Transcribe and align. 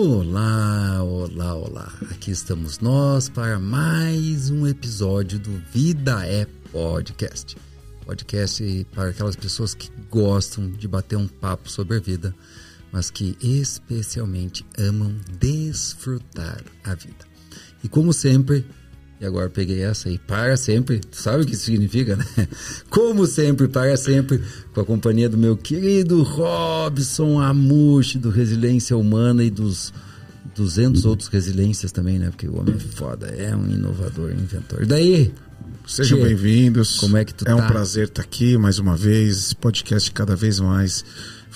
Olá, 0.00 1.02
olá, 1.02 1.54
olá. 1.56 1.92
Aqui 2.12 2.30
estamos 2.30 2.78
nós 2.78 3.28
para 3.28 3.58
mais 3.58 4.48
um 4.48 4.64
episódio 4.64 5.40
do 5.40 5.50
Vida 5.72 6.24
é 6.24 6.46
Podcast. 6.70 7.56
Podcast 8.06 8.86
para 8.94 9.10
aquelas 9.10 9.34
pessoas 9.34 9.74
que 9.74 9.90
gostam 10.08 10.70
de 10.70 10.86
bater 10.86 11.16
um 11.16 11.26
papo 11.26 11.68
sobre 11.68 11.96
a 11.96 12.00
vida, 12.00 12.32
mas 12.92 13.10
que 13.10 13.36
especialmente 13.42 14.64
amam 14.78 15.16
desfrutar 15.36 16.62
a 16.84 16.94
vida. 16.94 17.26
E 17.82 17.88
como 17.88 18.12
sempre, 18.12 18.64
e 19.20 19.26
agora 19.26 19.50
peguei 19.50 19.82
essa 19.82 20.08
aí, 20.08 20.18
para 20.18 20.56
sempre, 20.56 21.00
tu 21.00 21.16
sabe 21.16 21.42
o 21.42 21.46
que 21.46 21.54
isso 21.54 21.64
significa, 21.64 22.16
né? 22.16 22.24
Como 22.88 23.26
sempre, 23.26 23.66
para 23.66 23.96
sempre, 23.96 24.40
com 24.72 24.80
a 24.80 24.84
companhia 24.84 25.28
do 25.28 25.36
meu 25.36 25.56
querido 25.56 26.22
Robson 26.22 27.40
Amushi, 27.40 28.18
do 28.18 28.30
Resiliência 28.30 28.96
Humana 28.96 29.42
e 29.42 29.50
dos 29.50 29.92
200 30.54 31.04
outros 31.04 31.28
resiliências 31.28 31.90
também, 31.92 32.18
né? 32.18 32.30
Porque 32.30 32.46
o 32.48 32.58
homem 32.58 32.74
é 32.74 32.78
foda, 32.78 33.26
é 33.26 33.54
um 33.56 33.68
inovador, 33.68 34.30
inventor. 34.32 34.82
E 34.82 34.86
daí? 34.86 35.34
Sejam 35.86 36.20
bem-vindos. 36.22 36.98
Como 36.98 37.16
é 37.16 37.24
que 37.24 37.32
tu 37.32 37.44
É 37.44 37.54
tá? 37.54 37.56
um 37.56 37.66
prazer 37.66 38.08
estar 38.08 38.22
aqui 38.22 38.58
mais 38.58 38.78
uma 38.78 38.94
vez. 38.96 39.36
Esse 39.38 39.56
podcast 39.56 40.10
cada 40.12 40.36
vez 40.36 40.60
mais 40.60 41.04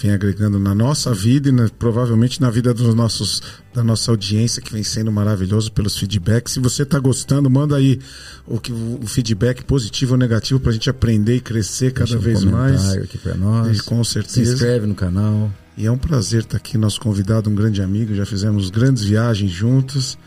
vem 0.01 0.11
agregando 0.13 0.59
na 0.59 0.75
nossa 0.75 1.13
vida 1.13 1.49
e 1.49 1.53
na- 1.53 1.69
provavelmente 1.69 2.41
na 2.41 2.51
vida 2.51 2.73
dos 2.75 2.95
nossos, 2.95 3.43
da 3.75 3.85
nossa 3.85 4.11
audiência, 4.11 4.63
que 4.63 4.73
vem 4.73 4.83
sendo 4.83 5.13
maravilhoso 5.13 5.71
pelos 5.73 5.97
feedbacks. 5.99 6.55
Se 6.55 6.61
você 6.61 6.83
está 6.83 6.99
gostando, 6.99 7.49
manda 7.51 7.77
aí 7.77 7.99
o, 8.47 8.59
que, 8.59 8.73
o 8.73 9.07
feedback 9.07 9.65
positivo 9.65 10.13
ou 10.13 10.19
negativo 10.19 10.59
para 10.61 10.71
a 10.71 10.73
gente 10.73 10.89
aprender 10.91 11.37
e 11.37 11.41
crescer 11.41 11.93
cada 11.93 12.07
Deixa 12.07 12.19
um 12.19 12.21
vez 12.21 12.45
mais. 12.45 12.93
aqui 12.97 13.19
pra 13.19 13.35
nós. 13.35 13.79
E 13.79 13.83
com 13.83 14.03
Se 14.03 14.13
certeza. 14.13 14.53
inscreve 14.55 14.87
no 14.87 14.95
canal. 14.95 15.53
E 15.77 15.87
é 15.87 15.91
um 15.91 15.97
prazer 15.99 16.41
estar 16.41 16.57
aqui, 16.59 16.77
nosso 16.77 17.01
convidado, 17.01 17.49
um 17.49 17.55
grande 17.55 17.81
amigo. 17.81 18.15
Já 18.15 18.27
fizemos 18.27 18.69
grandes 18.71 19.05
viagens 19.05 19.51
juntos, 19.51 20.19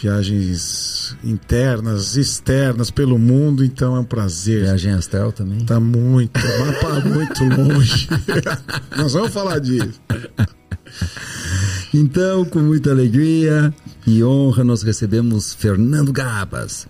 viagens 0.00 1.16
internas, 1.22 2.16
externas 2.16 2.90
pelo 2.90 3.18
mundo, 3.18 3.64
então 3.64 3.96
é 3.96 4.00
um 4.00 4.04
prazer. 4.04 4.62
Viagem 4.62 4.92
Astel 4.92 5.32
também. 5.32 5.60
Tá 5.64 5.78
muito, 5.78 6.40
vai 6.40 6.80
para 6.80 7.00
muito 7.08 7.44
longe. 7.44 8.08
Nós 8.96 9.12
vamos 9.12 9.32
falar 9.32 9.58
disso. 9.58 10.00
Então, 11.92 12.44
com 12.44 12.60
muita 12.60 12.90
alegria 12.90 13.74
e 14.06 14.22
honra, 14.22 14.62
nós 14.62 14.82
recebemos 14.82 15.52
Fernando 15.52 16.12
Gabas. 16.12 16.86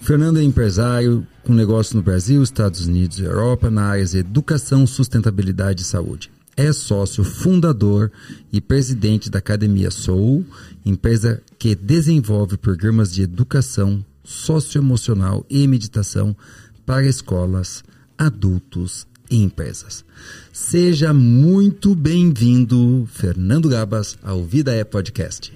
O 0.00 0.04
Fernando 0.04 0.38
é 0.38 0.42
empresário 0.42 1.26
com 1.44 1.52
negócio 1.52 1.96
no 1.96 2.02
Brasil, 2.02 2.42
Estados 2.42 2.86
Unidos 2.86 3.18
e 3.18 3.24
Europa 3.24 3.70
na 3.70 3.84
áreas 3.84 4.10
de 4.10 4.18
educação, 4.18 4.86
sustentabilidade 4.86 5.82
e 5.82 5.84
saúde. 5.84 6.30
É 6.56 6.72
sócio 6.72 7.24
fundador 7.24 8.10
e 8.52 8.60
presidente 8.60 9.30
da 9.30 9.38
Academia 9.38 9.90
Soul, 9.90 10.44
empresa 10.84 11.42
que 11.58 11.74
desenvolve 11.74 12.56
programas 12.56 13.12
de 13.12 13.22
educação 13.22 14.04
socioemocional 14.24 15.44
e 15.48 15.66
meditação 15.66 16.36
para 16.84 17.06
escolas, 17.06 17.82
adultos 18.18 19.06
e 19.30 19.36
empresas. 19.42 20.04
Seja 20.62 21.12
muito 21.14 21.94
bem-vindo, 21.96 23.08
Fernando 23.10 23.66
Gabas, 23.66 24.16
ao 24.22 24.44
Vida 24.44 24.72
é 24.72 24.84
Podcast. 24.84 25.50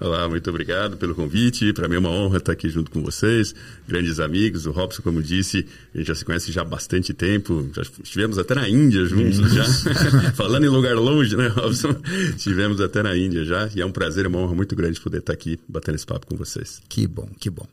Olá, 0.00 0.28
muito 0.28 0.48
obrigado 0.48 0.96
pelo 0.96 1.14
convite. 1.14 1.72
Para 1.72 1.88
mim 1.88 1.96
é 1.96 1.98
uma 1.98 2.08
honra 2.08 2.38
estar 2.38 2.52
aqui 2.52 2.68
junto 2.68 2.90
com 2.90 3.02
vocês, 3.02 3.52
grandes 3.86 4.20
amigos. 4.20 4.64
O 4.64 4.70
Robson, 4.70 5.02
como 5.02 5.20
disse, 5.22 5.66
a 5.92 5.98
gente 5.98 6.06
já 6.06 6.14
se 6.14 6.24
conhece 6.24 6.52
já 6.52 6.62
há 6.62 6.64
bastante 6.64 7.12
tempo. 7.12 7.68
Já 7.74 7.82
estivemos 7.82 8.38
até 8.38 8.54
na 8.54 8.68
Índia 8.68 9.04
juntos 9.04 9.52
já. 9.52 9.64
Falando 10.34 10.64
em 10.64 10.68
lugar 10.68 10.94
longe, 10.94 11.36
né, 11.36 11.48
Robson? 11.48 11.96
Estivemos 12.36 12.80
até 12.80 13.02
na 13.02 13.16
Índia 13.16 13.44
já. 13.44 13.68
E 13.74 13.80
é 13.80 13.86
um 13.86 13.92
prazer, 13.92 14.24
é 14.24 14.28
uma 14.28 14.38
honra 14.38 14.54
muito 14.54 14.76
grande 14.76 15.00
poder 15.00 15.18
estar 15.18 15.32
aqui 15.32 15.58
batendo 15.68 15.96
esse 15.96 16.06
papo 16.06 16.26
com 16.26 16.36
vocês. 16.36 16.80
Que 16.88 17.06
bom, 17.06 17.28
que 17.38 17.50
bom. 17.50 17.66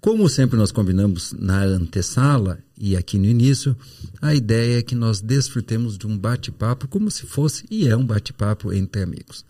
Como 0.00 0.28
sempre 0.28 0.56
nós 0.56 0.70
combinamos 0.70 1.34
na 1.36 1.64
antessala 1.64 2.60
e 2.80 2.96
aqui 2.96 3.18
no 3.18 3.26
início, 3.26 3.76
a 4.22 4.32
ideia 4.32 4.78
é 4.78 4.82
que 4.82 4.94
nós 4.94 5.20
desfrutemos 5.20 5.98
de 5.98 6.06
um 6.06 6.16
bate-papo 6.28 6.86
como 6.86 7.10
se 7.10 7.24
fosse 7.24 7.64
e 7.70 7.88
é 7.88 7.96
um 7.96 8.04
bate-papo 8.04 8.72
entre 8.72 9.02
amigos. 9.02 9.44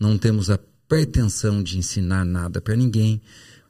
Não 0.00 0.16
temos 0.16 0.48
a 0.48 0.58
pretensão 0.88 1.62
de 1.62 1.76
ensinar 1.76 2.24
nada 2.24 2.60
para 2.60 2.74
ninguém, 2.74 3.20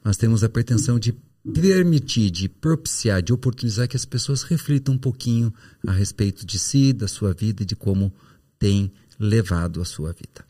mas 0.01 0.15
temos 0.15 0.43
a 0.43 0.49
pretensão 0.49 0.97
de 0.97 1.13
permitir, 1.53 2.31
de 2.31 2.47
propiciar, 2.47 3.21
de 3.21 3.33
oportunizar 3.33 3.87
que 3.87 3.97
as 3.97 4.05
pessoas 4.05 4.43
reflitam 4.43 4.95
um 4.95 4.97
pouquinho 4.97 5.53
a 5.85 5.91
respeito 5.91 6.45
de 6.45 6.57
si, 6.57 6.93
da 6.93 7.07
sua 7.07 7.33
vida 7.33 7.63
e 7.63 7.65
de 7.65 7.75
como 7.75 8.11
tem 8.57 8.91
levado 9.19 9.81
a 9.81 9.85
sua 9.85 10.13
vida. 10.13 10.45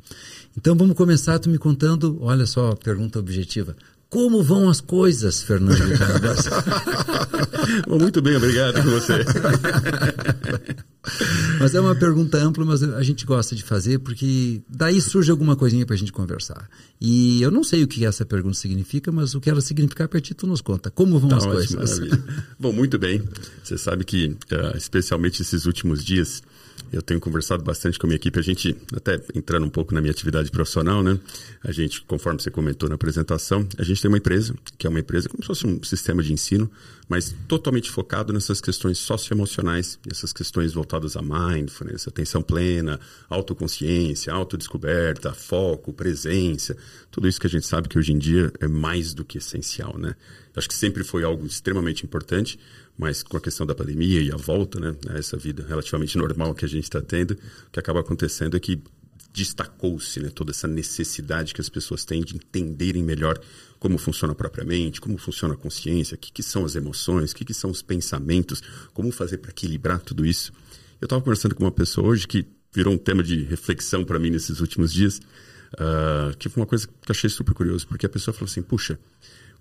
Então 0.55 0.75
vamos 0.75 0.95
começar 0.95 1.39
tu 1.39 1.49
me 1.49 1.57
contando, 1.57 2.17
olha 2.21 2.45
só, 2.45 2.71
a 2.71 2.77
pergunta 2.77 3.19
objetiva. 3.19 3.75
Como 4.09 4.43
vão 4.43 4.69
as 4.69 4.79
coisas, 4.79 5.41
Fernando 5.41 5.79
muito 7.99 8.21
bem, 8.21 8.37
obrigado 8.37 8.81
com 8.81 8.91
você. 8.91 9.25
mas 11.59 11.73
é 11.75 11.79
uma 11.79 11.95
pergunta 11.95 12.37
ampla, 12.37 12.65
mas 12.65 12.81
a 12.83 13.03
gente 13.03 13.25
gosta 13.25 13.55
de 13.55 13.63
fazer 13.63 13.99
porque 13.99 14.61
daí 14.69 14.99
surge 15.01 15.31
alguma 15.31 15.55
coisinha 15.55 15.85
para 15.85 15.95
a 15.95 15.97
gente 15.97 16.11
conversar. 16.11 16.69
E 16.99 17.41
eu 17.41 17.51
não 17.51 17.63
sei 17.63 17.83
o 17.83 17.87
que 17.87 18.05
essa 18.05 18.25
pergunta 18.25 18.55
significa, 18.55 19.11
mas 19.11 19.35
o 19.35 19.41
que 19.41 19.49
ela 19.49 19.61
significar 19.61 20.07
para 20.07 20.19
ti 20.21 20.33
tu 20.33 20.47
nos 20.47 20.61
conta. 20.61 20.89
Como 20.89 21.19
vão 21.19 21.29
Tá 21.29 21.37
as 21.37 21.45
ótimo, 21.45 21.77
coisas? 21.77 21.99
maravilha. 21.99 22.23
Bom, 22.59 22.71
muito 22.73 22.97
bem. 22.97 23.21
Você 23.63 23.77
sabe 23.77 24.03
que, 24.05 24.35
ah, 24.51 24.73
especialmente 24.77 25.41
esses 25.41 25.65
últimos 25.65 26.03
dias, 26.03 26.41
eu 26.91 27.01
tenho 27.01 27.19
conversado 27.19 27.63
bastante 27.63 27.99
com 27.99 28.05
a 28.05 28.09
minha 28.09 28.15
equipe. 28.15 28.39
A 28.39 28.41
gente, 28.41 28.75
até 28.95 29.19
entrando 29.33 29.65
um 29.65 29.69
pouco 29.69 29.93
na 29.93 30.01
minha 30.01 30.11
atividade 30.11 30.49
profissional, 30.51 31.03
né? 31.03 31.19
A 31.63 31.71
gente, 31.71 32.01
conforme 32.01 32.41
você 32.41 32.49
comentou 32.49 32.87
na 32.89 32.95
apresentação, 32.95 33.67
a 33.77 33.83
gente 33.83 34.01
tem 34.01 34.09
uma 34.09 34.17
empresa, 34.17 34.55
que 34.77 34.87
é 34.87 34.89
uma 34.89 34.99
empresa 34.99 35.29
como 35.29 35.43
se 35.43 35.47
fosse 35.47 35.67
um 35.67 35.83
sistema 35.83 36.23
de 36.23 36.33
ensino, 36.33 36.69
mas 37.07 37.35
totalmente 37.47 37.91
focado 37.91 38.33
nessas 38.33 38.59
questões 38.59 38.97
socioemocionais, 38.97 39.99
essas 40.09 40.33
questões 40.33 40.73
voltadas 40.73 41.15
a 41.15 41.21
mindfulness, 41.21 42.07
atenção 42.07 42.41
plena, 42.41 42.99
autoconsciência, 43.29 44.33
autodescoberta, 44.33 45.33
foco, 45.33 45.93
presença, 45.93 46.75
tudo 47.11 47.27
isso 47.27 47.39
que 47.39 47.47
a 47.47 47.49
gente 47.49 47.65
sabe 47.65 47.87
que 47.87 47.97
hoje 47.97 48.11
em 48.11 48.17
dia 48.17 48.51
é 48.59 48.67
mais 48.67 49.13
do 49.13 49.23
que 49.23 49.37
essencial, 49.37 49.97
né? 49.97 50.15
Acho 50.55 50.69
que 50.69 50.75
sempre 50.75 51.03
foi 51.03 51.23
algo 51.23 51.45
extremamente 51.45 52.05
importante, 52.05 52.57
mas 52.97 53.23
com 53.23 53.37
a 53.37 53.41
questão 53.41 53.65
da 53.65 53.75
pandemia 53.75 54.21
e 54.21 54.31
a 54.31 54.37
volta, 54.37 54.79
né, 54.79 54.95
a 55.09 55.17
essa 55.17 55.37
vida 55.37 55.65
relativamente 55.67 56.17
normal 56.17 56.53
que 56.55 56.65
a 56.65 56.67
gente 56.67 56.83
está 56.83 57.01
tendo, 57.01 57.31
o 57.31 57.71
que 57.71 57.79
acaba 57.79 57.99
acontecendo 57.99 58.55
é 58.55 58.59
que 58.59 58.81
destacou-se 59.33 60.17
né, 60.21 60.29
toda 60.29 60.51
essa 60.51 60.67
necessidade 60.67 61.53
que 61.53 61.59
as 61.59 61.67
pessoas 61.67 62.05
têm 62.05 62.23
de 62.23 62.35
entenderem 62.35 63.03
melhor 63.03 63.37
como 63.79 63.97
funciona 63.97 64.31
a 64.31 64.35
própria 64.35 64.63
mente, 64.63 65.01
como 65.01 65.17
funciona 65.17 65.53
a 65.53 65.57
consciência, 65.57 66.15
o 66.15 66.17
que, 66.17 66.31
que 66.31 66.41
são 66.41 66.63
as 66.63 66.75
emoções, 66.75 67.31
o 67.31 67.35
que, 67.35 67.43
que 67.43 67.53
são 67.53 67.69
os 67.69 67.81
pensamentos, 67.81 68.63
como 68.93 69.11
fazer 69.11 69.39
para 69.39 69.51
equilibrar 69.51 69.99
tudo 69.99 70.25
isso. 70.25 70.53
Eu 71.01 71.05
estava 71.05 71.21
conversando 71.21 71.53
com 71.53 71.65
uma 71.65 71.71
pessoa 71.71 72.07
hoje 72.07 72.25
que 72.25 72.45
virou 72.73 72.93
um 72.93 72.97
tema 72.97 73.21
de 73.21 73.43
reflexão 73.43 74.05
para 74.05 74.17
mim 74.17 74.29
nesses 74.29 74.61
últimos 74.61 74.93
dias, 74.93 75.19
ah, 75.77 76.33
que 76.39 76.47
foi 76.47 76.61
uma 76.61 76.67
coisa 76.67 76.87
que 76.87 76.93
eu 76.93 77.11
achei 77.11 77.29
super 77.29 77.53
curioso, 77.53 77.85
porque 77.87 78.05
a 78.05 78.09
pessoa 78.09 78.33
falou 78.33 78.49
assim, 78.49 78.61
puxa, 78.61 78.97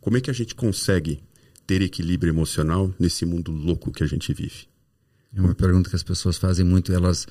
como 0.00 0.16
é 0.16 0.20
que 0.20 0.30
a 0.30 0.34
gente 0.34 0.54
consegue 0.54 1.20
ter 1.66 1.82
equilíbrio 1.82 2.30
emocional 2.30 2.92
nesse 2.98 3.24
mundo 3.24 3.50
louco 3.52 3.90
que 3.90 4.02
a 4.02 4.06
gente 4.06 4.32
vive? 4.32 4.66
É 5.36 5.40
uma 5.40 5.54
pergunta 5.54 5.90
que 5.90 5.96
as 5.96 6.02
pessoas 6.02 6.36
fazem 6.36 6.64
muito, 6.64 6.92
elas 6.92 7.26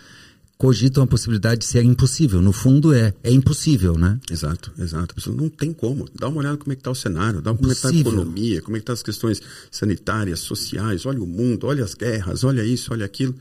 cogitam 0.58 1.04
a 1.04 1.08
possibilidade 1.08 1.62
de 1.62 1.66
ser 1.66 1.84
impossível. 1.84 2.42
No 2.42 2.54
fundo 2.54 2.94
é, 2.94 3.14
é 3.24 3.32
impossível, 3.32 3.98
né? 3.98 4.20
Exato, 4.30 4.72
exato. 4.78 5.12
A 5.12 5.16
pessoa 5.16 5.36
não 5.36 5.50
tem 5.50 5.74
como. 5.74 6.08
Dá 6.14 6.28
uma 6.28 6.40
olhada 6.40 6.58
como 6.58 6.72
é 6.72 6.76
que 6.76 6.82
está 6.82 6.92
o 6.92 6.96
cenário, 6.96 7.42
dá 7.42 7.52
uma 7.52 7.58
como 7.58 7.70
é 7.70 7.74
está 7.74 7.90
a 7.90 7.94
economia, 7.94 8.62
como 8.62 8.78
é 8.78 8.80
que 8.80 8.84
estão 8.84 8.94
as 8.94 9.04
questões 9.04 9.42
sanitárias, 9.72 10.40
sociais, 10.40 11.06
olha 11.06 11.22
o 11.22 11.28
mundo, 11.28 11.68
olha 11.68 11.84
as 11.84 11.94
guerras, 11.94 12.44
olha 12.44 12.64
isso, 12.64 12.94
olha 12.94 13.06
aquilo. 13.06 13.36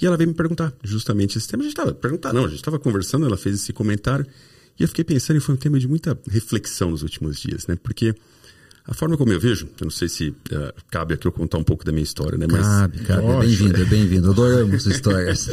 E 0.00 0.06
ela 0.06 0.16
veio 0.16 0.28
me 0.28 0.34
perguntar 0.34 0.72
justamente 0.82 1.36
esse 1.36 1.48
tema. 1.48 1.62
A 1.62 1.64
gente 1.64 1.72
estava 1.72 1.92
perguntar, 1.92 2.32
não, 2.32 2.44
a 2.44 2.48
gente 2.48 2.58
estava 2.58 2.78
conversando, 2.78 3.26
ela 3.26 3.36
fez 3.36 3.56
esse 3.56 3.72
comentário 3.72 4.26
e 4.78 4.82
eu 4.82 4.88
fiquei 4.88 5.04
pensando 5.04 5.38
e 5.38 5.40
foi 5.40 5.54
um 5.54 5.58
tema 5.58 5.78
de 5.78 5.88
muita 5.88 6.18
reflexão 6.30 6.90
nos 6.90 7.02
últimos 7.02 7.40
dias, 7.40 7.66
né? 7.66 7.76
Porque 7.82 8.14
a 8.88 8.94
forma 8.94 9.18
como 9.18 9.30
eu 9.30 9.38
vejo, 9.38 9.66
eu 9.78 9.84
não 9.84 9.90
sei 9.90 10.08
se 10.08 10.34
eh, 10.50 10.74
cabe 10.90 11.12
aqui 11.12 11.26
eu 11.26 11.32
contar 11.32 11.58
um 11.58 11.62
pouco 11.62 11.84
da 11.84 11.92
minha 11.92 12.02
história, 12.02 12.38
né? 12.38 12.46
Mas 12.50 12.66
Cabe, 12.66 12.98
cabe. 13.00 13.26
É 13.26 13.40
bem-vindo, 13.40 13.76
é 13.76 13.84
bem-vindo. 13.84 14.30
Adoramos 14.30 14.86
histórias. 14.88 15.46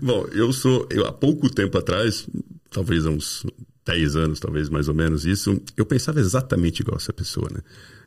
Bom, 0.00 0.26
eu 0.32 0.50
sou, 0.50 0.88
eu, 0.90 1.06
há 1.06 1.12
pouco 1.12 1.50
tempo 1.50 1.76
atrás, 1.76 2.26
talvez 2.70 3.04
há 3.04 3.10
uns 3.10 3.44
10 3.84 4.16
anos, 4.16 4.40
talvez 4.40 4.70
mais 4.70 4.88
ou 4.88 4.94
menos 4.94 5.26
isso, 5.26 5.60
eu 5.76 5.84
pensava 5.84 6.20
exatamente 6.20 6.80
igual 6.80 6.96
essa 6.96 7.12
pessoa, 7.12 7.50
né? 7.52 7.60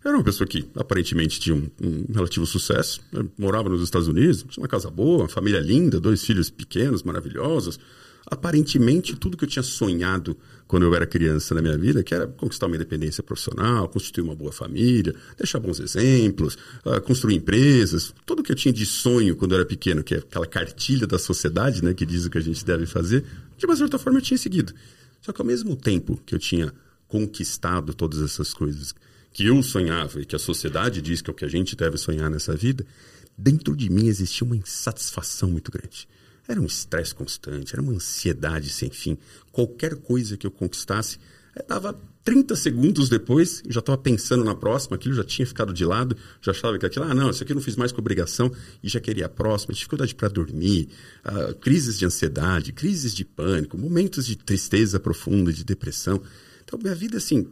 Eu 0.04 0.10
era 0.10 0.18
uma 0.18 0.24
pessoa 0.24 0.48
que 0.48 0.68
aparentemente 0.76 1.40
tinha 1.40 1.56
um, 1.56 1.70
um 1.80 2.06
relativo 2.12 2.48
sucesso, 2.48 3.00
eu 3.14 3.30
morava 3.38 3.70
nos 3.70 3.84
Estados 3.84 4.08
Unidos, 4.08 4.44
tinha 4.50 4.64
uma 4.64 4.68
casa 4.68 4.90
boa, 4.90 5.20
uma 5.20 5.30
família 5.30 5.60
linda, 5.60 6.00
dois 6.00 6.26
filhos 6.26 6.50
pequenos, 6.50 7.04
maravilhosos. 7.04 7.80
Aparentemente, 8.26 9.16
tudo 9.16 9.36
que 9.36 9.44
eu 9.44 9.50
tinha 9.50 9.64
sonhado 9.64 10.38
quando 10.68 10.84
eu 10.84 10.96
era 10.96 11.06
criança 11.06 11.54
na 11.54 11.62
minha 11.62 11.78
vida, 11.78 12.02
que 12.02 12.16
era 12.16 12.26
conquistar 12.26 12.68
uma 12.68 12.76
independência 12.76 13.22
profissional, 13.22 13.88
constituir 13.90 14.24
uma 14.24 14.36
boa 14.36 14.52
família, 14.52 15.14
deixar 15.38 15.60
bons 15.60 15.80
exemplos, 15.80 16.58
ah, 16.86 17.00
construir 17.00 17.36
empresas, 17.36 18.14
tudo 18.26 18.42
que 18.42 18.52
eu 18.52 18.56
tinha 18.56 18.74
de 18.74 18.86
sonho 18.86 19.36
quando 19.36 19.52
eu 19.52 19.60
era 19.60 19.66
pequeno, 19.66 20.04
que 20.04 20.16
é 20.16 20.18
aquela 20.18 20.48
cartilha 20.48 21.06
da 21.06 21.20
sociedade, 21.20 21.84
né, 21.84 21.94
que 21.94 22.06
diz 22.06 22.26
o 22.26 22.30
que 22.30 22.38
a 22.38 22.42
gente 22.42 22.66
deve 22.66 22.86
fazer, 22.86 23.24
de 23.58 23.66
uma 23.66 23.76
certa 23.76 24.00
forma 24.00 24.20
eu 24.20 24.24
tinha 24.24 24.38
seguido. 24.38 24.74
Só 25.22 25.32
que 25.32 25.42
ao 25.42 25.46
mesmo 25.46 25.76
tempo 25.76 26.20
que 26.26 26.34
eu 26.34 26.40
tinha 26.40 26.74
conquistado 27.08 27.94
todas 27.94 28.22
essas 28.22 28.54
coisas 28.54 28.96
que 29.32 29.46
eu 29.46 29.62
sonhava 29.62 30.22
e 30.22 30.26
que 30.26 30.36
a 30.36 30.40
sociedade 30.40 31.02
diz 31.02 31.22
que 31.22 31.30
é 31.30 31.34
o 31.34 31.36
que 31.36 31.46
a 31.46 31.50
gente 31.50 31.76
deve 31.76 31.98
sonhar 31.98 32.30
nessa 32.30 32.56
vida, 32.56 32.86
dentro 33.38 33.76
de 33.76 33.90
mim 33.90 34.08
existia 34.08 34.46
uma 34.46 34.56
insatisfação 34.56 35.50
muito 35.50 35.72
grande. 35.72 36.08
Era 36.48 36.60
um 36.60 36.66
estresse 36.66 37.16
constante, 37.16 37.74
era 37.74 37.82
uma 37.82 37.94
ansiedade 37.94 38.70
sem 38.70 38.90
fim. 38.90 39.18
Qualquer 39.52 39.96
coisa 39.96 40.36
que 40.36 40.46
eu 40.46 40.52
conquistasse, 40.52 41.18
dava 41.68 41.98
30 42.24 42.56
segundos 42.56 43.10
depois, 43.10 43.62
já 43.68 43.80
estava 43.80 43.98
pensando 43.98 44.44
na 44.44 44.56
próxima, 44.56 44.96
aquilo 44.96 45.14
já 45.14 45.24
tinha 45.24 45.46
ficado 45.46 45.74
de 45.74 45.86
lado, 45.86 46.16
já 46.42 46.52
achava 46.52 46.78
que 46.80 46.86
aquilo, 46.86 47.06
ah, 47.06 47.14
não, 47.14 47.30
isso 47.30 47.44
aqui 47.44 47.52
eu 47.52 47.56
não 47.56 47.62
fiz 47.62 47.76
mais 47.76 47.92
com 47.92 48.00
obrigação 48.00 48.52
e 48.82 48.88
já 48.88 49.00
queria 49.00 49.26
a 49.26 49.30
próxima, 49.30 49.74
dificuldade 49.74 50.16
para 50.16 50.30
dormir, 50.30 50.90
uh, 51.26 51.54
crises 51.56 52.00
de 52.00 52.06
ansiedade, 52.06 52.72
crises 52.72 53.14
de 53.14 53.26
pânico, 53.26 53.78
momentos 53.78 54.26
de 54.26 54.38
tristeza 54.38 55.00
profunda, 55.00 55.52
de 55.52 55.64
depressão. 55.64 56.22
Então, 56.64 56.80
minha 56.82 56.96
vida, 56.96 57.18
assim, 57.18 57.48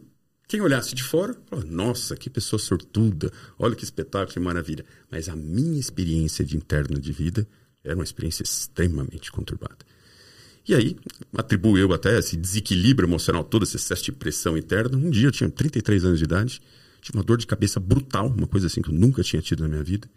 quem 0.48 0.60
olhasse 0.60 0.94
de 0.94 1.02
fora, 1.02 1.36
falava, 1.48 1.68
nossa, 1.70 2.16
que 2.16 2.28
pessoa 2.28 2.58
sortuda, 2.58 3.30
olha 3.58 3.74
que 3.74 3.84
espetáculo, 3.84 4.32
que 4.32 4.40
maravilha. 4.40 4.84
Mas 5.10 5.28
a 5.28 5.36
minha 5.36 5.78
experiência 5.78 6.44
de 6.44 6.56
interna 6.56 6.98
de 6.98 7.12
vida 7.12 7.46
era 7.84 7.94
uma 7.94 8.04
experiência 8.04 8.42
extremamente 8.42 9.30
conturbada. 9.32 9.78
E 10.66 10.74
aí, 10.74 10.96
atribuo 11.36 11.76
eu 11.76 11.92
até 11.92 12.18
esse 12.18 12.36
desequilíbrio 12.36 13.08
emocional 13.08 13.42
todo, 13.42 13.64
esse 13.64 13.76
excesso 13.76 14.04
de 14.04 14.12
pressão 14.12 14.56
interna. 14.56 14.96
Um 14.96 15.10
dia 15.10 15.26
eu 15.26 15.32
tinha 15.32 15.50
33 15.50 16.04
anos 16.04 16.18
de 16.18 16.24
idade, 16.24 16.60
tive 17.00 17.18
uma 17.18 17.24
dor 17.24 17.36
de 17.36 17.46
cabeça 17.46 17.80
brutal, 17.80 18.28
uma 18.28 18.46
coisa 18.46 18.68
assim 18.68 18.80
que 18.80 18.88
eu 18.88 18.94
nunca 18.94 19.22
tinha 19.22 19.42
tido 19.42 19.62
na 19.64 19.68
minha 19.68 19.82
vida. 19.82 20.08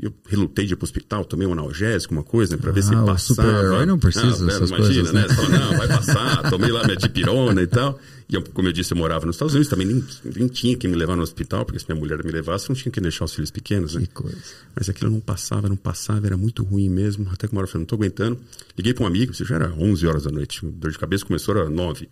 E 0.00 0.04
eu 0.04 0.14
relutei 0.26 0.64
de 0.64 0.74
ir 0.74 0.76
para 0.76 0.84
o 0.84 0.86
hospital, 0.86 1.24
tomei 1.24 1.44
um 1.44 1.52
analgésico, 1.52 2.14
uma 2.14 2.22
coisa, 2.22 2.54
né, 2.54 2.62
para 2.62 2.70
ver 2.70 2.80
ah, 2.80 2.82
se 2.84 2.90
passava. 2.90 3.14
O 3.14 3.18
super-herói 3.18 3.86
não 3.86 3.98
precisa 3.98 4.38
não, 4.38 4.46
dessas 4.46 4.70
imagina, 4.70 4.94
coisas, 4.94 5.12
né? 5.12 5.22
né? 5.22 5.28
Fala, 5.28 5.48
não, 5.48 5.76
vai 5.76 5.88
passar, 5.88 6.42
tomei 6.50 6.70
lá 6.70 6.84
minha 6.84 6.96
dipirona 6.96 7.60
e 7.60 7.66
tal. 7.66 7.98
E 8.28 8.34
eu, 8.36 8.42
como 8.52 8.68
eu 8.68 8.72
disse, 8.72 8.92
eu 8.92 8.96
morava 8.96 9.26
nos 9.26 9.34
Estados 9.34 9.54
Unidos, 9.54 9.68
também 9.68 9.86
nem, 9.88 10.04
nem 10.36 10.46
tinha 10.46 10.76
que 10.76 10.86
me 10.86 10.94
levar 10.94 11.16
no 11.16 11.22
hospital, 11.22 11.64
porque 11.64 11.80
se 11.80 11.86
minha 11.88 11.98
mulher 11.98 12.22
me 12.22 12.30
levasse, 12.30 12.68
não 12.68 12.76
tinha 12.76 12.92
que 12.92 13.00
deixar 13.00 13.24
os 13.24 13.34
filhos 13.34 13.50
pequenos, 13.50 13.96
né? 13.96 14.02
Que 14.02 14.08
coisa. 14.08 14.38
Mas 14.76 14.88
aquilo 14.88 15.10
não 15.10 15.18
passava, 15.18 15.68
não 15.68 15.76
passava, 15.76 16.26
era 16.26 16.36
muito 16.36 16.62
ruim 16.62 16.88
mesmo. 16.88 17.28
Até 17.32 17.48
que 17.48 17.52
uma 17.52 17.60
hora 17.60 17.66
eu 17.66 17.72
falei, 17.72 17.80
não 17.80 17.84
estou 17.84 17.96
aguentando. 17.96 18.38
Liguei 18.76 18.94
para 18.94 19.02
um 19.02 19.06
amigo, 19.06 19.32
isso 19.32 19.44
já 19.44 19.56
era 19.56 19.72
11 19.72 20.06
horas 20.06 20.22
da 20.24 20.30
noite, 20.30 20.64
dor 20.64 20.92
de 20.92 20.98
cabeça 20.98 21.24
começou, 21.24 21.56
era 21.56 21.68
9. 21.68 22.08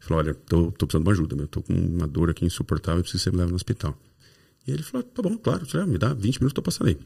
Falou, 0.00 0.22
olha, 0.22 0.34
tô, 0.34 0.70
tô 0.70 0.86
precisando 0.86 1.02
de 1.02 1.08
uma 1.08 1.12
ajuda, 1.12 1.36
meu, 1.36 1.48
tô 1.48 1.60
com 1.60 1.74
uma 1.74 2.06
dor 2.06 2.30
aqui 2.30 2.46
insuportável, 2.46 3.02
preciso 3.02 3.24
que 3.24 3.30
você 3.30 3.36
me 3.36 3.38
leve 3.38 3.50
no 3.50 3.56
hospital. 3.56 3.98
E 4.66 4.70
ele 4.70 4.82
falou, 4.82 5.02
tá 5.02 5.20
bom, 5.20 5.36
claro, 5.36 5.66
me 5.86 5.98
dá 5.98 6.14
20 6.14 6.38
minutos, 6.38 6.52
tô 6.52 6.62
passando 6.62 6.88
aí. 6.88 6.98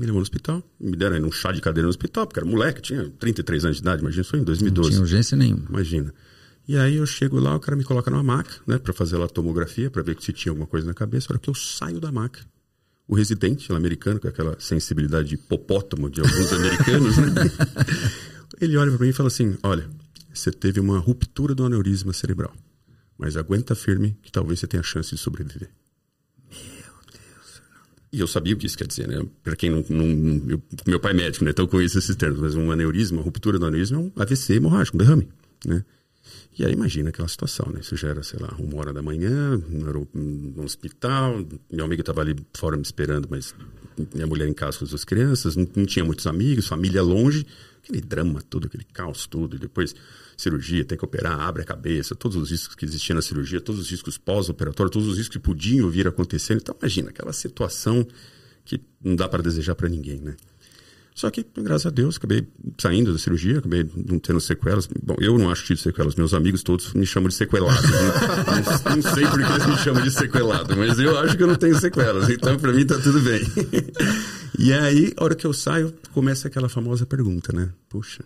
Me 0.00 0.06
levou 0.06 0.18
no 0.18 0.22
hospital, 0.22 0.62
me 0.80 0.96
deram 0.96 1.16
aí 1.16 1.22
um 1.22 1.30
chá 1.30 1.52
de 1.52 1.60
cadeira 1.60 1.84
no 1.84 1.90
hospital, 1.90 2.26
porque 2.26 2.40
era 2.40 2.48
moleque, 2.48 2.80
tinha 2.80 3.10
33 3.18 3.66
anos 3.66 3.76
de 3.76 3.82
idade, 3.82 4.00
imagina, 4.00 4.22
isso 4.22 4.34
em 4.34 4.42
2012. 4.42 4.88
Não 4.88 4.90
tinha 4.90 5.02
urgência 5.02 5.36
nenhuma. 5.36 5.66
Imagina. 5.68 6.14
E 6.66 6.78
aí 6.78 6.96
eu 6.96 7.04
chego 7.04 7.38
lá, 7.38 7.54
o 7.54 7.60
cara 7.60 7.76
me 7.76 7.84
coloca 7.84 8.10
numa 8.10 8.22
maca, 8.22 8.50
né, 8.66 8.78
para 8.78 8.94
fazer 8.94 9.18
lá 9.18 9.26
a 9.26 9.28
tomografia, 9.28 9.90
para 9.90 10.02
ver 10.02 10.16
se 10.18 10.32
tinha 10.32 10.52
alguma 10.52 10.66
coisa 10.66 10.86
na 10.86 10.94
cabeça. 10.94 11.26
A 11.28 11.34
hora 11.34 11.38
que 11.38 11.50
eu 11.50 11.54
saio 11.54 12.00
da 12.00 12.10
maca, 12.10 12.40
o 13.06 13.14
residente, 13.14 13.70
americano, 13.72 14.18
com 14.18 14.28
aquela 14.28 14.58
sensibilidade 14.58 15.28
de 15.28 15.34
hipopótamo 15.34 16.08
de 16.08 16.20
alguns 16.20 16.50
americanos, 16.50 17.18
né? 17.18 17.26
ele 18.58 18.76
olha 18.78 18.90
para 18.90 19.04
mim 19.04 19.10
e 19.10 19.12
fala 19.12 19.26
assim: 19.26 19.58
Olha, 19.62 19.86
você 20.32 20.50
teve 20.50 20.80
uma 20.80 20.98
ruptura 20.98 21.54
do 21.54 21.64
aneurisma 21.64 22.14
cerebral, 22.14 22.54
mas 23.18 23.36
aguenta 23.36 23.74
firme 23.74 24.16
que 24.22 24.32
talvez 24.32 24.60
você 24.60 24.66
tenha 24.66 24.82
chance 24.82 25.10
de 25.10 25.18
sobreviver. 25.20 25.70
E 28.12 28.18
eu 28.20 28.26
sabia 28.26 28.54
o 28.54 28.56
que 28.56 28.66
isso 28.66 28.76
quer 28.76 28.86
dizer, 28.86 29.06
né? 29.06 29.24
Para 29.42 29.54
quem 29.54 29.70
não. 29.70 29.84
não 29.88 30.50
eu, 30.50 30.62
meu 30.86 30.98
pai 30.98 31.12
é 31.12 31.14
médico, 31.14 31.44
né? 31.44 31.52
Então 31.52 31.64
eu 31.64 31.68
conheço 31.68 31.98
esses 31.98 32.16
termos. 32.16 32.40
Mas 32.40 32.54
um 32.54 32.70
aneurisma, 32.70 33.18
uma 33.18 33.24
ruptura 33.24 33.58
do 33.58 33.66
aneurisma 33.66 33.98
é 33.98 34.00
um 34.00 34.12
AVC 34.16 34.54
hemorrágico, 34.54 34.96
um 34.96 34.98
derrame, 34.98 35.28
né? 35.64 35.84
E 36.58 36.64
aí 36.64 36.72
imagina 36.72 37.10
aquela 37.10 37.28
situação, 37.28 37.70
né? 37.72 37.80
Isso 37.80 37.96
já 37.96 38.08
era, 38.08 38.22
sei 38.22 38.38
lá, 38.40 38.54
uma 38.58 38.76
hora 38.78 38.92
da 38.92 39.00
manhã, 39.00 39.56
no, 39.56 40.62
hospital, 40.62 41.42
meu 41.72 41.84
amigo 41.84 42.02
estava 42.02 42.20
ali 42.20 42.36
fora 42.54 42.76
me 42.76 42.82
esperando, 42.82 43.28
mas 43.30 43.54
minha 44.12 44.26
mulher 44.26 44.48
em 44.48 44.52
casa 44.52 44.78
com 44.78 44.84
as 44.84 44.90
duas 44.90 45.04
crianças, 45.04 45.56
não, 45.56 45.66
não 45.74 45.86
tinha 45.86 46.04
muitos 46.04 46.26
amigos, 46.26 46.66
família 46.66 47.02
longe, 47.02 47.46
aquele 47.82 48.00
drama 48.00 48.42
todo, 48.42 48.66
aquele 48.66 48.84
caos 48.84 49.26
todo, 49.26 49.56
e 49.56 49.58
depois 49.58 49.94
cirurgia, 50.40 50.84
tem 50.84 50.96
que 50.96 51.04
operar, 51.04 51.38
abre 51.40 51.62
a 51.62 51.64
cabeça, 51.64 52.14
todos 52.14 52.36
os 52.36 52.50
riscos 52.50 52.74
que 52.74 52.84
existiam 52.84 53.16
na 53.16 53.22
cirurgia, 53.22 53.60
todos 53.60 53.80
os 53.80 53.90
riscos 53.90 54.16
pós-operatório, 54.16 54.90
todos 54.90 55.08
os 55.08 55.18
riscos 55.18 55.36
que 55.36 55.42
podiam 55.42 55.88
vir 55.90 56.08
acontecendo. 56.08 56.58
Então, 56.60 56.74
imagina, 56.80 57.10
aquela 57.10 57.32
situação 57.32 58.06
que 58.64 58.80
não 59.02 59.14
dá 59.14 59.28
para 59.28 59.42
desejar 59.42 59.74
para 59.74 59.88
ninguém, 59.88 60.20
né? 60.20 60.36
Só 61.14 61.28
que, 61.28 61.44
graças 61.54 61.86
a 61.86 61.90
Deus, 61.90 62.16
acabei 62.16 62.46
saindo 62.78 63.12
da 63.12 63.18
cirurgia, 63.18 63.58
acabei 63.58 63.86
não 63.94 64.18
tendo 64.18 64.40
sequelas. 64.40 64.86
Bom, 65.02 65.16
eu 65.18 65.36
não 65.36 65.50
acho 65.50 65.62
que 65.62 65.68
tive 65.68 65.80
sequelas, 65.80 66.14
meus 66.14 66.32
amigos 66.32 66.62
todos 66.62 66.94
me 66.94 67.04
chamam 67.04 67.28
de 67.28 67.34
sequelado. 67.34 67.82
Né? 67.82 67.98
não, 68.86 68.96
não, 68.96 69.02
sei 69.02 69.26
por 69.26 69.38
que 69.38 69.52
eles 69.52 69.66
me 69.66 69.76
chamam 69.76 70.02
de 70.02 70.10
sequelado, 70.10 70.76
mas 70.76 70.98
eu 70.98 71.18
acho 71.18 71.36
que 71.36 71.42
eu 71.42 71.46
não 71.46 71.56
tenho 71.56 71.78
sequelas, 71.78 72.30
então 72.30 72.56
para 72.58 72.72
mim 72.72 72.86
tá 72.86 72.98
tudo 72.98 73.20
bem. 73.20 73.42
e 74.58 74.72
aí, 74.72 75.12
a 75.14 75.24
hora 75.24 75.34
que 75.34 75.46
eu 75.46 75.52
saio, 75.52 75.92
começa 76.12 76.48
aquela 76.48 76.70
famosa 76.70 77.04
pergunta, 77.04 77.52
né? 77.52 77.68
Puxa, 77.90 78.24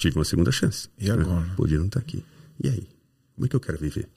tive 0.00 0.16
uma 0.18 0.24
segunda 0.24 0.50
chance. 0.50 0.88
E 0.98 1.10
agora? 1.10 1.40
Né? 1.40 1.52
Podia 1.56 1.78
não 1.78 1.86
estar 1.86 2.00
tá 2.00 2.06
aqui. 2.06 2.24
E 2.62 2.68
aí? 2.68 2.88
Como 3.34 3.46
é 3.46 3.48
que 3.48 3.56
eu 3.56 3.60
quero 3.60 3.78
viver? 3.78 4.08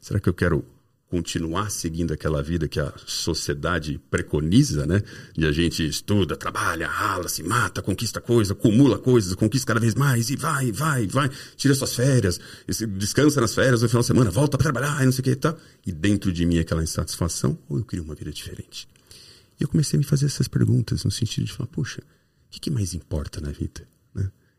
Será 0.00 0.20
que 0.20 0.28
eu 0.28 0.34
quero 0.34 0.64
continuar 1.08 1.70
seguindo 1.70 2.12
aquela 2.12 2.42
vida 2.42 2.68
que 2.68 2.78
a 2.78 2.92
sociedade 3.06 3.98
preconiza, 4.10 4.86
né? 4.86 5.02
De 5.34 5.46
a 5.46 5.52
gente 5.52 5.86
estuda, 5.86 6.36
trabalha, 6.36 6.86
rala, 6.86 7.28
se 7.28 7.42
mata, 7.42 7.80
conquista 7.80 8.20
coisa, 8.20 8.52
acumula 8.52 8.98
coisas, 8.98 9.34
conquista 9.34 9.68
cada 9.68 9.80
vez 9.80 9.94
mais 9.94 10.28
e 10.28 10.36
vai, 10.36 10.70
vai, 10.70 11.06
vai, 11.06 11.30
tira 11.56 11.74
suas 11.74 11.94
férias, 11.94 12.38
descansa 12.98 13.40
nas 13.40 13.54
férias 13.54 13.80
no 13.80 13.88
final 13.88 14.02
de 14.02 14.06
semana, 14.06 14.30
volta 14.30 14.58
para 14.58 14.70
trabalhar 14.70 15.00
e 15.00 15.06
não 15.06 15.12
sei 15.12 15.20
o 15.20 15.24
que 15.24 15.30
e 15.30 15.36
tal. 15.36 15.58
E 15.86 15.92
dentro 15.92 16.30
de 16.30 16.44
mim 16.44 16.58
aquela 16.58 16.82
insatisfação, 16.82 17.58
ou 17.68 17.78
eu 17.78 17.84
queria 17.84 18.04
uma 18.04 18.14
vida 18.14 18.30
diferente? 18.30 18.86
E 19.58 19.62
eu 19.62 19.68
comecei 19.68 19.96
a 19.96 20.00
me 20.00 20.04
fazer 20.04 20.26
essas 20.26 20.46
perguntas 20.46 21.04
no 21.04 21.10
sentido 21.10 21.46
de 21.46 21.52
falar, 21.54 21.68
puxa, 21.68 22.00
o 22.00 22.50
que, 22.50 22.60
que 22.60 22.70
mais 22.70 22.92
importa 22.92 23.40
na 23.40 23.50
vida? 23.50 23.88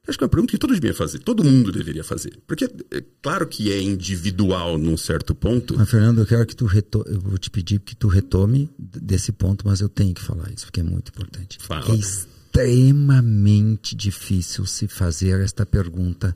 Acho 0.09 0.17
que 0.17 0.23
é 0.23 0.25
uma 0.25 0.29
pergunta 0.29 0.51
que 0.51 0.57
todos 0.57 0.79
deviam 0.79 0.95
fazer, 0.95 1.19
todo 1.19 1.43
mundo 1.43 1.71
deveria 1.71 2.03
fazer. 2.03 2.39
Porque 2.47 2.65
é 2.65 3.03
claro 3.21 3.45
que 3.47 3.71
é 3.71 3.79
individual 3.79 4.75
num 4.77 4.97
certo 4.97 5.35
ponto. 5.35 5.75
Mas, 5.77 5.87
Fernando, 5.89 6.19
eu 6.19 6.25
quero 6.25 6.45
que 6.47 6.55
tu 6.55 6.65
retome, 6.65 7.05
eu 7.13 7.21
vou 7.21 7.37
te 7.37 7.51
pedir 7.51 7.79
que 7.79 7.95
tu 7.95 8.07
retome 8.07 8.67
desse 8.77 9.31
ponto, 9.31 9.67
mas 9.67 9.81
eu 9.81 9.87
tenho 9.87 10.15
que 10.15 10.21
falar 10.21 10.51
isso, 10.51 10.65
porque 10.65 10.79
é 10.79 10.83
muito 10.83 11.09
importante. 11.09 11.59
Fala. 11.61 11.91
É 11.91 11.95
extremamente 11.95 13.95
difícil 13.95 14.65
se 14.65 14.87
fazer 14.87 15.39
esta 15.41 15.63
pergunta 15.63 16.35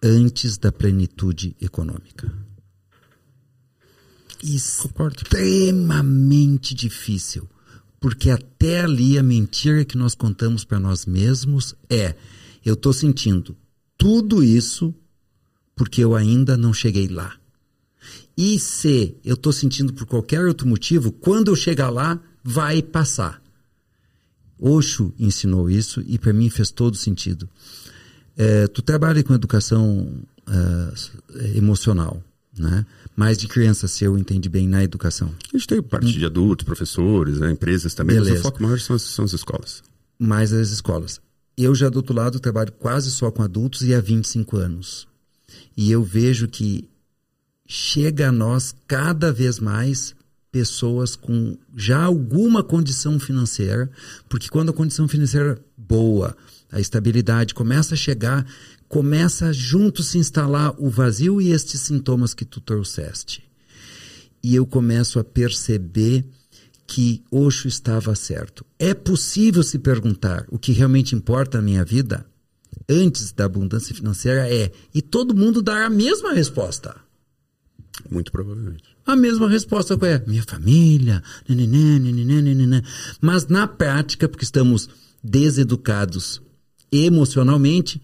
antes 0.00 0.56
da 0.56 0.70
plenitude 0.70 1.56
econômica. 1.60 2.32
Extremamente 4.42 6.74
difícil. 6.74 7.46
Porque 8.00 8.30
até 8.30 8.80
ali 8.82 9.18
a 9.18 9.22
mentira 9.22 9.84
que 9.84 9.98
nós 9.98 10.14
contamos 10.14 10.64
para 10.64 10.80
nós 10.80 11.04
mesmos 11.04 11.74
é 11.90 12.14
eu 12.64 12.74
estou 12.74 12.92
sentindo 12.92 13.56
tudo 13.96 14.42
isso 14.42 14.94
porque 15.74 16.02
eu 16.02 16.14
ainda 16.14 16.56
não 16.56 16.72
cheguei 16.72 17.08
lá. 17.08 17.34
E 18.36 18.58
se 18.58 19.16
eu 19.24 19.34
estou 19.34 19.52
sentindo 19.52 19.92
por 19.92 20.06
qualquer 20.06 20.44
outro 20.44 20.66
motivo, 20.66 21.12
quando 21.12 21.48
eu 21.48 21.56
chegar 21.56 21.90
lá, 21.90 22.20
vai 22.42 22.82
passar. 22.82 23.42
Osho 24.58 25.12
ensinou 25.18 25.70
isso 25.70 26.02
e 26.06 26.18
para 26.18 26.32
mim 26.32 26.50
fez 26.50 26.70
todo 26.70 26.96
sentido. 26.96 27.48
É, 28.36 28.66
tu 28.68 28.82
trabalha 28.82 29.22
com 29.22 29.34
educação 29.34 30.22
é, 30.46 31.56
emocional, 31.56 32.22
né? 32.56 32.84
Mais 33.16 33.36
de 33.36 33.48
criança, 33.48 33.88
se 33.88 34.04
eu 34.04 34.16
entendi 34.16 34.48
bem, 34.48 34.68
na 34.68 34.82
educação. 34.82 35.34
A 35.52 35.56
gente 35.56 35.66
tem 35.66 35.82
parte 35.82 36.12
de 36.12 36.24
adultos, 36.24 36.64
professores, 36.64 37.38
né, 37.38 37.50
empresas 37.50 37.94
também, 37.94 38.16
Beleza. 38.16 38.32
mas 38.32 38.40
o 38.40 38.42
foco 38.42 38.62
maior 38.62 38.78
são 38.78 38.96
as, 38.96 39.02
são 39.02 39.24
as 39.24 39.32
escolas. 39.32 39.82
Mais 40.18 40.52
as 40.52 40.70
escolas. 40.70 41.20
Eu 41.62 41.74
já 41.74 41.90
do 41.90 41.96
outro 41.96 42.16
lado 42.16 42.40
trabalho 42.40 42.72
quase 42.72 43.10
só 43.10 43.30
com 43.30 43.42
adultos 43.42 43.82
e 43.82 43.94
há 43.94 44.00
25 44.00 44.56
anos. 44.56 45.06
E 45.76 45.92
eu 45.92 46.02
vejo 46.02 46.48
que 46.48 46.88
chega 47.66 48.30
a 48.30 48.32
nós 48.32 48.74
cada 48.88 49.30
vez 49.30 49.60
mais 49.60 50.14
pessoas 50.50 51.14
com 51.14 51.58
já 51.76 52.02
alguma 52.02 52.64
condição 52.64 53.20
financeira, 53.20 53.90
porque 54.26 54.48
quando 54.48 54.70
a 54.70 54.72
condição 54.72 55.06
financeira 55.06 55.62
boa, 55.76 56.34
a 56.72 56.80
estabilidade 56.80 57.52
começa 57.52 57.92
a 57.92 57.98
chegar, 57.98 58.46
começa 58.88 59.52
junto 59.52 60.02
se 60.02 60.16
instalar 60.16 60.74
o 60.78 60.88
vazio 60.88 61.42
e 61.42 61.50
estes 61.50 61.82
sintomas 61.82 62.32
que 62.32 62.46
tu 62.46 62.58
trouxeste. 62.58 63.44
E 64.42 64.54
eu 64.54 64.64
começo 64.64 65.18
a 65.18 65.24
perceber 65.24 66.24
que 66.90 67.22
Osho 67.30 67.68
estava 67.68 68.16
certo. 68.16 68.66
É 68.76 68.92
possível 68.92 69.62
se 69.62 69.78
perguntar 69.78 70.44
o 70.50 70.58
que 70.58 70.72
realmente 70.72 71.14
importa 71.14 71.58
na 71.58 71.62
minha 71.62 71.84
vida 71.84 72.26
antes 72.88 73.30
da 73.30 73.44
abundância 73.44 73.94
financeira 73.94 74.52
é 74.52 74.72
e 74.92 75.00
todo 75.00 75.32
mundo 75.32 75.62
dar 75.62 75.84
a 75.86 75.88
mesma 75.88 76.32
resposta. 76.32 76.96
Muito 78.10 78.32
provavelmente. 78.32 78.82
A 79.06 79.14
mesma 79.14 79.48
resposta 79.48 79.96
qual 79.96 80.10
é? 80.10 80.24
Minha 80.26 80.42
família, 80.42 81.22
nananã, 81.48 82.00
nananã, 82.00 82.42
nananã. 82.42 82.82
mas 83.20 83.46
na 83.46 83.68
prática, 83.68 84.28
porque 84.28 84.44
estamos 84.44 84.88
deseducados 85.22 86.42
emocionalmente, 86.90 88.02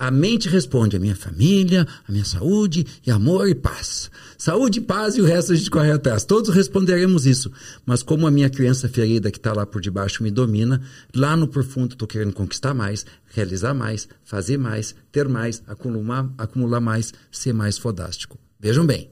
A 0.00 0.12
mente 0.12 0.48
responde 0.48 0.96
a 0.96 1.00
minha 1.00 1.16
família, 1.16 1.84
a 2.06 2.12
minha 2.12 2.24
saúde 2.24 2.86
e 3.04 3.10
amor 3.10 3.48
e 3.48 3.54
paz. 3.54 4.08
Saúde, 4.38 4.80
paz 4.80 5.16
e 5.16 5.20
o 5.20 5.24
resto 5.24 5.52
a 5.52 5.56
gente 5.56 5.68
corre 5.68 5.90
atrás. 5.90 6.24
Todos 6.24 6.54
responderemos 6.54 7.26
isso. 7.26 7.50
Mas 7.84 8.00
como 8.00 8.24
a 8.24 8.30
minha 8.30 8.48
criança 8.48 8.88
ferida 8.88 9.28
que 9.28 9.38
está 9.38 9.52
lá 9.52 9.66
por 9.66 9.80
debaixo 9.80 10.22
me 10.22 10.30
domina, 10.30 10.80
lá 11.12 11.36
no 11.36 11.48
profundo 11.48 11.94
estou 11.94 12.06
querendo 12.06 12.32
conquistar 12.32 12.72
mais, 12.72 13.04
realizar 13.26 13.74
mais, 13.74 14.08
fazer 14.22 14.56
mais, 14.56 14.94
ter 15.10 15.28
mais, 15.28 15.64
acumular, 15.66 16.32
acumular 16.38 16.80
mais, 16.80 17.12
ser 17.28 17.52
mais 17.52 17.76
fodástico. 17.76 18.38
Vejam 18.60 18.86
bem. 18.86 19.10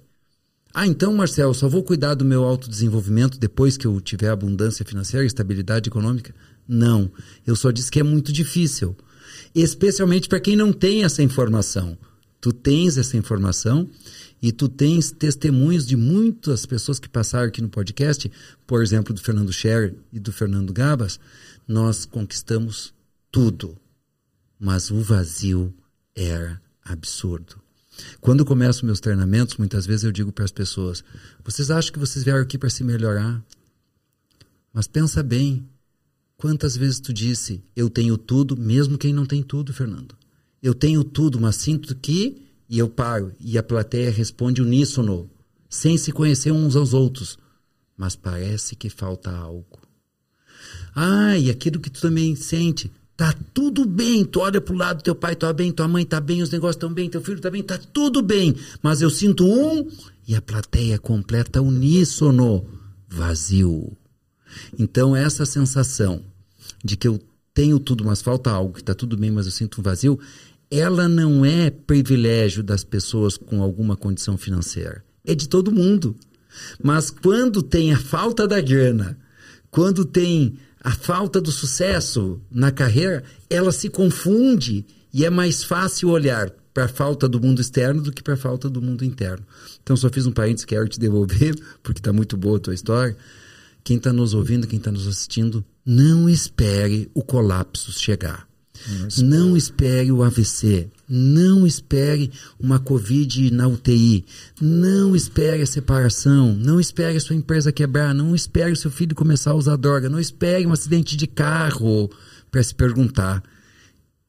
Ah, 0.72 0.86
então, 0.86 1.12
Marcel, 1.12 1.52
só 1.52 1.68
vou 1.68 1.82
cuidar 1.82 2.14
do 2.14 2.24
meu 2.24 2.44
autodesenvolvimento 2.44 3.40
depois 3.40 3.76
que 3.76 3.88
eu 3.88 4.00
tiver 4.00 4.28
abundância 4.28 4.84
financeira 4.84 5.24
e 5.24 5.26
estabilidade 5.26 5.88
econômica? 5.88 6.32
Não. 6.68 7.10
Eu 7.44 7.56
só 7.56 7.72
disse 7.72 7.90
que 7.90 7.98
é 7.98 8.04
muito 8.04 8.32
difícil 8.32 8.96
especialmente 9.62 10.28
para 10.28 10.40
quem 10.40 10.56
não 10.56 10.72
tem 10.72 11.04
essa 11.04 11.22
informação. 11.22 11.96
Tu 12.40 12.52
tens 12.52 12.98
essa 12.98 13.16
informação 13.16 13.88
e 14.40 14.52
tu 14.52 14.68
tens 14.68 15.10
testemunhos 15.10 15.86
de 15.86 15.96
muitas 15.96 16.66
pessoas 16.66 16.98
que 16.98 17.08
passaram 17.08 17.48
aqui 17.48 17.62
no 17.62 17.68
podcast, 17.68 18.30
por 18.66 18.82
exemplo, 18.82 19.14
do 19.14 19.20
Fernando 19.20 19.52
Scher 19.52 19.94
e 20.12 20.20
do 20.20 20.32
Fernando 20.32 20.72
Gabas. 20.72 21.18
Nós 21.66 22.04
conquistamos 22.04 22.92
tudo, 23.32 23.76
mas 24.58 24.90
o 24.90 25.00
vazio 25.00 25.74
era 26.14 26.60
absurdo. 26.84 27.60
Quando 28.20 28.40
eu 28.40 28.46
começo 28.46 28.84
meus 28.84 29.00
treinamentos, 29.00 29.56
muitas 29.56 29.86
vezes 29.86 30.04
eu 30.04 30.12
digo 30.12 30.30
para 30.30 30.44
as 30.44 30.52
pessoas: 30.52 31.02
vocês 31.42 31.70
acham 31.70 31.92
que 31.92 31.98
vocês 31.98 32.22
vieram 32.24 32.42
aqui 32.42 32.58
para 32.58 32.68
se 32.68 32.84
melhorar? 32.84 33.42
Mas 34.72 34.86
pensa 34.86 35.22
bem, 35.22 35.66
Quantas 36.36 36.76
vezes 36.76 37.00
tu 37.00 37.12
disse, 37.12 37.62
eu 37.74 37.88
tenho 37.88 38.18
tudo, 38.18 38.56
mesmo 38.56 38.98
quem 38.98 39.12
não 39.12 39.24
tem 39.24 39.42
tudo, 39.42 39.72
Fernando? 39.72 40.14
Eu 40.62 40.74
tenho 40.74 41.02
tudo, 41.02 41.40
mas 41.40 41.56
sinto 41.56 41.94
que. 41.94 42.42
E 42.68 42.78
eu 42.78 42.88
paro. 42.88 43.32
E 43.40 43.56
a 43.56 43.62
plateia 43.62 44.10
responde 44.10 44.60
uníssono, 44.60 45.30
sem 45.68 45.96
se 45.96 46.12
conhecer 46.12 46.52
uns 46.52 46.76
aos 46.76 46.92
outros. 46.92 47.38
Mas 47.96 48.16
parece 48.16 48.76
que 48.76 48.90
falta 48.90 49.30
algo. 49.30 49.78
Ah, 50.94 51.38
e 51.38 51.50
aquilo 51.50 51.80
que 51.80 51.88
tu 51.88 52.00
também 52.00 52.34
sente. 52.34 52.90
Tá 53.16 53.34
tudo 53.54 53.86
bem. 53.86 54.24
Tu 54.24 54.40
olha 54.40 54.60
pro 54.60 54.74
lado, 54.74 55.02
teu 55.02 55.14
pai 55.14 55.34
tá 55.34 55.52
bem, 55.52 55.72
tua 55.72 55.88
mãe 55.88 56.04
tá 56.04 56.20
bem, 56.20 56.42
os 56.42 56.50
negócios 56.50 56.76
estão 56.76 56.92
bem, 56.92 57.08
teu 57.08 57.22
filho 57.22 57.40
tá 57.40 57.50
bem, 57.50 57.62
tá 57.62 57.78
tudo 57.78 58.20
bem. 58.20 58.54
Mas 58.82 59.00
eu 59.00 59.08
sinto 59.08 59.46
um 59.46 59.88
e 60.28 60.34
a 60.34 60.42
plateia 60.42 60.98
completa 60.98 61.62
uníssono. 61.62 62.66
Vazio. 63.08 63.96
Então, 64.78 65.14
essa 65.14 65.44
sensação 65.44 66.22
de 66.84 66.96
que 66.96 67.08
eu 67.08 67.20
tenho 67.54 67.78
tudo, 67.78 68.04
mas 68.04 68.20
falta 68.20 68.50
algo, 68.50 68.74
que 68.74 68.80
está 68.80 68.94
tudo 68.94 69.16
bem, 69.16 69.30
mas 69.30 69.46
eu 69.46 69.52
sinto 69.52 69.80
um 69.80 69.82
vazio, 69.82 70.18
ela 70.70 71.08
não 71.08 71.44
é 71.44 71.70
privilégio 71.70 72.62
das 72.62 72.84
pessoas 72.84 73.36
com 73.36 73.62
alguma 73.62 73.96
condição 73.96 74.36
financeira. 74.36 75.04
É 75.24 75.34
de 75.34 75.48
todo 75.48 75.72
mundo. 75.72 76.16
Mas 76.82 77.10
quando 77.10 77.62
tem 77.62 77.92
a 77.92 77.98
falta 77.98 78.46
da 78.46 78.60
grana, 78.60 79.18
quando 79.70 80.04
tem 80.04 80.58
a 80.80 80.92
falta 80.92 81.40
do 81.40 81.50
sucesso 81.50 82.40
na 82.50 82.70
carreira, 82.70 83.24
ela 83.48 83.72
se 83.72 83.88
confunde 83.88 84.84
e 85.12 85.24
é 85.24 85.30
mais 85.30 85.64
fácil 85.64 86.10
olhar 86.10 86.50
para 86.72 86.84
a 86.84 86.88
falta 86.88 87.26
do 87.26 87.40
mundo 87.40 87.60
externo 87.60 88.02
do 88.02 88.12
que 88.12 88.22
para 88.22 88.34
a 88.34 88.36
falta 88.36 88.68
do 88.68 88.82
mundo 88.82 89.04
interno. 89.04 89.44
Então, 89.82 89.96
só 89.96 90.10
fiz 90.10 90.26
um 90.26 90.32
parênteses 90.32 90.66
que 90.66 90.74
quero 90.74 90.88
te 90.88 91.00
devolver, 91.00 91.56
porque 91.82 92.00
está 92.00 92.12
muito 92.12 92.36
boa 92.36 92.58
a 92.58 92.60
tua 92.60 92.74
história. 92.74 93.16
Quem 93.86 93.98
está 93.98 94.12
nos 94.12 94.34
ouvindo, 94.34 94.66
quem 94.66 94.80
está 94.80 94.90
nos 94.90 95.06
assistindo, 95.06 95.64
não 95.84 96.28
espere 96.28 97.08
o 97.14 97.22
colapso 97.22 97.92
chegar. 97.92 98.48
Não, 98.88 99.28
não 99.28 99.56
espere 99.56 100.10
o 100.10 100.24
AVC. 100.24 100.90
Não 101.08 101.64
espere 101.64 102.32
uma 102.58 102.80
Covid 102.80 103.48
na 103.52 103.68
UTI. 103.68 104.24
Não 104.60 105.14
espere 105.14 105.62
a 105.62 105.66
separação. 105.66 106.52
Não 106.52 106.80
espere 106.80 107.16
a 107.16 107.20
sua 107.20 107.36
empresa 107.36 107.70
quebrar. 107.70 108.12
Não 108.12 108.34
espere 108.34 108.72
o 108.72 108.76
seu 108.76 108.90
filho 108.90 109.14
começar 109.14 109.52
a 109.52 109.54
usar 109.54 109.76
droga. 109.76 110.08
Não 110.08 110.18
espere 110.18 110.66
um 110.66 110.72
acidente 110.72 111.16
de 111.16 111.28
carro 111.28 112.10
para 112.50 112.64
se 112.64 112.74
perguntar. 112.74 113.40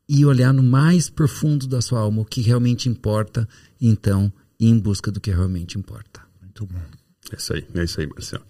E 0.07 0.23
olhar 0.23 0.53
no 0.53 0.61
mais 0.61 1.09
profundo 1.09 1.65
da 1.65 1.81
sua 1.81 2.01
alma 2.01 2.21
o 2.21 2.25
que 2.25 2.41
realmente 2.41 2.87
importa. 2.87 3.49
Então, 3.81 4.31
ir 4.59 4.67
em 4.67 4.77
busca 4.77 5.09
do 5.09 5.19
que 5.19 5.31
realmente 5.31 5.79
importa. 5.79 6.21
Muito 6.43 6.63
bom. 6.67 6.79
É 7.31 7.37
isso 7.37 7.53
aí, 7.53 7.65
é 7.73 7.83
isso 7.83 7.99
aí, 7.99 8.05
Marcelo. 8.05 8.45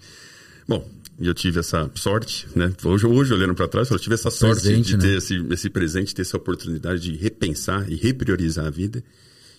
Bom, 0.68 0.86
e 1.20 1.28
eu 1.28 1.34
tive 1.34 1.60
essa 1.60 1.90
sorte, 1.96 2.48
né? 2.56 2.72
Hoje, 2.84 3.08
hoje 3.08 3.34
olhando 3.34 3.56
para 3.56 3.68
trás, 3.68 3.90
eu 3.90 3.98
tive 3.98 4.14
essa 4.14 4.30
sorte 4.30 4.62
presente, 4.62 4.96
de 4.96 4.98
ter 5.00 5.08
né? 5.08 5.18
esse, 5.18 5.36
esse 5.50 5.70
presente, 5.70 6.14
ter 6.14 6.22
essa 6.22 6.38
oportunidade 6.38 7.02
de 7.02 7.16
repensar 7.16 7.92
e 7.92 7.96
repriorizar 7.96 8.68
a 8.68 8.70
vida. 8.70 9.04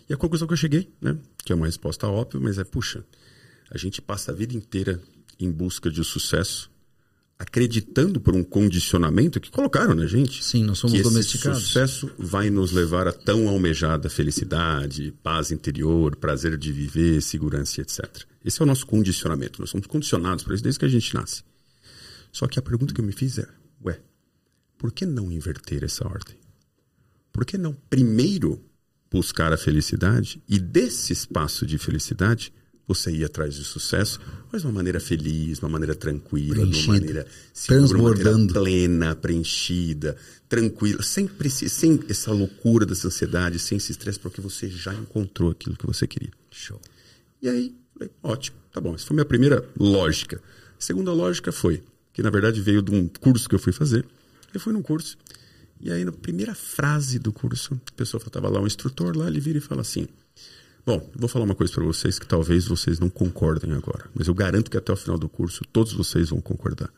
E 0.08 0.12
a 0.12 0.16
conclusão 0.16 0.46
que 0.46 0.52
eu 0.52 0.58
cheguei, 0.58 0.88
né? 1.00 1.16
Que 1.44 1.52
é 1.52 1.56
uma 1.56 1.66
resposta 1.66 2.06
óbvia, 2.06 2.40
mas 2.40 2.58
é, 2.58 2.64
puxa, 2.64 3.04
a 3.70 3.76
gente 3.76 4.00
passa 4.00 4.30
a 4.30 4.34
vida 4.34 4.54
inteira 4.54 5.00
em 5.38 5.50
busca 5.50 5.90
de 5.90 6.02
sucesso, 6.04 6.70
acreditando 7.36 8.20
por 8.20 8.34
um 8.34 8.44
condicionamento 8.44 9.40
que 9.40 9.50
colocaram 9.50 9.94
na 9.94 10.06
gente. 10.06 10.44
Sim, 10.44 10.62
nós 10.64 10.78
somos 10.78 10.96
que 10.96 11.02
domesticados. 11.02 11.58
Esse 11.58 11.66
sucesso 11.66 12.10
vai 12.16 12.50
nos 12.50 12.70
levar 12.70 13.08
a 13.08 13.12
tão 13.12 13.48
almejada 13.48 14.08
felicidade, 14.08 15.12
paz 15.24 15.50
interior, 15.50 16.14
prazer 16.14 16.56
de 16.56 16.72
viver, 16.72 17.20
segurança, 17.20 17.80
etc. 17.80 18.24
Esse 18.48 18.62
é 18.62 18.64
o 18.64 18.66
nosso 18.66 18.86
condicionamento. 18.86 19.60
Nós 19.60 19.68
somos 19.68 19.86
condicionados 19.86 20.42
por 20.42 20.54
isso 20.54 20.62
desde 20.62 20.78
que 20.78 20.86
a 20.86 20.88
gente 20.88 21.14
nasce. 21.14 21.42
Só 22.32 22.46
que 22.46 22.58
a 22.58 22.62
pergunta 22.62 22.94
que 22.94 23.00
eu 23.02 23.04
me 23.04 23.12
fiz 23.12 23.36
é: 23.36 23.46
ué, 23.84 24.00
por 24.78 24.90
que 24.90 25.04
não 25.04 25.30
inverter 25.30 25.84
essa 25.84 26.08
ordem? 26.08 26.34
Por 27.30 27.44
que 27.44 27.58
não 27.58 27.74
primeiro 27.90 28.58
buscar 29.10 29.52
a 29.52 29.58
felicidade 29.58 30.42
e 30.48 30.58
desse 30.58 31.12
espaço 31.12 31.66
de 31.66 31.76
felicidade 31.76 32.50
você 32.86 33.10
ir 33.10 33.22
atrás 33.22 33.54
de 33.54 33.64
sucesso, 33.64 34.18
mas 34.50 34.62
de 34.62 34.66
uma 34.66 34.72
maneira 34.72 34.98
feliz, 34.98 35.58
de 35.58 35.64
uma 35.64 35.68
maneira 35.68 35.94
tranquila, 35.94 36.66
de 36.66 36.84
uma 36.84 36.94
maneira 36.94 37.26
segura, 37.52 37.98
uma 37.98 38.08
maneira 38.14 38.54
plena, 38.54 39.14
preenchida, 39.14 40.16
tranquila, 40.48 41.02
sem, 41.02 41.28
sem 41.68 42.00
essa 42.08 42.32
loucura 42.32 42.86
dessa 42.86 43.08
ansiedade, 43.08 43.58
sem 43.58 43.76
esse 43.76 43.92
estresse, 43.92 44.18
porque 44.18 44.40
você 44.40 44.70
já 44.70 44.94
encontrou 44.94 45.50
aquilo 45.50 45.76
que 45.76 45.86
você 45.86 46.06
queria. 46.06 46.30
Show. 46.50 46.80
E 47.42 47.48
aí, 47.48 47.76
falei, 47.98 48.12
ótimo, 48.22 48.56
tá 48.72 48.80
bom. 48.80 48.94
Essa 48.94 49.06
foi 49.06 49.14
a 49.14 49.16
minha 49.16 49.24
primeira 49.24 49.68
lógica. 49.78 50.40
A 50.78 50.80
segunda 50.80 51.12
lógica 51.12 51.52
foi 51.52 51.82
que 52.12 52.22
na 52.22 52.30
verdade 52.30 52.60
veio 52.60 52.82
de 52.82 52.92
um 52.92 53.06
curso 53.06 53.48
que 53.48 53.54
eu 53.54 53.58
fui 53.58 53.72
fazer. 53.72 54.04
Eu 54.52 54.60
fui 54.60 54.72
num 54.72 54.82
curso. 54.82 55.16
E 55.80 55.92
aí, 55.92 56.04
na 56.04 56.10
primeira 56.10 56.54
frase 56.54 57.18
do 57.18 57.32
curso, 57.32 57.80
a 57.88 57.92
pessoa 57.92 58.20
estava 58.24 58.48
lá, 58.48 58.60
um 58.60 58.66
instrutor 58.66 59.16
lá, 59.16 59.28
ele 59.28 59.38
vira 59.38 59.58
e 59.58 59.60
fala 59.60 59.82
assim: 59.82 60.08
Bom, 60.84 61.06
vou 61.14 61.28
falar 61.28 61.44
uma 61.44 61.54
coisa 61.54 61.72
para 61.72 61.84
vocês 61.84 62.18
que 62.18 62.26
talvez 62.26 62.66
vocês 62.66 62.98
não 62.98 63.08
concordem 63.08 63.72
agora, 63.72 64.10
mas 64.14 64.26
eu 64.26 64.34
garanto 64.34 64.70
que 64.70 64.76
até 64.76 64.90
o 64.90 64.96
final 64.96 65.18
do 65.18 65.28
curso 65.28 65.62
todos 65.70 65.92
vocês 65.92 66.30
vão 66.30 66.40
concordar. 66.40 66.90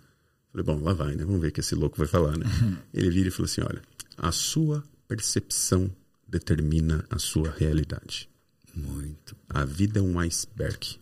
Falei, 0.52 0.64
bom, 0.64 0.80
lá 0.80 0.94
vai, 0.94 1.14
né? 1.16 1.24
Vamos 1.24 1.40
ver 1.40 1.48
o 1.48 1.52
que 1.52 1.60
esse 1.60 1.74
louco 1.74 1.98
vai 1.98 2.06
falar, 2.06 2.38
né? 2.38 2.46
Uhum. 2.46 2.76
Ele 2.94 3.10
vira 3.10 3.28
e 3.28 3.30
falou 3.30 3.44
assim: 3.46 3.60
olha, 3.60 3.82
a 4.16 4.32
sua 4.32 4.82
percepção 5.06 5.90
determina 6.26 7.04
a 7.10 7.18
sua 7.18 7.50
realidade. 7.50 8.29
Muito. 8.74 9.36
A 9.48 9.64
vida 9.64 9.98
é 9.98 10.02
um 10.02 10.18
iceberg. 10.18 10.98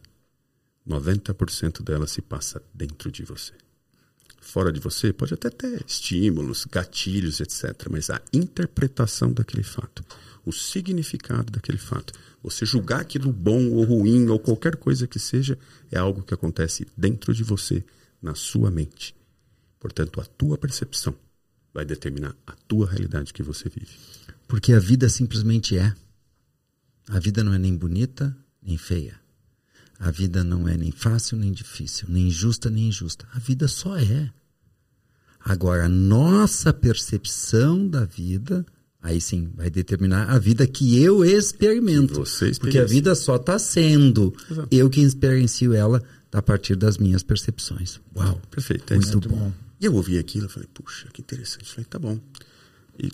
90% 0.86 1.82
dela 1.82 2.06
se 2.06 2.22
passa 2.22 2.62
dentro 2.74 3.10
de 3.10 3.22
você 3.24 3.52
fora 4.48 4.72
de 4.72 4.80
você 4.80 5.12
pode 5.12 5.34
até 5.34 5.50
ter 5.50 5.84
estímulos, 5.86 6.64
gatilhos, 6.64 7.38
etc. 7.40 7.86
Mas 7.90 8.08
a 8.08 8.20
interpretação 8.32 9.30
daquele 9.30 9.62
fato, 9.62 10.02
o 10.44 10.52
significado 10.52 11.52
daquele 11.52 11.76
fato, 11.76 12.14
você 12.42 12.64
julgar 12.64 13.00
aquilo 13.00 13.30
bom 13.30 13.70
ou 13.70 13.84
ruim 13.84 14.26
ou 14.28 14.38
qualquer 14.38 14.76
coisa 14.76 15.06
que 15.06 15.18
seja, 15.18 15.58
é 15.90 15.98
algo 15.98 16.22
que 16.22 16.32
acontece 16.32 16.86
dentro 16.96 17.34
de 17.34 17.44
você, 17.44 17.84
na 18.22 18.34
sua 18.34 18.70
mente. 18.70 19.14
Portanto, 19.78 20.20
a 20.20 20.24
tua 20.24 20.56
percepção 20.56 21.14
vai 21.74 21.84
determinar 21.84 22.34
a 22.46 22.52
tua 22.66 22.88
realidade 22.88 23.32
que 23.32 23.42
você 23.42 23.68
vive. 23.68 23.92
Porque 24.46 24.72
a 24.72 24.78
vida 24.78 25.08
simplesmente 25.08 25.76
é. 25.76 25.94
A 27.08 27.18
vida 27.18 27.42
não 27.42 27.52
é 27.54 27.58
nem 27.58 27.76
bonita, 27.76 28.36
nem 28.62 28.76
feia. 28.76 29.18
A 29.98 30.10
vida 30.10 30.44
não 30.44 30.68
é 30.68 30.76
nem 30.76 30.92
fácil 30.92 31.36
nem 31.36 31.50
difícil, 31.50 32.06
nem 32.08 32.30
justa 32.30 32.70
nem 32.70 32.88
injusta. 32.88 33.26
A 33.32 33.38
vida 33.38 33.66
só 33.66 33.96
é. 33.98 34.30
Agora, 35.40 35.86
a 35.86 35.88
nossa 35.88 36.72
percepção 36.72 37.88
da 37.88 38.04
vida, 38.04 38.64
aí 39.02 39.20
sim, 39.20 39.50
vai 39.56 39.70
determinar 39.70 40.30
a 40.30 40.38
vida 40.38 40.66
que 40.66 41.02
eu 41.02 41.24
experimento. 41.24 42.20
Você 42.20 42.52
porque 42.60 42.78
a 42.78 42.84
vida 42.84 43.14
só 43.14 43.36
está 43.36 43.58
sendo. 43.58 44.34
Exato. 44.50 44.68
Eu 44.70 44.90
que 44.90 45.00
experiencio 45.00 45.72
ela 45.72 46.02
a 46.32 46.42
partir 46.42 46.76
das 46.76 46.98
minhas 46.98 47.22
percepções. 47.22 48.00
Uau. 48.14 48.40
Perfeito. 48.50 48.92
É 48.92 48.96
muito, 48.96 49.12
muito 49.12 49.28
bom. 49.28 49.36
bom. 49.36 49.52
E 49.80 49.86
eu 49.86 49.94
ouvi 49.94 50.18
aquilo 50.18 50.46
e 50.46 50.48
falei, 50.48 50.68
puxa, 50.72 51.08
que 51.12 51.22
interessante. 51.22 51.64
Eu 51.64 51.70
falei, 51.70 51.84
tá 51.86 51.98
bom. 51.98 52.20
E 52.98 53.10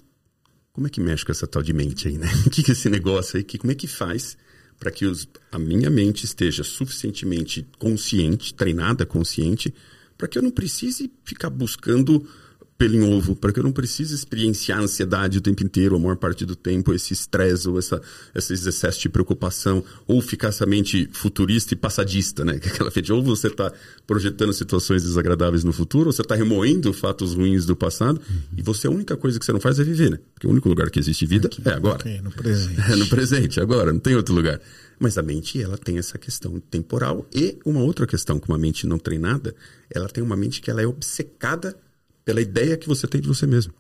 como 0.75 0.89
é 0.89 0.91
que 0.91 1.01
mexe 1.01 1.25
com 1.25 1.31
essa 1.31 1.47
tal 1.47 1.63
de 1.63 1.73
mente 1.73 2.09
aí, 2.09 2.19
né? 2.19 2.29
O 2.47 2.51
que, 2.51 2.63
que 2.63 2.73
é 2.73 2.75
esse 2.75 2.91
negócio 2.91 3.39
aí? 3.39 3.45
Que, 3.45 3.57
como 3.57 3.71
é 3.71 3.75
que 3.75 3.87
faz 3.87 4.37
para 4.79 4.91
que 4.91 5.07
os, 5.07 5.27
a 5.51 5.59
minha 5.59 5.89
mente 5.89 6.25
esteja 6.25 6.65
suficientemente 6.65 7.67
consciente, 7.79 8.53
treinada, 8.53 9.07
consciente, 9.07 9.73
para 10.19 10.27
que 10.27 10.37
eu 10.37 10.43
não 10.43 10.51
precise 10.51 11.11
ficar 11.25 11.49
buscando 11.49 12.29
pelo 12.77 12.97
em 12.97 13.03
ovo, 13.03 13.37
para 13.37 13.53
que 13.53 13.61
eu 13.61 13.63
não 13.63 13.71
precise 13.71 14.15
experienciar 14.15 14.81
a 14.81 14.83
ansiedade 14.83 15.39
o 15.39 15.41
tempo 15.41 15.63
inteiro, 15.63 15.95
a 15.95 15.99
maior 15.99 16.17
parte 16.17 16.45
do 16.45 16.57
tempo, 16.57 16.93
esse 16.93 17.13
estresse 17.13 17.69
ou 17.69 17.79
essa, 17.79 18.03
esses 18.35 18.67
excessos 18.67 19.01
de 19.01 19.09
preocupação, 19.09 19.85
ou 20.07 20.21
ficar 20.21 20.49
essa 20.49 20.67
mente 20.67 21.09
futurista 21.13 21.75
e 21.75 21.77
passadista, 21.77 22.45
né? 22.45 22.59
Que 22.65 22.69
é 22.69 22.73
aquela 22.73 22.91
mente, 22.95 23.13
ou 23.13 23.23
você 23.23 23.47
está 23.47 23.73
projetando 24.07 24.53
situações 24.53 25.03
desagradáveis 25.03 25.63
no 25.63 25.73
futuro, 25.73 26.07
ou 26.07 26.13
você 26.13 26.23
está 26.23 26.35
remoendo 26.35 26.93
fatos 26.93 27.35
ruins 27.35 27.65
do 27.65 27.77
passado, 27.77 28.21
uhum. 28.29 28.41
e 28.57 28.63
você, 28.63 28.87
a 28.89 28.91
única 28.91 29.17
coisa 29.17 29.39
que 29.39 29.45
você 29.45 29.53
não 29.53 29.61
faz 29.61 29.79
é 29.79 29.85
viver, 29.85 30.11
né? 30.11 30.19
Porque 30.35 30.47
o 30.47 30.51
único 30.51 30.69
lugar 30.69 30.91
que 30.91 30.99
existe 30.99 31.27
vida 31.27 31.47
Aqui, 31.47 31.63
é 31.65 31.73
agora. 31.73 31.99
Okay, 31.99 32.21
no 32.21 32.31
presente. 32.31 32.81
É 32.95 32.97
no 32.97 33.07
presente, 33.09 33.61
agora, 33.61 33.93
não 33.93 34.01
tem 34.01 34.15
outro 34.15 34.35
lugar. 34.35 34.61
Mas 34.99 35.17
a 35.19 35.23
mente, 35.23 35.61
ela 35.61 35.77
tem 35.77 35.99
essa 35.99 36.19
questão 36.19 36.61
temporal 36.71 37.27
e 37.35 37.59
uma 37.65 37.83
outra 37.83 38.07
questão, 38.07 38.39
com 38.39 38.53
uma 38.53 38.59
mente 38.59 38.87
não 38.87 38.99
treinada, 38.99 39.55
ela 39.91 40.09
tem 40.09 40.23
uma 40.23 40.37
mente 40.37 40.61
que 40.61 40.71
ela 40.71 40.83
é 40.83 40.87
obcecada 40.87 41.77
pela 42.25 42.41
ideia 42.41 42.77
que 42.77 42.89
você 42.89 43.07
tem 43.07 43.21
de 43.21 43.29
você 43.29 43.47
mesmo. 43.47 43.73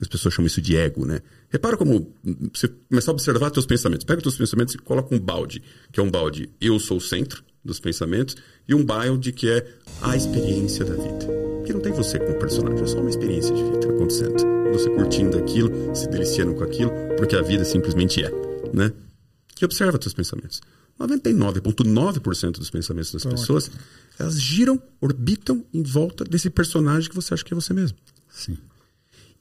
As 0.00 0.08
pessoas 0.08 0.34
chamam 0.34 0.46
isso 0.46 0.60
de 0.60 0.76
ego, 0.76 1.06
né? 1.06 1.20
Repara 1.48 1.76
como 1.76 2.12
você 2.52 2.68
começar 2.88 3.12
a 3.12 3.14
observar 3.14 3.50
seus 3.52 3.64
pensamentos. 3.64 4.04
Pega 4.04 4.18
os 4.18 4.22
seus 4.24 4.36
pensamentos 4.36 4.74
e 4.74 4.78
coloca 4.78 5.14
um 5.14 5.18
balde, 5.18 5.62
que 5.90 5.98
é 5.98 6.02
um 6.02 6.10
balde 6.10 6.50
eu 6.60 6.78
sou 6.78 6.98
o 6.98 7.00
centro 7.00 7.42
dos 7.64 7.80
pensamentos, 7.80 8.36
e 8.68 8.74
um 8.74 8.84
balde 8.84 9.32
que 9.32 9.48
é 9.50 9.66
a 10.02 10.14
experiência 10.14 10.84
da 10.84 10.94
vida. 10.94 11.26
Que 11.64 11.72
não 11.72 11.80
tem 11.80 11.92
você 11.92 12.18
como 12.18 12.38
personagem, 12.38 12.84
é 12.84 12.86
só 12.86 13.00
uma 13.00 13.10
experiência 13.10 13.54
de 13.54 13.62
vida 13.62 13.88
acontecendo. 13.88 14.34
Você 14.72 14.90
curtindo 14.90 15.38
aquilo, 15.38 15.96
se 15.96 16.08
deliciando 16.08 16.54
com 16.54 16.62
aquilo, 16.62 16.90
porque 17.16 17.34
a 17.34 17.42
vida 17.42 17.64
simplesmente 17.64 18.22
é, 18.22 18.30
né? 18.72 18.92
E 19.60 19.64
observa 19.64 19.98
seus 20.00 20.14
pensamentos. 20.14 20.60
99,9% 20.98 22.52
dos 22.52 22.70
pensamentos 22.70 23.12
das 23.12 23.24
pessoas, 23.24 23.70
elas 24.18 24.40
giram, 24.40 24.80
orbitam 25.00 25.64
em 25.72 25.82
volta 25.82 26.24
desse 26.24 26.48
personagem 26.48 27.08
que 27.08 27.14
você 27.14 27.34
acha 27.34 27.44
que 27.44 27.52
é 27.52 27.54
você 27.54 27.74
mesmo. 27.74 27.98
Sim. 28.30 28.56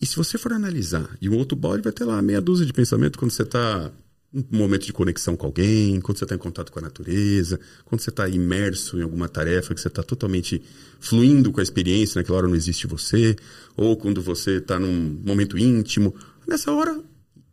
E 0.02 0.06
se 0.06 0.16
você 0.16 0.38
for 0.38 0.52
analisar, 0.52 1.10
e 1.22 1.30
um 1.30 1.38
outro 1.38 1.58
bode 1.58 1.82
vai 1.82 1.94
ter 1.94 2.04
lá 2.04 2.22
meia 2.22 2.42
dúzia 2.42 2.66
de 2.66 2.74
pensamento 2.74 3.18
quando 3.18 3.32
você 3.32 3.44
está 3.44 3.92
um 4.34 4.58
momento 4.58 4.86
de 4.86 4.92
conexão 4.92 5.38
com 5.38 5.46
alguém, 5.46 6.02
quando 6.02 6.18
você 6.18 6.26
está 6.26 6.36
em 6.36 6.40
contato 6.40 6.70
com 6.70 6.80
a 6.80 6.82
natureza, 6.82 7.58
quando 7.86 8.02
você 8.02 8.10
está 8.10 8.28
imerso 8.28 9.00
em 9.00 9.02
alguma 9.02 9.30
tarefa 9.30 9.74
que 9.74 9.80
você 9.80 9.88
está 9.88 10.04
totalmente 10.04 10.62
fluindo 11.00 11.54
com 11.54 11.62
a 11.62 11.64
experiência, 11.64 12.20
naquela 12.20 12.40
hora 12.40 12.48
não 12.48 12.56
existe 12.56 12.86
você, 12.86 13.38
ou 13.78 13.96
quando 13.96 14.22
você 14.22 14.58
está 14.58 14.78
num 14.78 15.22
momento 15.26 15.58
íntimo. 15.58 16.14
Nessa 16.46 16.70
hora, 16.74 17.02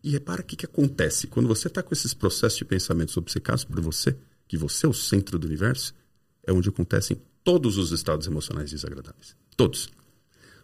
e 0.02 0.11
repara 0.11 0.42
o 0.42 0.44
que, 0.44 0.56
que 0.56 0.66
acontece. 0.66 1.26
Quando 1.26 1.49
você 1.49 1.68
está 1.68 1.82
com 1.82 1.94
esses 1.94 2.12
processos 2.14 2.59
de 2.59 2.64
pensamentos 2.64 3.16
obcecados 3.16 3.64
por 3.64 3.80
você, 3.80 4.16
que 4.49 4.56
você 4.56 4.87
é 4.87 4.88
o 4.88 4.94
centro 4.94 5.38
do 5.38 5.47
universo, 5.47 5.94
é 6.47 6.52
onde 6.52 6.68
acontecem 6.68 7.21
todos 7.44 7.78
os 7.78 7.92
estados 7.92 8.26
emocionais 8.26 8.71
desagradáveis. 8.71 9.37
Todos. 9.56 9.88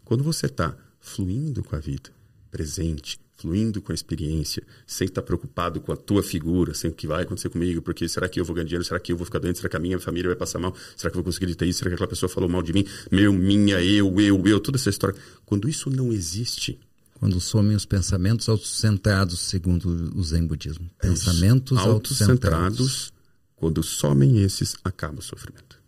Quando 0.04 0.24
você 0.24 0.46
está 0.46 0.76
fluindo 1.00 1.62
com 1.62 1.76
a 1.76 1.78
vida, 1.78 2.10
presente, 2.50 3.18
fluindo 3.38 3.80
com 3.80 3.92
a 3.92 3.94
experiência, 3.94 4.62
sem 4.86 5.06
estar 5.06 5.22
preocupado 5.22 5.80
com 5.80 5.92
a 5.92 5.96
tua 5.96 6.22
figura, 6.22 6.74
sem 6.74 6.90
o 6.90 6.94
que 6.94 7.06
vai 7.06 7.22
acontecer 7.22 7.48
comigo, 7.48 7.80
porque 7.80 8.08
será 8.08 8.28
que 8.28 8.40
eu 8.40 8.44
vou 8.44 8.54
ganhar 8.54 8.66
dinheiro, 8.66 8.84
será 8.84 8.98
que 8.98 9.12
eu 9.12 9.16
vou 9.16 9.24
ficar 9.24 9.38
doente, 9.38 9.58
será 9.58 9.68
que 9.68 9.76
a 9.76 9.80
minha 9.80 9.98
família 10.00 10.30
vai 10.30 10.36
passar 10.36 10.58
mal, 10.58 10.74
será 10.96 11.10
que 11.10 11.16
eu 11.16 11.22
vou 11.22 11.32
conseguir 11.32 11.54
ter 11.54 11.66
isso, 11.66 11.78
será 11.78 11.90
que 11.90 11.94
aquela 11.94 12.08
pessoa 12.08 12.28
falou 12.28 12.48
mal 12.48 12.62
de 12.62 12.72
mim, 12.72 12.84
meu, 13.12 13.32
minha, 13.32 13.80
eu, 13.80 14.20
eu, 14.20 14.44
eu, 14.44 14.60
toda 14.60 14.76
essa 14.76 14.90
história. 14.90 15.16
Quando 15.46 15.68
isso 15.68 15.88
não 15.88 16.12
existe, 16.12 16.80
quando 17.18 17.40
somem 17.40 17.76
os 17.76 17.84
pensamentos 17.84 18.48
autocentrados, 18.48 19.40
segundo 19.40 19.88
o 20.16 20.22
Zen 20.22 20.46
budismo. 20.46 20.88
É 21.02 21.08
pensamentos 21.08 21.78
é 21.78 21.80
autocentrados. 21.80 23.12
Quando 23.56 23.82
somem 23.82 24.42
esses, 24.42 24.76
acaba 24.84 25.18
o 25.18 25.22
sofrimento. 25.22 25.78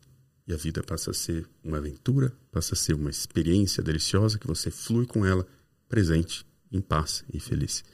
E 0.46 0.52
a 0.52 0.56
vida 0.56 0.82
passa 0.82 1.12
a 1.12 1.14
ser 1.14 1.46
uma 1.62 1.78
aventura, 1.78 2.32
passa 2.50 2.74
a 2.74 2.76
ser 2.76 2.94
uma 2.94 3.10
experiência 3.10 3.82
deliciosa 3.82 4.38
que 4.38 4.46
você 4.46 4.70
flui 4.70 5.06
com 5.06 5.24
ela, 5.24 5.46
presente, 5.88 6.44
em 6.72 6.80
paz 6.80 7.24
e 7.32 7.38
feliz. 7.38 7.84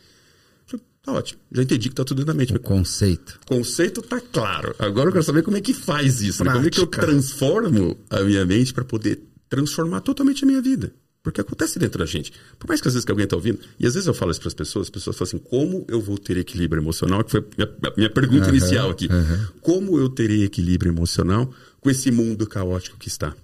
Tá 1.03 1.13
ótimo. 1.13 1.41
Já 1.53 1.63
entendi 1.63 1.89
que 1.89 1.95
tá 1.95 2.05
tudo 2.05 2.27
na 2.27 2.35
mente. 2.35 2.53
O 2.53 2.59
conceito. 2.59 3.39
O 3.45 3.47
conceito 3.47 4.03
tá 4.03 4.21
claro. 4.21 4.75
Agora 4.77 5.09
eu 5.09 5.13
quero 5.13 5.25
saber 5.25 5.45
como 5.45 5.57
é 5.57 5.61
que 5.61 5.73
faz 5.73 6.21
isso. 6.21 6.43
Né? 6.43 6.53
Como 6.53 6.67
é 6.67 6.71
que 6.71 6.81
eu 6.81 6.87
transformo 6.89 7.97
a 8.11 8.21
minha 8.23 8.45
mente 8.45 8.75
para 8.75 8.85
poder 8.85 9.23
transformar 9.49 10.01
totalmente 10.01 10.43
a 10.43 10.47
minha 10.47 10.61
vida. 10.61 10.93
Porque 11.27 11.41
acontece 11.41 11.77
dentro 11.77 11.99
da 11.99 12.07
gente. 12.07 12.33
Por 12.57 12.69
mais 12.69 12.81
que 12.81 12.87
às 12.87 12.95
vezes 12.95 13.05
que 13.05 13.11
alguém 13.11 13.25
está 13.25 13.35
ouvindo, 13.35 13.59
e 13.81 13.85
às 13.85 13.95
vezes 13.95 14.07
eu 14.07 14.15
falo 14.15 14.31
isso 14.31 14.39
para 14.39 14.47
as 14.47 14.55
pessoas, 14.55 14.87
as 14.87 14.91
pessoas 14.91 15.17
falam 15.17 15.29
assim: 15.29 15.39
como 15.39 15.85
eu 15.89 16.01
vou 16.01 16.17
ter 16.17 16.37
equilíbrio 16.37 16.81
emocional? 16.81 17.25
Que 17.25 17.33
foi 17.33 17.41
a 17.41 17.45
minha, 17.59 17.95
minha 17.97 18.11
pergunta 18.11 18.45
uhum, 18.45 18.51
inicial 18.51 18.91
aqui. 18.91 19.09
Uhum. 19.11 19.47
Como 19.61 19.99
eu 19.99 20.09
terei 20.09 20.45
equilíbrio 20.45 20.93
emocional 20.93 21.53
com 21.81 21.91
esse 21.91 22.13
mundo 22.13 22.47
caótico 22.47 22.97
que 22.97 23.09
está? 23.09 23.35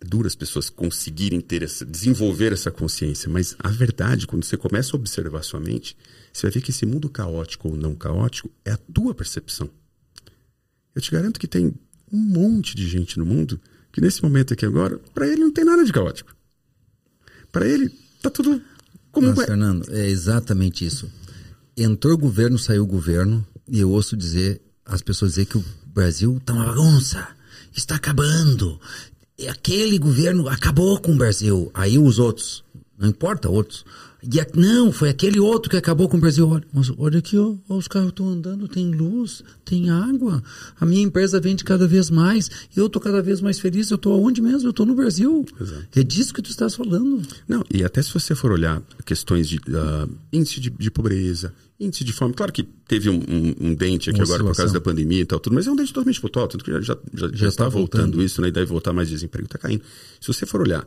É 0.00 0.04
duro 0.04 0.26
as 0.26 0.34
pessoas 0.34 0.68
conseguirem 0.68 1.40
ter 1.40 1.62
essa, 1.62 1.86
desenvolver 1.86 2.52
essa 2.52 2.72
consciência, 2.72 3.30
mas 3.30 3.54
a 3.60 3.68
verdade, 3.68 4.26
quando 4.26 4.42
você 4.42 4.56
começa 4.56 4.96
a 4.96 4.98
observar 4.98 5.44
sua 5.44 5.60
mente, 5.60 5.96
você 6.32 6.48
vai 6.48 6.50
ver 6.50 6.62
que 6.62 6.72
esse 6.72 6.84
mundo 6.84 7.08
caótico 7.08 7.68
ou 7.68 7.76
não 7.76 7.94
caótico 7.94 8.50
é 8.64 8.72
a 8.72 8.76
tua 8.76 9.14
percepção. 9.14 9.70
Eu 10.96 11.00
te 11.00 11.12
garanto 11.12 11.38
que 11.38 11.46
tem 11.46 11.72
um 12.12 12.18
monte 12.18 12.74
de 12.74 12.88
gente 12.88 13.20
no 13.20 13.24
mundo 13.24 13.60
que 13.96 14.00
nesse 14.02 14.22
momento 14.22 14.52
aqui 14.52 14.66
agora, 14.66 15.00
para 15.14 15.26
ele 15.26 15.40
não 15.40 15.50
tem 15.50 15.64
nada 15.64 15.82
de 15.82 15.90
caótico. 15.90 16.35
Para 17.50 17.66
ele, 17.66 17.90
tá 18.22 18.30
tudo 18.30 18.60
como 19.12 19.28
Mas, 19.28 19.38
é. 19.38 19.46
Fernando, 19.46 19.86
é 19.90 20.08
exatamente 20.08 20.84
isso. 20.84 21.10
Entrou 21.76 22.14
o 22.14 22.18
governo, 22.18 22.58
saiu 22.58 22.82
o 22.82 22.86
governo, 22.86 23.46
e 23.68 23.80
eu 23.80 23.90
ouço 23.90 24.16
dizer, 24.16 24.60
as 24.84 25.02
pessoas 25.02 25.32
dizer 25.32 25.46
que 25.46 25.58
o 25.58 25.64
Brasil 25.86 26.40
tá 26.44 26.52
uma 26.52 26.66
bagunça, 26.66 27.26
está 27.74 27.96
acabando. 27.96 28.78
E 29.38 29.48
aquele 29.48 29.98
governo 29.98 30.48
acabou 30.48 30.98
com 31.00 31.12
o 31.12 31.16
Brasil. 31.16 31.70
Aí 31.74 31.98
os 31.98 32.18
outros, 32.18 32.64
não 32.98 33.08
importa 33.08 33.48
outros, 33.48 33.84
e 34.32 34.40
a, 34.40 34.46
não, 34.54 34.90
foi 34.90 35.08
aquele 35.08 35.38
outro 35.38 35.70
que 35.70 35.76
acabou 35.76 36.08
com 36.08 36.16
o 36.16 36.20
Brasil. 36.20 36.48
Olha, 36.48 36.64
mas 36.72 36.90
olha 36.98 37.18
aqui, 37.18 37.36
ó, 37.38 37.54
os 37.68 37.86
carros 37.86 38.08
estão 38.08 38.28
andando, 38.28 38.66
tem 38.66 38.90
luz, 38.90 39.42
tem 39.64 39.90
água. 39.90 40.42
A 40.80 40.84
minha 40.86 41.02
empresa 41.02 41.40
vende 41.40 41.62
cada 41.64 41.86
vez 41.86 42.10
mais. 42.10 42.50
Eu 42.76 42.86
estou 42.86 43.00
cada 43.00 43.22
vez 43.22 43.40
mais 43.40 43.58
feliz. 43.58 43.90
Eu 43.90 43.96
estou 43.96 44.12
aonde 44.14 44.42
mesmo? 44.42 44.66
Eu 44.66 44.70
estou 44.70 44.84
no 44.84 44.94
Brasil. 44.94 45.44
Exato. 45.60 45.86
É 45.94 46.02
disso 46.02 46.34
que 46.34 46.42
tu 46.42 46.50
estás 46.50 46.74
falando. 46.74 47.22
Não, 47.46 47.64
e 47.72 47.84
até 47.84 48.02
se 48.02 48.12
você 48.12 48.34
for 48.34 48.50
olhar 48.50 48.82
questões 49.04 49.48
de 49.48 49.58
uh, 49.58 50.10
índice 50.32 50.60
de, 50.60 50.70
de, 50.70 50.90
pobreza, 50.90 51.52
índice 51.78 52.02
de 52.02 52.12
fome. 52.12 52.34
Claro 52.34 52.52
que 52.52 52.62
teve 52.62 53.08
um, 53.08 53.20
um, 53.28 53.68
um 53.68 53.74
dente 53.74 54.10
aqui 54.10 54.18
Uma 54.18 54.24
agora 54.24 54.38
situação. 54.38 54.46
por 54.46 54.56
causa 54.56 54.72
da 54.72 54.80
pandemia 54.80 55.20
e 55.20 55.26
tal, 55.26 55.38
tudo, 55.38 55.54
mas 55.54 55.66
é 55.66 55.70
um 55.70 55.76
dente 55.76 55.92
totalmente 55.92 56.20
total. 56.20 56.48
Tanto 56.48 56.64
que 56.64 56.72
já, 56.72 56.80
já, 56.80 56.98
já, 57.14 57.28
já 57.32 57.48
está 57.48 57.68
voltando. 57.68 58.02
voltando 58.02 58.22
isso, 58.22 58.42
né? 58.42 58.48
E 58.48 58.50
deve 58.50 58.66
voltar 58.66 58.92
mais 58.92 59.08
desemprego, 59.08 59.46
está 59.46 59.58
caindo. 59.58 59.82
Se 60.20 60.26
você 60.26 60.44
for 60.44 60.60
olhar 60.60 60.86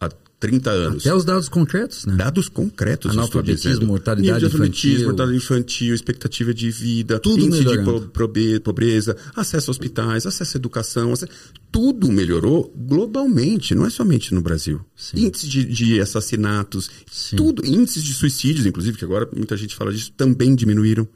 há 0.00 0.08
30 0.40 0.70
anos. 0.70 1.06
Até 1.06 1.14
os 1.14 1.24
dados 1.24 1.48
concretos, 1.48 2.06
né? 2.06 2.16
Dados 2.16 2.48
concretos. 2.48 3.10
Analfabetismo, 3.10 3.86
mortalidade 3.86 4.46
infantil. 4.46 5.04
mortalidade 5.04 5.36
infantil, 5.36 5.94
expectativa 5.94 6.54
de 6.54 6.70
vida, 6.70 7.20
tudo 7.20 7.44
índice 7.44 7.62
melhorando. 7.62 8.10
de 8.32 8.60
pobreza, 8.60 9.14
acesso 9.36 9.70
a 9.70 9.72
hospitais, 9.72 10.24
acesso 10.24 10.56
à 10.56 10.58
educação, 10.58 11.12
acesso... 11.12 11.30
tudo 11.70 12.10
melhorou 12.10 12.72
globalmente, 12.74 13.74
não 13.74 13.84
é 13.84 13.90
somente 13.90 14.32
no 14.32 14.40
Brasil. 14.40 14.80
Sim. 14.96 15.26
Índice 15.26 15.46
de, 15.46 15.64
de 15.64 16.00
assassinatos, 16.00 16.90
Sim. 17.10 17.36
tudo, 17.36 17.66
índices 17.66 18.02
de 18.02 18.14
suicídios, 18.14 18.64
inclusive, 18.64 18.96
que 18.96 19.04
agora 19.04 19.28
muita 19.36 19.56
gente 19.58 19.76
fala 19.76 19.92
disso, 19.92 20.10
também 20.16 20.54
diminuíram. 20.54 21.06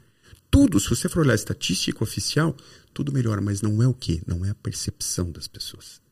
Tudo, 0.51 0.79
se 0.79 0.87
você 0.87 1.09
for 1.09 1.21
olhar 1.21 1.33
a 1.33 1.35
estatística 1.35 2.03
oficial, 2.03 2.55
tudo 2.93 3.11
melhora, 3.11 3.41
mas 3.41 3.61
não 3.63 3.81
é 3.81 3.87
o 3.87 3.93
quê? 3.93 4.21
Não 4.27 4.45
é 4.45 4.51
a 4.51 4.55
percepção 4.55 5.31
das 5.31 5.47
pessoas 5.47 6.04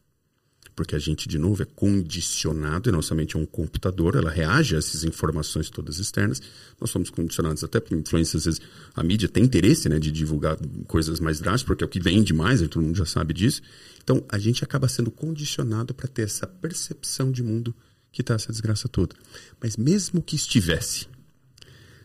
porque 0.76 0.96
a 0.96 1.00
gente, 1.00 1.28
de 1.28 1.38
novo, 1.38 1.62
é 1.62 1.66
condicionado, 1.66 2.90
e 2.90 2.92
não 2.92 3.02
somente 3.02 3.36
é 3.36 3.40
um 3.40 3.46
computador, 3.46 4.16
ela 4.16 4.32
reage 4.32 4.76
a 4.76 4.80
essas 4.80 5.04
informações 5.04 5.70
todas 5.70 6.00
externas. 6.00 6.42
Nós 6.80 6.90
somos 6.90 7.10
condicionados 7.10 7.64
até 7.64 7.80
por 7.80 7.98
influências, 7.98 8.42
às 8.42 8.46
vezes 8.46 8.62
a 8.96 9.04
mídia 9.04 9.30
tem 9.30 9.44
interesse 9.44 9.88
né, 9.88 10.00
de 10.00 10.12
divulgar 10.12 10.58
coisas 10.88 11.20
mais 11.20 11.40
drásticas, 11.40 11.68
porque 11.68 11.84
é 11.84 11.88
o 11.88 11.90
que 11.90 12.00
vende 12.00 12.34
mais, 12.34 12.62
e 12.62 12.68
todo 12.68 12.84
mundo 12.84 12.98
já 12.98 13.06
sabe 13.06 13.34
disso. 13.34 13.62
Então, 14.04 14.24
a 14.28 14.38
gente 14.38 14.64
acaba 14.64 14.88
sendo 14.88 15.12
condicionado 15.12 15.94
para 15.94 16.08
ter 16.08 16.24
essa 16.24 16.48
percepção 16.48 17.32
de 17.32 17.44
mundo 17.44 17.74
que 18.12 18.22
está 18.22 18.36
essa 18.36 18.52
desgraça 18.52 18.88
toda. 18.88 19.16
Mas 19.62 19.78
mesmo 19.78 20.22
que 20.22 20.36
estivesse, 20.36 21.08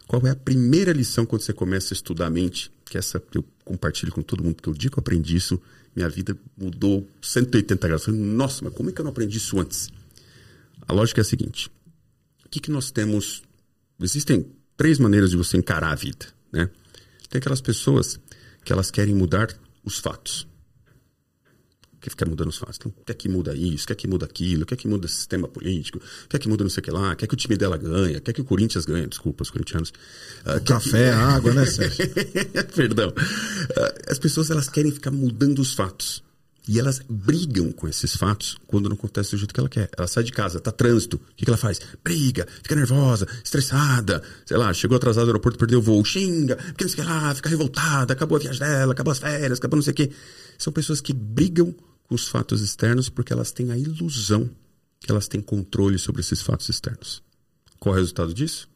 qual 0.07 0.27
é 0.27 0.31
a 0.31 0.37
primeira 0.37 0.93
lição 0.93 1.27
quando 1.27 1.43
você 1.43 1.53
começa 1.53 1.93
a 1.93 1.97
estudar 1.97 2.27
a 2.27 2.31
mente? 2.31 2.73
Que 2.87 2.97
essa 2.97 3.23
eu 3.35 3.45
compartilho 3.65 4.11
com 4.11 4.23
todo 4.23 4.43
mundo, 4.43 4.55
porque 4.55 4.71
o 4.71 4.75
dia 4.75 4.91
que 4.91 4.99
eu 4.99 5.01
aprendi 5.01 5.37
isso, 5.37 5.61
minha 5.99 6.09
vida 6.09 6.37
mudou 6.57 7.09
180 7.21 7.87
graus. 7.87 8.05
Falei, 8.05 8.21
nossa, 8.21 8.65
mas 8.65 8.73
como 8.73 8.89
é 8.89 8.93
que 8.93 9.01
eu 9.01 9.05
não 9.05 9.11
aprendi 9.11 9.37
isso 9.37 9.59
antes? 9.61 9.91
A 10.87 10.93
lógica 10.93 11.21
é 11.21 11.23
a 11.23 11.25
seguinte: 11.25 11.71
o 12.45 12.49
que, 12.49 12.61
que 12.61 12.71
nós 12.71 12.91
temos? 12.91 13.43
Existem 14.01 14.47
três 14.77 14.99
maneiras 14.99 15.31
de 15.31 15.37
você 15.37 15.57
encarar 15.57 15.93
a 15.93 15.95
vida, 15.95 16.27
né? 16.51 16.71
Tem 17.29 17.39
aquelas 17.39 17.61
pessoas 17.61 18.19
que 18.65 18.73
elas 18.73 18.91
querem 18.91 19.15
mudar 19.15 19.49
os 19.85 19.99
fatos 19.99 20.48
que 22.01 22.11
fica 22.11 22.25
mudando 22.25 22.49
os 22.49 22.59
fatos. 22.59 22.79
Então, 22.79 22.93
quer 23.05 23.15
que 23.15 23.29
muda 23.29 23.55
isso, 23.55 23.87
quer 23.87 23.95
que 23.95 24.07
muda 24.07 24.27
aquilo, 24.27 24.65
quer 24.65 24.77
que 24.77 24.87
muda 24.89 25.07
o 25.07 25.09
sistema 25.09 25.49
político, 25.49 26.01
quer 26.29 26.39
que 26.39 26.49
muda 26.49 26.65
não 26.65 26.71
sei 26.71 26.81
o 26.81 26.85
que 26.85 26.91
lá, 26.91 27.17
quer 27.17 27.27
que 27.27 27.35
o 27.35 27.37
time 27.37 27.57
dela 27.57 27.77
ganhe, 27.77 28.21
quer 28.21 28.33
que 28.33 28.41
o 28.41 28.45
Corinthians 28.45 28.85
ganhe, 28.85 29.07
desculpa, 29.07 29.43
os 29.43 29.51
corintianos. 29.51 29.93
Uh, 30.47 30.61
café, 30.65 31.11
que... 31.11 31.15
água, 31.15 31.55
né, 31.55 31.67
Sérgio? 31.67 32.07
Perdão. 32.75 33.09
Uh, 33.09 34.11
as 34.11 34.19
pessoas, 34.19 34.51
elas 34.51 34.69
querem 34.69 34.93
ficar 34.93 35.11
mudando 35.11 35.59
os 35.59 35.73
fatos. 35.73 36.23
E 36.69 36.79
elas 36.79 37.01
brigam 37.09 37.73
com 37.73 37.89
esses 37.89 38.15
fatos 38.15 38.59
quando 38.67 38.91
não 38.91 38.95
acontece 38.95 39.31
do 39.31 39.39
jeito 39.39 39.55
que 39.55 39.59
ela 39.59 39.71
quer. 39.71 39.89
Ela 39.97 40.07
sai 40.07 40.23
de 40.23 40.33
casa, 40.33 40.61
tá 40.61 40.71
trânsito. 40.71 41.17
O 41.17 41.35
que, 41.35 41.45
que 41.47 41.51
ela 41.51 41.57
faz? 41.57 41.81
Briga, 42.05 42.47
fica 42.63 42.77
nervosa, 42.77 43.27
estressada. 43.43 44.23
Sei 44.45 44.57
lá, 44.57 44.73
chegou 44.75 44.97
atrasado 44.97 45.25
no 45.25 45.31
aeroporto, 45.31 45.59
perdeu 45.59 45.79
o 45.79 45.83
voo, 45.83 46.05
xinga, 46.05 46.57
porque 46.57 46.85
não 46.85 46.91
sei 46.91 47.01
o 47.01 47.07
que 47.07 47.11
lá, 47.11 47.35
fica 47.35 47.49
revoltada, 47.49 48.13
acabou 48.13 48.37
a 48.37 48.41
viagem 48.41 48.61
dela, 48.61 48.93
acabou 48.93 49.13
as 49.13 49.19
férias, 49.19 49.59
acabou 49.59 49.77
não 49.79 49.83
sei 49.83 49.93
o 49.93 49.97
que. 49.97 50.11
São 50.59 50.71
pessoas 50.71 51.01
que 51.01 51.15
brigam 51.15 51.75
com 52.07 52.15
os 52.15 52.29
fatos 52.29 52.61
externos 52.61 53.09
porque 53.09 53.33
elas 53.33 53.51
têm 53.51 53.71
a 53.71 53.79
ilusão 53.79 54.51
que 55.01 55.11
elas 55.11 55.27
têm 55.27 55.41
controle 55.41 55.99
sobre 55.99 56.21
esses 56.21 56.43
fatos 56.43 56.69
externos. 56.69 57.23
Qual 57.79 57.95
é 57.95 57.99
o 57.99 58.01
resultado 58.01 58.35
disso? 58.35 58.69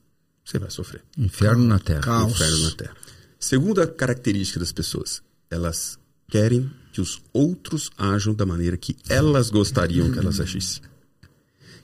Você 0.45 0.59
vai 0.59 0.71
sofrer. 0.71 1.03
Inferno 1.19 1.65
na 1.65 1.79
Terra. 1.79 2.01
Caos. 2.01 2.33
Inferno 2.33 2.59
na 2.59 2.71
Terra. 2.71 2.97
Segunda 3.39 3.87
característica 3.87 4.61
das 4.61 4.73
pessoas, 4.73 5.23
elas 5.51 5.99
querem 6.33 6.71
que 6.90 7.01
os 7.01 7.21
outros 7.31 7.90
ajam 7.99 8.33
da 8.33 8.47
maneira 8.47 8.75
que 8.79 8.97
elas 9.07 9.51
gostariam 9.51 10.11
que 10.11 10.18
elas 10.18 10.40
agissem. 10.40 10.83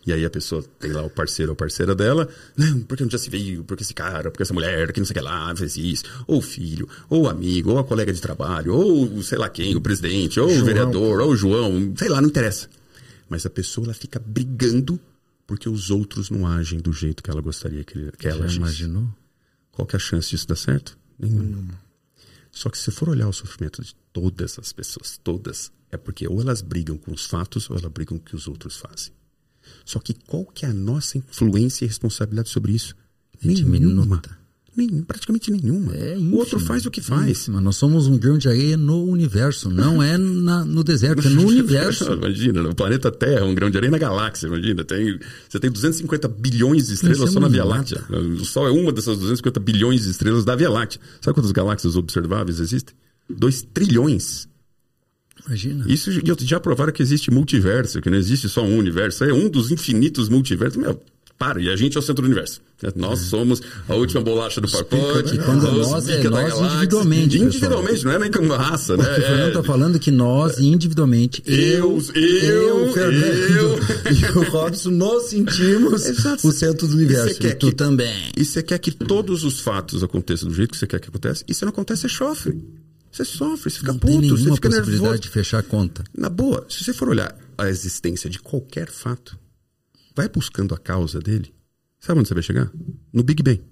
E 0.06 0.12
aí 0.12 0.24
a 0.24 0.30
pessoa 0.30 0.64
tem 0.78 0.90
lá 0.90 1.02
o 1.02 1.11
parceiro 1.11 1.52
ou 1.52 1.56
parceira 1.56 1.94
dela, 1.94 2.26
não, 2.56 2.80
porque 2.80 3.02
não 3.04 3.11
já 3.11 3.18
se 3.18 3.28
viu, 3.28 3.62
porque 3.64 3.82
esse 3.82 3.92
cara, 3.92 4.30
porque 4.30 4.42
essa 4.42 4.54
mulher, 4.54 4.90
que 4.90 5.00
não 5.00 5.04
sei 5.04 5.12
o 5.12 5.18
que 5.18 5.20
lá, 5.20 5.54
fez 5.54 5.76
isso, 5.76 6.04
ou 6.26 6.38
o 6.38 6.42
filho, 6.42 6.88
ou 7.11 7.24
o 7.24 7.28
amigo, 7.28 7.72
ou 7.72 7.78
a 7.78 7.84
colega 7.84 8.11
de 8.11 8.22
trabalho, 8.22 8.72
ou 8.74 9.22
sei 9.22 9.37
lá 9.37 9.50
quem, 9.50 9.76
o 9.76 9.82
presidente, 9.82 10.40
ou 10.40 10.48
João. 10.48 10.62
o 10.62 10.64
vereador, 10.64 11.20
ou 11.20 11.30
o 11.32 11.37
João, 11.37 11.92
sei 11.94 12.08
lá, 12.08 12.22
não 12.22 12.28
interessa. 12.30 12.70
Mas 13.28 13.44
a 13.44 13.50
pessoa 13.50 13.84
ela 13.87 13.94
fica 13.94 14.18
brigando 14.18 14.98
porque 15.46 15.68
os 15.68 15.90
outros 15.90 16.30
não 16.30 16.46
agem 16.46 16.78
do 16.80 16.92
jeito 16.92 17.22
que 17.22 17.30
ela 17.30 17.42
gostaria 17.42 17.84
que, 17.84 18.11
que 18.12 18.28
ela 18.28 18.38
Já 18.38 18.44
agisse. 18.44 18.56
imaginou? 18.58 19.08
Qual 19.72 19.84
que 19.84 19.94
é 19.94 19.98
a 19.98 20.00
chance 20.00 20.30
disso 20.30 20.48
dar 20.48 20.56
certo? 20.56 20.96
Nenhuma. 21.18 21.78
Só 22.59 22.68
que 22.68 22.77
se 22.77 22.90
for 22.90 23.09
olhar 23.09 23.29
o 23.29 23.33
sofrimento 23.33 23.81
de 23.81 23.94
todas 24.12 24.59
as 24.59 24.73
pessoas, 24.73 25.16
todas, 25.23 25.71
é 25.92 25.97
porque 25.97 26.27
ou 26.27 26.40
elas 26.40 26.61
brigam 26.61 26.99
com 26.99 27.12
os 27.12 27.25
fatos 27.25 27.71
ou 27.71 27.77
elas 27.77 27.88
brigam 27.92 28.18
com 28.18 28.25
o 28.25 28.27
que 28.27 28.35
os 28.35 28.49
outros 28.49 28.77
fazem. 28.77 29.12
Só 29.85 30.01
que 30.01 30.12
qual 30.12 30.44
que 30.44 30.66
é 30.66 30.68
a 30.68 30.75
nossa 30.75 31.16
influência 31.18 31.85
e 31.85 31.88
responsabilidade 31.88 32.49
sobre 32.49 32.73
isso? 32.73 32.97
Nenhuma. 33.40 33.79
Diminuta. 33.79 34.37
Nenhuma, 34.78 35.02
praticamente 35.04 35.50
nenhuma. 35.50 35.92
É 35.96 36.16
o 36.16 36.36
outro 36.36 36.54
ínfima, 36.56 36.68
faz 36.68 36.86
o 36.86 36.90
que 36.90 37.00
faz. 37.00 37.28
ínfima. 37.30 37.60
Nós 37.60 37.74
somos 37.76 38.06
um 38.06 38.16
grão 38.16 38.38
de 38.38 38.48
areia 38.48 38.76
no 38.76 39.02
universo, 39.04 39.68
não 39.68 40.00
é 40.00 40.16
na- 40.16 40.64
no 40.64 40.84
deserto, 40.84 41.26
é 41.26 41.30
no 41.30 41.42
universo. 41.48 42.12
imagina, 42.12 42.62
no 42.62 42.72
planeta 42.74 43.10
Terra, 43.10 43.44
um 43.44 43.54
grão 43.54 43.68
de 43.68 43.76
areia 43.76 43.90
na 43.90 43.98
galáxia, 43.98 44.46
imagina. 44.46 44.84
Tem, 44.84 45.18
você 45.48 45.58
tem 45.58 45.68
250 45.70 46.28
bilhões 46.28 46.86
de 46.86 46.94
estrelas 46.94 47.30
só 47.32 47.40
na 47.40 47.48
Influenciamos 47.48 47.90
Via. 47.90 48.04
Láctea. 48.04 48.40
O 48.40 48.44
Sol 48.44 48.68
é 48.68 48.70
uma 48.70 48.92
dessas 48.92 49.18
250 49.18 49.58
bilhões 49.58 50.04
de 50.04 50.10
estrelas 50.10 50.44
da 50.44 50.54
Via 50.54 50.70
Láctea. 50.70 51.00
Sabe 51.20 51.34
quantas 51.34 51.50
galáxias 51.50 51.96
observáveis 51.96 52.60
existem? 52.60 52.94
2 53.28 53.62
trilhões. 53.74 54.48
Imagina. 55.46 55.84
Isso 55.88 56.10
já- 56.12 56.20
já 56.40 56.60
provaram 56.60 56.92
que 56.92 57.02
existe 57.02 57.30
multiverso, 57.30 58.00
que 58.00 58.10
não 58.10 58.18
existe 58.18 58.48
só 58.48 58.62
um 58.64 58.76
universo. 58.76 59.24
É 59.24 59.32
um 59.32 59.48
dos 59.48 59.70
infinitos 59.70 60.28
multiversos. 60.28 60.76
Meu, 60.76 61.00
para, 61.38 61.61
e 61.61 61.70
a 61.70 61.77
gente 61.77 61.96
é 61.96 62.01
o 62.01 62.03
centro 62.03 62.22
do 62.22 62.27
universo. 62.27 62.61
Nós 62.96 63.20
somos 63.20 63.61
a 63.88 63.94
última 63.94 64.20
bolacha 64.20 64.61
do 64.61 64.68
pacote. 64.70 65.35
E 65.35 65.38
quando 65.38 65.64
os 65.68 65.88
nós, 65.90 66.09
é 66.09 66.22
nós 66.24 66.31
galáxia. 66.53 66.64
individuamente, 66.66 67.38
Individualmente, 67.38 68.05
não 68.05 68.12
é 68.12 68.18
nem 68.18 68.31
como 68.31 68.53
raça, 68.55 68.96
né? 68.96 69.03
O 69.05 69.14
Fernando 69.14 69.40
É- 69.44 69.48
está 69.48 69.62
falando 69.62 69.98
que 69.98 70.11
nós, 70.11 70.59
individualmente, 70.59 71.42
eu, 71.46 71.98
Eu, 72.14 72.22
eu, 72.53 72.88
o 72.88 72.92
Fernando 72.92 73.24
eu. 73.57 73.79
e 74.12 74.38
o 74.38 74.51
Robson, 74.51 74.90
nós 74.90 75.24
sentimos 75.31 76.05
Exato. 76.07 76.46
o 76.46 76.53
centro 76.53 76.87
do 76.88 76.94
E 76.94 76.96
universo. 77.05 77.35
você 77.35 77.40
quer 77.40 77.51
E 77.53 77.55
tu 77.55 77.66
que- 77.68 77.74
também. 77.74 78.31
E 78.37 78.44
você 78.44 78.62
quer 78.62 78.79
que 78.79 78.90
todos 78.90 79.44
os 79.44 79.61
fatos 79.61 80.03
aconteçam 80.03 80.48
do 80.48 80.55
jeito 80.55 80.70
que 80.72 80.77
você 80.77 80.87
quer 80.87 81.01
que 81.01 81.09
aconteça. 81.09 81.44
E 81.48 81.55
se 81.55 81.62
não 81.62 81.70
acontece, 81.70 82.03
você 82.03 82.09
sofre. 82.09 82.59
Você 83.11 83.24
sofre, 83.24 83.70
você 83.70 83.79
fica 83.79 83.92
Não 83.92 83.98
puto, 83.98 84.29
você 84.37 84.44
fica 84.55 84.68
possibilidade 84.68 85.03
nervoso. 85.03 85.20
de 85.20 85.29
fechar 85.31 85.59
a 85.59 85.62
conta. 85.62 86.05
Na 86.16 86.29
boa, 86.29 86.66
se 86.68 86.85
você 86.85 86.92
for 86.92 87.09
olhar 87.09 87.35
a 87.57 87.68
existência 87.68 88.29
de 88.29 88.38
qualquer 88.38 88.88
fato, 88.90 89.37
vai 90.18 90.28
buscando 90.28 90.74
a 90.74 90.78
causa 90.78 91.20
dele. 91.20 91.54
Sabe 92.00 92.18
onde 92.18 92.28
você 92.28 92.35
vai 92.35 92.42
chegar? 92.42 92.70
No 93.12 93.22
Big 93.22 93.40
Bang. 93.40 93.62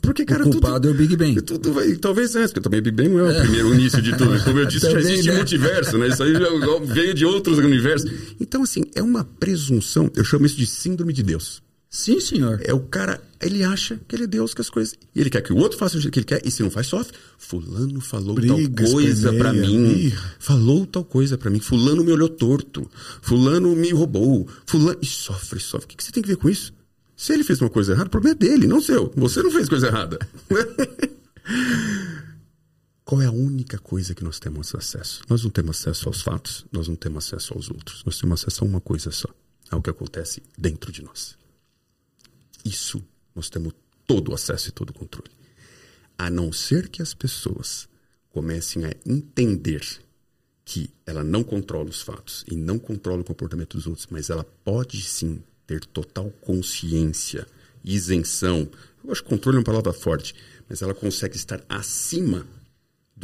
Porque, 0.00 0.24
cara, 0.24 0.46
o 0.46 0.50
culpado 0.50 0.86
tudo, 0.86 0.88
é 0.88 0.90
o 0.92 0.94
Big 0.94 1.16
Bang. 1.16 1.40
tudo 1.42 1.72
vai, 1.72 1.96
talvez 1.96 2.34
é, 2.36 2.46
porque 2.46 2.60
também 2.60 2.78
o 2.78 2.82
Big 2.82 2.96
Bang 2.96 3.08
não 3.08 3.28
é 3.28 3.38
o 3.38 3.42
primeiro 3.42 3.74
início 3.74 4.00
de 4.00 4.16
tudo. 4.16 4.40
Como 4.44 4.58
eu 4.60 4.66
disse, 4.66 4.86
já 4.86 4.92
Também, 4.92 5.12
existe 5.12 5.30
né? 5.30 5.36
multiverso, 5.36 5.98
né? 5.98 6.08
Isso 6.08 6.22
aí 6.22 6.32
já 6.32 6.48
veio 6.84 7.12
de 7.12 7.24
outros 7.24 7.58
universos. 7.58 8.08
Então, 8.40 8.62
assim, 8.62 8.84
é 8.94 9.02
uma 9.02 9.24
presunção, 9.24 10.10
eu 10.14 10.24
chamo 10.24 10.46
isso 10.46 10.56
de 10.56 10.66
síndrome 10.66 11.12
de 11.12 11.24
Deus. 11.24 11.60
Sim, 11.94 12.18
senhor. 12.18 12.60
É 12.64 12.74
o 12.74 12.80
cara, 12.80 13.22
ele 13.40 13.62
acha 13.62 14.00
que 14.08 14.16
ele 14.16 14.24
é 14.24 14.26
Deus, 14.26 14.52
que 14.52 14.60
as 14.60 14.68
coisas. 14.68 14.96
E 15.14 15.20
ele 15.20 15.30
quer 15.30 15.40
que 15.42 15.52
o 15.52 15.56
outro 15.56 15.78
faça 15.78 15.96
o 15.96 16.00
jeito 16.00 16.12
que 16.12 16.18
ele 16.18 16.26
quer, 16.26 16.42
e 16.44 16.50
se 16.50 16.60
não 16.60 16.68
faz, 16.68 16.88
sofre. 16.88 17.16
Fulano 17.38 18.00
falou 18.00 18.34
tal 18.34 18.58
coisa 18.90 19.32
pra 19.32 19.54
esperneia, 19.54 19.78
mim. 19.78 20.12
Falou 20.40 20.86
tal 20.86 21.04
coisa 21.04 21.38
pra 21.38 21.48
mim. 21.50 21.60
Fulano 21.60 22.02
me 22.02 22.10
olhou 22.10 22.28
torto. 22.28 22.90
Fulano 23.22 23.76
me 23.76 23.92
roubou. 23.92 24.48
Fulano. 24.66 24.98
E 25.00 25.06
sofre, 25.06 25.60
sofre. 25.60 25.84
O 25.84 25.88
que 25.90 25.96
que 25.98 26.02
você 26.02 26.10
tem 26.10 26.20
que 26.20 26.28
ver 26.30 26.36
com 26.36 26.50
isso? 26.50 26.72
Se 27.16 27.32
ele 27.32 27.44
fez 27.44 27.60
uma 27.60 27.70
coisa 27.70 27.92
errada, 27.92 28.08
o 28.08 28.10
problema 28.10 28.34
é 28.34 28.38
dele, 28.40 28.66
não 28.66 28.80
seu. 28.80 29.12
Você 29.14 29.40
não 29.40 29.52
fez 29.52 29.68
coisa 29.68 29.86
errada. 29.86 30.18
Qual 33.04 33.22
é 33.22 33.26
a 33.26 33.32
única 33.32 33.78
coisa 33.78 34.16
que 34.16 34.24
nós 34.24 34.40
temos 34.40 34.74
acesso? 34.74 35.22
Nós 35.28 35.44
não 35.44 35.50
temos 35.50 35.78
acesso 35.78 36.08
aos 36.08 36.22
fatos, 36.22 36.66
nós 36.72 36.88
não 36.88 36.96
temos 36.96 37.24
acesso 37.24 37.54
aos 37.54 37.70
outros. 37.70 38.02
Nós 38.04 38.18
temos 38.18 38.42
acesso 38.42 38.64
a 38.64 38.66
uma 38.66 38.80
coisa 38.80 39.12
só: 39.12 39.28
ao 39.70 39.80
que 39.80 39.90
acontece 39.90 40.42
dentro 40.58 40.90
de 40.90 41.00
nós. 41.00 41.43
Isso 42.64 43.04
nós 43.34 43.48
temos 43.50 43.74
todo 44.06 44.30
o 44.30 44.34
acesso 44.34 44.68
e 44.68 44.72
todo 44.72 44.90
o 44.90 44.94
controle. 44.94 45.30
A 46.16 46.30
não 46.30 46.52
ser 46.52 46.88
que 46.88 47.02
as 47.02 47.12
pessoas 47.12 47.88
comecem 48.30 48.84
a 48.84 48.94
entender 49.06 49.86
que 50.64 50.90
ela 51.04 51.22
não 51.22 51.44
controla 51.44 51.90
os 51.90 52.00
fatos 52.00 52.44
e 52.50 52.56
não 52.56 52.78
controla 52.78 53.20
o 53.20 53.24
comportamento 53.24 53.76
dos 53.76 53.86
outros, 53.86 54.06
mas 54.10 54.30
ela 54.30 54.44
pode 54.64 55.02
sim 55.02 55.42
ter 55.66 55.84
total 55.84 56.30
consciência, 56.40 57.46
isenção. 57.84 58.68
Eu 59.02 59.12
acho 59.12 59.22
que 59.22 59.28
controle 59.28 59.56
é 59.56 59.60
uma 59.60 59.64
palavra 59.64 59.92
forte, 59.92 60.34
mas 60.68 60.80
ela 60.80 60.94
consegue 60.94 61.36
estar 61.36 61.62
acima 61.68 62.46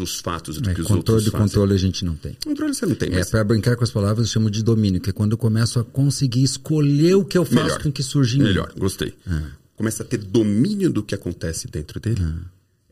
dos 0.01 0.19
fatos 0.21 0.61
do 0.61 0.69
É, 0.71 0.75
que 0.75 0.81
os 0.81 0.87
controle 0.87 1.01
outros 1.19 1.25
de 1.25 1.31
fazem. 1.31 1.47
controle 1.47 1.75
a 1.75 1.79
gente 1.79 2.05
não 2.05 2.17
tem. 2.17 2.37
Controle 2.45 2.75
você 2.75 2.87
não 2.87 2.95
tem, 2.95 3.11
É, 3.13 3.19
mas 3.19 3.31
para 3.31 3.45
brincar 3.45 3.77
com 3.77 3.85
as 3.85 3.91
palavras, 3.91 4.27
eu 4.27 4.33
chamo 4.33 4.51
de 4.51 4.63
domínio, 4.63 5.01
que 5.01 5.11
é 5.11 5.13
quando 5.13 5.33
eu 5.33 5.39
começo 5.39 5.79
a 5.79 5.85
conseguir 5.85 6.43
escolher 6.43 7.15
o 7.15 7.25
que 7.25 7.39
eu 7.39 7.45
faço 7.45 7.63
Melhor. 7.63 7.83
com 7.83 7.93
que 7.93 8.03
surge 8.03 8.37
em 8.37 8.41
mim. 8.41 8.47
Melhor, 8.47 8.73
gostei. 8.77 9.15
Ah. 9.27 9.43
Começa 9.77 10.03
a 10.03 10.07
ter 10.07 10.19
domínio 10.19 10.91
do 10.91 11.03
que 11.03 11.15
acontece 11.15 11.67
dentro 11.69 11.99
dele, 12.01 12.21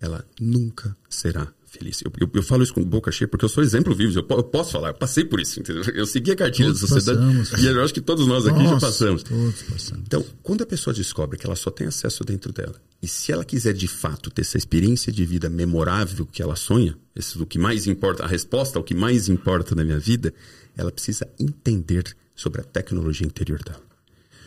ela 0.00 0.24
nunca 0.40 0.96
será 1.10 1.48
feliz. 1.70 2.00
Eu, 2.02 2.12
eu- 2.20 2.30
eu 2.34 2.42
falo 2.42 2.62
isso 2.62 2.72
com 2.74 2.82
boca 2.84 3.10
cheia 3.12 3.28
porque 3.28 3.44
eu 3.44 3.48
sou 3.48 3.62
exemplo 3.62 3.94
vivo. 3.94 4.18
Eu, 4.18 4.26
eu 4.36 4.42
posso 4.42 4.72
falar, 4.72 4.88
eu 4.88 4.94
passei 4.94 5.24
por 5.24 5.40
isso, 5.40 5.60
entendeu? 5.60 5.82
Eu 5.94 6.06
segui 6.06 6.32
a 6.32 6.36
cartilha 6.36 6.68
Todos 6.68 6.80
da 6.82 6.86
sociedade 6.88 7.18
passamos. 7.38 7.62
e 7.62 7.66
eu 7.66 7.82
acho 7.84 7.94
que 7.94 8.00
todos 8.00 8.26
nós 8.26 8.46
aqui 8.46 8.58
já 8.64 8.70
Nossa, 8.72 8.86
passamos. 8.86 9.22
Todos 9.22 9.62
passando. 9.62 10.02
Então, 10.06 10.24
quando 10.42 10.62
a 10.62 10.66
pessoa 10.66 10.92
descobre 10.94 11.38
que 11.38 11.46
ela 11.46 11.56
só 11.56 11.70
tem 11.70 11.86
acesso 11.86 12.24
dentro 12.24 12.52
dela, 12.52 12.74
e 13.02 13.06
se 13.06 13.30
ela 13.32 13.44
quiser 13.44 13.72
de 13.74 13.86
fato 13.88 14.30
ter 14.30 14.42
essa 14.42 14.58
experiência 14.58 15.12
de 15.12 15.24
vida 15.24 15.48
memorável 15.48 16.26
que 16.26 16.42
ela 16.42 16.56
sonha, 16.56 16.96
esse 17.14 17.38
é 17.38 17.42
o 17.42 17.46
que 17.46 17.58
mais 17.58 17.86
importa, 17.86 18.24
a 18.24 18.26
resposta 18.26 18.78
ao 18.78 18.84
que 18.84 18.94
mais 18.94 19.28
importa 19.28 19.74
na 19.74 19.84
minha 19.84 19.98
vida, 19.98 20.32
ela 20.76 20.90
precisa 20.90 21.28
entender 21.38 22.04
sobre 22.34 22.60
a 22.60 22.64
tecnologia 22.64 23.26
interior 23.26 23.62
dela. 23.62 23.80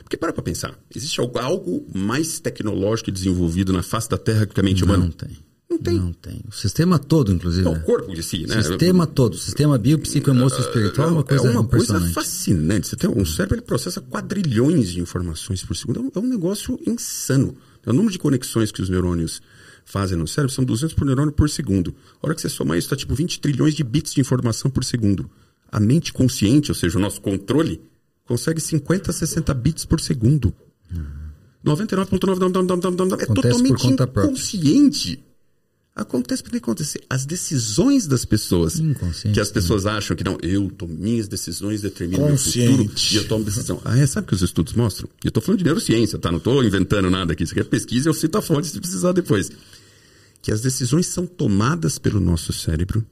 Porque 0.03 0.17
para 0.17 0.33
pra 0.33 0.43
pensar, 0.43 0.77
existe 0.93 1.21
algo, 1.21 1.85
mais 1.93 2.39
tecnológico 2.39 3.09
e 3.09 3.13
desenvolvido 3.13 3.71
na 3.71 3.81
face 3.83 4.09
da 4.09 4.17
Terra 4.17 4.45
que 4.45 4.59
a 4.59 4.63
mente 4.63 4.83
humana? 4.83 5.05
Não 5.05 5.11
tem. 5.11 5.29
Não 5.71 5.77
tem. 5.77 5.97
Não 5.97 6.11
tem. 6.11 6.41
O 6.49 6.51
sistema 6.51 6.99
todo, 6.99 7.31
inclusive. 7.31 7.63
Não, 7.63 7.73
né? 7.73 7.79
o 7.79 7.83
corpo 7.85 8.13
de 8.13 8.21
si, 8.21 8.45
né? 8.45 8.61
Sistema 8.61 9.07
todo. 9.07 9.35
O 9.35 9.37
sistema 9.37 9.77
biopsicoemoço-espiritual 9.77 11.07
é 11.07 11.11
uma 11.11 11.23
coisa 11.23 11.47
é 11.47 11.51
uma 11.51 11.63
coisa 11.65 12.01
fascinante. 12.11 12.89
Você 12.89 12.97
tem 12.97 13.09
um 13.09 13.25
cérebro 13.25 13.55
ele 13.55 13.61
processa 13.61 14.01
quadrilhões 14.01 14.89
de 14.89 14.99
informações 14.99 15.63
por 15.63 15.73
segundo. 15.73 15.99
É 15.99 16.03
um, 16.03 16.11
é 16.13 16.19
um 16.19 16.29
negócio 16.29 16.77
insano. 16.85 17.55
O 17.85 17.93
número 17.93 18.11
de 18.11 18.19
conexões 18.19 18.69
que 18.69 18.81
os 18.81 18.89
neurônios 18.89 19.41
fazem 19.85 20.17
no 20.17 20.27
cérebro 20.27 20.53
são 20.53 20.65
200 20.65 20.93
por 20.93 21.05
neurônio 21.05 21.31
por 21.31 21.49
segundo. 21.49 21.95
A 22.21 22.27
hora 22.27 22.35
que 22.35 22.41
você 22.41 22.49
somar 22.49 22.77
isso, 22.77 22.87
está 22.87 22.97
tipo 22.97 23.15
20 23.15 23.39
trilhões 23.39 23.73
de 23.73 23.83
bits 23.83 24.13
de 24.13 24.19
informação 24.19 24.69
por 24.69 24.83
segundo. 24.83 25.29
A 25.71 25.79
mente 25.79 26.11
consciente, 26.11 26.69
ou 26.69 26.75
seja, 26.75 26.97
o 26.97 27.01
nosso 27.01 27.21
controle, 27.21 27.81
consegue 28.25 28.59
50, 28.59 29.09
60 29.09 29.53
bits 29.53 29.85
por 29.85 30.01
segundo. 30.01 30.53
99,999 31.63 33.21
é 33.21 33.23
Acontece 33.23 33.63
totalmente 33.63 33.87
inconsciente. 33.87 35.30
Acontece 35.93 36.41
porque 36.41 36.57
acontecer. 36.57 37.03
As 37.09 37.25
decisões 37.25 38.07
das 38.07 38.23
pessoas, 38.23 38.81
que 39.33 39.39
as 39.39 39.51
pessoas 39.51 39.85
acham 39.85 40.15
que 40.15 40.23
não, 40.23 40.37
eu 40.41 40.69
tomo 40.69 40.93
minhas 40.93 41.27
decisões, 41.27 41.81
determino 41.81 42.27
meu 42.27 42.37
futuro 42.37 42.89
e 43.11 43.15
eu 43.17 43.27
tomo 43.27 43.43
decisão. 43.43 43.81
Ah, 43.83 43.97
é, 43.97 44.07
sabe 44.07 44.25
o 44.25 44.27
que 44.29 44.33
os 44.33 44.41
estudos 44.41 44.73
mostram? 44.73 45.09
Eu 45.21 45.27
estou 45.27 45.43
falando 45.43 45.59
de 45.59 45.65
neurociência, 45.65 46.17
tá? 46.17 46.31
Não 46.31 46.37
estou 46.37 46.63
inventando 46.63 47.09
nada 47.09 47.33
aqui. 47.33 47.43
Isso 47.43 47.51
aqui 47.51 47.59
é 47.59 47.63
pesquisa, 47.65 48.07
eu 48.07 48.13
cito 48.13 48.37
a 48.37 48.41
fonte 48.41 48.67
se 48.67 48.79
precisar 48.79 49.11
depois. 49.11 49.51
Que 50.41 50.51
as 50.51 50.61
decisões 50.61 51.07
são 51.07 51.27
tomadas 51.27 51.97
pelo 51.97 52.21
nosso 52.21 52.53
cérebro 52.53 53.05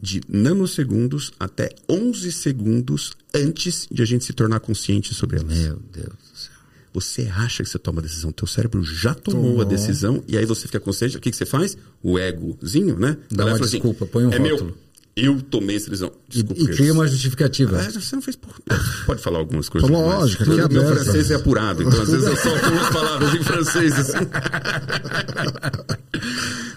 de 0.00 0.22
nanosegundos 0.26 1.30
até 1.38 1.68
11 1.88 2.32
segundos 2.32 3.12
antes 3.34 3.86
de 3.90 4.02
a 4.02 4.06
gente 4.06 4.24
se 4.24 4.32
tornar 4.32 4.60
consciente 4.60 5.12
sobre 5.12 5.38
elas. 5.38 5.58
Meu 5.58 5.76
Deus 5.92 6.06
do 6.06 6.38
céu. 6.38 6.59
Você 6.92 7.30
acha 7.32 7.62
que 7.62 7.68
você 7.68 7.78
toma 7.78 8.00
a 8.00 8.02
decisão, 8.02 8.32
teu 8.32 8.46
cérebro 8.46 8.82
já 8.82 9.14
tomou, 9.14 9.42
Tomou. 9.42 9.60
a 9.60 9.64
decisão 9.64 10.24
e 10.26 10.36
aí 10.36 10.44
você 10.44 10.66
fica 10.66 10.80
consciente. 10.80 11.16
O 11.16 11.20
que, 11.20 11.30
que 11.30 11.36
você 11.36 11.46
faz? 11.46 11.76
O 12.02 12.18
egozinho, 12.18 12.98
né? 12.98 13.16
Dá 13.30 13.44
uma 13.44 13.56
fala 13.56 13.68
desculpa, 13.68 14.06
põe 14.06 14.24
um 14.26 14.32
é 14.32 14.38
rótulo." 14.38 14.64
meu. 14.64 14.74
eu 15.16 15.40
tomei 15.40 15.76
essa 15.76 15.88
decisão. 15.88 16.10
Desculpa, 16.28 16.60
e, 16.60 16.64
e 16.64 16.68
cria 16.68 16.92
uma 16.92 17.06
justificativa. 17.06 17.78
Ah, 17.78 17.90
você 17.90 18.16
não 18.16 18.22
fez 18.22 18.34
por... 18.34 18.52
Pode 19.06 19.22
falar 19.22 19.38
algumas 19.38 19.68
coisas. 19.68 19.88
Lógico, 19.88 20.44
que 20.44 20.50
meu 20.50 20.68
francês 20.68 21.30
é 21.30 21.36
apurado, 21.36 21.82
então 21.82 22.02
às 22.02 22.10
vezes 22.10 22.26
eu 22.26 22.36
solto 22.36 22.66
umas 22.66 22.88
palavras 22.90 23.34
em 23.34 23.42
francês 23.42 23.92
assim. 23.92 24.26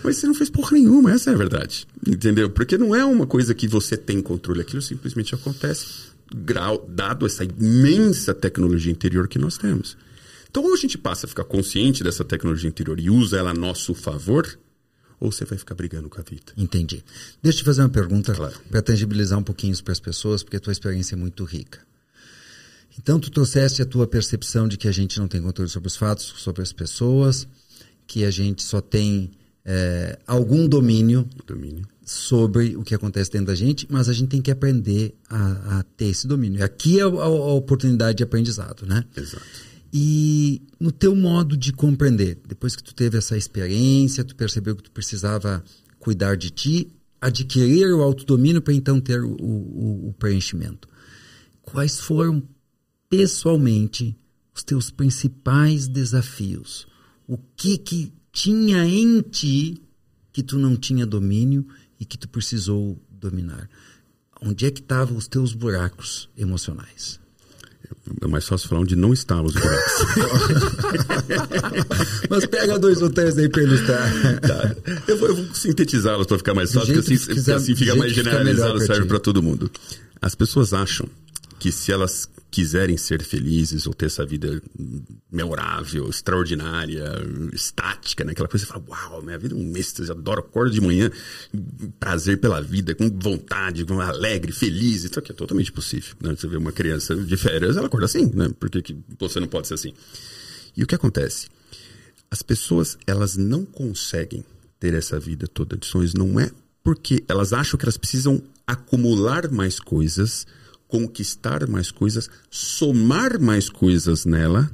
Mas 0.03 0.17
você 0.17 0.27
não 0.27 0.35
fez 0.35 0.49
porra 0.49 0.71
nenhuma, 0.73 1.11
essa 1.11 1.31
é 1.31 1.33
a 1.33 1.37
verdade. 1.37 1.87
Entendeu? 2.05 2.49
Porque 2.49 2.77
não 2.77 2.93
é 2.93 3.03
uma 3.03 3.25
coisa 3.25 3.55
que 3.55 3.67
você 3.67 3.97
tem 3.97 4.21
controle, 4.21 4.61
aquilo 4.61 4.81
simplesmente 4.81 5.33
acontece, 5.33 5.85
grau, 6.35 6.85
dado 6.89 7.25
essa 7.25 7.43
imensa 7.43 8.33
tecnologia 8.33 8.91
interior 8.91 9.27
que 9.27 9.39
nós 9.39 9.57
temos. 9.57 9.97
Então, 10.53 10.65
ou 10.65 10.73
a 10.75 10.77
gente 10.77 10.99
passa 10.99 11.25
a 11.25 11.27
ficar 11.27 11.45
consciente 11.45 12.03
dessa 12.03 12.23
tecnologia 12.23 12.69
interior 12.69 12.99
e 12.99 13.09
usa 13.09 13.37
ela 13.39 13.49
a 13.49 13.53
nosso 13.55 13.95
favor, 13.95 14.47
ou 15.19 15.31
você 15.31 15.45
vai 15.45 15.57
ficar 15.57 15.73
brigando 15.73 16.07
com 16.11 16.21
a 16.21 16.23
vida. 16.23 16.53
Entendi. 16.55 17.03
Deixa 17.41 17.57
eu 17.57 17.61
te 17.61 17.65
fazer 17.65 17.81
uma 17.81 17.89
pergunta 17.89 18.35
claro. 18.35 18.53
para 18.69 18.79
tangibilizar 18.83 19.39
um 19.39 19.43
pouquinho 19.43 19.73
isso 19.73 19.83
para 19.83 19.93
as 19.93 19.99
pessoas, 19.99 20.43
porque 20.43 20.57
a 20.57 20.59
tua 20.59 20.71
experiência 20.71 21.15
é 21.15 21.17
muito 21.17 21.43
rica. 21.43 21.79
Então, 22.99 23.19
tu 23.19 23.31
trouxeste 23.31 23.81
a 23.81 23.85
tua 23.85 24.05
percepção 24.05 24.67
de 24.67 24.77
que 24.77 24.87
a 24.87 24.91
gente 24.91 25.19
não 25.19 25.27
tem 25.27 25.41
controle 25.41 25.71
sobre 25.71 25.87
os 25.87 25.95
fatos, 25.95 26.35
sobre 26.37 26.61
as 26.61 26.71
pessoas, 26.71 27.47
que 28.05 28.23
a 28.23 28.29
gente 28.29 28.61
só 28.61 28.79
tem 28.79 29.31
é, 29.65 30.19
algum 30.27 30.67
domínio, 30.67 31.27
domínio, 31.47 31.87
sobre 32.05 32.77
o 32.77 32.83
que 32.83 32.93
acontece 32.93 33.31
dentro 33.31 33.47
da 33.47 33.55
gente, 33.55 33.87
mas 33.89 34.07
a 34.07 34.13
gente 34.13 34.29
tem 34.29 34.41
que 34.41 34.51
aprender 34.51 35.15
a, 35.27 35.79
a 35.79 35.83
ter 35.97 36.09
esse 36.09 36.27
domínio. 36.27 36.59
E 36.59 36.63
aqui 36.63 36.99
é 36.99 37.01
a, 37.01 37.07
a, 37.07 37.53
oportunidade 37.55 38.17
de 38.17 38.23
aprendizado, 38.23 38.85
né? 38.85 39.03
Exato. 39.17 39.72
E 39.95 40.63
no 40.79 40.91
teu 40.91 41.15
modo 41.15 41.55
de 41.55 41.71
compreender, 41.71 42.41
depois 42.47 42.75
que 42.75 42.83
tu 42.83 42.95
teve 42.95 43.15
essa 43.15 43.37
experiência, 43.37 44.23
tu 44.23 44.35
percebeu 44.35 44.75
que 44.75 44.81
tu 44.81 44.91
precisava 44.91 45.63
cuidar 45.99 46.35
de 46.35 46.49
ti, 46.49 46.91
adquirir 47.21 47.93
o 47.93 48.01
autodomínio 48.01 48.59
para 48.59 48.73
então 48.73 48.99
ter 48.99 49.21
o, 49.21 49.35
o, 49.39 50.09
o 50.09 50.13
preenchimento. 50.13 50.87
Quais 51.61 51.99
foram 51.99 52.41
pessoalmente 53.07 54.17
os 54.55 54.63
teus 54.63 54.89
principais 54.89 55.87
desafios? 55.87 56.87
O 57.27 57.37
que 57.37 57.77
que 57.77 58.11
tinha 58.31 58.83
em 58.85 59.21
ti 59.21 59.79
que 60.31 60.41
tu 60.41 60.57
não 60.57 60.75
tinha 60.75 61.05
domínio 61.05 61.67
e 61.99 62.05
que 62.05 62.17
tu 62.17 62.27
precisou 62.27 62.99
dominar? 63.11 63.69
Onde 64.41 64.65
é 64.65 64.71
que 64.71 64.81
estavam 64.81 65.15
os 65.15 65.27
teus 65.27 65.53
buracos 65.53 66.27
emocionais? 66.35 67.22
É 68.21 68.27
mais 68.27 68.47
fácil 68.47 68.69
falar 68.69 68.81
onde 68.81 68.95
não 68.95 69.13
estavam 69.13 69.45
os 69.45 69.53
buracos. 69.53 69.93
Mas 72.29 72.45
pega 72.45 72.79
dois 72.79 72.99
três 73.13 73.37
aí 73.37 73.49
para 73.49 73.63
ilustrar. 73.63 74.39
Tá. 74.39 74.75
Eu 75.07 75.17
vou, 75.17 75.35
vou 75.35 75.53
sintetizá-los 75.53 76.27
para 76.27 76.37
ficar 76.37 76.53
mais 76.53 76.73
fácil, 76.73 76.93
porque 76.93 77.13
assim, 77.13 77.33
quiser, 77.33 77.55
assim 77.55 77.75
fica 77.75 77.95
mais 77.95 78.13
generalizado, 78.13 78.79
serve 78.79 79.05
para 79.05 79.19
todo 79.19 79.41
mundo. 79.41 79.69
As 80.21 80.35
pessoas 80.35 80.73
acham 80.73 81.07
que 81.59 81.71
se 81.71 81.91
elas 81.91 82.29
quiserem 82.53 82.95
ser 82.97 83.23
felizes 83.23 83.87
ou 83.87 83.95
ter 83.95 84.05
essa 84.05 84.23
vida 84.23 84.61
memorável, 85.31 86.07
extraordinária, 86.07 87.03
estática, 87.51 88.23
né? 88.23 88.33
Aquela 88.33 88.47
coisa, 88.47 88.63
você 88.63 88.71
fala, 88.71 88.85
uau, 88.87 89.23
minha 89.23 89.39
vida 89.39 89.55
é 89.55 89.57
um 89.57 89.75
êxtase, 89.75 90.11
adoro, 90.11 90.41
acordo 90.41 90.71
de 90.71 90.79
manhã, 90.79 91.09
prazer 91.99 92.39
pela 92.39 92.61
vida, 92.61 92.93
com 92.93 93.09
vontade, 93.09 93.83
com 93.83 93.99
alegre, 93.99 94.51
feliz, 94.51 95.03
isso 95.03 95.17
aqui 95.17 95.31
é 95.31 95.35
totalmente 95.35 95.71
possível, 95.71 96.15
né? 96.21 96.35
Você 96.35 96.47
vê 96.47 96.55
uma 96.55 96.71
criança 96.71 97.15
de 97.15 97.35
férias, 97.35 97.75
ela 97.75 97.87
acorda 97.87 98.05
assim, 98.05 98.31
né? 98.35 98.47
Por 98.59 98.69
que, 98.69 98.83
que 98.83 98.97
você 99.19 99.39
não 99.39 99.47
pode 99.47 99.67
ser 99.67 99.73
assim? 99.73 99.91
E 100.77 100.83
o 100.83 100.87
que 100.87 100.93
acontece? 100.93 101.47
As 102.29 102.43
pessoas, 102.43 102.99
elas 103.07 103.35
não 103.35 103.65
conseguem 103.65 104.45
ter 104.79 104.93
essa 104.93 105.19
vida 105.19 105.47
toda 105.47 105.75
de 105.75 105.87
sonhos, 105.87 106.13
não 106.13 106.39
é 106.39 106.51
porque 106.83 107.23
elas 107.27 107.51
acham 107.51 107.79
que 107.79 107.85
elas 107.85 107.97
precisam 107.97 108.43
acumular 108.67 109.49
mais 109.49 109.79
coisas, 109.79 110.45
conquistar 110.93 111.67
mais 111.67 111.89
coisas, 111.89 112.29
somar 112.51 113.39
mais 113.39 113.67
coisas 113.67 114.25
nela, 114.25 114.69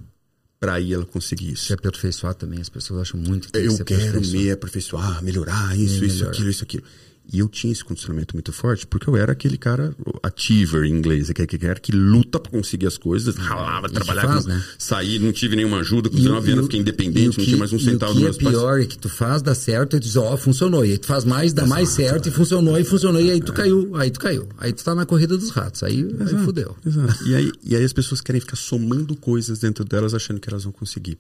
para 0.60 0.74
aí 0.74 0.94
ela 0.94 1.06
conseguir 1.06 1.54
isso. 1.54 1.68
Se 1.68 1.74
aperfeiçoar 1.74 2.36
também, 2.36 2.60
as 2.60 2.68
pessoas 2.68 3.04
acham 3.04 3.18
muito 3.18 3.50
que 3.50 3.58
Eu 3.58 3.78
que 3.78 3.86
quero 3.86 4.20
me 4.20 4.52
aperfeiçoar, 4.52 5.24
melhorar 5.24 5.80
isso, 5.80 6.04
isso, 6.04 6.26
aquilo, 6.26 6.50
isso, 6.50 6.62
aquilo. 6.66 6.84
E 7.32 7.40
eu 7.40 7.48
tinha 7.48 7.72
esse 7.72 7.86
condicionamento 7.86 8.36
muito 8.36 8.52
forte, 8.52 8.88
porque 8.88 9.08
eu 9.08 9.16
era 9.16 9.34
aquele 9.34 9.58
cara 9.58 9.96
achiever 10.24 10.86
em 10.86 10.92
inglês, 10.92 11.30
aquele 11.30 11.48
cara 11.48 11.80
que 11.80 11.92
luta 11.92 12.40
para 12.40 12.52
conseguir 12.52 12.88
as 12.88 12.98
coisas, 12.98 13.36
ralava, 13.36 13.88
trabalhava, 13.88 14.34
faz, 14.34 14.46
né? 14.48 14.64
saí, 14.80 15.20
não 15.20 15.32
tive 15.32 15.56
nenhuma 15.56 15.78
ajuda, 15.80 16.10
com 16.10 16.16
19 16.16 16.52
anos 16.54 16.66
fiquei 16.66 16.80
independente, 16.80 17.38
não 17.38 17.46
tinha 17.46 17.58
mais 17.58 17.72
um 17.72 17.80
centavo 17.80 18.16
do 18.16 18.22
meu 18.22 18.32
O 18.32 18.34
que 18.34 18.48
é 18.48 18.50
pior 18.50 18.82
é 18.82 18.86
que 18.86 18.98
tu 18.98 19.08
faz, 19.08 19.44
dá 19.44 19.54
certo, 19.54 19.96
e 19.96 20.00
tu 20.00 20.04
diz, 20.04 20.16
ó, 20.16 20.34
oh, 20.34 20.38
funcionou. 20.38 20.84
E 20.84 20.94
aí 20.94 20.98
tu 20.98 21.06
faz 21.06 21.24
mais, 21.24 21.54
dá 21.54 21.62
Exato. 21.62 21.70
mais 21.70 21.90
certo, 21.90 22.30
e 22.30 22.32
funcionou, 22.32 22.80
e 22.80 22.84
funcionou, 22.84 23.22
e 23.22 23.30
aí 23.30 23.40
tu 23.40 23.52
é. 23.52 23.56
caiu, 23.56 23.96
aí 23.96 24.10
tu 24.10 24.20
caiu. 24.20 24.50
Aí 24.58 24.74
tu 24.74 24.84
tá 24.84 24.96
na 24.96 25.06
corrida 25.06 25.38
dos 25.38 25.52
ratos, 25.52 25.84
aí, 25.84 26.00
Exato. 26.00 26.36
aí 26.36 26.44
fudeu. 26.44 26.76
Exato. 26.84 27.28
E 27.28 27.36
aí, 27.36 27.52
e 27.64 27.76
aí 27.76 27.84
as 27.84 27.94
pessoas 27.94 28.22
querem 28.22 28.42
ficar 28.42 28.56
somando 28.56 29.16
coisas 29.16 29.60
dentro 29.60 29.86
delas, 29.86 30.16
achando 30.16 30.40
que 30.40 30.50
elas 30.50 30.64
vão 30.64 30.74
conseguir. 30.74 31.16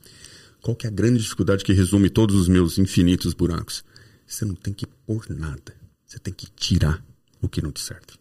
Qual 0.59 0.75
que 0.75 0.87
é 0.87 0.89
a 0.89 0.91
grande 0.91 1.19
dificuldade 1.19 1.63
que 1.63 1.71
resume 1.71 2.09
todos 2.09 2.35
os 2.35 2.47
meus 2.47 2.79
infinitos 2.79 3.35
buracos? 3.35 3.83
Você 4.25 4.43
não 4.43 4.55
tem 4.55 4.73
que 4.73 4.87
pôr 5.05 5.25
nada 5.29 5.78
você 6.09 6.17
tem 6.17 6.33
que 6.33 6.47
tirar 6.55 7.03
o 7.39 7.47
que 7.47 7.61
não 7.61 7.71
te 7.71 7.79
serve. 7.79 8.17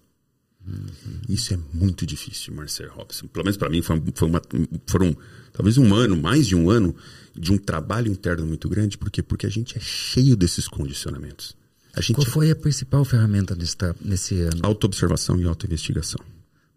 Uhum. 0.67 1.21
Isso 1.27 1.55
é 1.55 1.59
muito 1.73 2.05
difícil, 2.05 2.55
Marcel 2.55 2.93
Robson. 2.93 3.27
Pelo 3.29 3.47
menos 3.47 3.57
para 3.57 3.71
mim 3.71 3.81
foi, 3.81 4.03
foi 4.15 4.29
uma, 4.29 4.43
foram 4.87 5.17
talvez 5.53 5.79
um 5.79 5.95
ano, 5.95 6.15
mais 6.15 6.47
de 6.47 6.55
um 6.55 6.69
ano, 6.69 6.95
de 7.35 7.51
um 7.51 7.57
trabalho 7.57 8.13
interno 8.13 8.47
muito 8.47 8.69
grande. 8.69 8.99
Por 8.99 9.11
quê? 9.11 9.23
Porque 9.23 9.47
a 9.47 9.49
gente 9.49 9.79
é 9.79 9.81
cheio 9.81 10.37
desses 10.37 10.69
condicionamentos. 10.69 11.57
A 11.95 12.03
gente 12.03 12.17
Qual 12.17 12.27
foi 12.27 12.51
a 12.51 12.57
principal 12.57 13.03
ferramenta 13.07 13.55
nesse, 13.55 13.77
nesse 14.05 14.43
ano? 14.43 14.61
Autoobservação 14.63 15.41
e 15.41 15.45
autoinvestigação. 15.47 16.21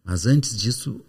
Mas 0.06 0.26
antes 0.26 0.56
disso, 0.56 1.02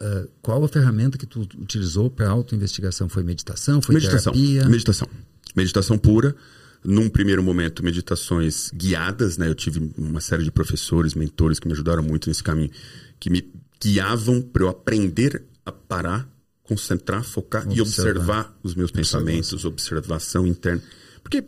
uh, 0.00 0.28
qual 0.40 0.62
a 0.64 0.68
ferramenta 0.68 1.18
que 1.18 1.26
tu 1.26 1.40
utilizou 1.58 2.08
para 2.08 2.30
autoinvestigação? 2.30 3.08
Foi 3.08 3.24
meditação? 3.24 3.82
Foi 3.82 3.96
meditação, 3.96 4.32
terapia? 4.32 4.68
Meditação. 4.68 5.08
Meditação 5.56 5.98
pura 5.98 6.36
num 6.84 7.08
primeiro 7.08 7.42
momento, 7.42 7.82
meditações 7.82 8.70
guiadas, 8.72 9.36
né? 9.36 9.48
Eu 9.48 9.54
tive 9.54 9.92
uma 9.96 10.20
série 10.20 10.44
de 10.44 10.50
professores, 10.50 11.14
mentores 11.14 11.58
que 11.58 11.66
me 11.66 11.72
ajudaram 11.72 12.02
muito 12.02 12.28
nesse 12.28 12.42
caminho, 12.42 12.70
que 13.18 13.30
me 13.30 13.52
guiavam 13.80 14.40
para 14.40 14.62
eu 14.62 14.68
aprender 14.68 15.44
a 15.64 15.72
parar, 15.72 16.28
concentrar, 16.62 17.22
focar 17.24 17.62
observar. 17.62 17.78
e 17.78 17.82
observar 17.82 18.58
os 18.62 18.74
meus 18.74 18.90
pensamentos, 18.90 19.64
observação 19.64 20.46
interna. 20.46 20.82
Porque, 21.22 21.44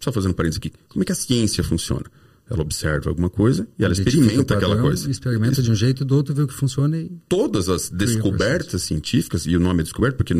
só 0.00 0.12
fazendo 0.12 0.32
um 0.32 0.34
parênteses 0.34 0.58
aqui, 0.58 0.72
como 0.88 1.02
é 1.02 1.06
que 1.06 1.12
a 1.12 1.16
ciência 1.16 1.62
funciona? 1.62 2.06
Ela 2.48 2.60
observa 2.60 3.08
alguma 3.08 3.30
coisa 3.30 3.66
e 3.78 3.84
ela 3.84 3.94
experimenta 3.94 4.54
padrão, 4.54 4.72
aquela 4.72 4.82
coisa. 4.82 5.10
Experimenta 5.10 5.62
de 5.62 5.70
um 5.70 5.74
jeito 5.74 6.02
e 6.02 6.06
do 6.06 6.14
outro, 6.14 6.34
vê 6.34 6.42
o 6.42 6.46
que 6.46 6.52
funciona 6.52 6.98
e. 6.98 7.10
Todas 7.26 7.70
as 7.70 7.88
descobertas 7.88 8.82
científicas, 8.82 9.46
e 9.46 9.56
o 9.56 9.60
nome 9.60 9.80
é 9.80 9.82
descoberto 9.82 10.16
porque 10.16 10.34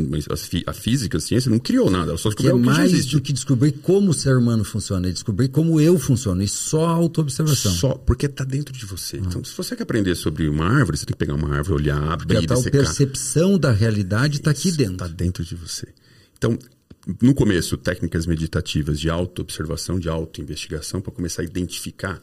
a 0.66 0.72
física, 0.72 1.16
a 1.16 1.20
ciência 1.20 1.50
não 1.50 1.58
criou 1.58 1.90
nada, 1.90 2.10
ela 2.10 2.18
só 2.18 2.28
descobriu 2.28 2.52
que 2.52 2.58
é 2.58 2.60
o 2.60 2.62
que 2.62 2.78
mais 2.78 2.92
existe. 2.92 3.16
do 3.16 3.22
que 3.22 3.32
descobrir 3.32 3.72
como 3.72 4.10
o 4.10 4.14
ser 4.14 4.36
humano 4.36 4.64
funciona, 4.64 5.08
é 5.08 5.12
descobrir 5.12 5.48
como 5.48 5.80
eu 5.80 5.98
funciono, 5.98 6.42
e 6.42 6.48
só 6.48 6.84
auto-observação. 6.86 7.72
Só, 7.72 7.94
porque 7.94 8.26
está 8.26 8.44
dentro 8.44 8.74
de 8.74 8.84
você. 8.84 9.16
Então, 9.16 9.42
se 9.42 9.56
você 9.56 9.74
quer 9.74 9.84
aprender 9.84 10.14
sobre 10.14 10.46
uma 10.46 10.66
árvore, 10.66 10.98
você 10.98 11.06
tem 11.06 11.14
que 11.14 11.18
pegar 11.18 11.34
uma 11.34 11.56
árvore, 11.56 11.82
olhar, 11.84 12.12
abrir, 12.12 12.34
porque 12.34 12.52
a 12.52 12.54
tal 12.54 12.62
percepção 12.62 13.58
da 13.58 13.72
realidade 13.72 14.38
está 14.38 14.50
aqui 14.50 14.70
dentro. 14.70 14.92
Está 14.92 15.08
dentro 15.08 15.42
de 15.42 15.54
você. 15.54 15.88
Então, 16.36 16.58
no 17.20 17.34
começo, 17.34 17.76
técnicas 17.76 18.26
meditativas 18.26 18.98
de 18.98 19.10
auto-observação, 19.10 19.98
de 19.98 20.08
auto-investigação, 20.08 21.00
para 21.00 21.12
começar 21.12 21.42
a 21.42 21.44
identificar 21.44 22.22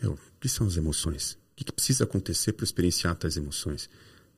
meu, 0.00 0.12
o 0.12 0.18
que 0.40 0.48
são 0.48 0.66
as 0.66 0.76
emoções, 0.76 1.32
o 1.32 1.56
que, 1.56 1.64
que 1.64 1.72
precisa 1.72 2.04
acontecer 2.04 2.52
para 2.52 2.64
experienciar 2.64 3.14
tais 3.16 3.36
emoções, 3.36 3.90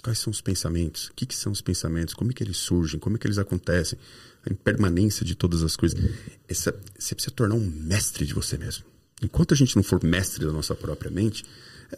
quais 0.03 0.19
são 0.19 0.31
os 0.31 0.41
pensamentos, 0.41 1.09
o 1.09 1.15
que, 1.15 1.27
que 1.27 1.37
são 1.37 1.53
os 1.53 1.61
pensamentos, 1.61 2.15
como 2.15 2.31
é 2.31 2.35
que 2.35 2.43
eles 2.43 2.57
surgem, 2.57 2.99
como 2.99 3.17
é 3.17 3.19
que 3.19 3.27
eles 3.27 3.39
acontecem, 3.39 3.99
a 4.45 4.53
impermanência 4.53 5.25
de 5.25 5.35
todas 5.35 5.63
as 5.63 5.77
coisas. 5.77 6.01
Essa, 6.49 6.75
você 6.99 7.15
precisa 7.15 7.35
tornar 7.35 7.55
um 7.55 7.65
mestre 7.65 8.27
de 8.27 8.35
você 8.35 8.59
mesmo. 8.59 8.85
Enquanto 9.23 9.55
a 9.55 9.57
gente 9.57 9.77
não 9.77 9.83
for 9.83 10.03
mestre 10.03 10.45
da 10.45 10.53
nossa 10.53 10.75
própria 10.75 11.11
mente, 11.11 11.45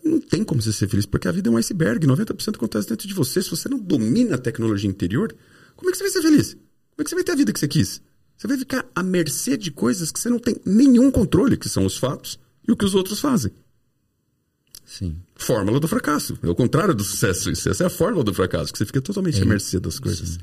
não 0.04 0.20
tem 0.20 0.44
como 0.44 0.60
você 0.60 0.72
ser 0.72 0.88
feliz, 0.88 1.06
porque 1.06 1.28
a 1.28 1.32
vida 1.32 1.48
é 1.48 1.52
um 1.52 1.56
iceberg, 1.56 2.06
90% 2.06 2.56
acontece 2.56 2.88
dentro 2.88 3.08
de 3.08 3.14
você. 3.14 3.40
Se 3.40 3.48
você 3.48 3.68
não 3.68 3.78
domina 3.78 4.34
a 4.34 4.38
tecnologia 4.38 4.90
interior, 4.90 5.34
como 5.76 5.88
é 5.88 5.92
que 5.92 5.96
você 5.98 6.04
vai 6.04 6.12
ser 6.12 6.22
feliz? 6.22 6.56
Como 6.94 7.02
é 7.02 7.04
que 7.04 7.10
você 7.10 7.16
vai 7.16 7.24
ter 7.24 7.32
a 7.32 7.36
vida 7.36 7.52
que 7.52 7.58
você 7.58 7.68
quis? 7.68 8.00
Você 8.36 8.46
vai 8.46 8.56
ficar 8.56 8.86
à 8.94 9.02
mercê 9.02 9.56
de 9.56 9.70
coisas 9.70 10.12
que 10.12 10.20
você 10.20 10.28
não 10.28 10.38
tem 10.38 10.56
nenhum 10.64 11.10
controle, 11.10 11.56
que 11.56 11.68
são 11.68 11.84
os 11.84 11.96
fatos 11.96 12.38
e 12.66 12.72
o 12.72 12.76
que 12.76 12.84
os 12.84 12.94
outros 12.94 13.20
fazem. 13.20 13.52
Sim. 14.84 15.16
Fórmula 15.34 15.80
do 15.80 15.88
fracasso. 15.88 16.38
É 16.42 16.48
o 16.48 16.54
contrário 16.54 16.94
do 16.94 17.02
sucesso. 17.02 17.50
Essa 17.50 17.84
é 17.84 17.86
a 17.86 17.90
fórmula 17.90 18.22
do 18.22 18.32
fracasso, 18.32 18.72
que 18.72 18.78
você 18.78 18.86
fica 18.86 19.00
totalmente 19.00 19.40
é. 19.40 19.42
à 19.42 19.46
mercê 19.46 19.80
das 19.80 19.98
coisas. 19.98 20.30
Sim. 20.30 20.38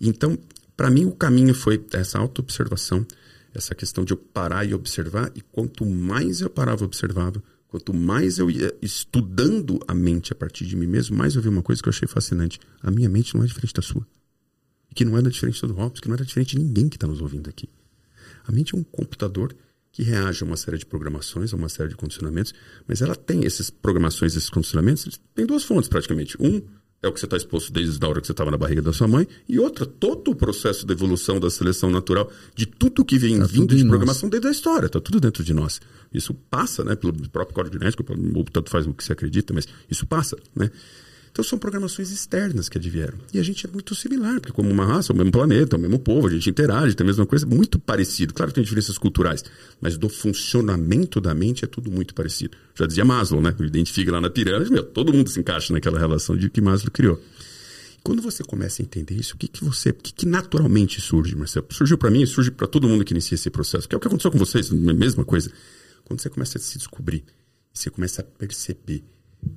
Então, 0.00 0.38
para 0.76 0.90
mim, 0.90 1.06
o 1.06 1.12
caminho 1.12 1.54
foi 1.54 1.82
essa 1.92 2.18
autoobservação, 2.18 3.06
essa 3.54 3.74
questão 3.74 4.04
de 4.04 4.12
eu 4.12 4.16
parar 4.16 4.64
e 4.66 4.74
observar, 4.74 5.30
e 5.34 5.40
quanto 5.40 5.86
mais 5.86 6.40
eu 6.40 6.50
parava 6.50 6.82
e 6.82 6.86
observava, 6.86 7.42
quanto 7.68 7.94
mais 7.94 8.38
eu 8.38 8.50
ia 8.50 8.74
estudando 8.82 9.80
a 9.86 9.94
mente 9.94 10.32
a 10.32 10.36
partir 10.36 10.66
de 10.66 10.76
mim 10.76 10.86
mesmo, 10.86 11.16
mais 11.16 11.36
eu 11.36 11.42
vi 11.42 11.48
uma 11.48 11.62
coisa 11.62 11.80
que 11.80 11.88
eu 11.88 11.92
achei 11.92 12.08
fascinante. 12.08 12.58
A 12.82 12.90
minha 12.90 13.08
mente 13.08 13.34
não 13.34 13.44
é 13.44 13.46
diferente 13.46 13.72
da 13.72 13.82
sua 13.82 14.04
que 14.94 15.04
não 15.04 15.16
era 15.16 15.30
diferente 15.30 15.66
do 15.66 15.74
Hobbes, 15.74 16.00
que 16.00 16.08
não 16.08 16.14
era 16.14 16.24
diferente 16.24 16.56
de 16.56 16.62
ninguém 16.62 16.88
que 16.88 16.96
está 16.96 17.06
nos 17.06 17.20
ouvindo 17.20 17.48
aqui. 17.48 17.68
A 18.46 18.52
mente 18.52 18.74
é 18.74 18.78
um 18.78 18.84
computador 18.84 19.54
que 19.90 20.02
reage 20.02 20.42
a 20.42 20.46
uma 20.46 20.56
série 20.56 20.78
de 20.78 20.86
programações, 20.86 21.52
a 21.52 21.56
uma 21.56 21.68
série 21.68 21.90
de 21.90 21.96
condicionamentos, 21.96 22.52
mas 22.86 23.00
ela 23.00 23.14
tem 23.14 23.44
essas 23.46 23.70
programações, 23.70 24.34
esses 24.34 24.50
condicionamentos, 24.50 25.20
tem 25.34 25.46
duas 25.46 25.62
fontes 25.62 25.88
praticamente. 25.88 26.36
Um 26.40 26.60
é 27.00 27.08
o 27.08 27.12
que 27.12 27.20
você 27.20 27.26
está 27.26 27.36
exposto 27.36 27.70
desde 27.70 28.04
a 28.04 28.08
hora 28.08 28.20
que 28.20 28.26
você 28.26 28.32
estava 28.32 28.50
na 28.50 28.56
barriga 28.56 28.80
da 28.80 28.92
sua 28.92 29.06
mãe, 29.06 29.28
e 29.48 29.58
outra, 29.58 29.84
todo 29.84 30.30
o 30.30 30.34
processo 30.34 30.86
da 30.86 30.94
evolução, 30.94 31.38
da 31.38 31.50
seleção 31.50 31.90
natural, 31.90 32.30
de 32.54 32.66
tudo 32.66 33.04
que 33.04 33.18
vem 33.18 33.38
tá 33.38 33.46
vindo 33.46 33.76
de 33.76 33.84
programação 33.86 34.28
desde 34.28 34.48
a 34.48 34.50
história, 34.50 34.86
está 34.86 35.00
tudo 35.00 35.20
dentro 35.20 35.44
de 35.44 35.52
nós. 35.52 35.80
Isso 36.12 36.32
passa, 36.32 36.82
né, 36.82 36.96
pelo 36.96 37.12
próprio 37.28 37.54
código 37.54 37.78
genético, 37.78 38.02
pelo, 38.02 38.44
tanto 38.44 38.70
faz 38.70 38.86
o 38.86 38.94
que 38.94 39.04
você 39.04 39.12
acredita, 39.12 39.52
mas 39.52 39.68
isso 39.90 40.06
passa, 40.06 40.36
né? 40.56 40.70
Então 41.34 41.44
são 41.44 41.58
programações 41.58 42.12
externas 42.12 42.68
que 42.68 42.78
advieram. 42.78 43.18
E 43.32 43.40
a 43.40 43.42
gente 43.42 43.66
é 43.66 43.68
muito 43.68 43.92
similar, 43.92 44.40
porque 44.40 44.52
como 44.52 44.70
uma 44.70 44.86
raça, 44.86 45.10
é 45.10 45.12
o 45.12 45.16
mesmo 45.16 45.32
planeta, 45.32 45.74
é 45.74 45.76
o 45.76 45.80
mesmo 45.80 45.98
povo, 45.98 46.28
a 46.28 46.30
gente 46.30 46.48
interage, 46.48 46.94
tem 46.94 47.04
a 47.04 47.08
mesma 47.08 47.26
coisa, 47.26 47.44
muito 47.44 47.76
parecido. 47.76 48.32
Claro 48.32 48.52
que 48.52 48.54
tem 48.54 48.62
diferenças 48.62 48.96
culturais, 48.96 49.42
mas 49.80 49.98
do 49.98 50.08
funcionamento 50.08 51.20
da 51.20 51.34
mente 51.34 51.64
é 51.64 51.66
tudo 51.66 51.90
muito 51.90 52.14
parecido. 52.14 52.56
Já 52.76 52.86
dizia 52.86 53.04
Maslow, 53.04 53.42
né? 53.42 53.52
Identifica 53.58 54.12
lá 54.12 54.20
na 54.20 54.30
pirâmide, 54.30 54.70
meu, 54.70 54.84
todo 54.84 55.12
mundo 55.12 55.28
se 55.28 55.40
encaixa 55.40 55.72
naquela 55.72 55.98
relação 55.98 56.36
de 56.36 56.48
que 56.48 56.60
Maslow 56.60 56.92
criou. 56.92 57.20
Quando 58.04 58.22
você 58.22 58.44
começa 58.44 58.80
a 58.80 58.84
entender 58.84 59.16
isso, 59.16 59.34
o 59.34 59.36
que, 59.36 59.48
que 59.48 59.64
você, 59.64 59.90
o 59.90 59.94
que, 59.94 60.14
que 60.14 60.26
naturalmente 60.26 61.00
surge, 61.00 61.34
Marcelo? 61.34 61.66
Surgiu 61.72 61.98
para 61.98 62.12
mim, 62.12 62.24
surge 62.26 62.52
para 62.52 62.68
todo 62.68 62.86
mundo 62.86 63.04
que 63.04 63.12
inicia 63.12 63.34
esse 63.34 63.50
processo, 63.50 63.88
que 63.88 63.94
é 63.96 63.98
o 63.98 64.00
que 64.00 64.06
aconteceu 64.06 64.30
com 64.30 64.38
vocês, 64.38 64.70
a 64.70 64.74
mesma 64.76 65.24
coisa. 65.24 65.50
Quando 66.04 66.20
você 66.20 66.30
começa 66.30 66.58
a 66.58 66.60
se 66.60 66.78
descobrir, 66.78 67.24
você 67.72 67.90
começa 67.90 68.22
a 68.22 68.24
perceber 68.24 69.02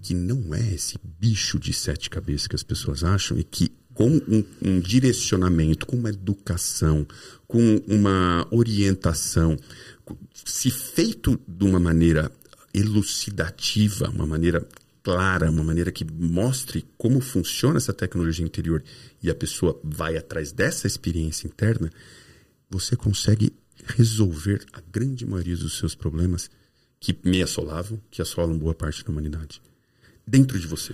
que 0.01 0.13
não 0.13 0.53
é 0.53 0.73
esse 0.73 0.97
bicho 1.03 1.59
de 1.59 1.73
sete 1.73 2.09
cabeças 2.09 2.47
que 2.47 2.55
as 2.55 2.63
pessoas 2.63 3.03
acham 3.03 3.37
e 3.37 3.43
que 3.43 3.71
com 3.97 4.09
um, 4.09 4.43
um 4.61 4.79
direcionamento, 4.79 5.87
com 5.87 5.95
uma 5.95 6.09
educação, 6.09 7.05
com 7.47 7.81
uma 7.87 8.47
orientação, 8.51 9.57
se 10.45 10.69
feito 10.69 11.39
de 11.47 11.65
uma 11.65 11.79
maneira 11.79 12.31
elucidativa, 12.71 14.07
uma 14.09 14.27
maneira 14.27 14.67
clara, 15.01 15.49
uma 15.49 15.63
maneira 15.63 15.91
que 15.91 16.05
mostre 16.05 16.85
como 16.95 17.19
funciona 17.19 17.77
essa 17.77 17.91
tecnologia 17.91 18.45
interior 18.45 18.83
e 19.23 19.31
a 19.31 19.35
pessoa 19.35 19.79
vai 19.83 20.15
atrás 20.15 20.51
dessa 20.51 20.85
experiência 20.85 21.47
interna, 21.47 21.89
você 22.69 22.95
consegue 22.95 23.51
resolver 23.95 24.63
a 24.73 24.81
grande 24.91 25.25
maioria 25.25 25.57
dos 25.57 25.77
seus 25.79 25.95
problemas 25.95 26.51
que 26.99 27.17
me 27.23 27.41
assolavam, 27.41 27.99
que 28.11 28.21
assolam 28.21 28.57
boa 28.57 28.75
parte 28.75 29.03
da 29.03 29.11
humanidade 29.11 29.59
dentro 30.27 30.59
de 30.59 30.67
você. 30.67 30.93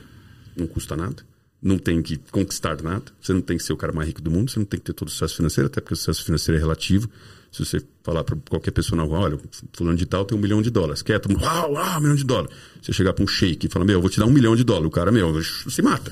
Não 0.56 0.68
custa 0.68 0.96
nada, 0.96 1.24
não 1.62 1.78
tem 1.78 2.02
que 2.02 2.18
conquistar 2.30 2.82
nada, 2.84 3.06
você 3.22 3.34
não 3.34 3.42
tem 3.42 3.58
que 3.58 3.64
ser 3.64 3.74
o 3.74 3.78
cara 3.78 3.94
mais 3.94 4.08
rico 4.08 4.22
do 4.22 4.30
mundo, 4.30 4.52
você 4.52 4.60
não 4.60 4.66
tem 4.66 4.80
que 4.80 4.86
ter 4.86 4.94
todo 4.94 5.08
o 5.08 5.12
sucesso 5.12 5.38
financeiro, 5.38 5.68
até 5.68 5.82
porque 5.82 5.94
o 5.94 5.98
sucesso 5.98 6.24
financeiro 6.24 6.58
é 6.58 6.62
relativo. 6.62 7.10
Se 7.52 7.64
você 7.64 7.84
falar 8.02 8.24
para 8.24 8.36
qualquer 8.50 8.72
pessoa 8.72 8.98
na 8.98 9.04
rua, 9.04 9.20
olha, 9.20 9.40
fulano 9.74 9.96
de 9.96 10.08
tal 10.08 10.26
tem 10.26 10.36
um 10.36 10.42
milhão 10.42 10.60
de 10.60 10.72
dólares, 10.72 11.04
quer? 11.04 11.20
Todo 11.20 11.34
mundo, 11.34 11.44
uau, 11.44 11.74
uau, 11.74 11.98
um 12.00 12.02
milhão 12.02 12.16
de 12.16 12.24
dólares. 12.24 12.56
Você 12.82 12.92
chegar 12.92 13.14
para 13.14 13.24
um 13.24 13.28
shake 13.28 13.68
e 13.68 13.70
falar, 13.70 13.86
meu, 13.86 13.96
eu 13.96 14.02
vou 14.02 14.10
te 14.10 14.20
dar 14.20 14.26
um 14.26 14.32
milhão 14.32 14.56
de 14.56 14.64
dólares, 14.64 14.88
o 14.88 14.92
cara, 14.92 15.12
meu, 15.12 15.42
se 15.44 15.82
mata. 15.82 16.12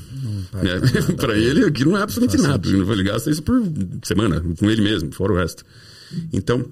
Né? 0.54 0.80
para 1.18 1.36
ele, 1.36 1.66
aquilo 1.66 1.92
não 1.92 1.98
é 1.98 2.04
absolutamente 2.04 2.48
nada. 2.48 2.70
Ele 2.70 2.84
vai 2.84 3.04
gastar 3.04 3.32
isso 3.32 3.42
por 3.42 3.60
semana, 4.04 4.40
com 4.58 4.70
ele 4.70 4.82
mesmo, 4.82 5.12
fora 5.12 5.34
o 5.34 5.36
resto. 5.36 5.66
Então, 6.32 6.64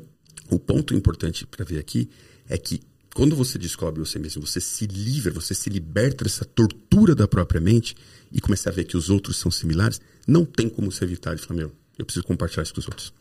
o 0.49 0.59
ponto 0.59 0.93
importante 0.93 1.47
para 1.47 1.65
ver 1.65 1.79
aqui 1.79 2.07
é 2.47 2.57
que 2.57 2.79
quando 3.13 3.35
você 3.35 3.57
descobre 3.57 3.99
você 3.99 4.19
mesmo, 4.19 4.45
você 4.45 4.61
se 4.61 4.85
livra, 4.85 5.33
você 5.33 5.53
se 5.53 5.69
liberta 5.69 6.23
dessa 6.23 6.45
tortura 6.45 7.15
da 7.15 7.27
própria 7.27 7.59
mente 7.59 7.95
e 8.31 8.39
começa 8.39 8.69
a 8.69 8.73
ver 8.73 8.83
que 8.85 8.95
os 8.95 9.09
outros 9.09 9.37
são 9.37 9.49
similares, 9.49 9.99
não 10.27 10.45
tem 10.45 10.69
como 10.69 10.91
se 10.91 11.03
evitar 11.03 11.35
de 11.35 11.41
falar, 11.41 11.57
meu, 11.57 11.71
eu 11.97 12.05
preciso 12.05 12.25
compartilhar 12.25 12.63
isso 12.63 12.73
com 12.73 12.79
os 12.79 12.87
outros. 12.87 13.13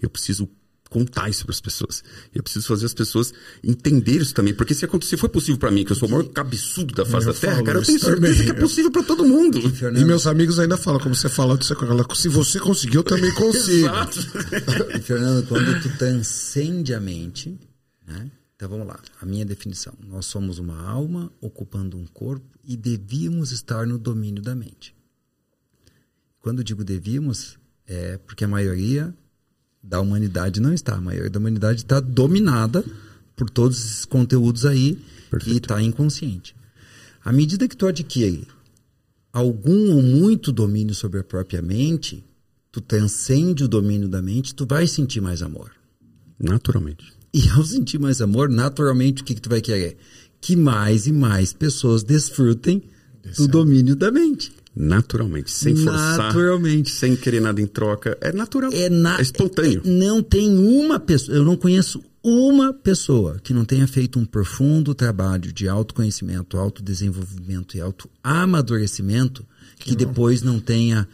Eu 0.00 0.08
preciso 0.08 0.48
contar 0.88 1.28
isso 1.28 1.44
para 1.44 1.52
as 1.52 1.60
pessoas. 1.60 2.02
Eu 2.34 2.42
preciso 2.42 2.66
fazer 2.68 2.86
as 2.86 2.94
pessoas 2.94 3.32
entenderem 3.62 4.22
isso 4.22 4.34
também. 4.34 4.54
Porque 4.54 4.74
se, 4.74 4.84
acontecer, 4.84 5.16
foi 5.16 5.28
possível 5.28 5.58
para 5.58 5.70
mim, 5.70 5.84
que 5.84 5.92
eu 5.92 5.96
sou 5.96 6.08
o 6.08 6.10
maior 6.10 6.24
cabeçudo 6.28 6.94
da 6.94 7.04
face 7.04 7.26
eu 7.26 7.32
da 7.32 7.38
Terra, 7.38 7.62
cara, 7.62 7.78
eu 7.78 7.84
tenho 7.84 7.98
certeza 7.98 8.44
que 8.44 8.50
é 8.50 8.54
possível 8.54 8.90
para 8.90 9.02
todo 9.02 9.24
mundo. 9.24 9.58
E 9.58 10.04
meus 10.04 10.26
amigos 10.26 10.58
ainda 10.58 10.76
falam, 10.76 11.00
como 11.00 11.14
você 11.14 11.28
fala, 11.28 11.58
se 12.14 12.28
você 12.28 12.58
conseguiu, 12.58 13.00
eu 13.00 13.04
também 13.04 13.32
consigo. 13.34 13.88
Exato. 13.88 14.20
e, 14.96 15.00
Fernando, 15.00 15.46
quando 15.46 15.82
tu 15.82 15.96
transcende 15.96 16.94
a 16.94 17.00
mente, 17.00 17.58
né? 18.06 18.30
Então 18.56 18.70
vamos 18.70 18.86
lá, 18.86 18.98
a 19.20 19.26
minha 19.26 19.44
definição. 19.44 19.92
Nós 20.08 20.24
somos 20.24 20.58
uma 20.58 20.80
alma 20.80 21.30
ocupando 21.42 21.98
um 21.98 22.06
corpo 22.06 22.46
e 22.64 22.74
devíamos 22.74 23.52
estar 23.52 23.86
no 23.86 23.98
domínio 23.98 24.42
da 24.42 24.54
mente. 24.54 24.96
Quando 26.40 26.64
digo 26.64 26.82
devíamos, 26.82 27.58
é 27.86 28.16
porque 28.18 28.44
a 28.44 28.48
maioria 28.48 29.14
da 29.82 30.00
humanidade 30.00 30.58
não 30.58 30.72
está. 30.72 30.94
A 30.94 31.00
maioria 31.00 31.28
da 31.28 31.38
humanidade 31.38 31.80
está 31.80 32.00
dominada 32.00 32.82
por 33.36 33.50
todos 33.50 33.78
esses 33.78 34.04
conteúdos 34.06 34.64
aí 34.64 34.96
Perfeito. 35.30 35.54
e 35.54 35.56
está 35.58 35.82
inconsciente. 35.82 36.56
À 37.22 37.32
medida 37.32 37.68
que 37.68 37.76
tu 37.76 37.86
adquire 37.86 38.48
algum 39.32 39.94
ou 39.94 40.02
muito 40.02 40.50
domínio 40.50 40.94
sobre 40.94 41.20
a 41.20 41.24
própria 41.24 41.60
mente, 41.60 42.24
tu 42.72 42.80
transcende 42.80 43.64
o 43.64 43.68
domínio 43.68 44.08
da 44.08 44.22
mente, 44.22 44.54
tu 44.54 44.64
vai 44.64 44.86
sentir 44.86 45.20
mais 45.20 45.42
amor. 45.42 45.72
Naturalmente. 46.38 47.15
E 47.36 47.50
ao 47.50 47.62
sentir 47.66 47.98
mais 47.98 48.22
amor, 48.22 48.48
naturalmente, 48.48 49.20
o 49.20 49.24
que, 49.24 49.34
que 49.34 49.40
tu 49.42 49.50
vai 49.50 49.60
querer? 49.60 49.98
Que 50.40 50.56
mais 50.56 51.06
e 51.06 51.12
mais 51.12 51.52
pessoas 51.52 52.02
desfrutem 52.02 52.82
do 53.36 53.46
domínio 53.46 53.94
da 53.94 54.10
mente. 54.10 54.52
Naturalmente, 54.74 55.50
sem 55.50 55.74
forçar, 55.74 56.18
naturalmente. 56.18 56.90
sem 56.90 57.16
querer 57.16 57.40
nada 57.40 57.60
em 57.60 57.66
troca. 57.66 58.16
É 58.20 58.30
natural, 58.30 58.70
é, 58.72 58.90
na, 58.90 59.18
é 59.18 59.22
espontâneo. 59.22 59.82
É, 59.84 59.88
não 59.88 60.22
tem 60.22 60.56
uma 60.56 61.00
pessoa, 61.00 61.36
eu 61.36 61.44
não 61.44 61.56
conheço 61.56 62.02
uma 62.22 62.74
pessoa 62.74 63.38
que 63.42 63.54
não 63.54 63.64
tenha 63.64 63.86
feito 63.86 64.18
um 64.18 64.24
profundo 64.24 64.94
trabalho 64.94 65.52
de 65.52 65.66
autoconhecimento, 65.66 66.58
autodesenvolvimento 66.58 67.76
e 67.76 67.80
autoamadurecimento 67.80 69.46
que, 69.78 69.90
que 69.90 69.96
depois 69.96 70.42
não 70.42 70.60
tenha 70.60 71.08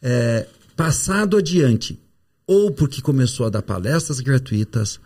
é, 0.00 0.46
passado 0.74 1.36
adiante. 1.36 1.98
Ou 2.46 2.70
porque 2.70 3.02
começou 3.02 3.44
a 3.44 3.50
dar 3.50 3.60
palestras 3.60 4.20
gratuitas, 4.20 4.98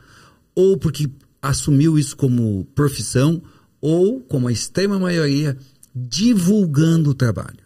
ou 0.54 0.76
porque 0.76 1.10
assumiu 1.40 1.98
isso 1.98 2.16
como 2.16 2.64
profissão, 2.74 3.42
ou, 3.80 4.20
como 4.20 4.48
a 4.48 4.52
extrema 4.52 4.98
maioria, 4.98 5.56
divulgando 5.94 7.10
o 7.10 7.14
trabalho. 7.14 7.58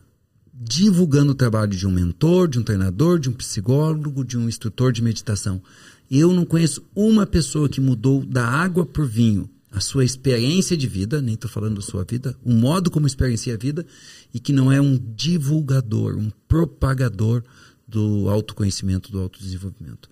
Divulgando 0.53 1.33
o 1.33 1.35
trabalho 1.35 1.73
de 1.73 1.87
um 1.87 1.93
mentor, 1.93 2.49
de 2.49 2.59
um 2.59 2.63
treinador, 2.63 3.19
de 3.19 3.29
um 3.29 3.33
psicólogo, 3.33 4.25
de 4.25 4.39
um 4.39 4.49
instrutor 4.49 4.93
de 4.93 5.03
meditação. 5.03 5.63
Eu 6.11 6.33
não 6.33 6.47
conheço 6.47 6.83
uma 6.95 7.27
pessoa 7.27 7.69
que 7.69 7.81
mudou 7.81 8.25
da 8.25 8.47
água 8.47 8.89
o 8.97 9.05
vinho 9.05 9.51
a 9.77 9.81
sua 9.81 10.07
experiência 10.07 10.75
de 10.75 10.87
vida, 10.87 11.21
nem 11.21 11.35
estou 11.35 11.51
falando 11.51 11.77
da 11.77 11.83
sua 11.83 12.03
vida, 12.03 12.35
o 12.43 12.51
modo 12.51 12.91
como 12.91 13.07
experiencia 13.07 13.53
a 13.53 13.59
vida, 13.59 13.85
e 14.33 14.41
que 14.41 14.51
não 14.51 14.73
é 14.73 14.81
um 14.81 14.99
divulgador, 15.15 16.17
um 16.17 16.31
propagador 16.49 17.43
do 17.87 18.27
autoconhecimento, 18.31 19.13
do 19.13 19.21
autodesenvolvimento. 19.21 20.09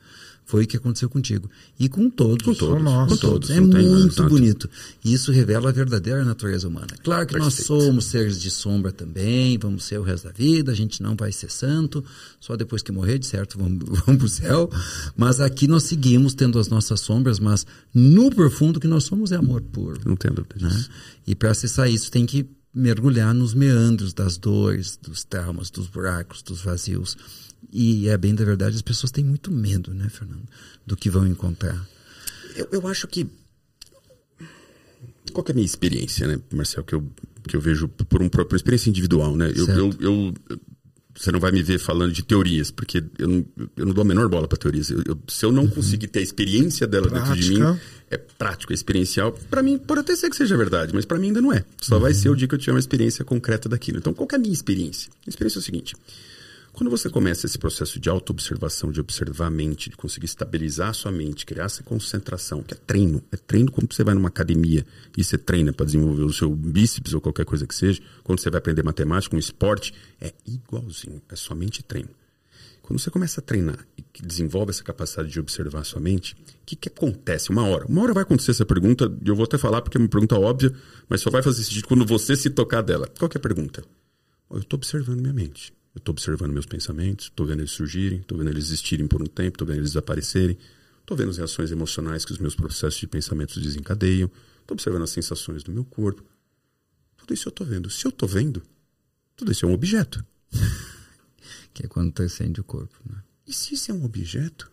Foi 0.47 0.65
o 0.65 0.67
que 0.67 0.77
aconteceu 0.77 1.09
contigo. 1.09 1.51
E 1.79 1.89
com 1.89 2.11
todos. 2.11 2.45
Com 2.45 2.55
todos. 2.55 2.83
Com 3.09 3.17
todos. 3.17 3.51
É 3.51 3.61
muito 3.61 4.29
bonito. 4.29 4.69
E 5.03 5.15
isso 5.15 5.33
revela 5.33 5.71
a 5.71 5.73
verdadeira 5.73 6.23
natureza 6.25 6.69
humana. 6.69 6.89
Claro 7.03 7.27
que 7.27 7.33
Perfeito. 7.33 7.57
nós 7.57 7.67
somos 7.67 8.05
seres 8.07 8.41
de 8.41 8.51
sombra 8.51 8.93
também, 8.93 9.57
vamos 9.59 9.85
ser 9.85 9.99
o 9.99 10.03
resto 10.03 10.25
da 10.25 10.33
vida, 10.33 10.71
a 10.71 10.75
gente 10.75 11.03
não 11.03 11.17
vai 11.17 11.33
ser 11.33 11.51
santo, 11.51 12.05
só 12.39 12.57
depois 12.57 12.83
que 12.83 12.93
morrer, 12.93 13.19
de 13.19 13.27
certo, 13.27 13.59
vamos, 13.59 13.85
vamos 14.05 14.19
para 14.19 14.27
o 14.27 14.29
céu. 14.29 14.71
Mas 15.17 15.41
aqui 15.41 15.67
nós 15.67 15.85
seguimos 15.85 16.35
tendo 16.35 16.59
as 16.59 16.69
nossas 16.69 17.01
sombras, 17.01 17.39
mas 17.39 17.67
no 17.95 18.31
profundo 18.31 18.79
que 18.79 18.87
nós 18.87 19.05
somos 19.05 19.33
é 19.33 19.37
amor 19.37 19.63
puro. 19.63 19.99
Não 20.05 20.17
tenho 20.17 20.35
dúvida 20.35 20.57
né? 20.61 20.69
disso. 20.69 20.89
Né? 20.89 20.95
E 21.27 21.35
para 21.35 21.53
acessar 21.53 21.91
isso 21.91 22.11
tem 22.11 22.27
que 22.27 22.47
mergulhar 22.75 23.33
nos 23.33 23.55
meandros 23.55 24.13
das 24.13 24.37
dores, 24.37 24.99
dos 25.01 25.25
traumas, 25.25 25.71
dos 25.71 25.87
buracos, 25.87 26.43
dos 26.43 26.61
vazios 26.61 27.17
e 27.75 28.09
é 28.09 28.17
bem 28.17 28.33
da 28.33 28.45
verdade, 28.45 28.77
as 28.77 28.83
pessoas 28.83 29.11
têm 29.11 29.25
muito 29.25 29.51
medo, 29.51 29.93
né, 29.93 30.09
Fernando, 30.09 30.45
do 30.87 30.97
que 30.97 31.11
vão 31.11 31.27
encontrar. 31.27 31.85
Eu, 32.55 32.69
eu 32.71 32.87
acho 32.87 33.09
que. 33.09 33.27
Qual 35.33 35.45
é 35.49 35.51
a 35.51 35.55
minha 35.55 35.67
experiência, 35.67 36.29
né, 36.29 36.39
Marcel, 36.53 36.85
que 36.85 36.95
eu, 36.95 37.05
que 37.49 37.57
eu 37.57 37.61
vejo 37.61 37.89
por, 37.89 38.23
um, 38.23 38.29
por 38.29 38.43
uma 38.43 38.57
experiência 38.57 38.89
individual, 38.89 39.37
né? 39.37 39.53
Eu, 39.57 39.67
eu, 39.71 39.95
eu, 39.99 40.35
você 41.17 41.33
não 41.33 41.41
vai 41.41 41.51
me 41.51 41.65
ver 41.65 41.81
falando 41.81 42.13
de 42.13 42.23
teorias, 42.23 42.71
porque 42.71 43.03
eu 43.19 43.27
não, 43.27 43.45
eu 43.77 43.87
não 43.87 43.93
dou 43.93 44.03
a 44.03 44.05
menor 44.05 44.29
bola 44.29 44.47
para 44.47 44.57
teorias. 44.57 44.91
Eu, 44.91 45.19
se 45.27 45.45
eu 45.45 45.51
não 45.51 45.65
uhum. 45.65 45.71
conseguir 45.71 46.07
ter 46.07 46.21
a 46.21 46.23
experiência 46.23 46.87
dela 46.87 47.09
Prática. 47.09 47.35
dentro 47.35 47.43
de 47.43 47.55
mim, 47.59 47.79
é 48.09 48.17
prático, 48.17 48.73
é 48.73 48.75
experiencial. 48.75 49.33
Para 49.51 49.65
mim, 49.65 49.79
pode 49.79 50.03
até 50.03 50.15
ser 50.15 50.31
que 50.31 50.37
seja 50.37 50.57
verdade, 50.57 50.95
mas 50.95 51.05
para 51.05 51.19
mim 51.19 51.29
ainda 51.29 51.43
não 51.43 51.53
é. 51.53 51.65
Só 51.81 51.97
uhum. 51.97 52.03
vai 52.03 52.15
ser 52.15 52.29
o 52.29 52.37
dia 52.37 52.47
que 52.47 52.55
eu 52.55 52.59
tiver 52.59 52.73
uma 52.73 52.79
experiência 52.79 53.25
concreta 53.25 53.69
daquilo. 53.69 53.99
Então, 53.99 54.15
qual 54.15 54.29
é 54.31 54.37
a 54.37 54.39
minha 54.39 54.53
experiência? 54.53 55.11
A 55.27 55.31
experiência 55.31 55.59
é 55.59 55.61
o 55.61 55.63
seguinte: 55.63 55.97
quando 56.75 56.91
você 56.91 57.09
começa 57.09 57.47
esse 57.47 57.57
processo 57.57 58.01
de 58.01 58.11
autoobservação, 58.11 58.91
de 58.91 59.01
observar 59.01 59.47
a 59.47 59.51
mente, 59.51 59.89
de 59.89 59.97
conseguir 59.97 60.27
estabilizar 60.27 60.89
a 60.89 60.93
sua 60.93 61.13
mente, 61.13 61.47
criar 61.47 61.67
essa 61.67 61.85
concentração, 61.85 62.65
que 62.65 62.75
é 62.75 62.77
treino, 62.77 63.23
é 63.31 63.37
treino 63.37 63.71
quando 63.71 63.95
você 63.95 64.03
vai 64.03 64.13
numa 64.13 64.27
academia 64.27 64.85
e 65.17 65.23
você 65.23 65.39
treina 65.39 65.73
para 65.73 65.87
desenvolver 65.87 66.25
o 66.25 66.33
seu 66.33 66.51
bíceps 66.51 67.15
ou 67.15 67.21
qualquer 67.21 67.45
coisa 67.45 67.65
que 67.65 67.75
seja, 67.75 68.03
quando 68.25 68.41
você 68.41 68.51
vai 68.51 68.59
aprender 68.59 68.83
matemática, 68.83 69.37
um 69.37 69.39
esporte, 69.39 69.95
é 70.21 70.35
igualzinho, 70.45 71.23
é 71.29 71.37
somente 71.37 71.81
treino. 71.81 72.11
Quando 72.83 72.99
você 72.99 73.09
começa 73.09 73.41
a 73.41 73.43
treinar 73.43 73.79
e 73.97 74.05
desenvolve 74.27 74.71
essa 74.71 74.83
capacidade 74.83 75.31
de 75.31 75.39
observar 75.39 75.81
a 75.81 75.85
sua 75.85 76.01
mente, 76.01 76.35
o 76.35 76.67
que, 76.67 76.75
que 76.75 76.89
acontece? 76.89 77.51
Uma 77.51 77.65
hora. 77.67 77.87
Uma 77.87 78.03
hora 78.03 78.13
vai 78.13 78.25
acontecer 78.25 78.51
essa 78.51 78.67
pergunta, 78.67 79.11
e 79.25 79.29
eu 79.29 79.37
vou 79.37 79.45
até 79.45 79.57
falar 79.57 79.81
porque 79.81 79.97
é 79.97 80.01
uma 80.01 80.09
pergunta 80.09 80.37
óbvia, 80.37 80.75
mas 81.09 81.21
só 81.21 81.31
vai 81.31 81.41
fazer 81.41 81.63
sentido 81.63 81.87
quando 81.87 82.05
você 82.05 82.35
se 82.35 82.51
tocar 82.51 82.83
dela. 82.83 83.09
Qual 83.17 83.31
é 83.33 83.39
a 83.39 83.41
pergunta? 83.41 83.85
Eu 84.51 84.59
estou 84.59 84.77
observando 84.77 85.21
minha 85.21 85.33
mente. 85.33 85.73
Eu 85.95 86.01
estou 86.01 86.13
observando 86.13 86.53
meus 86.53 86.67
pensamentos, 86.67 87.27
estou 87.27 87.47
vendo 87.47 87.61
eles 87.61 87.71
surgirem, 87.71 88.21
estou 88.21 88.37
vendo 88.37 88.51
eles 88.51 88.65
existirem 88.65 89.07
por 89.07 89.23
um 89.23 89.27
tempo, 89.27 89.55
estou 89.55 89.67
vendo 89.67 89.79
eles 89.79 89.91
desaparecerem, 89.91 90.59
estou 91.01 91.17
vendo 91.17 91.31
as 91.31 91.37
reações 91.37 91.71
emocionais 91.71 92.25
que 92.25 92.33
os 92.33 92.39
meus 92.39 92.57
processos 92.57 92.99
de 92.99 93.07
pensamentos 93.07 93.63
desencadeiam, 93.63 94.31
estou 94.61 94.75
observando 94.75 95.03
as 95.03 95.11
sensações 95.11 95.63
do 95.63 95.71
meu 95.71 95.85
corpo. 95.85 96.25
Tudo 97.17 97.33
isso 97.33 97.49
eu 97.49 97.51
estou 97.51 97.67
vendo. 97.67 97.89
Se 97.91 98.05
eu 98.07 98.09
estou 98.09 98.29
vendo, 98.29 98.63
tudo 99.37 99.53
isso 99.53 99.65
é 99.65 99.69
um 99.69 99.73
objeto. 99.73 100.25
Que 101.73 101.87
é 101.87 101.89
quando 101.89 102.13
transcende 102.13 102.61
o 102.61 102.65
corpo. 102.65 102.97
Né? 103.05 103.21
E 103.49 103.53
se 103.53 103.75
isso 103.75 103.91
é 103.91 103.95
um 103.95 104.05
objeto, 104.05 104.71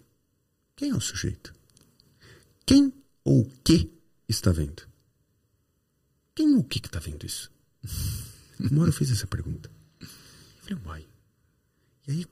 quem 0.76 0.91
é 0.91 0.95
o 0.95 1.01
sujeito? 1.01 1.51
Quem 2.63 2.93
ou 3.24 3.41
o 3.41 3.51
que 3.63 3.91
está 4.30 4.51
vendo? 4.51 4.84
Quem 6.36 6.53
ou 6.53 6.59
o 6.59 6.63
que 6.63 6.78
está 6.78 6.99
vendo 6.99 7.26
isso? 7.26 7.51
Uma 8.59 8.82
hora 8.82 8.89
eu 8.89 8.93
fiz 8.93 9.09
essa 9.09 9.26
pergunta. 9.26 9.72
Eu 9.99 10.07
falei, 10.61 10.84
uai. 10.86 11.11
E 12.08 12.12
aí 12.12 12.26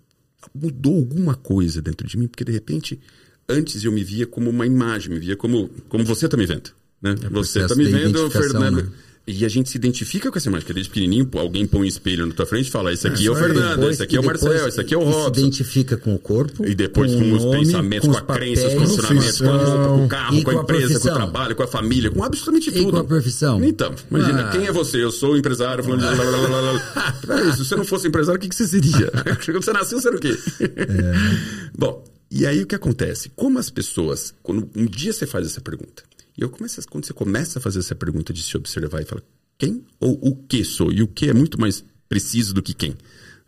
mudou 0.53 0.95
alguma 0.95 1.35
coisa 1.35 1.81
dentro 1.81 2.07
de 2.07 2.17
mim, 2.17 2.27
porque 2.27 2.43
de 2.43 2.51
repente, 2.51 2.99
antes 3.47 3.83
eu 3.83 3.91
me 3.91 4.03
via 4.03 4.25
como 4.25 4.49
uma 4.49 4.65
imagem, 4.65 5.13
me 5.13 5.19
via 5.19 5.35
como, 5.35 5.69
como 5.89 6.05
você 6.05 6.25
está 6.25 6.37
me 6.37 6.45
vendo. 6.45 6.71
Né? 7.01 7.15
É 7.23 7.29
você 7.29 7.61
está 7.61 7.75
me 7.75 7.85
vendo, 7.85 8.29
Fernando. 8.29 8.83
né? 8.83 8.91
E 9.31 9.45
a 9.45 9.47
gente 9.47 9.69
se 9.69 9.77
identifica 9.77 10.31
com 10.31 10.37
essa 10.39 10.49
imagem, 10.49 10.63
porque 10.63 10.73
desde 10.73 10.89
pequenininho 10.91 11.29
alguém 11.35 11.67
põe 11.67 11.81
um 11.81 11.85
espelho 11.85 12.25
na 12.25 12.33
tua 12.33 12.47
frente 12.47 12.67
e 12.67 12.71
fala: 12.71 12.91
Esse 12.91 13.05
aqui 13.07 13.27
é 13.27 13.29
o 13.29 13.33
isso. 13.33 13.43
Fernando, 13.43 13.89
esse 13.91 14.01
aqui 14.01 14.15
é 14.15 14.19
o 14.19 14.23
e 14.23 14.25
Marcel, 14.25 14.67
esse 14.67 14.81
aqui 14.81 14.93
é 14.95 14.97
o 14.97 15.01
e 15.01 15.05
Se 15.05 15.11
Robson. 15.11 15.39
identifica 15.41 15.97
com 15.97 16.15
o 16.15 16.19
corpo. 16.19 16.65
E 16.65 16.73
depois 16.73 17.13
com, 17.13 17.21
o 17.21 17.35
os 17.35 17.43
nome, 17.45 17.59
pensamentos, 17.59 18.07
com, 18.09 18.15
os 18.15 18.17
a 18.17 18.21
crença, 18.21 18.61
com 18.63 18.67
os 18.67 18.73
papéis, 18.73 18.91
funcionamentos, 18.95 19.37
com 19.41 19.49
a 19.49 19.57
roupa, 19.57 19.87
com 19.89 20.05
o 20.05 20.07
carro, 20.07 20.35
E 20.35 20.43
com 20.43 20.49
a 20.51 20.53
com 20.55 20.61
empresa, 20.61 20.99
com 20.99 21.07
o 21.09 21.13
trabalho, 21.13 21.55
com 21.55 21.63
a 21.63 21.67
família, 21.67 22.09
com 22.09 22.23
absolutamente 22.23 22.69
E 22.69 22.73
tudo. 22.73 22.91
com 22.91 22.97
a 22.97 23.03
profissão. 23.03 23.63
Então, 23.63 23.93
imagina, 24.09 24.41
Ah. 24.47 24.49
quem 24.51 24.65
é 24.65 24.71
você? 24.71 25.03
Eu 25.03 25.11
sou 25.11 25.37
empresário, 25.37 25.83
falando 25.83 25.99
de 26.01 26.15
blá, 26.15 26.25
blá, 26.25 26.47
blá, 26.47 26.71
blá. 26.71 27.11
Peraí, 27.27 27.51
se 27.53 27.59
você 27.65 27.75
não 27.75 27.85
fosse 27.85 28.07
empresário, 28.07 28.39
o 28.39 28.41
que, 28.41 28.49
que 28.49 28.55
você 28.55 28.67
seria? 28.67 29.11
Quando 29.45 29.61
você 29.63 29.71
nasceu, 29.73 30.01
você 30.01 30.07
era 30.07 30.17
o 30.17 30.19
quê? 30.19 30.35
É. 30.59 31.69
Bom, 31.77 32.03
e 32.31 32.45
aí 32.47 32.63
o 32.63 32.65
que 32.67 32.73
acontece? 32.75 33.29
Como 33.35 33.59
as 33.59 33.69
pessoas, 33.69 34.33
quando 34.41 34.67
um 34.75 34.85
dia 34.85 35.13
você 35.13 35.25
faz 35.27 35.45
essa 35.45 35.61
pergunta, 35.61 36.03
e 36.39 36.41
eu 36.41 36.49
começo, 36.49 36.81
quando 36.87 37.05
você 37.05 37.11
começa 37.11 37.59
a 37.59 37.61
fazer 37.61 37.79
essa 37.79 37.93
pergunta 37.93 38.31
de 38.31 38.41
se 38.41 38.55
observar 38.55 39.01
e 39.01 39.05
falar 39.05 39.21
quem 39.57 39.85
ou 39.99 40.17
o 40.25 40.33
que 40.37 40.63
sou, 40.63 40.89
e 40.89 41.03
o 41.03 41.07
que 41.07 41.29
é 41.29 41.33
muito 41.33 41.59
mais 41.59 41.83
preciso 42.07 42.53
do 42.53 42.63
que 42.63 42.73
quem. 42.73 42.91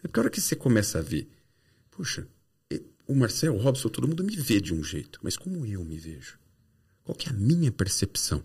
É 0.03 0.07
porque 0.09 0.19
a 0.19 0.23
hora 0.23 0.29
que 0.29 0.41
você 0.41 0.57
começa 0.57 0.99
a 0.99 1.01
ver, 1.01 1.25
puxa, 1.89 2.27
e- 2.69 2.81
o 3.07 3.15
Marcel, 3.15 3.55
o 3.55 3.57
Robson, 3.57 3.87
todo 3.87 4.09
mundo 4.09 4.25
me 4.25 4.35
vê 4.35 4.59
de 4.59 4.73
um 4.73 4.83
jeito, 4.83 5.21
mas 5.23 5.37
como 5.37 5.65
eu 5.65 5.85
me 5.85 5.97
vejo? 5.97 6.37
Qual 7.05 7.15
que 7.15 7.29
é 7.29 7.31
a 7.31 7.33
minha 7.33 7.71
percepção? 7.71 8.43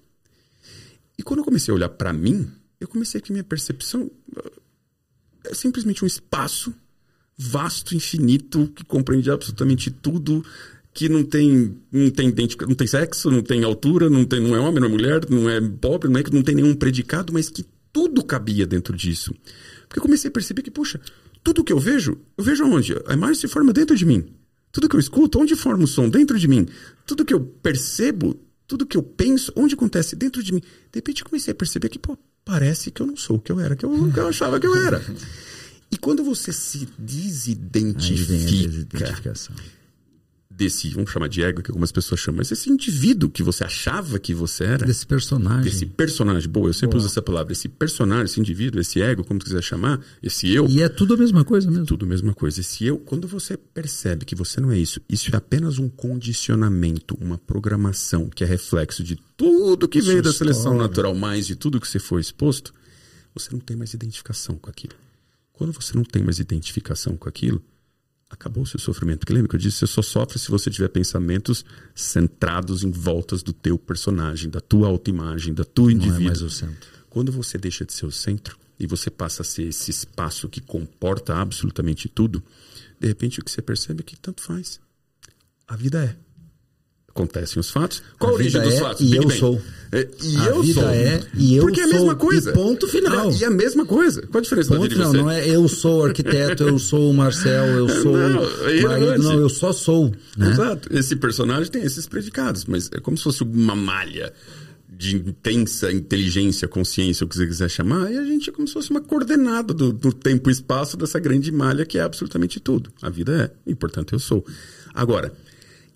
E 1.19 1.25
quando 1.25 1.41
eu 1.41 1.45
comecei 1.45 1.73
a 1.73 1.75
olhar 1.75 1.89
para 1.89 2.13
mim, 2.13 2.49
eu 2.79 2.87
comecei 2.87 3.19
a 3.19 3.23
que 3.23 3.33
minha 3.33 3.43
percepção 3.43 4.09
é 5.45 5.55
simplesmente 5.55 6.05
um 6.05 6.07
espaço 6.07 6.73
vasto, 7.37 7.97
infinito, 7.97 8.69
que 8.77 8.85
compreende 8.85 9.29
absolutamente 9.29 9.91
tudo, 9.91 10.45
que 10.97 11.11
não 11.11 11.23
tem 11.23 11.77
não 11.93 12.11
tem 12.11 12.33
não 12.67 12.75
tem 12.75 12.87
sexo, 12.87 13.31
não 13.31 13.43
tem 13.43 13.63
altura, 13.63 14.09
não 14.09 14.25
tem 14.25 14.41
não 14.41 14.57
é 14.57 14.59
homem, 14.59 14.81
não 14.81 14.89
é 14.89 14.91
mulher, 14.91 15.21
não 15.29 15.49
é 15.49 15.61
pobre, 15.61 16.09
não 16.09 16.19
é 16.19 16.23
que 16.23 16.33
não 16.33 16.43
tem 16.43 16.55
nenhum 16.55 16.75
predicado, 16.75 17.35
mas 17.35 17.51
que 17.51 17.67
tudo 17.93 18.25
cabia 18.25 18.67
dentro 18.67 18.97
disso. 18.97 19.35
Porque 19.87 19.99
eu 19.99 20.03
comecei 20.03 20.29
a 20.29 20.33
perceber 20.33 20.63
que, 20.63 20.71
puxa, 20.71 20.99
tudo 21.45 21.63
que 21.63 21.73
eu 21.73 21.79
vejo, 21.79 22.19
eu 22.37 22.43
vejo 22.43 22.65
aonde? 22.65 22.95
A 23.07 23.13
imagem 23.13 23.35
se 23.35 23.47
forma 23.47 23.75
dentro 23.75 23.95
de 23.95 24.07
mim. 24.07 24.25
Tudo 24.73 24.89
que 24.89 24.97
eu 24.97 25.01
escuto, 25.01 25.39
onde 25.39 25.55
forma 25.55 25.85
o 25.85 25.87
som? 25.87 26.09
Dentro 26.09 26.39
de 26.39 26.49
mim. 26.49 26.67
Tudo 27.07 27.27
que 27.27 27.35
eu 27.35 27.41
percebo, 27.41 28.35
tudo 28.67 28.87
que 28.87 28.97
eu 28.97 29.03
penso, 29.03 29.53
onde 29.55 29.75
acontece? 29.75 30.17
Dentro 30.17 30.43
de 30.43 30.51
mim. 30.51 30.61
De 30.61 30.97
repente 30.97 31.21
eu 31.21 31.29
comecei 31.29 31.53
a 31.53 31.55
perceber 31.55 31.91
que, 31.91 31.99
pô, 31.99 32.17
parece 32.43 32.91
que 32.91 33.03
eu 33.03 33.07
não 33.07 33.17
sou 33.17 33.37
o 33.37 33.41
que 33.41 33.53
eu 33.53 33.61
era, 33.61 33.77
que 33.77 33.85
eu, 33.85 34.11
que 34.11 34.19
eu 34.19 34.29
achava 34.29 34.59
que 34.59 34.67
eu 34.67 34.75
era. 34.75 35.01
E 35.89 35.97
quando 35.97 36.25
você 36.25 36.53
se 36.53 36.89
desidentifica 36.99 38.33
desidentificação. 38.33 39.55
Desse, 40.57 40.89
vamos 40.91 41.11
chamar 41.11 41.29
de 41.29 41.43
ego, 41.43 41.63
que 41.63 41.71
algumas 41.71 41.93
pessoas 41.93 42.21
chamam, 42.21 42.39
mas 42.39 42.51
esse 42.51 42.71
indivíduo 42.71 43.29
que 43.29 43.43
você 43.43 43.63
achava 43.63 44.19
que 44.19 44.33
você 44.33 44.65
era, 44.65 44.87
Desse 44.87 45.07
personagem. 45.07 45.65
desse 45.71 45.85
personagem, 45.87 46.49
boa, 46.49 46.69
eu 46.69 46.73
sempre 46.73 46.97
uso 46.97 47.07
essa 47.07 47.21
palavra, 47.21 47.53
esse 47.53 47.69
personagem, 47.69 48.25
esse 48.25 48.41
indivíduo, 48.41 48.81
esse 48.81 49.01
ego, 49.03 49.23
como 49.23 49.39
quiser 49.39 49.63
chamar, 49.63 50.01
esse 50.23 50.51
eu, 50.51 50.67
E 50.69 50.81
é 50.83 50.89
tudo 50.89 51.15
a 51.15 51.17
mesma 51.17 51.45
coisa 51.45 51.71
mesmo. 51.71 51.85
tudo 51.87 52.07
a 52.07 52.09
mesma 52.09 52.33
coisa. 52.33 52.61
Esse 52.61 52.87
eu, 52.87 52.99
quando 52.99 53.29
você 53.29 53.57
percebe 53.57 54.25
que 54.25 54.35
você 54.35 54.61
não 54.61 54.73
é 54.73 54.79
isso, 54.79 55.01
isso 55.09 55.31
é 55.33 55.37
apenas 55.37 55.79
um 55.79 55.89
condicionamento, 55.89 57.17
uma 57.21 57.37
programação 57.39 58.29
que 58.29 58.43
é 58.43 58.47
reflexo 58.47 59.05
de 59.05 59.17
tudo 59.37 59.87
que 59.89 60.01
veio 60.01 60.23
da 60.23 60.33
seleção 60.33 60.77
natural, 60.77 61.15
mais 61.15 61.47
de 61.47 61.55
tudo 61.57 61.81
que 61.81 61.87
você 61.89 61.99
foi 61.99 62.21
exposto, 62.21 62.73
você 63.35 63.51
não 63.53 63.61
tem 63.61 63.77
mais 63.77 63.93
identificação 63.93 64.57
com 64.57 64.71
aquilo. 64.71 64.95
Quando 65.53 65.73
você 65.73 65.95
não 65.95 66.05
tem 66.05 66.23
mais 66.23 66.39
identificação 66.39 67.17
com 67.17 67.29
aquilo, 67.29 67.63
acabou 68.39 68.63
o 68.63 68.67
seu 68.67 68.79
sofrimento. 68.79 69.21
Porque 69.21 69.33
lembra 69.33 69.49
que 69.49 69.57
eu 69.57 69.61
disse, 69.61 69.79
você 69.79 69.87
só 69.87 70.03
sofre 70.03 70.39
se 70.39 70.51
você 70.51 70.71
tiver 70.71 70.89
pensamentos 70.89 71.65
centrados 71.95 72.85
em 72.85 72.91
voltas 72.91 73.43
do 73.43 73.53
teu 73.53 73.77
personagem, 73.79 74.49
da 74.51 74.61
tua 74.61 74.89
autoimagem, 74.89 75.53
da 75.53 75.65
tua 75.65 75.87
Não 75.87 75.91
é 75.91 75.95
indivíduo. 75.95 76.27
mais 76.27 76.43
o 76.43 76.51
centro. 76.51 76.89
Quando 77.11 77.33
você 77.33 77.59
deixa 77.59 77.85
de 77.85 77.93
ser 77.93 78.07
o 78.07 78.13
centro 78.13 78.59
e 78.79 78.87
você 78.87 79.11
passa 79.11 79.43
a 79.43 79.45
ser 79.45 79.65
esse 79.65 79.91
espaço 79.91 80.49
que 80.49 80.61
comporta 80.61 81.35
absolutamente 81.35 82.09
tudo, 82.09 82.43
de 83.01 83.09
repente 83.09 83.41
o 83.41 83.45
que 83.45 83.51
você 83.51 83.63
percebe 83.63 84.01
é 84.01 84.05
que 84.05 84.17
tanto 84.17 84.43
faz. 84.43 84.79
A 85.67 85.75
vida 85.75 86.05
é. 86.05 86.26
Acontecem 87.17 87.59
os 87.59 87.71
fatos. 87.71 88.03
Qual 88.19 88.31
a, 88.31 88.35
A 88.35 88.37
origem 88.37 88.61
vida 88.61 88.71
dos 88.71 88.75
é 88.75 88.81
fatos? 88.83 89.01
e 89.01 89.05
Big 89.05 89.17
eu 89.17 89.23
Bang. 89.29 89.39
sou. 89.39 89.63
É, 89.93 90.09
e 90.23 90.37
A 90.37 90.45
eu 90.47 90.63
vida 90.63 90.81
sou. 90.83 90.91
é 90.91 91.21
e 91.35 91.57
eu 91.57 91.63
Porque 91.65 91.81
é 91.81 91.85
a 91.85 91.87
mesma 91.87 92.07
sou. 92.09 92.17
coisa. 92.17 92.51
E 92.51 92.53
ponto 92.53 92.87
final. 92.89 93.33
E 93.33 93.45
a 93.45 93.51
mesma 93.51 93.87
coisa. 93.87 94.23
Qual 94.27 94.39
a 94.39 94.43
diferença 94.43 94.71
da 94.71 94.77
Ponto 94.77 94.83
vida 94.89 94.95
de 94.97 95.01
final, 95.09 95.13
você? 95.13 95.19
não 95.19 95.31
é 95.31 95.49
eu 95.49 95.69
sou 95.69 96.05
arquiteto, 96.05 96.63
eu 96.65 96.79
sou 96.79 97.11
o 97.11 97.15
Marcel, 97.15 97.65
eu 97.67 97.89
sou 98.03 98.17
Não, 98.17 98.43
o 98.43 98.69
é 98.69 98.81
marido, 98.83 99.23
não, 99.23 99.41
eu 99.41 99.49
só 99.49 99.73
sou. 99.73 100.13
Né? 100.37 100.51
Exato. 100.51 100.89
Esse 100.95 101.17
personagem 101.17 101.71
tem 101.71 101.83
esses 101.83 102.07
predicados, 102.07 102.65
mas 102.67 102.91
é 102.93 103.01
como 103.01 103.17
se 103.17 103.25
fosse 103.25 103.43
uma 103.43 103.75
malha 103.75 104.33
de 104.89 105.15
intensa 105.17 105.93
inteligência, 105.93 106.67
consciência, 106.67 107.25
o 107.25 107.29
que 107.29 107.37
você 107.37 107.47
quiser 107.47 107.69
chamar, 107.69 108.11
e 108.11 108.17
a 108.17 108.25
gente 108.25 108.49
é 108.49 108.53
como 108.53 108.67
se 108.67 108.73
fosse 108.75 108.91
uma 108.91 109.01
coordenada 109.01 109.75
do, 109.75 109.93
do 109.93 110.11
tempo 110.13 110.49
e 110.49 110.53
espaço 110.53 110.97
dessa 110.97 111.19
grande 111.19 111.53
malha 111.53 111.85
que 111.85 111.99
é 111.99 112.03
absolutamente 112.03 112.59
tudo. 112.61 112.91
A 113.03 113.11
vida 113.11 113.53
é, 113.67 113.71
e 113.71 113.75
portanto 113.75 114.15
eu 114.15 114.19
sou. 114.19 114.45
Agora, 114.95 115.33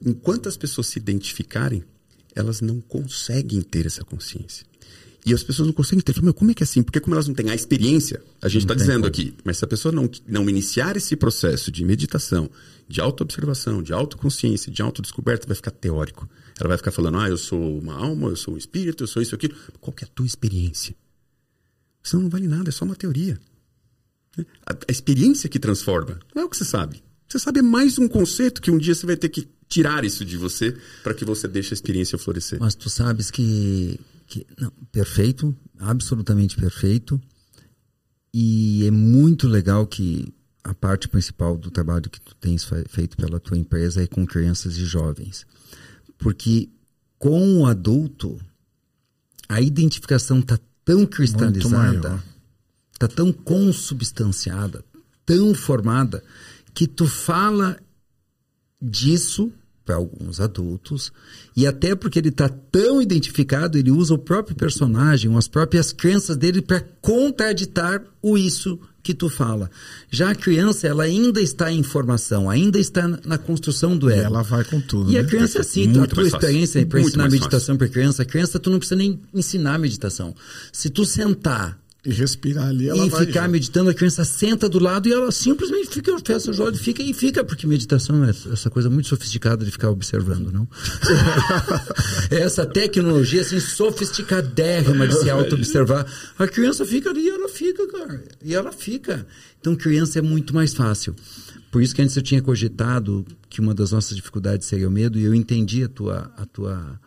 enquanto 0.04 0.48
as 0.48 0.56
pessoas 0.56 0.88
se 0.88 0.98
identificarem, 0.98 1.84
elas 2.34 2.60
não 2.60 2.80
conseguem 2.80 3.60
ter 3.62 3.86
essa 3.86 4.04
consciência. 4.04 4.66
E 5.24 5.34
as 5.34 5.42
pessoas 5.42 5.66
não 5.66 5.74
conseguem 5.74 6.02
ter. 6.02 6.20
Meu, 6.22 6.32
como 6.32 6.50
é 6.50 6.54
que 6.54 6.62
é 6.62 6.64
assim? 6.64 6.82
Porque 6.82 6.98
como 6.98 7.14
elas 7.14 7.28
não 7.28 7.34
têm 7.34 7.50
a 7.50 7.54
experiência, 7.54 8.22
a 8.40 8.48
gente 8.48 8.62
está 8.62 8.74
dizendo 8.74 9.06
aqui, 9.06 9.34
mas 9.44 9.58
se 9.58 9.64
a 9.64 9.68
pessoa 9.68 9.92
não, 9.92 10.08
não 10.26 10.48
iniciar 10.48 10.96
esse 10.96 11.14
processo 11.14 11.70
de 11.70 11.84
meditação, 11.84 12.50
de 12.88 13.00
autoobservação, 13.00 13.82
de 13.82 13.92
autoconsciência, 13.92 14.72
de 14.72 14.80
autodescoberta, 14.80 15.46
vai 15.46 15.54
ficar 15.54 15.72
teórico. 15.72 16.28
Ela 16.58 16.68
vai 16.68 16.78
ficar 16.78 16.90
falando, 16.90 17.18
ah, 17.18 17.28
eu 17.28 17.36
sou 17.36 17.78
uma 17.78 17.94
alma, 17.94 18.28
eu 18.28 18.36
sou 18.36 18.54
um 18.54 18.56
espírito, 18.56 19.04
eu 19.04 19.06
sou 19.06 19.20
isso, 19.20 19.34
aquilo. 19.34 19.54
Qual 19.78 19.92
que 19.92 20.04
é 20.04 20.08
a 20.08 20.10
tua 20.10 20.26
experiência? 20.26 20.94
Senão 22.02 22.24
não 22.24 22.30
vale 22.30 22.48
nada, 22.48 22.70
é 22.70 22.72
só 22.72 22.86
uma 22.86 22.96
teoria. 22.96 23.38
A, 24.66 24.72
a 24.72 24.90
experiência 24.90 25.50
que 25.50 25.58
transforma, 25.58 26.18
não 26.34 26.42
é 26.42 26.44
o 26.46 26.48
que 26.48 26.56
você 26.56 26.64
sabe. 26.64 27.02
Você 27.28 27.38
sabe 27.38 27.60
é 27.60 27.62
mais 27.62 27.98
um 27.98 28.08
conceito 28.08 28.62
que 28.62 28.70
um 28.70 28.78
dia 28.78 28.94
você 28.94 29.06
vai 29.06 29.16
ter 29.16 29.28
que 29.28 29.46
tirar 29.70 30.04
isso 30.04 30.24
de 30.24 30.36
você 30.36 30.76
para 31.02 31.14
que 31.14 31.24
você 31.24 31.48
deixe 31.48 31.72
a 31.72 31.76
experiência 31.76 32.18
florescer. 32.18 32.58
Mas 32.60 32.74
tu 32.74 32.90
sabes 32.90 33.30
que, 33.30 33.98
que 34.26 34.44
não, 34.58 34.70
perfeito, 34.90 35.56
absolutamente 35.78 36.56
perfeito. 36.56 37.18
E 38.34 38.84
é 38.86 38.90
muito 38.90 39.48
legal 39.48 39.86
que 39.86 40.34
a 40.62 40.74
parte 40.74 41.08
principal 41.08 41.56
do 41.56 41.70
trabalho 41.70 42.10
que 42.10 42.20
tu 42.20 42.34
tens 42.34 42.64
fe- 42.64 42.84
feito 42.88 43.16
pela 43.16 43.40
tua 43.40 43.56
empresa 43.56 44.02
é 44.02 44.06
com 44.06 44.26
crianças 44.26 44.76
e 44.76 44.84
jovens. 44.84 45.46
Porque 46.18 46.68
com 47.18 47.60
o 47.60 47.66
adulto, 47.66 48.38
a 49.48 49.60
identificação 49.60 50.40
está 50.40 50.58
tão 50.84 51.06
cristalizada, 51.06 52.22
está 52.92 53.08
tão 53.08 53.32
consubstanciada, 53.32 54.84
tão 55.24 55.54
formada, 55.54 56.22
que 56.74 56.86
tu 56.86 57.06
fala 57.06 57.78
disso 58.82 59.52
para 59.90 59.96
alguns 59.96 60.38
adultos 60.40 61.12
e 61.56 61.66
até 61.66 61.96
porque 61.96 62.20
ele 62.20 62.28
está 62.28 62.48
tão 62.48 63.02
identificado 63.02 63.76
ele 63.76 63.90
usa 63.90 64.14
o 64.14 64.18
próprio 64.18 64.54
personagem 64.54 65.36
as 65.36 65.48
próprias 65.48 65.92
crenças 65.92 66.36
dele 66.36 66.62
para 66.62 66.80
contraditar 67.00 68.00
o 68.22 68.38
isso 68.38 68.78
que 69.02 69.12
tu 69.12 69.28
fala 69.28 69.68
já 70.08 70.30
a 70.30 70.34
criança 70.34 70.86
ela 70.86 71.02
ainda 71.02 71.40
está 71.40 71.72
em 71.72 71.82
formação 71.82 72.48
ainda 72.48 72.78
está 72.78 73.08
na- 73.08 73.36
construção 73.36 73.96
do 73.96 74.08
ego 74.08 74.20
ela 74.22 74.42
vai 74.42 74.62
com 74.62 74.80
tudo. 74.80 75.10
e 75.10 75.18
a 75.18 75.22
né? 75.24 75.28
criança 75.28 75.58
é 75.58 75.60
assim, 75.62 76.00
a 76.00 76.06
tua 76.06 76.22
experiência 76.24 76.86
para 76.86 77.00
ensinar 77.00 77.28
meditação 77.28 77.76
para 77.76 77.88
criança, 77.88 78.22
a 78.22 78.26
criança 78.26 78.60
tu 78.60 78.70
não 78.70 78.78
precisa 78.78 78.96
nem 78.96 79.18
ensinar 79.34 79.76
meditação. 79.78 80.34
Se 80.72 80.88
tu 80.88 81.04
sentar 81.04 81.76
E 82.02 82.10
respirar 82.10 82.68
ali, 82.68 82.88
ela 82.88 83.04
e 83.04 83.10
vai. 83.10 83.26
ficar 83.26 83.42
já. 83.42 83.48
meditando, 83.48 83.90
a 83.90 83.94
criança 83.94 84.24
senta 84.24 84.70
do 84.70 84.78
lado 84.78 85.06
e 85.06 85.12
ela 85.12 85.30
simplesmente 85.30 85.88
fica, 85.90 86.18
fecha 86.24 86.50
os 86.50 86.58
olhos, 86.58 86.80
fica 86.80 87.02
e 87.02 87.12
fica, 87.12 87.44
porque 87.44 87.66
meditação 87.66 88.24
é 88.24 88.30
essa 88.30 88.70
coisa 88.70 88.88
muito 88.88 89.08
sofisticada 89.08 89.66
de 89.66 89.70
ficar 89.70 89.90
observando, 89.90 90.50
não? 90.50 90.66
essa 92.30 92.64
tecnologia 92.64 93.42
assim 93.42 93.60
sofisticadérrima 93.60 95.06
de 95.06 95.14
se 95.18 95.28
auto-observar. 95.28 96.06
A 96.38 96.48
criança 96.48 96.86
fica 96.86 97.10
ali 97.10 97.20
e 97.20 97.28
ela 97.28 97.48
fica, 97.50 97.86
cara. 97.88 98.24
E 98.42 98.54
ela 98.54 98.72
fica. 98.72 99.26
Então, 99.60 99.76
criança 99.76 100.18
é 100.18 100.22
muito 100.22 100.54
mais 100.54 100.72
fácil. 100.72 101.14
Por 101.70 101.82
isso 101.82 101.94
que 101.94 102.00
antes 102.00 102.16
eu 102.16 102.22
tinha 102.22 102.40
cogitado 102.40 103.26
que 103.50 103.60
uma 103.60 103.74
das 103.74 103.92
nossas 103.92 104.16
dificuldades 104.16 104.66
seria 104.66 104.88
o 104.88 104.90
medo, 104.90 105.18
e 105.18 105.24
eu 105.24 105.34
entendi 105.34 105.84
a 105.84 105.88
tua, 105.88 106.32
a 106.34 106.46
tua, 106.46 106.98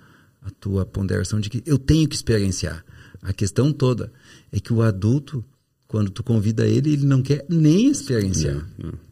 a 0.42 0.52
tua 0.52 0.86
ponderação 0.86 1.40
de 1.40 1.50
que 1.50 1.64
eu 1.66 1.80
tenho 1.80 2.08
que 2.08 2.16
experienciar. 2.16 2.86
A 3.24 3.34
questão 3.34 3.72
toda 3.72 4.12
é 4.54 4.60
que 4.60 4.72
o 4.72 4.82
adulto, 4.82 5.44
quando 5.88 6.10
tu 6.12 6.24
convida 6.24 6.66
ele, 6.66 6.94
ele 6.94 7.06
não 7.06 7.22
quer 7.22 7.44
nem 7.50 7.90
experienciar. 7.90 8.66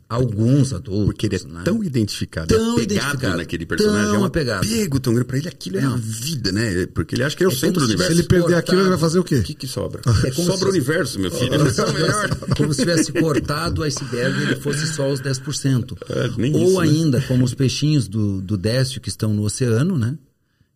Alguns 0.08 0.74
adultos. 0.74 1.06
Porque 1.06 1.26
ele 1.26 1.38
é 1.38 1.44
né? 1.48 1.62
tão 1.64 1.82
identificado, 1.82 2.48
Tão 2.54 2.74
apegado 2.74 2.84
identificado, 2.84 3.38
naquele 3.38 3.66
personagem. 3.66 4.06
tão 4.08 4.16
é 4.16 4.20
um 4.20 4.26
apegado. 4.26 4.66
apego 4.66 5.00
tão 5.00 5.14
grande 5.14 5.26
pra 5.28 5.38
ele, 5.38 5.48
aquilo 5.48 5.78
é 5.78 5.84
a 5.84 5.96
vida, 5.96 6.52
né? 6.52 6.86
Porque 6.88 7.16
ele 7.16 7.24
acha 7.24 7.34
que 7.38 7.46
é 7.46 7.48
o 7.48 7.52
É 7.52 7.56
centro 7.56 7.80
do 7.80 7.86
universo. 7.86 8.12
Se 8.14 8.20
ele 8.20 8.28
perder 8.28 8.56
aquilo, 8.56 8.82
ele 8.82 8.90
vai 8.90 8.98
fazer 8.98 9.20
o 9.20 9.24
quê? 9.24 9.36
O 9.38 9.44
que, 9.44 9.54
que 9.54 9.68
sobra? 9.68 10.02
É 10.26 10.32
sobra 10.36 10.58
se- 10.58 10.66
o 10.66 10.70
universo, 10.70 11.18
meu 11.18 11.32
filho. 11.32 11.52
Melhor. 11.94 12.30
Como 12.58 12.74
se 12.74 12.82
tivesse 12.82 13.14
cortado 13.14 13.80
o 13.82 13.84
iceberg 13.86 14.38
e 14.38 14.44
ele 14.44 14.56
fosse 14.58 14.86
só 14.88 15.10
os 15.10 15.22
10%. 15.22 15.98
É, 16.10 16.30
nem 16.38 16.54
Ou 16.56 16.64
isso, 16.68 16.82
né? 16.82 16.88
ainda, 16.90 17.22
como 17.22 17.46
os 17.46 17.54
peixinhos 17.54 18.10
do, 18.10 18.42
do 18.42 18.58
décio 18.58 19.00
que 19.00 19.08
estão 19.08 19.34
no 19.34 19.44
oceano, 19.44 19.98
né? 19.98 20.18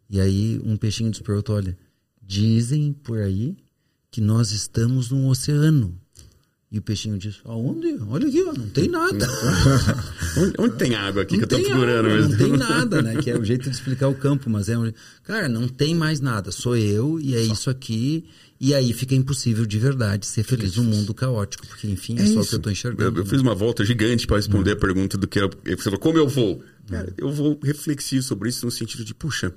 E 0.09 0.21
aí 0.21 0.61
um 0.63 0.77
peixinho 0.77 1.09
nos 1.09 1.19
perguntou, 1.19 1.57
olha, 1.57 1.77
dizem 2.25 2.93
por 2.93 3.19
aí 3.19 3.57
que 4.15 4.21
nós 4.21 4.51
estamos 4.51 5.09
num 5.09 5.27
oceano. 5.27 5.93
E 6.71 6.79
o 6.79 6.81
peixinho 6.81 7.17
diz, 7.17 7.41
aonde? 7.43 7.97
Olha 8.07 8.25
aqui, 8.25 8.41
ó, 8.43 8.53
não 8.53 8.69
tem 8.69 8.87
nada. 8.87 9.27
onde, 10.39 10.53
onde 10.57 10.77
tem 10.77 10.95
água 10.95 11.23
aqui 11.23 11.37
que 11.37 11.43
eu 11.43 11.47
tô 11.47 11.57
tem 11.57 11.65
procurando 11.65 12.05
água, 12.05 12.15
mesmo? 12.15 12.29
Não 12.29 12.37
tem 12.37 12.51
nada, 12.55 13.01
né? 13.01 13.17
Que 13.17 13.29
é 13.29 13.37
o 13.37 13.43
jeito 13.43 13.69
de 13.69 13.75
explicar 13.75 14.07
o 14.07 14.15
campo, 14.15 14.49
mas 14.49 14.69
é 14.69 14.79
um... 14.79 14.89
Cara, 15.21 15.49
não 15.49 15.67
tem 15.67 15.93
mais 15.93 16.21
nada. 16.21 16.49
Sou 16.49 16.77
eu 16.77 17.19
e 17.19 17.35
é 17.35 17.41
isso 17.41 17.69
aqui. 17.69 18.23
E 18.57 18.73
aí 18.73 18.93
fica 18.93 19.13
impossível 19.13 19.65
de 19.65 19.77
verdade 19.77 20.25
ser 20.25 20.43
feliz 20.43 20.77
num 20.77 20.85
mundo 20.85 21.13
caótico, 21.13 21.67
porque 21.67 21.85
enfim, 21.85 22.15
é, 22.17 22.25
só 22.25 22.39
o 22.39 22.45
que 22.45 22.55
eu 22.55 22.59
tô 22.59 22.69
enxergando. 22.69 23.03
Eu, 23.03 23.17
eu 23.17 23.25
né? 23.25 23.29
fiz 23.29 23.41
uma 23.41 23.53
volta 23.53 23.83
gigante 23.83 24.25
para 24.25 24.37
responder 24.37 24.71
a 24.71 24.77
pergunta 24.77 25.17
do 25.17 25.27
que 25.27 25.39
eu, 25.39 25.49
você 25.49 25.83
falou, 25.83 25.99
como 25.99 26.17
eu 26.17 26.29
vou? 26.29 26.63
Cara, 26.89 27.13
eu 27.17 27.33
vou 27.33 27.59
refletir 27.61 28.23
sobre 28.23 28.47
isso 28.47 28.65
no 28.65 28.71
sentido 28.71 29.03
de, 29.03 29.13
puxa, 29.13 29.53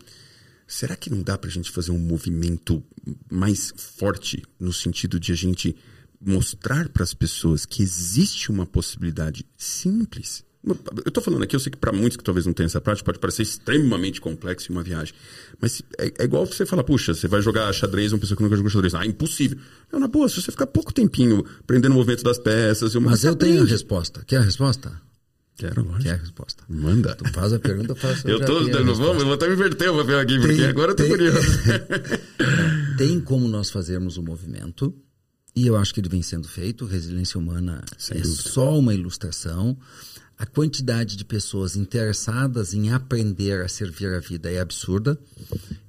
será 0.69 0.95
que 0.95 1.11
não 1.11 1.23
dá 1.23 1.37
pra 1.39 1.51
gente 1.51 1.71
fazer 1.71 1.91
um 1.91 1.99
movimento 1.99 2.85
mais 3.31 3.73
forte 3.77 4.43
no 4.61 4.73
sentido 4.73 5.19
de 5.19 5.33
a 5.33 5.35
gente 5.35 5.75
mostrar 6.21 6.89
para 6.91 7.03
as 7.03 7.15
pessoas 7.15 7.65
que 7.65 7.83
existe 7.83 8.51
uma 8.51 8.67
possibilidade 8.67 9.47
simples? 9.57 10.45
Eu 11.05 11.11
tô 11.11 11.23
falando 11.23 11.45
aqui, 11.45 11.57
eu 11.57 11.61
sei 11.61 11.71
que 11.71 11.79
para 11.79 11.93
muitos 11.93 12.17
que 12.17 12.25
talvez 12.25 12.45
não 12.45 12.53
tenham 12.53 12.67
essa 12.67 12.81
prática, 12.81 13.07
pode 13.07 13.19
parecer 13.19 13.43
extremamente 13.43 14.21
complexo 14.21 14.71
em 14.71 14.75
uma 14.75 14.83
viagem. 14.83 15.15
Mas 15.59 15.81
é, 15.97 16.13
é 16.19 16.25
igual 16.25 16.45
você 16.45 16.67
falar, 16.67 16.85
puxa, 16.85 17.15
você 17.15 17.27
vai 17.27 17.41
jogar 17.41 17.73
xadrez, 17.73 18.13
uma 18.13 18.19
pessoa 18.19 18.37
que 18.37 18.43
nunca 18.43 18.57
jogou 18.57 18.71
xadrez. 18.71 18.95
Ah, 18.95 19.07
impossível. 19.07 19.59
Não, 19.91 19.99
na 19.99 20.09
boa, 20.09 20.29
se 20.29 20.43
você 20.43 20.51
ficar 20.51 20.67
pouco 20.67 20.93
tempinho 20.93 21.45
aprendendo 21.61 21.93
o 21.93 21.95
movimento 21.95 22.25
das 22.25 22.39
peças... 22.39 22.95
e 22.95 23.01
Mas 23.01 23.25
eu 23.25 23.35
tenho 23.35 23.63
a 23.63 23.67
resposta. 23.67 24.23
Quer 24.27 24.39
a 24.39 24.43
resposta? 24.43 25.01
Quero, 25.59 25.83
lógico. 25.83 26.03
Quer 26.05 26.13
a 26.15 26.17
resposta. 26.17 26.63
Manda. 26.69 27.15
Tu 27.17 27.29
faz 27.33 27.53
a 27.53 27.59
pergunta, 27.59 27.93
eu 27.93 27.97
faço. 27.97 28.27
Eu 28.29 28.39
tô, 28.45 28.55
vamos, 28.95 29.21
eu 29.21 29.27
vou 29.27 29.35
até 29.35 29.47
me 29.49 29.55
inverter 29.55 29.93
o 29.93 29.97
papel 29.99 30.19
aqui, 30.21 30.39
porque 30.39 30.55
Tem- 30.57 30.67
agora 30.67 30.93
eu 30.93 30.97
tô 30.97 31.03
tem- 31.03 31.11
curioso. 31.11 31.39
Tem 32.97 33.21
como 33.21 33.47
nós 33.49 33.71
fazermos 33.71 34.17
o 34.17 34.23
movimento, 34.23 34.95
e 35.55 35.67
eu 35.67 35.77
acho 35.77 35.93
que 35.93 36.01
ele 36.01 36.09
vem 36.09 36.23
sendo 36.23 36.49
feito. 36.49 36.85
Resiliência 36.87 37.39
humana 37.39 37.83
Sem 37.97 38.19
é 38.19 38.21
dúvida. 38.21 38.43
só 38.43 38.79
uma 38.79 38.95
ilustração. 38.95 39.77
A 40.39 40.47
quantidade 40.47 41.17
de 41.17 41.25
pessoas 41.25 41.75
interessadas 41.75 42.73
em 42.73 42.93
aprender 42.93 43.61
a 43.61 43.69
servir 43.69 44.15
a 44.15 44.21
vida 44.21 44.49
é 44.51 44.61
absurda. 44.61 45.19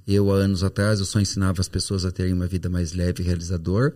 Eu, 0.08 0.32
há 0.32 0.38
anos 0.38 0.64
atrás, 0.64 1.00
eu 1.00 1.06
só 1.06 1.20
ensinava 1.20 1.62
as 1.62 1.70
pessoas 1.70 2.04
a 2.04 2.12
terem 2.12 2.34
uma 2.34 2.48
vida 2.48 2.68
mais 2.68 2.94
leve 2.94 3.22
e 3.22 3.26
realizador. 3.26 3.94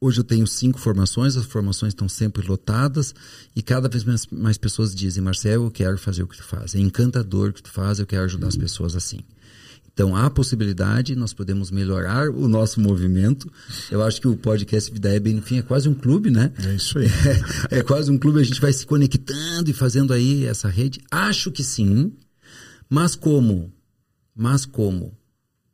Hoje 0.00 0.20
eu 0.20 0.24
tenho 0.24 0.46
cinco 0.46 0.78
formações, 0.78 1.36
as 1.36 1.44
formações 1.44 1.90
estão 1.90 2.08
sempre 2.08 2.46
lotadas 2.46 3.12
e 3.54 3.62
cada 3.62 3.88
vez 3.88 4.04
mais, 4.04 4.26
mais 4.28 4.56
pessoas 4.56 4.94
dizem, 4.94 5.22
Marcelo, 5.22 5.66
eu 5.66 5.70
quero 5.70 5.98
fazer 5.98 6.22
o 6.22 6.28
que 6.28 6.36
tu 6.36 6.44
faz. 6.44 6.74
É 6.76 6.78
encantador 6.78 7.50
o 7.50 7.52
que 7.52 7.62
tu 7.62 7.70
faz, 7.70 7.98
eu 7.98 8.06
quero 8.06 8.24
ajudar 8.24 8.46
as 8.46 8.56
pessoas 8.56 8.94
assim. 8.94 9.18
Então 9.92 10.14
há 10.14 10.30
possibilidade, 10.30 11.16
nós 11.16 11.32
podemos 11.32 11.72
melhorar 11.72 12.30
o 12.30 12.46
nosso 12.46 12.80
movimento. 12.80 13.50
Eu 13.90 14.00
acho 14.04 14.20
que 14.20 14.28
o 14.28 14.36
podcast 14.36 14.92
Vida 14.92 15.12
é, 15.12 15.18
bem 15.18 15.34
no 15.34 15.42
fim, 15.42 15.58
é 15.58 15.62
quase 15.62 15.88
um 15.88 15.94
clube, 15.94 16.30
né? 16.30 16.52
É 16.64 16.74
isso 16.76 17.00
aí. 17.00 17.08
É, 17.68 17.78
é 17.80 17.82
quase 17.82 18.08
um 18.08 18.16
clube, 18.16 18.38
a 18.38 18.44
gente 18.44 18.60
vai 18.60 18.72
se 18.72 18.86
conectando 18.86 19.68
e 19.68 19.72
fazendo 19.72 20.12
aí 20.12 20.44
essa 20.44 20.68
rede. 20.68 21.00
Acho 21.10 21.50
que 21.50 21.64
sim, 21.64 22.12
mas 22.88 23.16
como? 23.16 23.72
Mas 24.36 24.64
como 24.64 25.18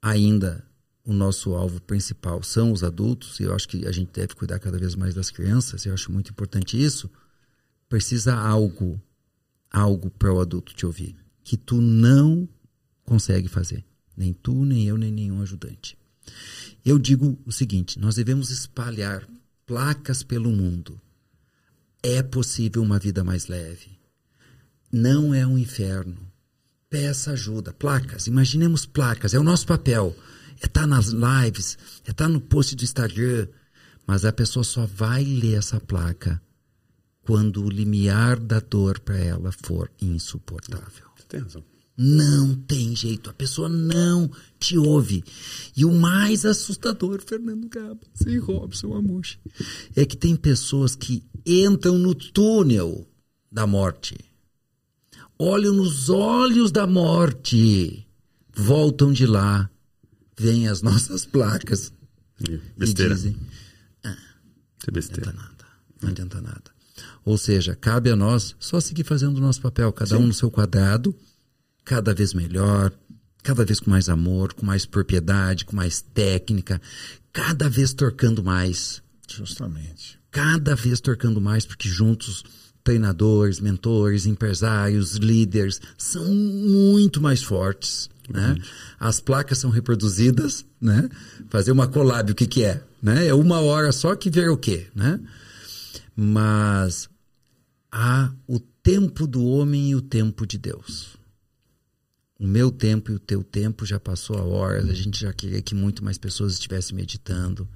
ainda 0.01 0.65
o 1.05 1.13
nosso 1.13 1.55
alvo 1.55 1.81
principal 1.83 2.43
são 2.43 2.73
os 2.73 2.83
adultos, 2.83 3.39
e 3.39 3.45
eu 3.45 3.55
acho 3.55 3.69
que 3.69 3.87
a 3.87 3.93
gente 3.93 4.11
deve 4.13 4.35
cuidar 4.35 4.59
cada 4.59 4.79
vez 4.79 4.95
mais 4.95 5.15
das 5.15 5.31
crianças, 5.31 5.85
eu 5.85 5.93
acho 5.93 6.11
muito 6.11 6.31
importante 6.31 6.83
isso, 6.83 7.11
precisa 7.89 8.35
algo, 8.35 9.01
algo 9.71 10.11
para 10.11 10.33
o 10.33 10.41
adulto 10.41 10.75
te 10.75 10.87
ouvir, 10.87 11.15
que 11.43 11.57
tu 11.57 11.81
não 11.81 12.49
consegue 13.05 13.49
fazer. 13.49 13.85
Nem 14.17 14.33
tu, 14.33 14.65
nem 14.65 14.87
eu, 14.87 14.97
nem 14.97 15.11
nenhum 15.11 15.43
ajudante. 15.43 15.99
Eu 16.85 16.99
digo 16.99 17.39
o 17.45 17.53
seguinte: 17.53 17.99
nós 17.99 18.15
devemos 18.15 18.51
espalhar 18.51 19.29
placas 19.67 20.23
pelo 20.23 20.51
mundo. 20.51 21.01
É 22.03 22.23
possível 22.23 22.83
uma 22.83 22.99
vida 22.99 23.25
mais 23.25 23.47
leve. 23.47 23.99
Não 24.93 25.35
é 25.35 25.47
um 25.47 25.59
inferno. 25.59 26.17
Peça 26.89 27.33
ajuda. 27.33 27.73
Placas. 27.73 28.27
Imaginemos 28.27 28.87
placas. 28.87 29.35
É 29.35 29.39
o 29.39 29.43
nosso 29.43 29.67
papel. 29.67 30.15
É 30.65 30.67
estar 30.67 30.87
nas 30.87 31.09
lives. 31.09 31.77
É 32.07 32.11
estar 32.11 32.27
no 32.27 32.41
post 32.41 32.75
do 32.75 32.83
Instagram. 32.83 33.47
Mas 34.07 34.25
a 34.25 34.33
pessoa 34.33 34.65
só 34.65 34.87
vai 34.87 35.23
ler 35.23 35.59
essa 35.59 35.79
placa 35.79 36.41
quando 37.21 37.63
o 37.63 37.69
limiar 37.69 38.41
da 38.41 38.61
dor 38.61 38.99
para 39.01 39.19
ela 39.19 39.53
for 39.53 39.91
insuportável. 40.01 41.05
Tem 41.29 41.41
razão. 41.41 41.63
Não 41.97 42.57
tem 42.57 42.97
jeito, 42.97 43.31
a 43.31 43.33
pessoa 43.33 43.69
não 43.69 44.29
te 44.59 44.77
ouve. 44.77 45.23
E 45.77 45.85
o 45.85 45.93
mais 45.93 46.45
assustador, 46.45 47.23
Fernando 47.23 47.69
Gabas 47.69 48.21
e 48.27 48.37
Robson 48.37 48.95
Amushi, 48.95 49.39
é 49.95 50.05
que 50.05 50.17
tem 50.17 50.35
pessoas 50.35 50.97
que 50.97 51.23
entram 51.47 51.97
no 51.97 52.15
túnel 52.15 53.07
da 53.51 53.65
morte, 53.65 54.17
olham 55.39 55.73
nos 55.73 56.11
olhos 56.11 56.73
da 56.73 56.85
morte, 56.85 58.05
voltam 58.53 59.13
de 59.13 59.25
lá, 59.25 59.71
veem 60.37 60.69
as 60.69 60.83
nossas 60.83 61.25
placas 61.27 61.93
E 62.41 62.55
e 62.55 62.61
Besteira. 62.77 63.15
dizem: 63.15 63.33
Isso 63.33 63.41
é 64.05 64.09
não 64.09 64.93
besteira. 64.93 65.31
adianta 65.31 65.43
nada, 65.43 65.65
não 66.03 66.09
adianta 66.11 66.41
nada. 66.41 66.75
Ou 67.25 67.39
seja, 67.39 67.75
cabe 67.75 68.11
a 68.11 68.17
nós 68.17 68.55
só 68.59 68.81
seguir 68.81 69.05
fazendo 69.05 69.39
o 69.39 69.41
nosso 69.41 69.61
papel, 69.61 69.93
cada 69.93 70.19
um 70.19 70.27
no 70.27 70.35
seu 70.35 70.51
quadrado, 70.51 71.15
cada 71.85 72.15
vez 72.15 72.35
melhor, 72.35 72.93
cada 73.43 73.65
vez 73.65 73.81
com 73.81 73.91
mais 73.91 74.09
amor, 74.09 74.53
com 74.53 74.65
mais 74.65 74.85
propriedade, 74.87 75.65
com 75.65 75.75
mais 75.75 76.01
técnica, 76.03 76.81
cada 77.33 77.69
vez 77.69 77.93
torcando 77.93 78.43
mais, 78.45 79.03
Justamente. 79.29 80.19
cada 80.31 80.77
vez 80.77 81.01
torcando 81.01 81.41
mais, 81.41 81.65
porque 81.67 81.89
juntos 81.89 82.45
treinadores, 82.85 83.59
mentores, 83.61 84.27
empresários, 84.27 85.15
líderes 85.17 85.81
são 85.97 86.27
muito 86.33 87.21
mais 87.21 87.43
fortes, 87.43 88.11
né? 88.29 88.57
As 88.99 89.21
placas 89.21 89.59
são 89.59 89.71
reproduzidas, 89.71 90.65
né? 90.81 91.09
Fazer 91.49 91.73
uma 91.73 91.89
collab, 91.89 92.33
o 92.33 92.35
que 92.35 92.47
que 92.47 92.65
é, 92.65 92.83
né? 93.03 93.27
É 93.27 93.35
uma 93.35 93.61
hora 93.61 93.93
só 93.93 94.15
que 94.15 94.31
ver 94.31 94.49
o 94.49 94.57
quê, 94.57 94.89
né? 94.95 95.21
Mas 96.17 97.09
há 97.91 98.33
o 98.47 98.59
tempo 98.59 99.27
do 99.27 99.45
homem 99.45 99.91
e 99.91 99.95
o 99.95 100.01
tempo 100.01 100.47
de 100.47 100.59
Deus. 100.59 101.17
O 102.39 102.47
meu 102.47 102.71
tempo 102.71 103.13
e 103.13 103.15
o 103.15 103.19
teu 103.19 103.43
tempo 103.43 103.87
já 103.87 103.99
passou 104.01 104.37
a 104.37 104.43
hora, 104.43 104.83
a 104.83 104.95
gente 104.95 105.21
já 105.21 105.33
queria 105.33 105.63
que 105.63 105.75
muito 105.75 106.05
mais 106.05 106.19
pessoas 106.19 106.55
estivessem 106.55 106.97
meditando, 106.97 107.69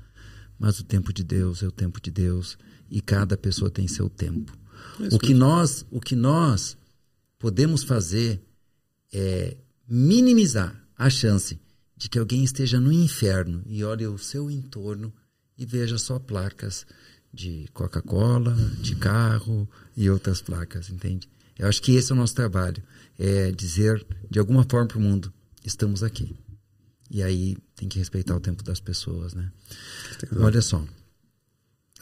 mas 0.59 0.81
o 0.81 0.85
tempo 0.85 1.13
de 1.13 1.23
Deus 1.23 1.63
é 1.63 1.67
o 1.67 1.73
tempo 1.73 2.01
de 2.01 2.11
Deus 2.11 2.59
e 2.91 3.01
cada 3.01 3.37
pessoa 3.37 3.71
tem 3.71 3.87
seu 3.87 4.09
tempo. 4.11 4.53
O 5.13 5.19
que 5.19 5.33
nós, 5.33 5.87
o 5.91 6.01
que 6.01 6.17
nós 6.17 6.77
podemos 7.39 7.85
fazer 7.85 8.43
é 9.13 9.57
minimizar 9.89 10.75
a 10.97 11.09
chance 11.09 11.59
de 11.97 12.09
que 12.09 12.19
alguém 12.19 12.45
esteja 12.45 12.79
no 12.79 12.93
inferno 12.93 13.63
e 13.67 13.83
olhe 13.83 14.07
o 14.07 14.19
seu 14.19 14.51
entorno 14.51 15.13
e 15.57 15.65
veja 15.67 15.99
só 15.99 16.19
placas 16.19 16.87
de 17.33 17.69
Coca-Cola, 17.73 18.55
de 18.81 18.95
carro 18.97 19.69
e 19.97 20.09
outras 20.09 20.41
placas, 20.41 20.91
entende? 20.91 21.29
Eu 21.59 21.69
acho 21.69 21.83
que 21.83 21.93
esse 21.93 22.13
é 22.13 22.15
o 22.15 22.19
nosso 22.19 22.35
trabalho, 22.35 22.83
é 23.19 23.51
dizer 23.51 24.07
de 24.31 24.39
alguma 24.39 24.65
forma 24.65 24.87
para 24.87 24.99
o 24.99 25.01
mundo, 25.01 25.33
estamos 25.65 26.03
aqui. 26.03 26.37
E 27.11 27.23
aí 27.23 27.57
tem 27.75 27.89
que 27.89 27.99
respeitar 27.99 28.37
o 28.37 28.41
tempo 28.41 28.63
das 28.63 28.81
pessoas, 28.81 29.35
né? 29.35 29.51
Olha 30.37 30.61
só, 30.61 30.87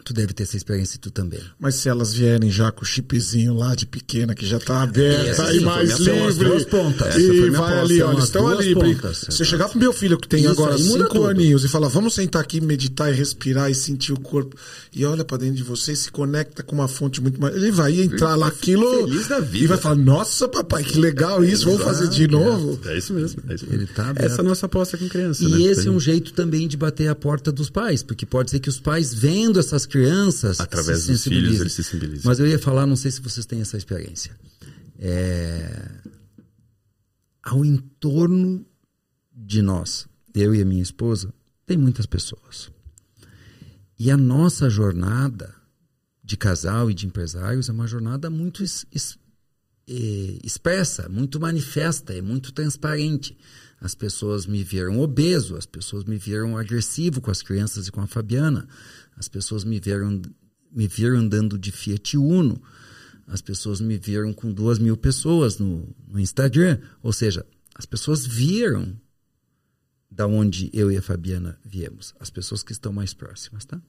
Tu 0.06 0.12
deve 0.12 0.32
ter 0.32 0.44
essa 0.44 0.56
experiência 0.56 1.00
tu 1.02 1.10
também. 1.10 1.40
Mas 1.58 1.74
se 1.74 1.88
elas 1.88 2.14
vierem 2.14 2.48
já 2.48 2.70
com 2.70 2.82
o 2.82 2.84
chipzinho 2.86 3.52
lá 3.54 3.74
de 3.74 3.84
pequena, 3.86 4.36
que 4.36 4.46
já 4.46 4.60
tá 4.60 4.80
aberta 4.80 5.52
e 5.52 5.58
sim, 5.58 5.64
mais 5.64 5.98
livre. 5.98 6.44
duas 6.44 6.64
pontas. 6.64 7.16
E 7.16 7.50
vai 7.50 7.80
ali, 7.80 8.00
olha, 8.02 8.20
estão 8.20 8.46
ali. 8.46 8.72
pontas, 8.72 9.16
Você 9.18 9.26
exato. 9.26 9.44
chegar 9.44 9.68
pro 9.68 9.80
meu 9.80 9.92
filho 9.92 10.16
que 10.16 10.28
tem 10.28 10.42
Isso 10.42 10.50
agora 10.52 10.78
cinco 10.78 11.08
tudo. 11.08 11.26
aninhos 11.26 11.64
e 11.64 11.68
falar, 11.68 11.88
vamos 11.88 12.14
sentar 12.14 12.40
aqui, 12.40 12.60
meditar 12.60 13.12
e 13.12 13.16
respirar 13.16 13.68
e 13.68 13.74
sentir 13.74 14.12
o 14.12 14.20
corpo. 14.20 14.54
E 14.94 15.04
olha 15.04 15.24
pra 15.24 15.38
dentro 15.38 15.56
de 15.56 15.64
você 15.64 15.90
e 15.90 15.96
se 15.96 16.08
conecta 16.08 16.62
com 16.62 16.76
uma 16.76 16.86
fonte 16.86 17.20
muito 17.20 17.40
mais. 17.40 17.56
Ele 17.56 17.72
vai 17.72 18.00
entrar 18.00 18.36
lá 18.36 18.46
aquilo 18.46 19.08
feliz 19.08 19.26
da 19.26 19.40
vida. 19.40 19.64
e 19.64 19.66
vai 19.66 19.76
falar, 19.76 19.96
nossa 19.96 20.48
papai, 20.48 20.84
que 20.84 21.00
legal 21.00 21.44
isso, 21.44 21.64
vamos 21.64 21.82
fazer 21.82 22.06
de 22.06 22.28
novo. 22.28 22.78
É 22.84 22.96
isso 22.96 23.12
mesmo. 23.12 23.42
É 23.48 23.54
isso 23.56 23.66
mesmo. 23.66 23.82
Ele 23.82 23.86
tá. 23.86 24.12
Essa 24.14 24.36
é 24.36 24.40
a 24.42 24.44
nossa 24.44 24.66
aposta 24.66 24.96
com 24.96 25.08
criança. 25.08 25.42
E 25.42 25.48
né? 25.48 25.62
esse 25.62 25.88
é 25.88 25.90
um 25.90 25.98
jeito 25.98 26.32
também 26.32 26.68
de 26.68 26.76
bater 26.76 27.08
a 27.08 27.14
porta 27.16 27.50
dos 27.50 27.68
pais, 27.68 28.04
porque 28.04 28.24
pode 28.24 28.52
ser 28.52 28.60
que 28.60 28.68
os 28.68 28.78
pais, 28.78 29.12
vendo 29.12 29.58
essas 29.58 29.84
crianças. 29.84 29.95
Através 30.60 31.00
se 31.00 31.12
dos 31.12 31.24
filhos, 31.24 31.60
eles 31.60 31.72
se 31.72 31.82
sensibilizam. 31.84 32.22
Mas 32.24 32.38
eu 32.38 32.46
ia 32.46 32.58
falar, 32.58 32.86
não 32.86 32.96
sei 32.96 33.10
se 33.10 33.20
vocês 33.20 33.46
têm 33.46 33.60
essa 33.60 33.76
experiência. 33.76 34.36
É... 34.98 35.90
Ao 37.42 37.64
entorno 37.64 38.66
de 39.32 39.62
nós, 39.62 40.06
eu 40.34 40.54
e 40.54 40.60
a 40.60 40.64
minha 40.64 40.82
esposa, 40.82 41.32
tem 41.64 41.76
muitas 41.76 42.06
pessoas. 42.06 42.70
E 43.98 44.10
a 44.10 44.16
nossa 44.16 44.68
jornada 44.68 45.54
de 46.22 46.36
casal 46.36 46.90
e 46.90 46.94
de 46.94 47.06
empresários 47.06 47.68
é 47.68 47.72
uma 47.72 47.86
jornada 47.86 48.28
muito 48.28 48.64
es- 48.64 48.84
es- 48.92 49.16
eh, 49.88 50.38
expressa, 50.42 51.08
muito 51.08 51.38
manifesta, 51.38 52.12
é 52.12 52.20
muito 52.20 52.52
transparente. 52.52 53.36
As 53.80 53.94
pessoas 53.94 54.44
me 54.46 54.64
viram 54.64 54.98
obeso, 55.00 55.54
as 55.56 55.66
pessoas 55.66 56.04
me 56.04 56.16
viram 56.18 56.58
agressivo 56.58 57.20
com 57.20 57.30
as 57.30 57.42
crianças 57.42 57.86
e 57.86 57.92
com 57.92 58.00
a 58.00 58.06
Fabiana, 58.06 58.66
as 59.16 59.28
pessoas 59.28 59.64
me 59.64 59.80
viram, 59.80 60.20
me 60.70 60.86
viram 60.86 61.18
andando 61.18 61.58
de 61.58 61.72
Fiat 61.72 62.16
Uno, 62.16 62.60
as 63.26 63.40
pessoas 63.40 63.80
me 63.80 63.98
viram 63.98 64.32
com 64.32 64.52
duas 64.52 64.78
mil 64.78 64.96
pessoas 64.96 65.58
no, 65.58 65.88
no 66.06 66.20
Instagram. 66.20 66.78
Ou 67.02 67.12
seja, 67.12 67.44
as 67.74 67.84
pessoas 67.84 68.24
viram 68.24 68.98
da 70.10 70.26
onde 70.26 70.70
eu 70.72 70.90
e 70.90 70.96
a 70.96 71.02
Fabiana 71.02 71.58
viemos, 71.64 72.14
as 72.20 72.30
pessoas 72.30 72.62
que 72.62 72.72
estão 72.72 72.92
mais 72.92 73.12
próximas, 73.12 73.64
tá? 73.64 73.80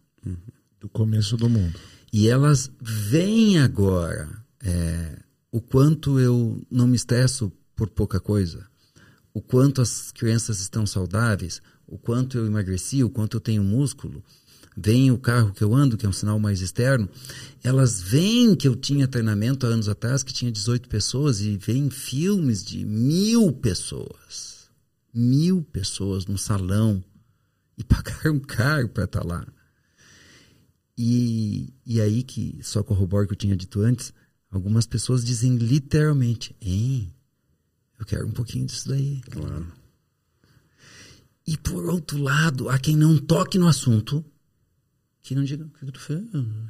Do 0.79 0.89
começo 0.89 1.37
do 1.37 1.47
mundo. 1.47 1.79
E 2.11 2.27
elas 2.27 2.69
veem 2.81 3.59
agora 3.59 4.43
é, 4.61 5.19
o 5.51 5.61
quanto 5.61 6.19
eu 6.19 6.61
não 6.69 6.87
me 6.87 6.95
estresso 6.95 7.51
por 7.75 7.89
pouca 7.89 8.19
coisa, 8.19 8.67
o 9.33 9.41
quanto 9.41 9.81
as 9.81 10.11
crianças 10.11 10.59
estão 10.59 10.85
saudáveis, 10.85 11.61
o 11.85 11.97
quanto 11.97 12.37
eu 12.37 12.45
emagreci, 12.45 13.03
o 13.03 13.09
quanto 13.09 13.37
eu 13.37 13.41
tenho 13.41 13.63
músculo. 13.63 14.23
Veem 14.79 15.09
o 15.09 15.17
carro 15.17 15.51
que 15.51 15.63
eu 15.63 15.73
ando, 15.73 15.97
que 15.97 16.05
é 16.05 16.09
um 16.09 16.13
sinal 16.13 16.37
mais 16.37 16.61
externo. 16.61 17.09
Elas 17.63 17.99
veem 17.99 18.55
que 18.55 18.67
eu 18.67 18.75
tinha 18.75 19.07
treinamento 19.07 19.65
há 19.65 19.69
anos 19.69 19.89
atrás, 19.89 20.21
que 20.21 20.31
tinha 20.31 20.51
18 20.51 20.87
pessoas, 20.87 21.41
e 21.41 21.57
veem 21.57 21.89
filmes 21.89 22.63
de 22.63 22.85
mil 22.85 23.51
pessoas. 23.51 24.69
Mil 25.11 25.63
pessoas 25.63 26.27
no 26.27 26.37
salão. 26.37 27.03
E 27.75 27.81
pagaram 27.83 28.39
caro 28.39 28.87
para 28.89 29.05
estar 29.05 29.25
lá. 29.25 29.47
E, 30.95 31.73
e 31.83 31.99
aí 31.99 32.21
que 32.21 32.59
só 32.61 32.83
corroboro 32.83 33.23
o 33.25 33.27
que 33.27 33.33
eu 33.33 33.37
tinha 33.37 33.55
dito 33.55 33.81
antes, 33.81 34.13
algumas 34.51 34.85
pessoas 34.85 35.25
dizem 35.25 35.55
literalmente, 35.55 36.55
hein, 36.61 37.11
eu 37.99 38.05
quero 38.05 38.27
um 38.27 38.31
pouquinho 38.31 38.67
disso 38.67 38.89
daí. 38.89 39.21
Claro. 39.29 39.67
E 41.47 41.57
por 41.57 41.85
outro 41.85 42.21
lado, 42.21 42.69
há 42.69 42.77
quem 42.77 42.95
não 42.95 43.17
toque 43.17 43.57
no 43.57 43.67
assunto, 43.67 44.23
que 45.27 45.35
não 45.35 45.43
diga, 45.43 45.65
o 45.65 45.69
que, 45.69 45.85
que 45.85 45.91
tu 45.91 45.99
fez? 45.99 46.23
O 46.33 46.69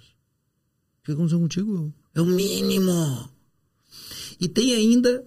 que 1.03 1.12
aconteceu 1.12 1.39
contigo? 1.39 1.93
É 2.16 2.22
o 2.22 2.26
mínimo. 2.26 3.30
E 4.39 4.49
tem 4.49 4.74
ainda 4.74 5.24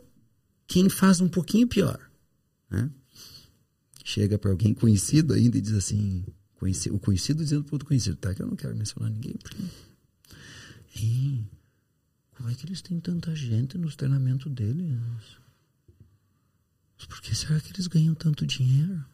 quem 0.66 0.88
faz 0.88 1.20
um 1.20 1.28
pouquinho 1.28 1.68
pior. 1.68 2.10
Né? 2.68 2.90
Chega 4.04 4.36
para 4.36 4.50
alguém 4.50 4.74
conhecido 4.74 5.32
ainda 5.32 5.56
e 5.56 5.60
diz 5.60 5.74
assim, 5.74 6.24
o 6.90 6.98
conhecido 6.98 7.44
dizendo 7.44 7.62
para 7.62 7.76
outro 7.76 7.86
conhecido, 7.86 8.16
tá? 8.16 8.34
Que 8.34 8.42
eu 8.42 8.48
não 8.48 8.56
quero 8.56 8.76
mencionar 8.76 9.10
ninguém, 9.10 9.36
porque... 9.40 9.62
Hein, 10.96 11.48
como 12.36 12.50
é 12.50 12.54
que 12.56 12.66
eles 12.66 12.82
têm 12.82 12.98
tanta 12.98 13.32
gente 13.36 13.78
nos 13.78 13.94
treinamentos 13.94 14.52
deles? 14.52 14.98
Por 17.08 17.20
que 17.20 17.32
será 17.32 17.60
que 17.60 17.72
eles 17.72 17.86
ganham 17.86 18.14
tanto 18.14 18.44
dinheiro? 18.44 19.04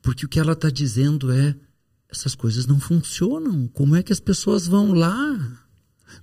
Porque 0.00 0.24
o 0.24 0.28
que 0.28 0.40
ela 0.40 0.52
está 0.52 0.70
dizendo 0.70 1.30
é: 1.30 1.54
essas 2.14 2.34
coisas 2.34 2.66
não 2.66 2.78
funcionam. 2.78 3.66
Como 3.68 3.96
é 3.96 4.02
que 4.02 4.12
as 4.12 4.20
pessoas 4.20 4.66
vão 4.66 4.92
lá? 4.92 5.66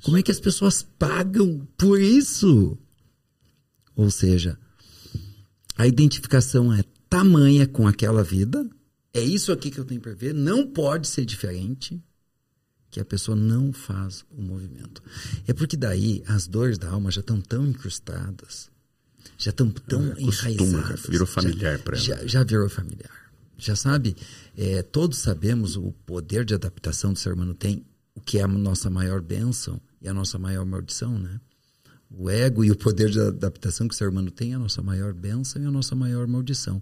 Como 0.04 0.18
é 0.18 0.24
que 0.24 0.32
as 0.32 0.40
pessoas 0.40 0.82
pagam 0.82 1.68
por 1.78 2.00
isso? 2.00 2.78
Ou 3.96 4.10
seja, 4.10 4.58
a 5.78 5.86
identificação 5.86 6.74
é 6.74 6.84
tamanha 7.10 7.68
com 7.68 7.88
aquela 7.88 8.24
vida, 8.24 8.68
é 9.14 9.22
isso 9.22 9.52
aqui 9.52 9.70
que 9.70 9.80
eu 9.80 9.86
tenho 9.86 10.00
para 10.00 10.14
ver, 10.14 10.34
não 10.34 10.66
pode 10.66 11.08
ser 11.08 11.26
diferente, 11.26 12.02
que 12.90 13.00
a 13.00 13.06
pessoa 13.06 13.36
não 13.36 13.74
faz 13.74 14.24
o 14.32 14.42
movimento. 14.42 15.04
É 15.46 15.54
porque 15.54 15.76
daí 15.76 16.24
as 16.26 16.48
dores 16.48 16.78
da 16.78 16.90
alma 16.90 17.12
já 17.12 17.20
estão 17.20 17.42
tão 17.42 17.68
incrustadas, 17.68 18.70
já 19.38 19.52
estão 19.52 19.70
tão 19.70 20.08
Costuma, 20.10 20.22
enraizadas. 20.22 21.06
virou 21.08 21.28
familiar 21.28 21.78
já, 21.78 21.84
para 21.84 21.98
ela. 21.98 22.06
já, 22.06 22.28
já 22.28 22.44
virou 22.44 22.70
familiar. 22.70 23.21
Já 23.62 23.76
sabe, 23.76 24.16
é, 24.58 24.82
todos 24.82 25.20
sabemos 25.20 25.78
o 25.78 25.92
poder 26.04 26.44
de 26.44 26.56
adaptação 26.56 27.14
que 27.14 27.20
o 27.20 27.22
ser 27.22 27.34
humano 27.34 27.54
tem, 27.54 27.86
o 28.16 28.20
que 28.20 28.40
é 28.40 28.42
a 28.42 28.48
nossa 28.48 28.90
maior 28.90 29.22
bênção 29.22 29.80
e 30.02 30.08
a 30.08 30.14
nossa 30.14 30.40
maior 30.40 30.66
maldição, 30.66 31.20
né? 31.20 31.40
O 32.10 32.28
ego 32.28 32.66
e 32.66 32.72
o 32.72 32.76
poder 32.76 33.12
de 33.12 33.20
adaptação 33.20 33.88
que 33.88 33.94
o 33.94 33.98
ser 33.98 34.10
humano 34.10 34.32
tem 34.32 34.54
é 34.54 34.56
a 34.56 34.60
nossa 34.60 34.82
maior 34.82 35.14
bênção 35.14 35.62
e 35.62 35.66
a 35.66 35.72
nossa 35.72 35.96
maior 35.96 36.26
maldição. 36.26 36.82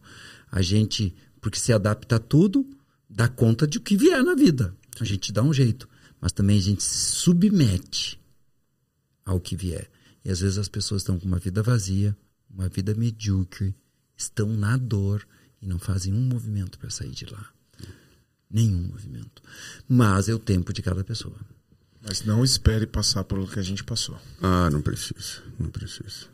A 0.50 0.62
gente, 0.62 1.14
porque 1.42 1.60
se 1.60 1.74
adapta 1.74 2.16
a 2.16 2.20
tudo, 2.20 2.66
dá 3.10 3.28
conta 3.28 3.68
de 3.68 3.78
o 3.78 3.82
que 3.82 3.98
vier 3.98 4.24
na 4.24 4.34
vida. 4.34 4.74
A 5.02 5.04
gente 5.04 5.34
dá 5.34 5.44
um 5.44 5.54
jeito. 5.54 5.88
Mas 6.22 6.32
também 6.32 6.58
a 6.58 6.62
gente 6.62 6.82
se 6.82 7.12
submete 7.12 8.18
ao 9.26 9.40
que 9.40 9.56
vier. 9.56 9.90
E 10.24 10.32
às 10.32 10.40
vezes 10.40 10.58
as 10.58 10.70
pessoas 10.70 11.02
estão 11.02 11.20
com 11.20 11.26
uma 11.26 11.40
vida 11.40 11.62
vazia, 11.62 12.18
uma 12.50 12.70
vida 12.70 12.96
medíocre, 12.96 13.76
estão 14.18 14.48
na 14.48 14.78
dor 14.78 15.28
e 15.62 15.68
não 15.68 15.80
fazem 15.80 16.14
um 16.14 16.22
movimento 16.22 16.78
para 16.80 16.90
sair 16.90 17.12
de 17.12 17.26
lá. 17.26 17.50
Nenhum 18.50 18.84
movimento. 18.88 19.42
Mas 19.88 20.28
é 20.28 20.34
o 20.34 20.40
tempo 20.40 20.74
de 20.74 20.82
cada 20.82 21.04
pessoa. 21.04 21.36
Mas 22.02 22.24
não 22.24 22.44
espere 22.44 22.88
passar 22.88 23.24
pelo 23.26 23.48
que 23.48 23.60
a 23.60 23.64
gente 23.64 23.84
passou. 23.84 24.18
Ah, 24.42 24.70
não 24.72 24.82
precisa, 24.82 25.44
não 25.60 25.70
precisa. 25.70 26.28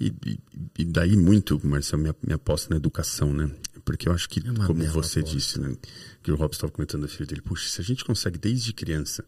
E, 0.00 0.06
e- 0.26 0.38
e 0.78 0.84
daí 0.84 1.16
muito, 1.16 1.60
Marcelo, 1.64 2.02
minha, 2.02 2.16
minha 2.22 2.36
aposta 2.36 2.70
na 2.70 2.76
educação, 2.76 3.32
né? 3.32 3.50
Porque 3.84 4.08
eu 4.08 4.12
acho 4.12 4.28
que, 4.28 4.40
É 4.40 4.42
como 4.66 4.84
você 4.86 5.20
aposta. 5.20 5.22
disse, 5.22 5.60
né? 5.60 5.76
Que 6.22 6.32
o 6.32 6.36
Robson 6.36 6.56
estava 6.56 6.72
comentando 6.72 7.02
da 7.02 7.08
filha 7.08 7.26
dele, 7.26 7.42
puxa, 7.42 7.68
se 7.68 7.80
a 7.80 7.84
gente 7.84 8.04
consegue 8.04 8.38
desde 8.38 8.72
criança 8.72 9.24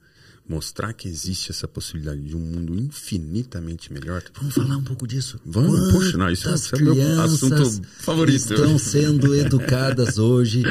mostrar 0.48 0.92
que 0.92 1.06
existe 1.08 1.50
essa 1.50 1.68
possibilidade 1.68 2.20
de 2.22 2.36
um 2.36 2.40
mundo 2.40 2.74
infinitamente 2.74 3.92
melhor, 3.92 4.22
Vamos 4.38 4.54
falar 4.54 4.76
um 4.76 4.82
pouco 4.84 5.06
disso. 5.06 5.38
Vamos, 5.46 5.92
puxa, 5.92 6.16
não, 6.16 6.30
isso 6.30 6.48
é- 6.48 6.50
Quantas 6.52 6.72
é 6.72 6.82
meu 6.82 7.20
assunto 7.22 7.82
favorito. 8.00 8.52
Estão 8.54 8.78
sendo 8.78 9.34
educadas 9.34 10.18
hoje 10.18 10.62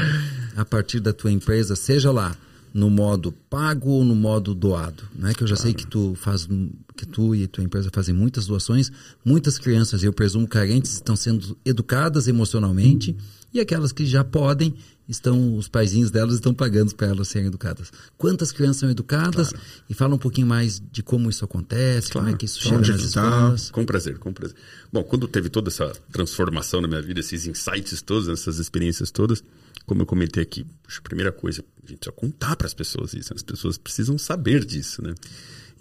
a 0.55 0.65
partir 0.65 0.99
da 0.99 1.13
tua 1.13 1.31
empresa, 1.31 1.75
seja 1.75 2.11
lá 2.11 2.35
no 2.73 2.89
modo 2.89 3.31
pago 3.49 3.89
ou 3.89 4.03
no 4.03 4.15
modo 4.15 4.53
doado, 4.53 5.03
né? 5.15 5.33
Que 5.33 5.43
eu 5.43 5.47
já 5.47 5.55
sei 5.55 5.73
que 5.73 5.87
tu 5.87 6.13
faz, 6.15 6.47
que 6.95 7.05
tu 7.05 7.33
e 7.33 7.47
tua 7.47 7.63
empresa 7.63 7.89
fazem 7.91 8.13
muitas 8.13 8.45
doações. 8.45 8.91
Muitas 9.25 9.57
crianças, 9.57 10.03
eu 10.03 10.13
presumo 10.13 10.47
carentes, 10.47 10.93
estão 10.93 11.15
sendo 11.15 11.57
educadas 11.65 12.27
emocionalmente 12.27 13.15
e 13.53 13.59
aquelas 13.59 13.91
que 13.91 14.05
já 14.05 14.23
podem 14.23 14.75
estão 15.07 15.55
os 15.55 15.67
paizinhos 15.67 16.11
delas 16.11 16.35
estão 16.35 16.53
pagando 16.53 16.93
para 16.93 17.07
elas 17.07 17.27
serem 17.27 17.47
educadas. 17.47 17.91
Quantas 18.15 18.51
crianças 18.51 18.77
são 18.81 18.89
educadas? 18.91 19.51
E 19.89 19.93
fala 19.95 20.13
um 20.13 20.19
pouquinho 20.19 20.45
mais 20.45 20.79
de 20.91 21.01
como 21.01 21.29
isso 21.29 21.43
acontece, 21.43 22.11
como 22.11 22.29
é 22.29 22.33
que 22.33 22.45
isso 22.45 22.61
chega 22.61 22.77
Onde 22.77 22.91
nas 22.91 23.01
tá? 23.01 23.05
escolas. 23.07 23.71
Com 23.71 23.85
prazer, 23.85 24.19
com 24.19 24.31
prazer. 24.31 24.55
Bom, 24.93 25.03
quando 25.03 25.27
teve 25.27 25.49
toda 25.49 25.69
essa 25.69 25.91
transformação 26.11 26.79
na 26.79 26.87
minha 26.87 27.01
vida, 27.01 27.19
esses 27.19 27.47
insights 27.47 28.03
todos, 28.03 28.27
essas 28.27 28.59
experiências 28.59 29.09
todas, 29.09 29.43
como 29.87 30.03
eu 30.03 30.05
comentei 30.05 30.43
aqui, 30.43 30.63
a 30.87 31.01
primeira 31.01 31.31
coisa, 31.31 31.63
a 31.83 31.87
gente 31.87 31.97
precisa 31.97 32.15
contar 32.15 32.55
para 32.55 32.67
as 32.67 32.75
pessoas 32.75 33.13
isso, 33.13 33.33
as 33.33 33.41
pessoas 33.41 33.79
precisam 33.79 34.15
saber 34.15 34.63
disso, 34.63 35.01
né? 35.01 35.15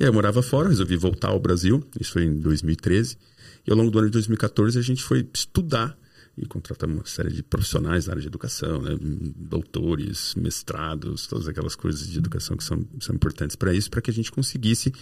E 0.01 0.05
aí 0.05 0.09
eu 0.09 0.13
morava 0.15 0.41
fora, 0.43 0.71
resolvi 0.71 0.97
voltar 0.97 1.29
ao 1.29 1.41
Brasil, 1.41 1.85
isso 2.01 2.13
foi 2.13 2.25
em 2.25 2.41
2013, 2.41 3.19
e 3.67 3.71
ao 3.71 3.77
longo 3.77 3.91
do 3.91 3.99
ano 3.99 4.09
de 4.09 4.13
2014 4.13 4.79
a 4.79 4.83
gente 4.83 5.03
foi 5.03 5.29
estudar 5.35 5.99
e 6.41 6.47
contratamos 6.47 6.97
uma 6.97 7.07
série 7.07 7.33
de 7.33 7.43
profissionais 7.43 8.07
na 8.07 8.13
área 8.13 8.23
de 8.23 8.29
educação, 8.29 8.81
né? 8.81 8.97
doutores, 9.01 10.35
mestrados, 10.35 11.27
todas 11.27 11.49
aquelas 11.49 11.75
coisas 11.75 12.09
de 12.09 12.19
educação 12.19 12.57
que 12.57 12.65
são, 12.65 12.85
são 13.01 13.15
importantes 13.15 13.57
para 13.57 13.75
isso, 13.75 13.91
para 13.91 14.01
que 14.01 14.11
a 14.11 14.15
gente 14.15 14.31
conseguisse 14.31 14.93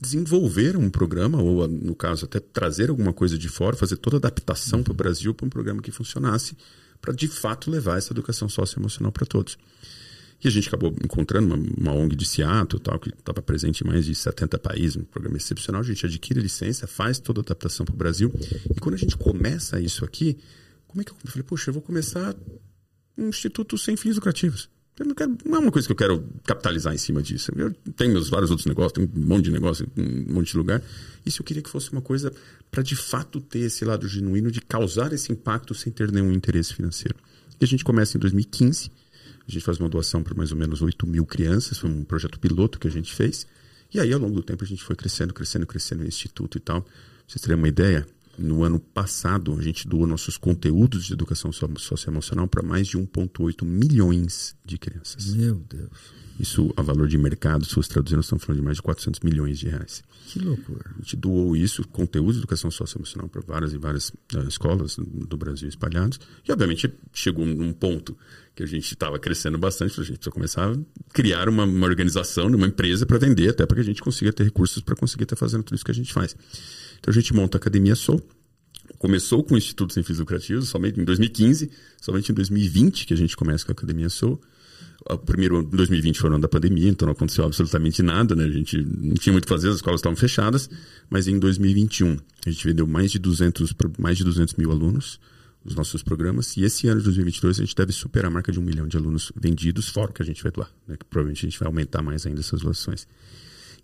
desenvolver 0.00 0.76
um 0.76 0.88
programa, 0.88 1.42
ou 1.42 1.68
no 1.68 1.94
caso 1.94 2.24
até 2.24 2.40
trazer 2.40 2.88
alguma 2.88 3.12
coisa 3.12 3.36
de 3.36 3.48
fora, 3.48 3.76
fazer 3.76 3.96
toda 3.96 4.16
a 4.16 4.18
adaptação 4.18 4.82
para 4.82 4.92
o 4.92 4.96
Brasil 4.96 5.34
para 5.34 5.46
um 5.46 5.50
programa 5.50 5.82
que 5.82 5.90
funcionasse 5.90 6.56
para 7.00 7.12
de 7.12 7.28
fato 7.28 7.70
levar 7.70 7.98
essa 7.98 8.12
educação 8.12 8.48
socioemocional 8.48 9.12
para 9.12 9.26
todos. 9.26 9.58
E 10.42 10.48
a 10.48 10.50
gente 10.50 10.68
acabou 10.68 10.94
encontrando 11.04 11.54
uma, 11.54 11.66
uma 11.78 11.92
ONG 11.92 12.16
de 12.16 12.24
Seattle, 12.24 12.80
tal, 12.80 12.98
que 12.98 13.10
estava 13.10 13.42
presente 13.42 13.84
em 13.84 13.86
mais 13.86 14.06
de 14.06 14.14
70 14.14 14.58
países, 14.58 14.96
um 14.96 15.04
programa 15.04 15.36
excepcional. 15.36 15.82
A 15.82 15.84
gente 15.84 16.04
adquire 16.06 16.40
licença, 16.40 16.86
faz 16.86 17.18
toda 17.18 17.40
a 17.40 17.42
adaptação 17.42 17.84
para 17.84 17.94
o 17.94 17.98
Brasil. 17.98 18.32
E 18.74 18.80
quando 18.80 18.94
a 18.94 18.98
gente 18.98 19.16
começa 19.16 19.78
isso 19.78 20.04
aqui, 20.04 20.38
como 20.86 21.02
é 21.02 21.04
que 21.04 21.12
eu, 21.12 21.16
eu 21.24 21.30
falei, 21.30 21.42
poxa, 21.42 21.68
eu 21.68 21.74
vou 21.74 21.82
começar 21.82 22.34
um 23.18 23.28
instituto 23.28 23.76
sem 23.76 23.96
fins 23.96 24.14
lucrativos. 24.14 24.70
Eu 24.98 25.06
não, 25.06 25.14
quero, 25.14 25.36
não 25.46 25.56
é 25.56 25.58
uma 25.60 25.72
coisa 25.72 25.86
que 25.86 25.92
eu 25.92 25.96
quero 25.96 26.24
capitalizar 26.44 26.94
em 26.94 26.98
cima 26.98 27.22
disso. 27.22 27.50
Eu 27.56 27.72
tenho 27.96 28.12
meus 28.12 28.28
vários 28.28 28.50
outros 28.50 28.66
negócios, 28.66 28.92
tenho 28.92 29.10
um 29.14 29.26
monte 29.26 29.44
de 29.44 29.50
negócio, 29.50 29.86
um 29.96 30.34
monte 30.34 30.52
de 30.52 30.58
lugar. 30.58 30.82
Isso 31.24 31.40
eu 31.40 31.44
queria 31.44 31.62
que 31.62 31.70
fosse 31.70 31.90
uma 31.90 32.02
coisa 32.02 32.32
para 32.70 32.82
de 32.82 32.96
fato 32.96 33.40
ter 33.40 33.60
esse 33.60 33.84
lado 33.84 34.06
genuíno 34.06 34.50
de 34.50 34.60
causar 34.60 35.12
esse 35.12 35.32
impacto 35.32 35.74
sem 35.74 35.92
ter 35.92 36.12
nenhum 36.12 36.32
interesse 36.32 36.74
financeiro. 36.74 37.16
E 37.58 37.64
a 37.64 37.66
gente 37.66 37.82
começa 37.82 38.16
em 38.16 38.20
2015 38.20 38.90
a 39.50 39.52
gente 39.52 39.64
faz 39.64 39.78
uma 39.78 39.88
doação 39.88 40.22
para 40.22 40.34
mais 40.34 40.52
ou 40.52 40.58
menos 40.58 40.80
8 40.80 41.06
mil 41.06 41.26
crianças, 41.26 41.78
foi 41.78 41.90
um 41.90 42.04
projeto 42.04 42.38
piloto 42.38 42.78
que 42.78 42.86
a 42.86 42.90
gente 42.90 43.12
fez. 43.12 43.46
E 43.92 43.98
aí, 43.98 44.12
ao 44.12 44.20
longo 44.20 44.36
do 44.36 44.42
tempo, 44.42 44.62
a 44.62 44.66
gente 44.66 44.82
foi 44.82 44.94
crescendo, 44.94 45.34
crescendo, 45.34 45.66
crescendo 45.66 46.02
no 46.02 46.08
instituto 46.08 46.56
e 46.56 46.60
tal. 46.60 46.82
Pra 46.82 46.92
vocês 47.26 47.42
terem 47.42 47.56
uma 47.56 47.66
ideia, 47.66 48.06
no 48.38 48.64
ano 48.64 48.80
passado, 48.80 49.54
a 49.58 49.62
gente 49.62 49.86
doou 49.86 50.06
nossos 50.06 50.38
conteúdos 50.38 51.04
de 51.04 51.12
educação 51.12 51.50
socioemocional 51.52 52.48
para 52.48 52.62
mais 52.62 52.88
de 52.88 52.96
1,8 52.98 53.64
milhões 53.64 54.56
de 54.64 54.78
crianças. 54.78 55.34
Meu 55.34 55.56
Deus. 55.68 56.20
Isso, 56.40 56.72
a 56.74 56.80
valor 56.80 57.06
de 57.06 57.18
mercado, 57.18 57.66
se 57.66 57.74
fosse 57.74 57.90
traduzir, 57.90 58.16
nós 58.16 58.24
estamos 58.24 58.42
falando 58.42 58.60
de 58.60 58.64
mais 58.64 58.78
de 58.78 58.82
400 58.82 59.20
milhões 59.20 59.58
de 59.58 59.68
reais. 59.68 60.02
Que 60.26 60.38
loucura. 60.38 60.90
A 60.96 61.02
gente 61.02 61.16
doou 61.16 61.54
isso, 61.54 61.86
conteúdo 61.88 62.32
de 62.32 62.38
educação 62.38 62.70
socioemocional, 62.70 63.28
para 63.28 63.42
várias 63.42 63.74
e 63.74 63.76
várias 63.76 64.08
uh, 64.08 64.48
escolas 64.48 64.96
do 64.96 65.36
Brasil 65.36 65.68
espalhados. 65.68 66.18
E, 66.48 66.50
obviamente, 66.50 66.90
chegou 67.12 67.44
num 67.44 67.74
ponto 67.74 68.16
que 68.54 68.62
a 68.62 68.66
gente 68.66 68.90
estava 68.90 69.18
crescendo 69.18 69.58
bastante, 69.58 70.00
a 70.00 70.02
gente 70.02 70.16
precisa 70.16 70.30
começar 70.30 70.72
a 70.72 70.76
criar 71.12 71.46
uma, 71.46 71.64
uma 71.64 71.86
organização, 71.86 72.46
uma 72.46 72.66
empresa 72.66 73.04
para 73.04 73.18
vender, 73.18 73.50
até 73.50 73.66
para 73.66 73.74
que 73.74 73.82
a 73.82 73.84
gente 73.84 74.00
consiga 74.00 74.32
ter 74.32 74.44
recursos 74.44 74.82
para 74.82 74.96
conseguir 74.96 75.24
estar 75.24 75.36
fazendo 75.36 75.62
tudo 75.62 75.76
isso 75.76 75.84
que 75.84 75.90
a 75.90 75.94
gente 75.94 76.12
faz. 76.12 76.34
Então, 77.00 77.10
a 77.10 77.14
gente 77.14 77.34
monta 77.34 77.56
a 77.56 77.60
Academia 77.60 77.96
Soul, 77.96 78.22
começou 78.98 79.42
com 79.42 79.54
o 79.54 79.58
Instituto 79.58 79.92
Sem 79.92 80.02
Fins 80.02 80.18
Lucrativos, 80.18 80.68
somente 80.68 81.00
em 81.00 81.04
2015, 81.04 81.70
somente 82.00 82.30
em 82.30 82.34
2020 82.34 83.06
que 83.06 83.14
a 83.14 83.16
gente 83.16 83.36
começa 83.36 83.64
com 83.64 83.72
a 83.72 83.74
Academia 83.74 84.08
Soul 84.08 84.40
o 85.08 85.18
primeiro 85.18 85.58
ano, 85.58 85.68
2020 85.68 86.20
foi 86.20 86.30
o 86.30 86.32
ano 86.34 86.42
da 86.42 86.48
pandemia, 86.48 86.88
então 86.88 87.06
não 87.06 87.12
aconteceu 87.12 87.44
absolutamente 87.44 88.02
nada, 88.02 88.34
né? 88.34 88.44
A 88.44 88.50
gente 88.50 88.76
não 88.76 89.14
tinha 89.14 89.32
muito 89.32 89.44
o 89.44 89.46
que 89.46 89.52
fazer, 89.52 89.68
as 89.68 89.76
escolas 89.76 90.00
estavam 90.00 90.16
fechadas, 90.16 90.68
mas 91.08 91.26
em 91.26 91.38
2021 91.38 92.16
a 92.46 92.50
gente 92.50 92.64
vendeu 92.64 92.86
mais 92.86 93.10
de 93.10 93.18
200, 93.18 93.74
mais 93.98 94.18
de 94.18 94.24
200 94.24 94.54
mil 94.54 94.70
alunos 94.70 95.18
os 95.62 95.74
nossos 95.74 96.02
programas, 96.02 96.56
e 96.56 96.64
esse 96.64 96.88
ano 96.88 97.00
de 97.00 97.04
2022 97.04 97.58
a 97.58 97.64
gente 97.64 97.76
deve 97.76 97.92
superar 97.92 98.30
a 98.30 98.30
marca 98.32 98.50
de 98.50 98.58
um 98.58 98.62
milhão 98.62 98.88
de 98.88 98.96
alunos 98.96 99.30
vendidos, 99.36 99.88
fora 99.88 100.10
que 100.10 100.22
a 100.22 100.24
gente 100.24 100.42
vai 100.42 100.50
doar, 100.50 100.72
né? 100.88 100.96
Que 100.96 101.04
provavelmente 101.04 101.44
a 101.44 101.48
gente 101.50 101.58
vai 101.58 101.66
aumentar 101.66 102.02
mais 102.02 102.26
ainda 102.26 102.40
essas 102.40 102.62
doações. 102.62 103.06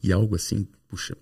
E 0.03 0.11
algo 0.11 0.35
assim, 0.35 0.67
puxa, 0.89 1.15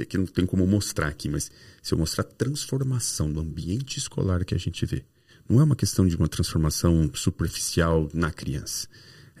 aqui 0.00 0.16
não 0.16 0.26
tem 0.26 0.46
como 0.46 0.66
mostrar 0.66 1.08
aqui, 1.08 1.28
mas 1.28 1.50
se 1.82 1.92
eu 1.92 1.98
mostrar 1.98 2.22
a 2.22 2.26
transformação 2.26 3.32
do 3.32 3.40
ambiente 3.40 3.98
escolar 3.98 4.44
que 4.44 4.54
a 4.54 4.58
gente 4.58 4.86
vê, 4.86 5.04
não 5.48 5.60
é 5.60 5.64
uma 5.64 5.76
questão 5.76 6.06
de 6.06 6.16
uma 6.16 6.28
transformação 6.28 7.10
superficial 7.14 8.08
na 8.14 8.30
criança 8.30 8.88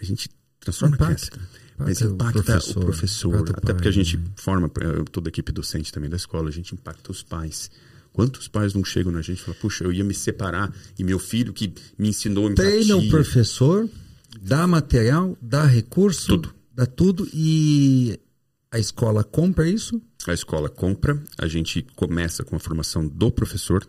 a 0.02 0.04
gente 0.04 0.28
transforma 0.60 0.96
impacta, 0.96 1.12
a 1.12 1.30
criança. 1.30 1.48
Mas 1.78 2.00
impacta 2.02 2.40
o 2.40 2.44
professor, 2.44 2.82
o 2.82 2.84
professor 2.84 3.50
até 3.50 3.52
pai, 3.52 3.74
porque 3.74 3.88
a 3.88 3.92
gente 3.92 4.16
né? 4.16 4.24
forma 4.36 4.70
toda 5.10 5.28
a 5.28 5.30
equipe 5.30 5.52
docente 5.52 5.92
também 5.92 6.10
da 6.10 6.16
escola, 6.16 6.48
a 6.48 6.52
gente 6.52 6.74
impacta 6.74 7.10
os 7.10 7.22
pais. 7.22 7.70
Quantos 8.12 8.46
pais 8.46 8.74
não 8.74 8.84
chegam 8.84 9.10
na 9.10 9.22
gente 9.22 9.38
e 9.38 9.42
falam, 9.42 9.58
puxa, 9.60 9.84
eu 9.84 9.92
ia 9.92 10.04
me 10.04 10.12
separar 10.12 10.70
e 10.98 11.04
meu 11.04 11.18
filho 11.18 11.52
que 11.52 11.72
me 11.96 12.08
ensinou 12.08 12.50
empatia... 12.50 12.70
Treina 12.70 12.96
o 12.96 13.08
professor, 13.08 13.88
dá 14.40 14.66
material, 14.66 15.36
dá 15.40 15.64
recurso, 15.64 16.36
tudo. 16.36 16.54
dá 16.74 16.84
tudo 16.84 17.26
e 17.32 18.20
a 18.72 18.78
escola 18.78 19.22
compra 19.22 19.68
isso? 19.68 20.00
A 20.26 20.32
escola 20.32 20.68
compra, 20.68 21.22
a 21.36 21.46
gente 21.46 21.86
começa 21.94 22.42
com 22.42 22.56
a 22.56 22.58
formação 22.58 23.06
do 23.06 23.30
professor, 23.30 23.86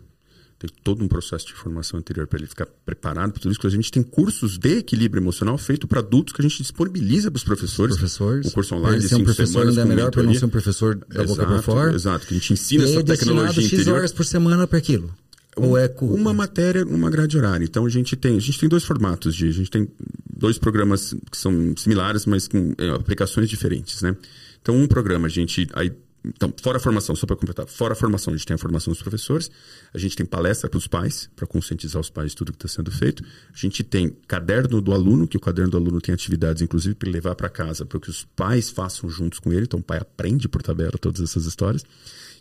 tem 0.58 0.70
todo 0.82 1.02
um 1.02 1.08
processo 1.08 1.46
de 1.46 1.54
formação 1.54 1.98
anterior 1.98 2.26
para 2.26 2.38
ele 2.38 2.46
ficar 2.46 2.66
preparado 2.84 3.32
para 3.32 3.40
tudo 3.40 3.52
isso. 3.52 3.66
A 3.66 3.70
gente 3.70 3.90
tem 3.90 4.02
cursos 4.02 4.58
de 4.58 4.78
equilíbrio 4.78 5.22
emocional 5.22 5.56
feito 5.56 5.88
para 5.88 6.00
adultos 6.00 6.34
que 6.34 6.42
a 6.42 6.46
gente 6.46 6.58
disponibiliza 6.58 7.30
para 7.30 7.38
os 7.38 7.44
professores. 7.44 7.96
professores. 7.96 8.46
Um 8.46 8.50
curso 8.50 8.74
online 8.74 9.00
de 9.00 9.08
ser 9.08 9.14
um 9.16 9.24
professor 9.24 9.66
ainda 9.66 9.80
é 9.80 9.84
melhor 9.84 10.10
para 10.10 10.22
não 10.22 10.34
ser 10.34 10.44
um 10.44 10.50
professor 10.50 10.96
da 10.96 11.22
exato, 11.22 11.28
boca 11.28 11.46
para 11.46 11.62
fora. 11.62 11.94
Exato, 11.94 12.26
que 12.26 12.34
a 12.34 12.38
gente 12.38 12.52
ensina 12.52 12.84
e 12.84 12.90
essa 12.90 13.00
é 13.00 13.02
tecnologia 13.02 13.62
X 13.62 13.72
interior. 13.72 13.96
horas 13.96 14.12
por 14.12 14.24
semana 14.26 14.66
para 14.66 14.78
aquilo. 14.78 15.10
Ou 15.56 15.78
é 15.78 15.88
curto? 15.88 16.14
Uma 16.14 16.34
matéria, 16.34 16.84
uma 16.84 17.08
grade 17.10 17.38
horária. 17.38 17.64
Então 17.64 17.86
a 17.86 17.88
gente 17.88 18.16
tem, 18.16 18.36
a 18.36 18.40
gente 18.40 18.58
tem 18.58 18.68
dois 18.68 18.84
formatos 18.84 19.34
de, 19.34 19.48
a 19.48 19.52
gente 19.52 19.70
tem 19.70 19.88
dois 20.36 20.58
programas 20.58 21.14
que 21.30 21.36
são 21.36 21.74
similares, 21.76 22.26
mas 22.26 22.48
com 22.48 22.74
é, 22.76 22.90
aplicações 22.90 23.48
diferentes, 23.48 24.02
né? 24.02 24.16
Então 24.64 24.74
um 24.76 24.86
programa 24.86 25.26
a 25.26 25.30
gente 25.30 25.68
aí 25.74 25.92
então, 26.26 26.50
fora 26.62 26.78
a 26.78 26.80
formação, 26.80 27.14
só 27.14 27.26
para 27.26 27.36
completar, 27.36 27.66
fora 27.66 27.92
a 27.92 27.96
formação, 27.96 28.32
a 28.32 28.36
gente 28.36 28.46
tem 28.46 28.54
a 28.54 28.58
formação 28.58 28.90
dos 28.90 29.02
professores, 29.02 29.50
a 29.92 29.98
gente 29.98 30.16
tem 30.16 30.24
palestra 30.24 30.70
para 30.70 30.78
os 30.78 30.86
pais, 30.86 31.28
para 31.36 31.46
conscientizar 31.46 32.00
os 32.00 32.08
pais 32.08 32.30
de 32.30 32.36
tudo 32.36 32.50
que 32.50 32.56
está 32.56 32.68
sendo 32.68 32.90
feito, 32.90 33.22
a 33.22 33.56
gente 33.56 33.84
tem 33.84 34.08
caderno 34.26 34.80
do 34.80 34.94
aluno, 34.94 35.28
que 35.28 35.36
o 35.36 35.40
caderno 35.40 35.72
do 35.72 35.76
aluno 35.76 36.00
tem 36.00 36.14
atividades, 36.14 36.62
inclusive, 36.62 36.94
para 36.94 37.10
levar 37.10 37.34
para 37.34 37.50
casa, 37.50 37.84
para 37.84 38.00
que 38.00 38.08
os 38.08 38.24
pais 38.24 38.70
façam 38.70 39.10
juntos 39.10 39.38
com 39.38 39.52
ele, 39.52 39.64
então 39.64 39.80
o 39.80 39.82
pai 39.82 39.98
aprende 39.98 40.48
por 40.48 40.62
tabela 40.62 40.92
todas 40.98 41.20
essas 41.20 41.44
histórias. 41.44 41.84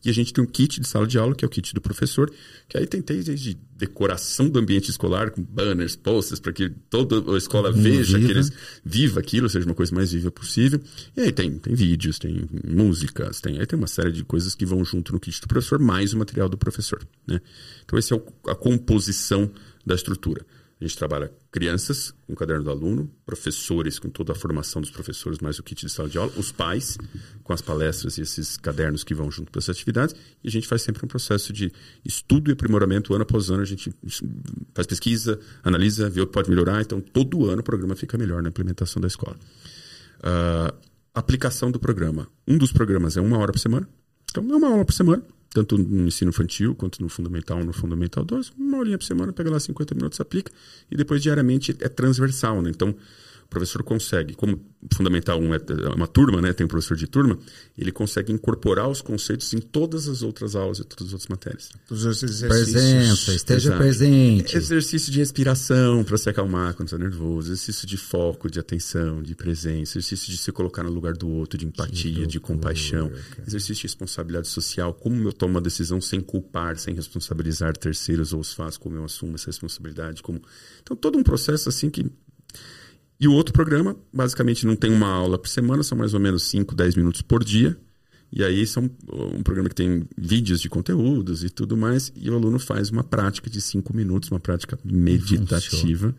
E 0.04 0.10
a 0.10 0.14
gente 0.14 0.34
tem 0.34 0.44
um 0.44 0.48
kit 0.48 0.82
de 0.82 0.88
sala 0.88 1.08
de 1.08 1.18
aula, 1.18 1.34
que 1.34 1.46
é 1.46 1.48
o 1.48 1.50
kit 1.50 1.74
do 1.74 1.80
professor, 1.80 2.32
que 2.68 2.78
aí 2.78 2.86
tem 2.86 3.02
desde 3.02 3.58
decoração 3.78 4.50
do 4.50 4.60
ambiente 4.60 4.90
escolar, 4.90 5.32
com 5.32 5.42
banners, 5.42 5.96
posters, 5.96 6.40
para 6.40 6.52
que 6.52 6.70
toda 6.90 7.34
a 7.34 7.38
escola 7.38 7.72
veja, 7.72 8.18
viva. 8.18 8.28
que 8.28 8.32
eles 8.32 8.52
viva 8.84 9.20
aquilo, 9.20 9.50
seja 9.50 9.66
uma 9.66 9.76
coisa 9.76 9.96
mais 9.96 10.12
viva 10.12 10.30
possível. 10.30 10.82
E 11.16 11.22
aí 11.22 11.32
tem, 11.32 11.58
tem 11.58 11.74
vídeos, 11.74 12.20
tem 12.20 12.50
músicas, 12.66 13.40
tem, 13.40 13.60
aí 13.60 13.66
tem 13.66 13.78
uma 13.78 13.88
série 13.88 14.12
de 14.12 14.24
coisas 14.24 14.54
que 14.56 14.66
vão 14.66 14.84
junto 14.84 15.14
no 15.14 15.20
kit 15.20 15.40
do 15.40 15.48
professor, 15.48 15.80
mais 15.80 16.14
o 16.14 16.18
material 16.18 16.50
do 16.50 16.58
professor. 16.58 17.06
Né? 17.26 17.40
Então, 17.86 17.98
essa 17.98 18.16
é 18.16 18.22
a 18.52 18.56
composição 18.56 19.50
da 19.86 19.96
estrutura. 19.96 20.46
A 20.80 20.86
gente 20.86 20.98
trabalha 20.98 21.32
crianças 21.52 22.14
com 22.26 22.34
o 22.34 22.36
caderno 22.36 22.64
do 22.64 22.70
aluno, 22.70 23.10
professores 23.26 24.00
com 24.00 24.10
toda 24.10 24.34
a 24.34 24.36
formação 24.36 24.82
dos 24.82 24.92
professores, 24.92 25.40
mais 25.40 25.58
o 25.60 25.64
kit 25.64 25.86
de 25.86 25.92
sala 25.92 26.10
de 26.10 26.18
aula, 26.18 26.32
os 26.36 26.52
pais 26.52 26.98
com 27.44 27.54
as 27.54 27.62
palestras 27.62 28.18
e 28.18 28.22
esses 28.22 28.58
cadernos 28.58 29.04
que 29.04 29.14
vão 29.14 29.32
junto 29.32 29.52
para 29.52 29.60
essas 29.60 29.76
atividades. 29.76 30.16
E 30.44 30.48
a 30.48 30.52
gente 30.52 30.68
faz 30.68 30.82
sempre 30.82 31.06
um 31.06 31.08
processo 31.08 31.54
de 31.54 31.72
estudo 32.04 32.50
e 32.50 32.54
aprimoramento 32.54 33.14
ano 33.14 33.24
após 33.24 33.50
ano. 33.50 33.62
A 33.62 33.66
gente 33.66 33.94
faz 34.74 34.86
pesquisa, 34.86 35.40
analisa, 35.64 36.10
vê 36.10 36.22
o 36.22 36.28
que 36.28 36.34
pode 36.34 36.50
melhorar. 36.50 36.82
Então, 36.82 37.00
todo 37.00 37.50
ano 37.50 37.62
o 37.62 37.64
programa 37.64 37.96
fica 37.96 38.18
melhor 38.18 38.42
na 38.42 38.50
implementação 38.50 39.02
da 39.02 39.08
escola. 39.08 39.38
Uh, 40.20 40.76
aplicação 41.14 41.72
do 41.72 41.80
programa. 41.80 42.28
Um 42.48 42.58
dos 42.58 42.72
programas 42.74 43.16
é 43.16 43.22
uma 43.22 43.38
hora 43.38 43.52
por 43.52 43.60
semana. 43.60 43.88
Então, 44.30 44.44
é 44.52 44.56
uma 44.56 44.70
aula 44.70 44.84
por 44.84 44.94
semana 44.94 45.24
tanto 45.54 45.78
no 45.78 46.08
ensino 46.08 46.30
infantil 46.30 46.74
quanto 46.76 47.02
no 47.02 47.08
fundamental 47.08 47.58
1 47.60 47.64
no 47.64 47.74
fundamental 47.74 48.26
2, 48.26 48.54
uma 48.58 48.80
horinha 48.80 48.98
por 48.98 49.06
semana, 49.06 49.32
pega 49.32 49.52
lá 49.52 49.60
50 49.60 49.94
minutos, 49.96 50.20
aplica, 50.20 50.52
e 50.90 50.96
depois 50.98 51.22
diariamente 51.22 51.76
é 51.80 51.88
transversal, 51.88 52.62
né? 52.62 52.70
Então, 52.70 52.96
professor 53.54 53.84
consegue, 53.84 54.34
como 54.34 54.60
Fundamental 54.94 55.40
1 55.40 55.54
é, 55.54 55.58
é 55.58 55.96
uma 55.96 56.08
turma, 56.08 56.42
né, 56.42 56.52
tem 56.52 56.66
um 56.66 56.68
professor 56.68 56.98
de 56.98 57.08
turma, 57.08 57.38
ele 57.78 57.92
consegue 57.92 58.34
incorporar 58.34 58.90
os 58.90 59.02
conceitos 59.02 59.54
em 59.54 59.60
todas 59.60 60.08
as 60.08 60.22
outras 60.22 60.56
aulas 60.56 60.80
e 60.80 60.84
todas 60.84 61.08
as 61.08 61.14
outras 61.14 61.30
matérias. 61.30 61.70
Os 61.90 62.04
Presença, 62.48 63.34
esteja 63.34 63.70
Exato. 63.70 63.82
presente. 63.82 64.58
Exercício 64.58 65.12
de 65.12 65.20
respiração 65.20 66.04
para 66.04 66.18
se 66.18 66.30
acalmar 66.30 66.74
quando 66.74 66.88
está 66.88 66.98
nervoso, 66.98 67.50
exercício 67.52 67.88
de 67.88 67.96
foco, 67.96 68.50
de 68.50 68.60
atenção, 68.60 69.22
de 69.22 69.36
presença, 69.36 69.98
exercício 69.98 70.32
de 70.32 70.38
se 70.38 70.52
colocar 70.52 70.84
no 70.84 70.92
lugar 70.92 71.14
do 71.14 71.30
outro, 71.30 71.58
de 71.58 71.66
empatia, 71.66 72.26
de 72.26 72.40
compaixão, 72.40 73.10
cara. 73.10 73.44
exercício 73.48 73.76
de 73.76 73.84
responsabilidade 73.84 74.48
social, 74.48 74.94
como 74.94 75.28
eu 75.28 75.32
tomo 75.32 75.54
uma 75.54 75.62
decisão 75.62 76.02
sem 76.02 76.20
culpar, 76.20 76.78
sem 76.78 76.96
responsabilizar 76.96 77.78
terceiros 77.78 78.34
ou 78.34 78.40
os 78.40 78.54
fatos, 78.54 78.78
como 78.78 78.96
eu 78.96 79.04
assumo 79.04 79.36
essa 79.36 79.48
responsabilidade, 79.48 80.22
como 80.24 80.42
então 80.82 80.98
todo 80.98 81.18
um 81.18 81.24
processo 81.24 81.70
assim 81.70 81.90
que 81.90 82.06
e 83.20 83.28
o 83.28 83.34
outro 83.34 83.54
programa, 83.54 83.96
basicamente, 84.12 84.66
não 84.66 84.76
tem 84.76 84.92
uma 84.92 85.08
aula 85.08 85.38
por 85.38 85.48
semana, 85.48 85.84
são 85.84 85.98
mais 85.98 86.14
ou 86.14 86.20
menos 86.20 86.44
5, 86.44 86.76
10 86.76 86.96
minutos 86.96 87.22
por 87.22 87.44
dia. 87.44 87.78
E 88.36 88.44
aí 88.44 88.66
são 88.66 88.90
um 89.12 89.44
programa 89.44 89.70
que 89.70 89.76
tem 89.76 90.08
vídeos 90.18 90.60
de 90.60 90.68
conteúdos 90.68 91.44
e 91.44 91.50
tudo 91.50 91.78
mais. 91.78 92.12
E 92.16 92.30
o 92.30 92.36
aluno 92.36 92.58
faz 92.58 92.90
uma 92.90 93.04
prática 93.04 93.50
de 93.50 93.62
5 93.62 93.96
minutos, 93.96 94.32
uma 94.32 94.40
prática 94.40 94.78
meditativa, 94.84 96.16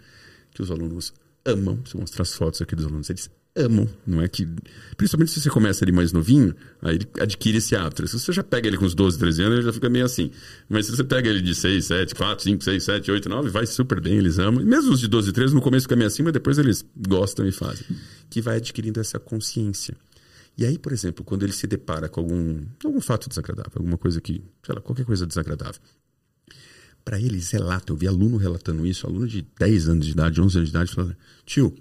que 0.52 0.62
os 0.62 0.70
alunos 0.70 1.12
amam. 1.44 1.80
Se 1.84 1.96
eu 1.96 2.00
mostrar 2.00 2.22
as 2.22 2.32
fotos 2.32 2.62
aqui 2.62 2.76
dos 2.76 2.86
alunos, 2.86 3.10
eles 3.10 3.28
amam, 3.56 3.88
não 4.06 4.20
é 4.20 4.28
que... 4.28 4.48
Principalmente 4.96 5.32
se 5.32 5.40
você 5.40 5.50
começa 5.50 5.84
ali 5.84 5.92
mais 5.92 6.12
novinho, 6.12 6.54
aí 6.82 6.96
ele 6.96 7.08
adquire 7.20 7.58
esse 7.58 7.74
hábito. 7.74 8.06
Se 8.06 8.18
você 8.18 8.32
já 8.32 8.42
pega 8.42 8.68
ele 8.68 8.76
com 8.76 8.84
uns 8.84 8.94
12, 8.94 9.18
13 9.18 9.42
anos, 9.42 9.58
ele 9.58 9.66
já 9.66 9.72
fica 9.72 9.88
meio 9.88 10.04
assim. 10.04 10.30
Mas 10.68 10.86
se 10.86 10.96
você 10.96 11.04
pega 11.04 11.28
ele 11.28 11.40
de 11.40 11.54
6, 11.54 11.84
7, 11.84 12.14
4, 12.14 12.44
5, 12.44 12.64
6, 12.64 12.84
7, 12.84 13.10
8, 13.10 13.28
9, 13.28 13.50
vai 13.50 13.66
super 13.66 14.00
bem, 14.00 14.16
eles 14.16 14.38
amam. 14.38 14.60
E 14.60 14.64
mesmo 14.64 14.92
os 14.92 15.00
de 15.00 15.08
12, 15.08 15.32
13, 15.32 15.54
no 15.54 15.60
começo 15.60 15.84
fica 15.84 15.96
meio 15.96 16.08
assim, 16.08 16.22
mas 16.22 16.32
depois 16.32 16.58
eles 16.58 16.84
gostam 16.96 17.46
e 17.46 17.52
fazem. 17.52 17.84
Que 18.30 18.40
vai 18.40 18.56
adquirindo 18.56 19.00
essa 19.00 19.18
consciência. 19.18 19.96
E 20.56 20.64
aí, 20.64 20.78
por 20.78 20.92
exemplo, 20.92 21.24
quando 21.24 21.42
ele 21.42 21.52
se 21.52 21.66
depara 21.66 22.08
com 22.08 22.20
algum, 22.20 22.60
algum 22.84 23.00
fato 23.00 23.28
desagradável, 23.28 23.72
alguma 23.76 23.98
coisa 23.98 24.20
que, 24.20 24.42
sei 24.64 24.74
lá, 24.74 24.80
qualquer 24.80 25.04
coisa 25.04 25.26
desagradável, 25.26 25.80
para 27.04 27.20
eles 27.20 27.50
relata, 27.50 27.92
eu 27.92 27.96
vi 27.96 28.06
aluno 28.06 28.36
relatando 28.36 28.86
isso, 28.86 29.06
aluno 29.06 29.26
de 29.26 29.44
10 29.58 29.88
anos 29.88 30.06
de 30.06 30.12
idade, 30.12 30.40
11 30.40 30.58
anos 30.58 30.70
de 30.70 30.76
idade, 30.76 30.92
falando, 30.92 31.16
tio, 31.44 31.74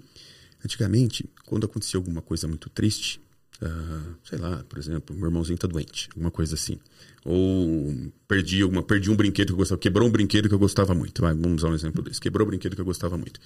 antigamente, 0.64 1.28
quando 1.44 1.66
acontecia 1.66 1.98
alguma 1.98 2.22
coisa 2.22 2.48
muito 2.48 2.70
triste, 2.70 3.20
uh, 3.62 4.16
sei 4.24 4.38
lá, 4.38 4.64
por 4.64 4.78
exemplo, 4.78 5.14
meu 5.14 5.26
irmãozinho 5.26 5.58
tá 5.58 5.66
doente, 5.66 6.08
alguma 6.12 6.30
coisa 6.30 6.54
assim, 6.54 6.78
ou 7.24 7.94
perdi, 8.26 8.62
alguma, 8.62 8.82
perdi 8.82 9.10
um 9.10 9.16
brinquedo 9.16 9.48
que 9.48 9.52
eu 9.52 9.58
gostava, 9.58 9.78
quebrou 9.78 10.08
um 10.08 10.10
brinquedo 10.10 10.48
que 10.48 10.54
eu 10.54 10.58
gostava 10.58 10.94
muito, 10.94 11.20
Vai, 11.20 11.34
vamos 11.34 11.62
usar 11.62 11.68
um 11.68 11.74
exemplo 11.74 12.02
desse, 12.02 12.20
quebrou 12.20 12.46
um 12.46 12.50
brinquedo 12.50 12.74
que 12.74 12.80
eu 12.80 12.84
gostava 12.84 13.16
muito, 13.18 13.40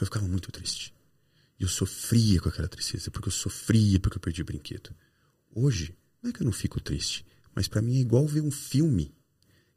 eu 0.00 0.06
ficava 0.06 0.26
muito 0.26 0.50
triste. 0.50 0.92
E 1.58 1.62
eu 1.62 1.68
sofria 1.68 2.40
com 2.40 2.48
aquela 2.48 2.66
tristeza, 2.66 3.10
porque 3.12 3.28
eu 3.28 3.32
sofria 3.32 4.00
porque 4.00 4.16
eu 4.16 4.20
perdi 4.20 4.42
o 4.42 4.44
brinquedo. 4.44 4.90
Hoje, 5.54 5.96
não 6.20 6.30
é 6.30 6.32
que 6.32 6.42
eu 6.42 6.44
não 6.44 6.52
fico 6.52 6.80
triste, 6.80 7.24
mas 7.54 7.68
para 7.68 7.80
mim 7.80 7.98
é 7.98 8.00
igual 8.00 8.26
ver 8.26 8.40
um 8.40 8.50
filme 8.50 9.14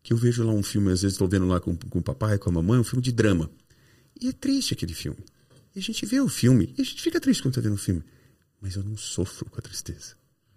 que 0.01 0.13
eu 0.13 0.17
vejo 0.17 0.43
lá 0.43 0.53
um 0.53 0.63
filme, 0.63 0.91
às 0.91 1.01
vezes 1.01 1.15
estou 1.15 1.27
vendo 1.27 1.45
lá 1.45 1.59
com, 1.59 1.75
com 1.75 1.99
o 1.99 2.01
papai, 2.01 2.37
com 2.37 2.49
a 2.49 2.53
mamãe, 2.53 2.79
um 2.79 2.83
filme 2.83 3.03
de 3.03 3.11
drama. 3.11 3.51
E 4.19 4.29
é 4.29 4.31
triste 4.31 4.73
aquele 4.73 4.93
filme. 4.93 5.19
E 5.77 5.79
a 5.79 5.83
gente 5.83 6.07
vê 6.07 6.19
o 6.19 6.27
filme, 6.27 6.73
e 6.75 6.81
a 6.81 6.83
gente 6.83 6.99
fica 6.99 7.19
triste 7.19 7.43
quando 7.43 7.51
está 7.51 7.61
vendo 7.61 7.75
o 7.75 7.77
filme. 7.77 8.03
Mas 8.59 8.75
eu 8.75 8.83
não 8.83 8.97
sofro 8.97 9.47
com 9.47 9.59
a 9.59 9.61
tristeza. 9.61 10.15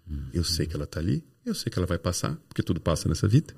Uhum. 0.09 0.25
Eu 0.33 0.43
sei 0.43 0.65
que 0.65 0.75
ela 0.75 0.85
está 0.85 0.99
ali, 0.99 1.23
eu 1.45 1.53
sei 1.53 1.71
que 1.71 1.77
ela 1.77 1.85
vai 1.85 1.99
passar, 1.99 2.35
porque 2.49 2.63
tudo 2.63 2.81
passa 2.81 3.07
nessa 3.07 3.27
vida. 3.27 3.53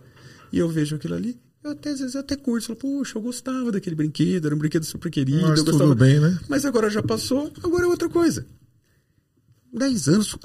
E 0.52 0.60
eu 0.60 0.68
vejo 0.68 0.98
aquilo 0.98 1.16
ali, 1.16 1.40
eu 1.64 1.72
até, 1.72 1.92
às 1.92 2.02
vezes 2.02 2.16
eu 2.16 2.20
até 2.20 2.36
curto, 2.36 2.68
falo, 2.68 2.80
poxa, 2.80 3.18
eu 3.18 3.22
gostava 3.22 3.72
daquele 3.72 3.96
brinquedo, 3.96 4.46
era 4.46 4.54
um 4.54 4.58
brinquedo 4.58 4.84
super 4.84 5.10
querido. 5.10 5.48
Mas 5.48 5.60
eu 5.60 5.64
gostava... 5.64 5.92
tudo 5.92 5.96
bem, 5.96 6.20
né? 6.20 6.38
Mas 6.50 6.66
agora 6.66 6.90
já 6.90 7.02
passou, 7.02 7.50
agora 7.64 7.86
é 7.86 7.88
outra 7.88 8.10
coisa. 8.10 8.46
Dez 9.72 10.10
anos 10.10 10.36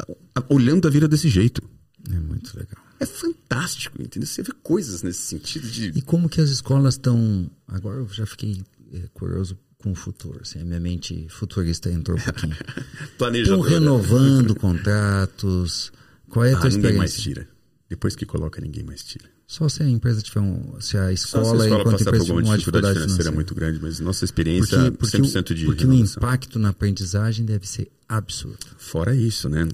olhando 0.49 0.87
a 0.87 0.91
vida 0.91 1.09
desse 1.09 1.29
jeito. 1.29 1.61
É 2.09 2.21
muito 2.21 2.57
legal. 2.57 2.81
É 3.01 3.07
fantástico, 3.07 4.01
entendeu? 4.01 4.29
Você 4.29 4.45
vê 4.45 4.53
coisas 4.63 5.03
nesse 5.03 5.23
sentido 5.23 5.67
de. 5.69 5.89
E 5.97 6.01
como 6.01 6.29
que 6.29 6.41
as 6.41 6.51
escolas 6.51 6.95
estão. 6.95 7.51
Agora 7.67 7.97
eu 7.99 8.09
já 8.09 8.25
fiquei 8.25 8.63
é, 8.93 9.09
curioso 9.13 9.59
com 9.79 9.93
o 9.93 9.95
futuro. 9.95 10.41
Assim, 10.43 10.61
a 10.61 10.65
minha 10.65 10.81
mente 10.81 11.27
futurista 11.29 11.91
entrou 11.91 12.19
um 12.19 12.21
pouquinho. 12.21 12.57
Estão 13.35 13.61
renovando 13.61 14.55
contratos. 14.55 15.93
Qual 16.29 16.45
é 16.45 16.53
a 16.53 16.59
ah, 16.59 16.61
tua 16.61 16.71
ninguém 16.71 16.95
mais 16.95 17.17
tira. 17.17 17.49
Depois 17.89 18.15
que 18.15 18.27
coloca, 18.27 18.61
ninguém 18.61 18.85
mais 18.85 19.03
tira. 19.03 19.25
Só 19.47 19.67
se 19.67 19.83
a 19.83 19.89
empresa 19.89 20.21
tiver 20.21 20.41
um. 20.41 20.79
Se 20.79 20.99
a 20.99 21.11
escola, 21.11 21.45
se 21.45 21.51
a 21.63 21.79
escola 21.79 21.95
enquanto 21.95 22.27
por 22.27 22.43
uma 22.43 22.59
dificuldade 22.59 22.95
financeira, 22.95 23.01
financeira 23.01 23.33
muito 23.33 23.55
grande, 23.55 23.79
mas 23.81 23.99
nossa 23.99 24.25
experiência 24.25 24.93
porque, 24.93 25.19
porque 25.19 25.19
100% 25.19 25.55
de. 25.55 25.65
Porque 25.65 25.85
renovação. 25.85 26.23
o 26.23 26.27
impacto 26.27 26.59
na 26.59 26.69
aprendizagem 26.69 27.47
deve 27.47 27.67
ser 27.67 27.91
absurdo. 28.07 28.59
Fora 28.77 29.15
isso, 29.15 29.49
né? 29.49 29.67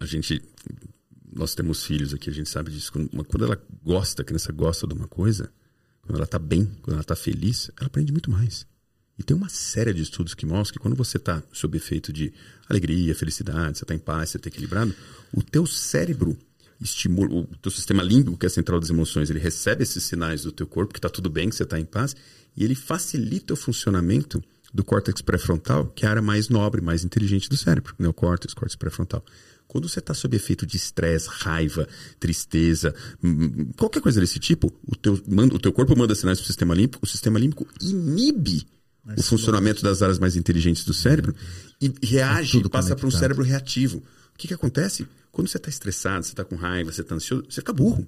A 0.00 0.06
gente 0.06 0.42
nós 1.32 1.54
temos 1.54 1.84
filhos 1.84 2.12
aqui, 2.12 2.28
a 2.28 2.32
gente 2.32 2.48
sabe 2.48 2.70
disso. 2.70 2.92
Quando, 2.92 3.08
quando 3.24 3.44
ela 3.44 3.58
gosta, 3.84 4.22
a 4.22 4.24
criança 4.24 4.52
gosta 4.52 4.86
de 4.86 4.94
uma 4.94 5.08
coisa, 5.08 5.50
quando 6.02 6.16
ela 6.16 6.24
está 6.24 6.38
bem, 6.38 6.66
quando 6.82 6.94
ela 6.94 7.00
está 7.00 7.16
feliz, 7.16 7.70
ela 7.78 7.86
aprende 7.86 8.12
muito 8.12 8.30
mais. 8.30 8.66
E 9.22 9.24
tem 9.24 9.36
uma 9.36 9.48
série 9.48 9.94
de 9.94 10.02
estudos 10.02 10.34
que 10.34 10.44
mostram 10.44 10.72
que 10.72 10.78
quando 10.80 10.96
você 10.96 11.16
está 11.16 11.40
sob 11.52 11.76
efeito 11.76 12.12
de 12.12 12.32
alegria, 12.68 13.14
felicidade, 13.14 13.78
você 13.78 13.84
está 13.84 13.94
em 13.94 13.98
paz, 13.98 14.30
você 14.30 14.36
está 14.36 14.48
equilibrado, 14.48 14.92
o 15.32 15.40
teu 15.40 15.64
cérebro 15.64 16.36
estimula, 16.80 17.32
o 17.32 17.56
teu 17.62 17.70
sistema 17.70 18.02
límbico, 18.02 18.36
que 18.36 18.46
é 18.46 18.48
a 18.48 18.50
central 18.50 18.80
das 18.80 18.90
emoções, 18.90 19.30
ele 19.30 19.38
recebe 19.38 19.84
esses 19.84 20.02
sinais 20.02 20.42
do 20.42 20.50
teu 20.50 20.66
corpo 20.66 20.92
que 20.92 20.98
está 20.98 21.08
tudo 21.08 21.30
bem, 21.30 21.48
que 21.48 21.54
você 21.54 21.62
está 21.62 21.78
em 21.78 21.84
paz, 21.84 22.16
e 22.56 22.64
ele 22.64 22.74
facilita 22.74 23.54
o 23.54 23.56
funcionamento 23.56 24.42
do 24.74 24.82
córtex 24.82 25.22
pré-frontal, 25.22 25.86
que 25.86 26.04
é 26.04 26.08
a 26.08 26.10
área 26.10 26.22
mais 26.22 26.48
nobre, 26.48 26.80
mais 26.80 27.04
inteligente 27.04 27.48
do 27.48 27.56
cérebro, 27.56 27.94
neocórtex, 28.00 28.54
córtex 28.54 28.74
pré-frontal. 28.74 29.24
Quando 29.68 29.88
você 29.88 30.00
está 30.00 30.14
sob 30.14 30.34
efeito 30.34 30.66
de 30.66 30.76
estresse, 30.76 31.28
raiva, 31.30 31.86
tristeza, 32.18 32.92
qualquer 33.76 34.00
coisa 34.00 34.20
desse 34.20 34.40
tipo, 34.40 34.72
o 34.84 34.96
teu, 34.96 35.12
o 35.14 35.58
teu 35.60 35.72
corpo 35.72 35.96
manda 35.96 36.12
sinais 36.12 36.38
para 36.38 36.44
o 36.44 36.48
sistema 36.48 36.74
límbico, 36.74 36.98
o 37.00 37.06
sistema 37.06 37.38
límbico 37.38 37.68
inibe 37.80 38.66
Mas 39.04 39.20
o 39.20 39.22
funcionamento 39.22 39.82
das 39.82 40.00
áreas 40.02 40.18
mais 40.18 40.36
inteligentes 40.36 40.84
do 40.84 40.94
cérebro 40.94 41.34
e 41.80 41.92
reage, 42.02 42.58
é 42.58 42.68
passa 42.68 42.94
para 42.94 43.06
um 43.06 43.10
cérebro 43.10 43.42
reativo. 43.42 43.98
O 43.98 44.38
que, 44.38 44.48
que 44.48 44.54
acontece? 44.54 45.06
Quando 45.30 45.48
você 45.48 45.56
está 45.56 45.68
estressado, 45.68 46.24
você 46.24 46.32
está 46.32 46.44
com 46.44 46.54
raiva, 46.56 46.92
você 46.92 47.00
está 47.00 47.14
ansioso, 47.14 47.44
você 47.48 47.60
fica 47.60 47.72
burro. 47.72 48.06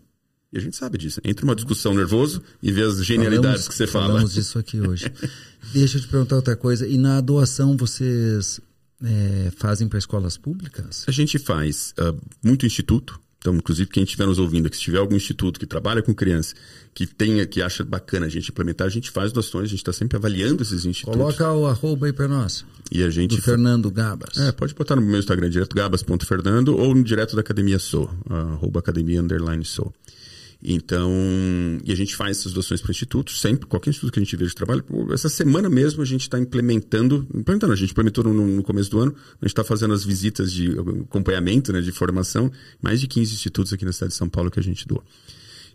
E 0.53 0.59
a 0.59 0.61
gente 0.61 0.76
sabe 0.76 0.97
disso. 0.97 1.20
Entra 1.24 1.45
uma 1.45 1.55
discussão 1.57 1.92
nervoso 1.92 2.40
e 2.62 2.70
vê 2.70 2.82
as 2.82 3.05
genialidades 3.05 3.62
falamos, 3.62 3.68
que 3.68 3.74
você 3.74 3.86
fala. 3.88 4.07
Falamos 4.07 4.34
disso 4.34 4.59
aqui 4.59 4.80
hoje. 4.80 5.12
Deixa 5.72 5.97
eu 5.97 6.03
te 6.03 6.07
perguntar 6.07 6.36
outra 6.36 6.55
coisa. 6.55 6.86
E 6.86 6.97
na 6.97 7.20
doação 7.20 7.76
vocês 7.76 8.61
é, 9.03 9.51
fazem 9.57 9.88
para 9.88 9.99
escolas 9.99 10.36
públicas? 10.36 11.05
A 11.09 11.11
gente 11.11 11.38
faz 11.40 11.92
uh, 11.99 12.16
muito 12.42 12.64
instituto. 12.64 13.20
Então, 13.45 13.55
inclusive, 13.57 13.90
quem 13.90 14.05
estiver 14.05 14.26
nos 14.26 14.38
ouvindo, 14.38 14.70
que 14.70 14.76
se 14.76 14.84
tiver 14.84 14.97
algum 14.97 15.14
instituto 15.14 15.61
que 15.61 15.66
trabalha 15.66 16.01
com 16.01 16.14
criança, 16.14 16.55
que 16.95 17.07
tenha, 17.07 17.45
que 17.45 17.61
acha 17.61 17.84
bacana 17.84 18.24
a 18.24 18.28
gente 18.30 18.49
implementar, 18.51 18.86
a 18.86 18.90
gente 18.90 19.11
faz 19.11 19.32
doações, 19.32 19.64
a 19.64 19.68
gente 19.68 19.80
está 19.80 19.92
sempre 19.92 20.16
avaliando 20.16 20.62
esses 20.62 20.86
institutos. 20.86 21.20
Coloca 21.20 21.53
o 21.53 21.66
arroba 21.66 22.07
aí 22.07 22.12
para 22.14 22.26
nós. 22.26 22.64
E 22.90 23.03
a 23.03 23.11
gente. 23.11 23.36
Do 23.36 23.42
Fernando 23.42 23.90
Gabas. 23.90 24.38
É, 24.38 24.51
pode 24.51 24.74
botar 24.74 24.97
no 24.97 25.03
meu 25.03 25.18
Instagram 25.18 25.51
direto, 25.51 25.76
gabas.fernando, 25.76 26.74
ou 26.74 26.95
no 26.95 27.05
direto 27.05 27.36
da 27.36 27.42
Academia 27.42 27.78
Sou, 27.78 28.09
arroba 28.30 28.80
academia 28.80 29.20
underline 29.20 29.62
sou. 29.62 29.92
Então, 30.67 31.12
e 31.85 31.93
a 31.93 31.95
gente 31.95 32.17
faz 32.17 32.39
essas 32.39 32.55
doações 32.55 32.81
para 32.81 32.91
institutos, 32.91 33.39
sempre, 33.39 33.67
qualquer 33.67 33.91
instituto 33.91 34.11
que 34.11 34.19
a 34.19 34.23
gente 34.23 34.35
veja 34.35 34.49
de 34.49 34.55
trabalho. 34.55 34.83
Essa 35.12 35.29
semana 35.29 35.69
mesmo 35.69 36.01
a 36.01 36.07
gente 36.07 36.23
está 36.23 36.39
implementando, 36.39 37.27
implementando, 37.35 37.75
a 37.75 37.77
gente 37.77 37.91
implementou 37.91 38.25
no, 38.25 38.33
no, 38.33 38.62
começo 38.62 38.91
do 38.91 38.99
ano, 38.99 39.15
a 39.15 39.45
gente 39.45 39.53
está 39.53 39.62
fazendo 39.62 39.93
as 39.93 40.03
visitas 40.03 40.51
de 40.51 40.71
acompanhamento, 41.03 41.71
né, 41.71 41.83
de 41.83 41.93
formação, 41.93 42.51
mais 42.81 42.99
de 42.99 43.07
15 43.07 43.35
institutos 43.35 43.75
aqui 43.75 43.85
na 43.85 43.93
cidade 43.93 44.12
de 44.12 44.17
São 44.17 44.29
Paulo 44.29 44.51
que 44.51 44.59
a 44.59 44.62
gente 44.62 44.89
doa. 44.89 45.05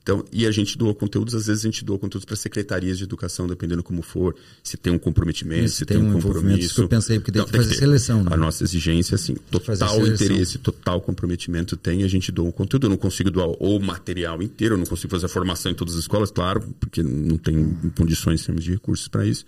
Então, 0.10 0.26
e 0.32 0.47
a 0.47 0.51
gente 0.51 0.76
doa 0.76 0.95
conteúdos, 0.95 1.36
às 1.36 1.45
vezes 1.45 1.64
a 1.64 1.68
gente 1.68 1.86
doa 1.86 1.99
conteúdos 1.99 2.26
para 2.26 2.36
secretarias 2.36 2.97
de 2.97 3.03
educação, 3.03 3.47
dependendo 3.47 3.84
como 3.84 4.01
for, 4.01 4.36
se 4.64 4.76
tem 4.76 4.91
um 4.91 4.97
comprometimento, 4.97 5.70
se 5.70 5.86
tem, 5.86 5.97
tem 5.97 6.05
um, 6.05 6.10
um 6.10 6.14
compromisso. 6.14 6.60
Isso 6.60 6.74
que 6.74 6.82
eu 6.82 6.88
pensei, 6.88 7.20
porque 7.20 7.32
tem, 7.32 7.45
que 7.45 7.51
fazer 7.51 7.76
seleção. 7.76 8.24
Né? 8.24 8.32
A 8.34 8.38
nossa 8.38 8.64
exigência, 8.64 9.14
assim, 9.14 9.36
total 9.51 10.07
interesse, 10.07 10.57
total 10.57 10.99
comprometimento 10.99 11.78
tem, 11.78 12.03
a 12.03 12.07
gente 12.07 12.32
doa 12.32 12.47
um 12.47 12.51
conteúdo. 12.51 12.88
Eu 12.88 12.89
não 12.89 12.97
consigo 12.97 13.30
doar 13.30 13.49
o 13.60 13.80
material 13.80 14.41
inteiro, 14.41 14.74
eu 14.74 14.80
não 14.80 14.86
consigo 14.88 15.12
fazer 15.12 15.28
a 15.28 15.30
formação 15.30 15.72
em 15.72 15.76
todas 15.76 15.93
as 15.93 15.99
escolas, 15.99 16.32
claro, 16.32 16.62
porque 16.80 17.03
não 17.03 17.38
tem 17.38 17.78
condições 17.95 18.41
em 18.41 18.45
termos 18.47 18.64
de 18.64 18.72
recursos 18.72 19.07
para 19.07 19.28
isso. 19.28 19.45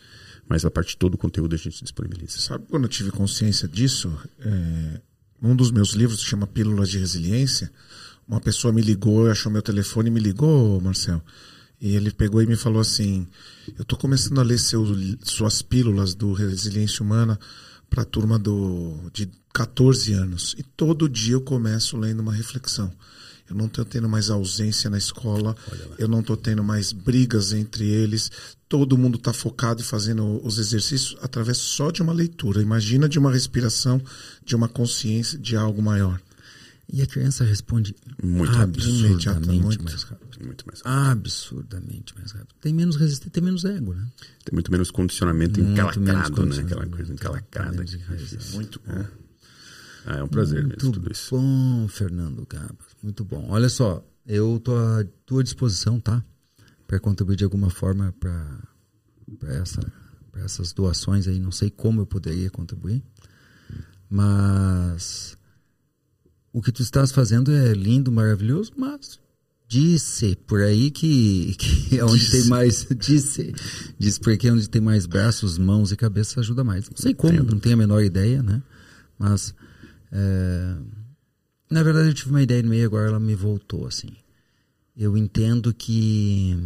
Mas 0.47 0.63
a 0.63 0.69
parte 0.69 0.89
de 0.89 0.97
todo 0.97 1.15
o 1.15 1.17
conteúdo 1.17 1.55
a 1.55 1.57
gente 1.57 1.81
disponibiliza. 1.81 2.37
Sabe 2.37 2.65
quando 2.69 2.83
eu 2.83 2.89
tive 2.89 3.09
consciência 3.09 3.67
disso? 3.67 4.13
É, 4.39 5.01
um 5.41 5.55
dos 5.55 5.71
meus 5.71 5.93
livros 5.93 6.19
se 6.19 6.27
chama 6.27 6.45
Pílulas 6.45 6.89
de 6.89 6.99
Resiliência 6.99 7.71
uma 8.27 8.39
pessoa 8.39 8.73
me 8.73 8.81
ligou, 8.81 9.29
achou 9.29 9.51
meu 9.51 9.61
telefone 9.61 10.09
e 10.09 10.11
me 10.11 10.19
ligou, 10.19 10.79
Marcel. 10.81 11.21
E 11.81 11.95
ele 11.95 12.11
pegou 12.11 12.41
e 12.41 12.45
me 12.45 12.55
falou 12.55 12.79
assim: 12.79 13.27
Eu 13.77 13.81
estou 13.81 13.97
começando 13.97 14.39
a 14.39 14.43
ler 14.43 14.59
seu, 14.59 14.85
suas 15.23 15.61
pílulas 15.61 16.13
do 16.13 16.31
Resiliência 16.33 17.03
Humana 17.03 17.39
para 17.89 18.03
a 18.03 18.05
turma 18.05 18.37
do, 18.37 19.09
de 19.11 19.29
14 19.53 20.13
anos. 20.13 20.55
E 20.57 20.63
todo 20.63 21.09
dia 21.09 21.33
eu 21.33 21.41
começo 21.41 21.97
lendo 21.97 22.19
uma 22.19 22.33
reflexão. 22.33 22.91
Eu 23.49 23.55
não 23.55 23.65
estou 23.65 23.83
tendo 23.83 24.07
mais 24.07 24.29
ausência 24.29 24.89
na 24.89 24.97
escola, 24.97 25.53
eu 25.97 26.07
não 26.07 26.21
estou 26.21 26.37
tendo 26.37 26.63
mais 26.63 26.93
brigas 26.93 27.51
entre 27.51 27.85
eles. 27.85 28.31
Todo 28.69 28.97
mundo 28.97 29.17
está 29.17 29.33
focado 29.33 29.81
e 29.81 29.83
fazendo 29.83 30.39
os 30.45 30.57
exercícios 30.57 31.17
através 31.21 31.57
só 31.57 31.91
de 31.91 32.01
uma 32.01 32.13
leitura. 32.13 32.61
Imagina 32.61 33.09
de 33.09 33.19
uma 33.19 33.29
respiração, 33.29 34.01
de 34.45 34.55
uma 34.55 34.69
consciência, 34.69 35.37
de 35.37 35.57
algo 35.57 35.81
maior. 35.81 36.21
E 36.89 37.01
a 37.01 37.07
criança 37.07 37.45
responde 37.45 37.95
muito 38.21 38.51
absurdamente 38.57 39.61
muito, 39.61 39.83
mais 39.83 40.03
rápido. 40.03 40.45
Muito 40.45 40.67
mais 40.67 40.81
rápido. 40.81 41.11
Absurdamente 41.11 42.15
mais 42.17 42.31
rápido. 42.31 42.55
Tem 42.59 42.73
menos 42.73 42.95
resistência, 42.97 43.31
tem 43.31 43.43
menos 43.43 43.63
ego, 43.63 43.93
né? 43.93 44.05
Tem 44.43 44.53
muito 44.53 44.71
menos 44.71 44.91
condicionamento 44.91 45.59
muito 45.61 45.71
encalacrado, 45.71 46.45
né? 46.45 46.59
Aquela 46.59 46.85
coisa 46.87 47.13
encalacrada. 47.13 47.85
Muito 48.53 48.81
bom. 48.85 49.05
É. 50.05 50.17
é 50.19 50.23
um 50.23 50.27
prazer 50.27 50.63
muito 50.63 50.83
mesmo 50.83 50.93
tudo 50.93 51.11
isso. 51.11 51.35
bom, 51.35 51.87
Fernando 51.87 52.45
Gabas. 52.45 52.87
Muito 53.01 53.23
bom. 53.23 53.47
Olha 53.49 53.69
só, 53.69 54.05
eu 54.25 54.59
tô 54.59 54.75
à 54.75 55.05
tua 55.25 55.43
disposição, 55.43 55.99
tá? 55.99 56.23
Para 56.85 56.99
contribuir 56.99 57.37
de 57.37 57.45
alguma 57.45 57.69
forma 57.69 58.13
para 58.19 59.53
essa, 59.53 59.81
essas 60.35 60.73
doações 60.73 61.25
aí. 61.25 61.39
Não 61.39 61.51
sei 61.51 61.69
como 61.69 62.01
eu 62.01 62.05
poderia 62.05 62.49
contribuir, 62.49 63.01
mas 64.09 65.37
o 66.53 66.61
que 66.61 66.71
tu 66.71 66.81
estás 66.81 67.11
fazendo 67.11 67.51
é 67.51 67.73
lindo, 67.73 68.11
maravilhoso, 68.11 68.71
mas 68.75 69.19
disse 69.67 70.35
por 70.35 70.61
aí 70.61 70.91
que, 70.91 71.55
que 71.55 71.97
é 71.97 72.03
onde 72.03 72.19
disse. 72.19 72.41
tem 72.41 72.49
mais 72.49 72.87
disse 72.93 73.53
disse 73.97 74.19
porque 74.19 74.49
é 74.49 74.51
onde 74.51 74.69
tem 74.69 74.81
mais 74.81 75.05
braços, 75.05 75.57
mãos 75.57 75.91
e 75.91 75.95
cabeça 75.95 76.41
ajuda 76.41 76.63
mais. 76.63 76.89
Não 76.89 76.97
sei 76.97 77.13
como, 77.13 77.41
não 77.43 77.59
tenho 77.59 77.75
a 77.75 77.77
menor 77.77 78.03
ideia, 78.03 78.43
né? 78.43 78.61
Mas 79.17 79.55
é, 80.11 80.75
na 81.69 81.83
verdade 81.83 82.09
eu 82.09 82.13
tive 82.13 82.31
uma 82.31 82.41
ideia 82.41 82.61
no 82.61 82.69
meio 82.69 82.85
agora 82.85 83.07
ela 83.07 83.19
me 83.19 83.33
voltou 83.33 83.87
assim. 83.87 84.11
Eu 84.95 85.15
entendo 85.15 85.73
que 85.73 86.57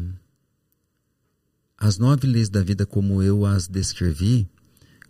as 1.77 1.99
nove 1.99 2.25
leis 2.25 2.49
da 2.49 2.63
vida 2.63 2.87
como 2.87 3.21
eu 3.21 3.45
as 3.45 3.67
descrevi, 3.67 4.49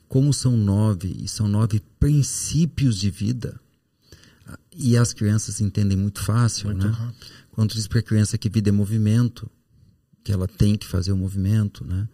como 0.09 0.33
são 0.33 0.57
nove 0.57 1.15
e 1.17 1.29
são 1.29 1.47
nove 1.47 1.81
princípios 1.97 2.97
de 2.99 3.09
vida 3.09 3.57
e 4.75 4.97
as 4.97 5.13
crianças 5.13 5.61
entendem 5.61 5.97
muito 5.97 6.21
fácil, 6.21 6.67
muito 6.67 6.85
né? 6.85 6.91
Rápido. 6.91 7.25
Quando 7.51 7.73
diz 7.73 7.87
para 7.87 7.99
a 7.99 8.03
criança 8.03 8.37
que 8.37 8.49
vida 8.49 8.69
é 8.69 8.71
movimento, 8.71 9.49
que 10.23 10.31
ela 10.31 10.47
tem 10.47 10.75
que 10.75 10.85
fazer 10.85 11.13
o 11.13 11.17
movimento, 11.17 11.85
né? 11.85 12.07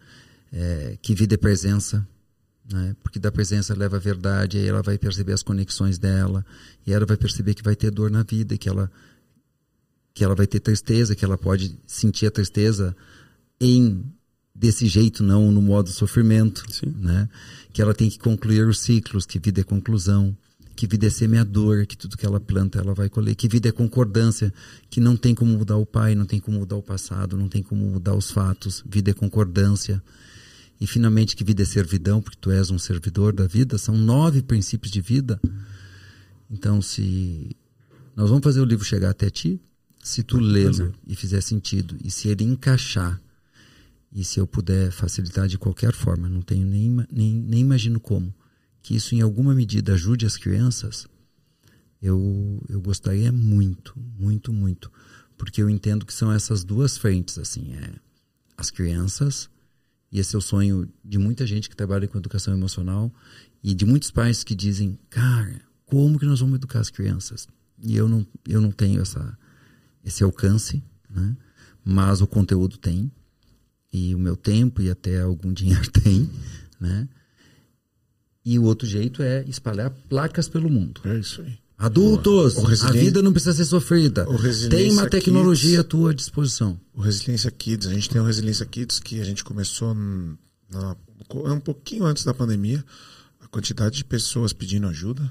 É, 0.52 0.98
que 1.02 1.14
vida 1.14 1.34
é 1.34 1.36
presença, 1.36 2.06
né? 2.70 2.94
Porque 3.02 3.18
da 3.18 3.32
presença 3.32 3.74
leva 3.74 3.96
a 3.96 4.00
verdade, 4.00 4.58
aí 4.58 4.66
ela 4.66 4.82
vai 4.82 4.96
perceber 4.96 5.32
as 5.32 5.42
conexões 5.42 5.98
dela, 5.98 6.46
e 6.86 6.92
ela 6.92 7.04
vai 7.04 7.16
perceber 7.16 7.54
que 7.54 7.62
vai 7.62 7.74
ter 7.74 7.90
dor 7.90 8.10
na 8.10 8.22
vida, 8.22 8.56
que 8.56 8.68
ela 8.68 8.90
que 10.14 10.22
ela 10.22 10.34
vai 10.34 10.46
ter 10.46 10.60
tristeza, 10.60 11.16
que 11.16 11.24
ela 11.24 11.38
pode 11.38 11.78
sentir 11.86 12.26
a 12.26 12.30
tristeza 12.30 12.94
em 13.58 14.04
desse 14.54 14.86
jeito, 14.86 15.22
não 15.22 15.50
no 15.50 15.62
modo 15.62 15.88
sofrimento, 15.88 16.64
Sim. 16.70 16.94
né? 16.98 17.28
Que 17.72 17.80
ela 17.80 17.94
tem 17.94 18.10
que 18.10 18.18
concluir 18.18 18.68
os 18.68 18.78
ciclos, 18.78 19.24
que 19.24 19.38
vida 19.38 19.62
é 19.62 19.64
conclusão, 19.64 20.36
que 20.74 20.86
vida 20.86 21.06
é 21.06 21.10
semeador, 21.10 21.86
que 21.86 21.96
tudo 21.96 22.16
que 22.16 22.24
ela 22.24 22.40
planta 22.40 22.78
ela 22.78 22.94
vai 22.94 23.08
colher, 23.08 23.34
que 23.34 23.48
vida 23.48 23.68
é 23.68 23.72
concordância, 23.72 24.52
que 24.90 25.00
não 25.00 25.16
tem 25.16 25.34
como 25.34 25.56
mudar 25.56 25.76
o 25.76 25.86
pai, 25.86 26.14
não 26.14 26.24
tem 26.24 26.40
como 26.40 26.58
mudar 26.58 26.76
o 26.76 26.82
passado, 26.82 27.36
não 27.36 27.48
tem 27.48 27.62
como 27.62 27.84
mudar 27.84 28.14
os 28.14 28.30
fatos, 28.30 28.82
vida 28.86 29.10
é 29.10 29.14
concordância. 29.14 30.02
E 30.80 30.86
finalmente 30.86 31.36
que 31.36 31.44
vida 31.44 31.62
é 31.62 31.66
servidão, 31.66 32.20
porque 32.20 32.38
tu 32.40 32.50
és 32.50 32.70
um 32.70 32.78
servidor 32.78 33.32
da 33.32 33.46
vida, 33.46 33.78
são 33.78 33.96
nove 33.96 34.42
princípios 34.42 34.90
de 34.90 35.00
vida. 35.00 35.40
Então, 36.50 36.82
se 36.82 37.56
nós 38.16 38.28
vamos 38.28 38.42
fazer 38.42 38.60
o 38.60 38.64
livro 38.64 38.84
chegar 38.84 39.10
até 39.10 39.30
ti, 39.30 39.60
se 40.02 40.22
tu 40.22 40.38
lê-lo 40.38 40.92
e 41.06 41.14
fizer 41.14 41.40
sentido, 41.40 41.96
e 42.02 42.10
se 42.10 42.28
ele 42.28 42.42
encaixar, 42.42 43.20
e 44.12 44.24
se 44.24 44.40
eu 44.40 44.46
puder 44.46 44.90
facilitar 44.90 45.46
de 45.46 45.56
qualquer 45.56 45.92
forma, 45.92 46.28
não 46.28 46.42
tenho 46.42 46.66
nem, 46.66 47.06
nem, 47.10 47.32
nem 47.34 47.60
imagino 47.60 48.00
como, 48.00 48.34
que 48.82 48.96
isso 48.96 49.14
em 49.14 49.20
alguma 49.20 49.54
medida 49.54 49.94
ajude 49.94 50.26
as 50.26 50.36
crianças, 50.36 51.06
eu, 52.00 52.60
eu 52.68 52.80
gostaria 52.80 53.30
muito, 53.30 53.94
muito, 54.18 54.52
muito. 54.52 54.90
Porque 55.38 55.62
eu 55.62 55.70
entendo 55.70 56.04
que 56.04 56.12
são 56.12 56.32
essas 56.32 56.64
duas 56.64 56.96
frentes, 56.98 57.38
assim, 57.38 57.72
é 57.74 57.94
as 58.56 58.70
crianças, 58.70 59.48
e 60.10 60.18
esse 60.18 60.34
é 60.34 60.38
o 60.38 60.42
sonho 60.42 60.88
de 61.04 61.16
muita 61.16 61.46
gente 61.46 61.70
que 61.70 61.76
trabalha 61.76 62.08
com 62.08 62.18
educação 62.18 62.52
emocional, 62.52 63.12
e 63.62 63.72
de 63.72 63.86
muitos 63.86 64.10
pais 64.10 64.42
que 64.42 64.54
dizem, 64.54 64.98
cara, 65.08 65.62
como 65.86 66.18
que 66.18 66.26
nós 66.26 66.40
vamos 66.40 66.56
educar 66.56 66.80
as 66.80 66.90
crianças? 66.90 67.46
E 67.82 67.96
eu 67.96 68.08
não, 68.08 68.26
eu 68.48 68.60
não 68.60 68.72
tenho 68.72 69.00
essa, 69.00 69.38
esse 70.04 70.24
alcance, 70.24 70.82
né? 71.08 71.36
mas 71.84 72.20
o 72.20 72.26
conteúdo 72.26 72.76
tem, 72.76 73.10
e 73.92 74.14
o 74.14 74.18
meu 74.18 74.36
tempo 74.36 74.82
e 74.82 74.90
até 74.90 75.20
algum 75.20 75.52
dinheiro 75.54 75.88
tem, 75.90 76.28
né? 76.80 77.08
E 78.44 78.58
o 78.58 78.64
outro 78.64 78.86
jeito 78.86 79.22
é 79.22 79.44
espalhar 79.46 79.90
placas 80.08 80.48
pelo 80.48 80.68
mundo. 80.68 81.00
É 81.04 81.16
isso 81.18 81.42
aí. 81.42 81.58
Adultos, 81.78 82.54
Resilien- 82.54 83.00
a 83.00 83.04
vida 83.04 83.22
não 83.22 83.32
precisa 83.32 83.52
ser 83.52 83.64
sofrida. 83.64 84.24
Tem 84.70 84.90
uma 84.92 85.08
tecnologia 85.08 85.70
Kids- 85.70 85.80
à 85.80 85.84
tua 85.84 86.14
disposição. 86.14 86.78
O 86.94 87.00
Resiliência 87.00 87.50
Kids, 87.50 87.88
a 87.88 87.92
gente 87.94 88.08
tem 88.08 88.20
o 88.20 88.24
Resiliência 88.24 88.64
Kids 88.66 89.00
que 89.00 89.20
a 89.20 89.24
gente 89.24 89.42
começou 89.42 89.92
na- 89.94 90.96
um 91.34 91.58
pouquinho 91.60 92.04
antes 92.04 92.24
da 92.24 92.32
pandemia. 92.32 92.84
A 93.40 93.48
quantidade 93.48 93.96
de 93.96 94.04
pessoas 94.04 94.52
pedindo 94.52 94.86
ajuda 94.86 95.28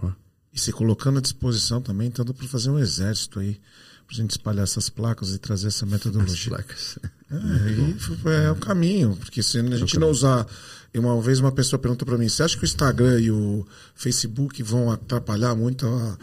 Ó. 0.00 0.10
e 0.52 0.58
se 0.60 0.70
colocando 0.72 1.18
à 1.18 1.20
disposição 1.20 1.80
também, 1.82 2.10
tanto 2.10 2.32
para 2.32 2.46
fazer 2.46 2.70
um 2.70 2.78
exército 2.78 3.40
aí, 3.40 3.60
para 4.06 4.16
gente 4.16 4.30
espalhar 4.30 4.62
essas 4.64 4.88
placas 4.88 5.34
e 5.34 5.38
trazer 5.38 5.66
essa 5.68 5.84
As 5.84 5.90
metodologia. 5.90 6.50
placas. 6.50 6.98
É, 7.30 7.70
e 7.90 7.98
foi- 7.98 8.34
é 8.44 8.50
o 8.52 8.56
caminho, 8.56 9.16
porque 9.16 9.42
se 9.42 9.58
a 9.58 9.76
gente 9.76 9.98
não 9.98 10.10
usar. 10.10 10.46
E 10.94 10.98
Uma 10.98 11.20
vez 11.20 11.38
uma 11.40 11.52
pessoa 11.52 11.78
perguntou 11.78 12.06
para 12.06 12.16
mim: 12.18 12.28
você 12.28 12.42
acha 12.42 12.56
que 12.56 12.64
o 12.64 12.66
Instagram 12.66 13.20
e 13.20 13.30
o 13.30 13.66
Facebook 13.94 14.62
vão 14.62 14.90
atrapalhar 14.90 15.54
muito 15.54 15.86
a, 15.86 16.18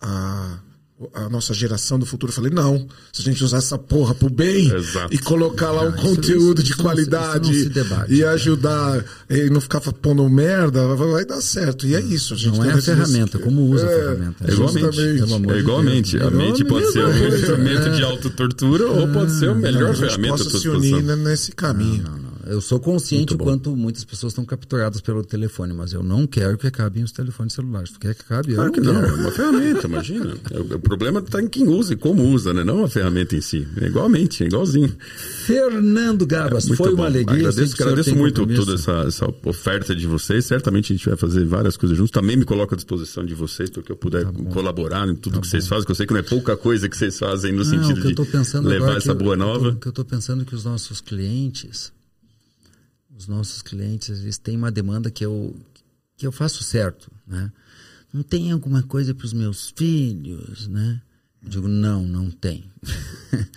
a, 0.00 0.58
a 1.12 1.28
nossa 1.28 1.52
geração 1.52 1.98
do 1.98 2.06
futuro? 2.06 2.30
Eu 2.30 2.34
falei: 2.34 2.50
não. 2.50 2.86
Se 3.12 3.20
a 3.20 3.24
gente 3.24 3.44
usar 3.44 3.58
essa 3.58 3.76
porra 3.78 4.14
pro 4.14 4.30
bem 4.30 4.74
Exato. 4.74 5.14
e 5.14 5.18
colocar 5.18 5.70
lá 5.70 5.82
um 5.82 5.90
isso- 5.94 5.98
conteúdo 6.02 6.62
isso 6.62 6.70
de 6.72 6.76
não 6.78 6.84
qualidade 6.84 7.50
isso 7.52 7.68
não 7.68 7.74
se 7.74 7.82
debate, 7.84 8.14
e 8.14 8.20
né? 8.20 8.26
ajudar 8.28 9.04
e 9.28 9.50
não 9.50 9.60
ficar 9.60 9.80
pondo 9.80 10.26
merda, 10.30 10.86
vai, 10.94 11.08
vai 11.08 11.24
dar 11.26 11.40
certo. 11.42 11.86
E 11.86 11.94
é 11.94 12.00
isso. 12.00 12.32
A 12.34 12.36
gente 12.38 12.56
Não 12.56 12.64
é 12.64 12.72
a 12.72 12.80
ferramenta, 12.80 13.38
como 13.38 13.62
usa 13.70 13.86
a 13.86 13.90
É, 13.90 13.98
ferramenta. 14.00 14.44
É 14.48 14.52
igualmente. 14.52 15.00
É 15.52 15.58
igualmente. 15.58 16.18
Deus. 16.18 16.32
A 16.32 16.36
mente 16.36 16.64
pode 16.64 16.90
ser 16.92 17.04
um 17.04 17.28
instrumento 17.28 17.90
de 17.90 18.02
autotortura 18.02 18.86
ou 18.90 19.08
pode 19.08 19.32
ser 19.32 19.50
a 19.50 19.54
melhor 19.54 19.90
a 19.90 19.92
gente 19.92 20.06
ferramenta 20.06 20.34
à 20.34 20.38
possa 20.38 20.50
tua 20.50 20.60
se 20.60 20.68
unir 20.70 21.02
nesse 21.02 21.52
caminho. 21.52 22.02
Não, 22.02 22.16
não. 22.18 22.25
Eu 22.48 22.60
sou 22.60 22.78
consciente 22.80 23.34
o 23.34 23.36
bom. 23.36 23.44
quanto 23.44 23.76
muitas 23.76 24.04
pessoas 24.04 24.32
estão 24.32 24.44
capturadas 24.44 25.00
pelo 25.00 25.24
telefone, 25.24 25.72
mas 25.74 25.92
eu 25.92 26.02
não 26.02 26.26
quero 26.26 26.56
que 26.56 26.66
acabem 26.66 27.02
os 27.02 27.12
telefones 27.12 27.52
celulares. 27.54 27.90
Tu 27.90 27.98
quer 28.00 28.14
que 28.14 28.22
acabe? 28.22 28.50
Eu 28.50 28.56
Claro 28.56 28.72
que 28.72 28.80
não, 28.80 28.98
é 28.98 29.02
quero. 29.02 29.16
uma 29.16 29.30
ferramenta, 29.32 29.86
imagina. 29.86 30.34
O, 30.52 30.74
o 30.74 30.78
problema 30.78 31.20
está 31.20 31.42
em 31.42 31.48
quem 31.48 31.68
usa 31.68 31.94
e 31.94 31.96
como 31.96 32.22
usa, 32.24 32.54
né? 32.54 32.62
Não 32.64 32.84
a 32.84 32.88
ferramenta 32.88 33.34
em 33.36 33.40
si. 33.40 33.66
É 33.80 33.86
igualmente, 33.86 34.44
é 34.44 34.46
igualzinho. 34.46 34.94
Fernando 35.46 36.26
Gabas, 36.26 36.66
Muito 36.66 36.78
foi 36.78 36.90
bom. 36.90 37.02
uma 37.02 37.06
alegria. 37.06 37.42
Eu 37.42 37.48
Agradeço, 37.48 37.82
agradeço 37.82 38.16
muito 38.16 38.46
toda 38.46 38.74
essa, 38.74 38.92
essa 39.06 39.26
oferta 39.44 39.94
de 39.94 40.06
vocês. 40.06 40.44
Certamente 40.44 40.92
a 40.92 40.96
gente 40.96 41.08
vai 41.08 41.16
fazer 41.16 41.44
várias 41.44 41.76
coisas 41.76 41.96
juntos. 41.96 42.10
Também 42.10 42.36
me 42.36 42.44
coloco 42.44 42.74
à 42.74 42.76
disposição 42.76 43.24
de 43.24 43.34
vocês 43.34 43.70
para 43.70 43.82
que 43.82 43.92
eu 43.92 43.96
puder 43.96 44.24
colaborar 44.52 45.08
em 45.08 45.14
tudo 45.14 45.40
que 45.40 45.46
vocês 45.46 45.66
fazem, 45.66 45.84
que 45.84 45.90
eu 45.90 45.96
sei 45.96 46.06
que 46.06 46.12
não 46.12 46.20
é 46.20 46.22
pouca 46.22 46.56
coisa 46.56 46.88
que 46.88 46.96
vocês 46.96 47.18
fazem 47.18 47.52
no 47.52 47.64
Tá 47.64 47.70
Não, 47.70 47.82
sentido 47.84 48.06
eu 48.22 48.60
de 48.62 48.66
levar 48.68 48.96
essa 48.96 49.10
eu- 49.10 49.14
boa 49.14 49.34
eu 49.34 49.38
nova. 49.38 49.68
O 49.70 49.76
que 49.76 49.86
eu 49.88 49.90
estou 49.90 50.04
pensando 50.04 50.42
é 50.42 50.44
que 50.44 50.54
os 50.54 50.64
nossos 50.64 51.00
clientes, 51.00 51.92
os 53.16 53.26
nossos 53.26 53.62
clientes, 53.62 54.20
eles 54.20 54.38
têm 54.38 54.56
uma 54.56 54.70
demanda 54.70 55.10
que 55.10 55.24
eu, 55.24 55.56
que 56.16 56.26
eu 56.26 56.32
faço 56.32 56.62
certo, 56.62 57.10
né? 57.26 57.50
Não 58.12 58.22
tem 58.22 58.52
alguma 58.52 58.82
coisa 58.82 59.14
para 59.14 59.26
os 59.26 59.32
meus 59.32 59.72
filhos, 59.76 60.68
né? 60.68 61.00
Eu 61.42 61.48
digo, 61.48 61.68
não, 61.68 62.02
não 62.02 62.30
tem. 62.30 62.70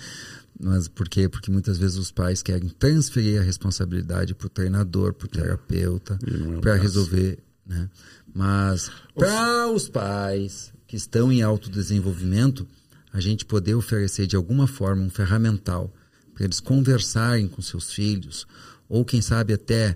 Mas 0.60 0.88
por 0.88 1.08
quê? 1.08 1.30
Porque 1.30 1.50
muitas 1.50 1.78
vezes 1.78 1.98
os 1.98 2.12
pais 2.12 2.42
querem 2.42 2.68
transferir 2.68 3.40
a 3.40 3.44
responsabilidade 3.44 4.36
para 4.36 4.48
o 4.48 4.50
treinador, 4.50 5.14
para 5.14 5.26
o 5.26 5.30
terapeuta, 5.30 6.20
é 6.22 6.60
para 6.60 6.76
resolver, 6.76 7.40
né? 7.66 7.90
Mas 8.34 8.92
para 9.16 9.72
os 9.72 9.88
pais 9.88 10.74
que 10.86 10.96
estão 10.96 11.32
em 11.32 11.42
autodesenvolvimento, 11.42 12.68
a 13.14 13.20
gente 13.20 13.46
poder 13.46 13.76
oferecer 13.76 14.28
de 14.28 14.36
alguma 14.36 14.68
forma 14.68 15.04
um 15.04 15.10
ferramental 15.10 15.94
para 16.34 16.46
eles 16.46 16.60
conversarem 16.60 17.48
com 17.48 17.62
seus 17.62 17.94
filhos, 17.94 18.46
ou 18.90 19.06
quem 19.06 19.22
sabe 19.22 19.54
até 19.54 19.96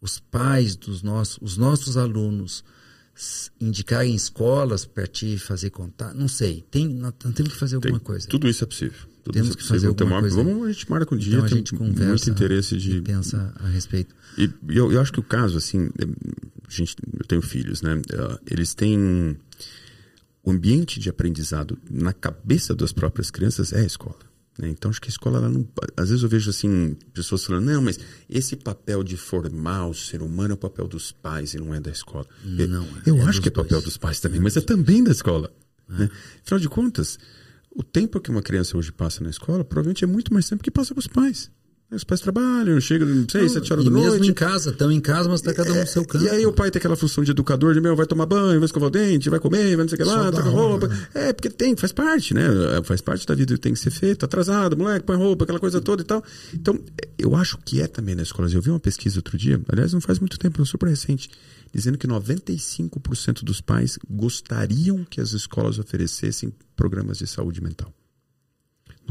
os 0.00 0.18
pais 0.18 0.74
dos 0.74 1.02
nossos, 1.02 1.38
os 1.40 1.56
nossos 1.56 1.96
alunos 1.96 2.64
indicarem 3.60 4.14
escolas 4.14 4.84
para 4.86 5.06
ti 5.06 5.36
fazer 5.38 5.70
contato, 5.70 6.16
não 6.16 6.26
sei, 6.26 6.64
tem, 6.70 6.88
nós 6.88 7.12
temos 7.34 7.52
que 7.52 7.58
fazer 7.58 7.76
alguma 7.76 7.98
Tem- 7.98 8.04
coisa. 8.06 8.26
Tudo 8.26 8.48
isso 8.48 8.64
é 8.64 8.66
possível. 8.66 8.98
Tudo 9.22 9.34
Temos 9.34 9.50
isso 9.50 9.58
é 9.58 9.60
que 9.60 9.68
fazer 9.68 9.86
possível. 9.86 10.06
Alguma 10.06 10.14
uma- 10.16 10.20
coisa. 10.22 10.36
Vamos, 10.36 10.66
a 10.68 10.72
gente 10.72 10.90
marca 10.90 11.14
um 11.14 11.18
dia, 11.18 11.34
Então 11.34 11.44
a 11.44 11.48
gente 11.48 11.74
muito 11.74 11.94
conversa 11.94 12.30
interesse 12.30 12.74
e 12.74 12.78
de 12.78 13.00
pensa 13.02 13.52
a 13.60 13.68
respeito. 13.68 14.12
E 14.36 14.50
eu, 14.68 14.90
eu 14.90 15.00
acho 15.00 15.12
que 15.12 15.20
o 15.20 15.22
caso, 15.22 15.58
assim, 15.58 15.90
é, 15.98 16.06
gente, 16.68 16.96
eu 17.20 17.24
tenho 17.26 17.42
filhos, 17.42 17.82
né? 17.82 18.00
É, 18.10 18.38
Eles 18.52 18.74
têm 18.74 19.36
o 20.42 20.50
ambiente 20.50 20.98
de 20.98 21.08
aprendizado 21.08 21.78
na 21.88 22.12
cabeça 22.12 22.74
das 22.74 22.92
próprias 22.92 23.30
crianças 23.30 23.72
é 23.72 23.80
a 23.82 23.84
escola. 23.84 24.18
Né? 24.58 24.68
Então 24.68 24.90
acho 24.90 25.00
que 25.00 25.08
a 25.08 25.10
escola, 25.10 25.38
ela 25.38 25.48
não, 25.48 25.66
às 25.96 26.08
vezes 26.10 26.22
eu 26.22 26.28
vejo 26.28 26.50
assim 26.50 26.96
pessoas 27.14 27.44
falando, 27.44 27.64
não, 27.66 27.82
mas 27.82 27.98
esse 28.28 28.54
papel 28.56 29.02
de 29.02 29.16
formar 29.16 29.86
o 29.86 29.94
ser 29.94 30.22
humano 30.22 30.52
é 30.52 30.54
o 30.54 30.58
papel 30.58 30.86
dos 30.86 31.10
pais 31.12 31.54
e 31.54 31.58
não 31.58 31.74
é 31.74 31.80
da 31.80 31.90
escola. 31.90 32.26
Eu- 32.58 32.68
Não, 32.68 32.86
eu 33.06 33.16
é 33.18 33.20
acho 33.22 33.30
dos 33.32 33.38
que 33.40 33.48
é 33.48 33.50
papel 33.52 33.70
dois. 33.70 33.84
dos 33.84 33.96
pais 33.96 34.20
também, 34.20 34.40
mas 34.40 34.56
é 34.56 34.60
também 34.60 35.02
da 35.02 35.10
escola. 35.10 35.52
Né? 35.88 36.08
Afinal 36.44 36.60
de 36.60 36.68
contas, 36.68 37.18
o 37.74 37.82
tempo 37.82 38.20
que 38.20 38.30
uma 38.30 38.42
criança 38.42 38.76
hoje 38.76 38.92
passa 38.92 39.22
na 39.24 39.30
escola 39.30 39.64
provavelmente 39.64 40.04
é 40.04 40.06
muito 40.06 40.32
mais 40.32 40.48
tempo 40.48 40.62
que 40.62 40.70
passa 40.70 40.92
com 40.94 41.00
os 41.00 41.06
pais. 41.06 41.50
Os 41.92 42.04
pais 42.04 42.22
trabalham, 42.22 42.80
chegam, 42.80 43.06
não 43.06 43.26
sei, 43.28 43.48
sete 43.50 43.70
horas 43.70 43.84
da 43.84 43.90
mesmo 43.90 44.08
noite. 44.08 44.30
em 44.30 44.32
casa, 44.32 44.70
estão 44.70 44.90
em 44.90 45.00
casa, 45.00 45.28
mas 45.28 45.40
está 45.40 45.52
cada 45.52 45.72
um 45.72 45.80
no 45.80 45.86
seu 45.86 46.04
canto. 46.06 46.24
E 46.24 46.28
aí 46.30 46.46
o 46.46 46.52
pai 46.52 46.70
tem 46.70 46.78
aquela 46.80 46.96
função 46.96 47.22
de 47.22 47.32
educador, 47.32 47.74
de 47.74 47.82
meu, 47.82 47.94
vai 47.94 48.06
tomar 48.06 48.24
banho, 48.24 48.58
vai 48.58 48.64
escovar 48.64 48.88
o 48.88 48.90
dente, 48.90 49.28
vai 49.28 49.38
comer, 49.38 49.76
vai 49.76 49.84
não 49.84 49.88
sei 49.88 49.96
o 49.96 49.98
que 49.98 50.04
lá, 50.04 50.32
troca 50.32 50.48
roupa. 50.48 50.88
né? 50.88 51.06
É, 51.12 51.32
porque 51.34 51.50
tem, 51.50 51.76
faz 51.76 51.92
parte, 51.92 52.32
né? 52.32 52.44
Faz 52.84 53.02
parte 53.02 53.26
da 53.26 53.34
vida 53.34 53.52
que 53.52 53.60
tem 53.60 53.74
que 53.74 53.78
ser 53.78 53.90
feita, 53.90 54.24
atrasado, 54.24 54.74
moleque, 54.74 55.04
põe 55.04 55.16
roupa, 55.16 55.44
aquela 55.44 55.60
coisa 55.60 55.82
toda 55.82 56.00
e 56.00 56.04
tal. 56.06 56.24
Então, 56.54 56.80
eu 57.18 57.36
acho 57.36 57.58
que 57.58 57.82
é 57.82 57.86
também 57.86 58.14
na 58.14 58.22
escola. 58.22 58.50
Eu 58.50 58.62
vi 58.62 58.70
uma 58.70 58.80
pesquisa 58.80 59.18
outro 59.18 59.36
dia, 59.36 59.60
aliás, 59.68 59.92
não 59.92 60.00
faz 60.00 60.18
muito 60.18 60.38
tempo, 60.38 60.58
não 60.58 60.64
super 60.64 60.88
recente, 60.88 61.28
dizendo 61.74 61.98
que 61.98 62.06
95% 62.08 63.44
dos 63.44 63.60
pais 63.60 63.98
gostariam 64.08 65.04
que 65.04 65.20
as 65.20 65.32
escolas 65.32 65.78
oferecessem 65.78 66.54
programas 66.74 67.18
de 67.18 67.26
saúde 67.26 67.62
mental. 67.62 67.92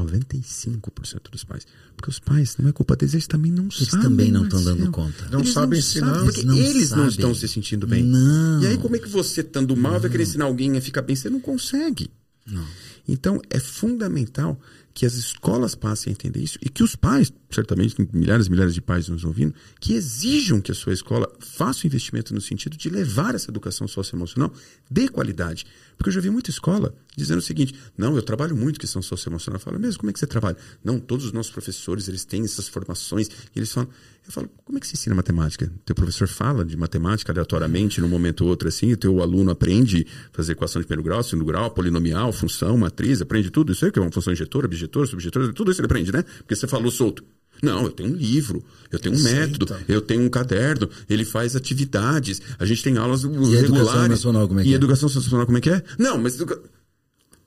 95% 0.05 1.29
dos 1.31 1.43
pais. 1.43 1.65
Porque 1.95 2.09
os 2.09 2.19
pais, 2.19 2.57
não 2.57 2.69
é 2.69 2.71
culpa 2.71 2.95
deles, 2.95 3.13
eles 3.13 3.27
também 3.27 3.51
não 3.51 3.65
Eles 3.65 3.89
sabem. 3.89 4.01
também 4.09 4.31
não 4.31 4.43
estão 4.43 4.63
dando 4.63 4.91
conta. 4.91 5.27
Não 5.29 5.39
Eles 5.39 5.53
sabem 5.53 5.79
ensinar. 5.79 6.15
sabem, 6.15 6.23
porque 6.25 6.39
Eles 6.39 6.45
não 6.45 6.57
eles 6.57 6.91
não 6.91 7.07
estão 7.07 7.35
se 7.35 7.47
sentindo 7.47 7.87
bem. 7.87 8.03
Não. 8.03 8.61
E 8.61 8.67
aí, 8.67 8.77
como 8.77 8.95
é 8.95 8.99
que 8.99 9.09
você, 9.09 9.41
estando 9.41 9.75
mal, 9.75 9.99
vai 9.99 10.09
querer 10.09 10.23
ensinar 10.23 10.45
alguém 10.45 10.77
a 10.77 10.81
ficar 10.81 11.01
bem? 11.01 11.15
Você 11.15 11.29
não 11.29 11.39
consegue. 11.39 12.09
Não. 12.45 12.65
Então, 13.07 13.41
é 13.49 13.59
fundamental 13.59 14.59
que 14.93 15.05
as 15.05 15.13
escolas 15.13 15.73
passem 15.73 16.11
a 16.11 16.13
entender 16.13 16.41
isso 16.41 16.57
e 16.61 16.69
que 16.69 16.83
os 16.83 16.95
pais, 16.95 17.31
certamente 17.49 17.95
tem 17.95 18.07
milhares 18.11 18.47
e 18.47 18.49
milhares 18.51 18.73
de 18.73 18.81
pais 18.81 19.07
nos 19.07 19.23
ouvindo, 19.23 19.53
que 19.79 19.93
exijam 19.93 20.59
que 20.59 20.71
a 20.71 20.75
sua 20.75 20.93
escola 20.93 21.31
faça 21.39 21.79
o 21.79 21.83
um 21.85 21.87
investimento 21.87 22.33
no 22.33 22.41
sentido 22.41 22.75
de 22.75 22.89
levar 22.89 23.33
essa 23.35 23.49
educação 23.49 23.87
socioemocional 23.87 24.53
de 24.89 25.07
qualidade. 25.07 25.65
Porque 26.01 26.09
eu 26.09 26.13
já 26.13 26.19
vi 26.19 26.31
muita 26.31 26.49
escola 26.49 26.95
dizendo 27.15 27.37
o 27.37 27.41
seguinte: 27.43 27.75
não, 27.95 28.15
eu 28.15 28.23
trabalho 28.23 28.55
muito 28.55 28.79
questão 28.79 29.03
socioemocional. 29.03 29.59
Eu 29.59 29.63
falo, 29.63 29.79
mesmo 29.79 29.99
como 29.99 30.09
é 30.09 30.13
que 30.13 30.17
você 30.17 30.25
trabalha? 30.25 30.57
Não, 30.83 30.99
todos 30.99 31.27
os 31.27 31.31
nossos 31.31 31.51
professores 31.51 32.07
eles 32.07 32.25
têm 32.25 32.43
essas 32.43 32.67
formações. 32.67 33.27
E 33.27 33.59
eles 33.59 33.71
falam, 33.71 33.87
eu 34.25 34.31
falo, 34.31 34.49
como 34.65 34.79
é 34.79 34.81
que 34.81 34.87
você 34.87 34.93
ensina 34.93 35.15
matemática? 35.15 35.71
Teu 35.85 35.93
professor 35.93 36.27
fala 36.27 36.65
de 36.65 36.75
matemática 36.75 37.31
aleatoriamente, 37.31 38.01
num 38.01 38.07
momento 38.07 38.41
ou 38.41 38.49
outro 38.49 38.67
assim, 38.67 38.91
o 38.91 38.97
teu 38.97 39.21
aluno 39.21 39.51
aprende 39.51 40.07
fazer 40.31 40.53
equação 40.53 40.81
de 40.81 40.87
primeiro 40.87 41.07
grau, 41.07 41.21
segundo 41.21 41.45
grau, 41.45 41.69
polinomial, 41.69 42.33
função, 42.33 42.75
matriz, 42.77 43.21
aprende 43.21 43.51
tudo 43.51 43.71
isso 43.71 43.85
aí, 43.85 43.91
que 43.91 43.99
é 43.99 44.01
uma 44.01 44.11
função 44.11 44.33
injetora, 44.33 44.65
objetora, 44.65 45.05
subjetora, 45.05 45.53
tudo 45.53 45.69
isso 45.69 45.81
ele 45.81 45.85
aprende, 45.85 46.11
né? 46.11 46.23
Porque 46.23 46.55
você 46.55 46.67
falou 46.67 46.89
solto. 46.89 47.23
Não, 47.61 47.83
eu 47.83 47.91
tenho 47.91 48.09
um 48.09 48.15
livro, 48.15 48.63
eu 48.91 48.97
tenho 48.97 49.15
um 49.15 49.17
Aceita. 49.17 49.39
método, 49.39 49.75
eu 49.87 50.01
tenho 50.01 50.23
um 50.23 50.29
caderno, 50.29 50.89
ele 51.09 51.23
faz 51.23 51.55
atividades, 51.55 52.41
a 52.57 52.65
gente 52.65 52.83
tem 52.83 52.97
aulas 52.97 53.23
e 53.23 53.27
regulares. 53.27 53.63
Educação 53.63 54.07
nacional, 54.07 54.47
como 54.47 54.59
é 54.59 54.63
que 54.63 54.69
e 54.69 54.73
é? 54.73 54.75
educação 54.75 55.09
nacional, 55.09 55.45
como 55.45 55.57
é 55.57 55.61
que 55.61 55.69
é? 55.69 55.83
Não, 55.99 56.17
mas 56.17 56.37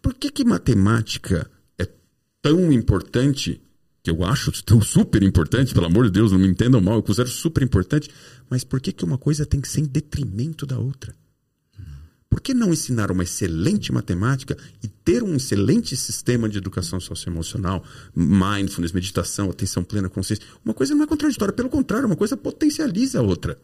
por 0.01 0.15
que 0.15 0.31
que 0.31 0.45
matemática 0.45 1.51
é 1.79 1.89
tão 2.41 2.73
importante, 2.73 3.61
que 4.03 4.11
eu 4.11 4.25
acho 4.25 4.53
tão 4.63 4.81
super 4.81 5.23
importante, 5.23 5.75
pelo 5.75 5.87
amor 5.87 6.05
de 6.05 6.13
Deus, 6.13 6.31
não 6.31 6.39
me 6.39 6.47
entendam 6.47 6.81
mal, 6.81 6.97
eu 6.97 7.03
considero 7.03 7.31
super 7.31 7.63
importante, 7.63 8.09
mas 8.49 8.63
por 8.63 8.81
que 8.81 8.93
que 8.93 9.05
uma 9.05 9.19
coisa 9.19 9.45
tem 9.45 9.61
que 9.61 9.69
ser 9.69 9.81
em 9.81 9.87
detrimento 9.87 10.65
da 10.65 10.79
outra? 10.79 11.15
Por 12.35 12.41
que 12.41 12.53
não 12.53 12.73
ensinar 12.73 13.13
uma 13.13 13.23
excelente 13.23 13.93
matemática 13.93 14.59
e 14.83 14.89
ter 14.89 15.23
um 15.23 15.37
excelente 15.37 15.97
sistema 15.97 16.49
de 16.49 16.59
educação 16.59 16.99
socioemocional, 16.99 17.85
mindfulness, 18.13 18.91
meditação, 18.91 19.51
atenção 19.51 19.85
plena, 19.85 20.09
consciência? 20.09 20.45
Uma 20.65 20.75
coisa 20.75 20.97
não 20.97 21.05
é 21.05 21.07
contraditória, 21.07 21.55
pelo 21.55 21.69
contrário, 21.69 22.07
uma 22.07 22.17
coisa 22.17 22.37
potencializa 22.37 23.21
a 23.21 23.23
outra. 23.23 23.57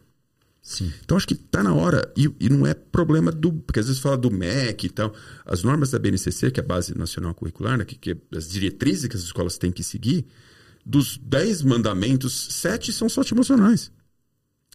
Sim. 0.63 0.89
Então 1.03 1.17
acho 1.17 1.27
que 1.27 1.33
está 1.33 1.61
na 1.61 1.73
hora, 1.73 2.09
e, 2.15 2.33
e, 2.39 2.47
não 2.47 2.65
é 2.65 2.73
problema 2.73 3.29
do. 3.29 3.51
Porque 3.51 3.81
às 3.81 3.87
vezes 3.87 4.01
fala 4.01 4.17
do 4.17 4.31
MEC 4.31 4.85
e 4.85 4.89
tal. 4.89 5.13
As 5.45 5.63
normas 5.63 5.91
da 5.91 5.99
BNCC, 5.99 6.49
que 6.49 6.61
é 6.61 6.63
a 6.63 6.65
Base 6.65 6.97
Nacional 6.97 7.33
Curricular, 7.33 7.77
né, 7.77 7.83
que, 7.83 7.95
que 7.95 8.11
é 8.11 8.37
as 8.37 8.47
diretrizes 8.47 9.05
que 9.09 9.17
as 9.17 9.23
escolas 9.23 9.57
têm 9.57 9.73
que 9.73 9.83
seguir, 9.83 10.25
dos 10.85 11.19
dez 11.21 11.61
mandamentos, 11.61 12.47
sete 12.51 12.93
são 12.93 13.09
socioemocionais. 13.09 13.91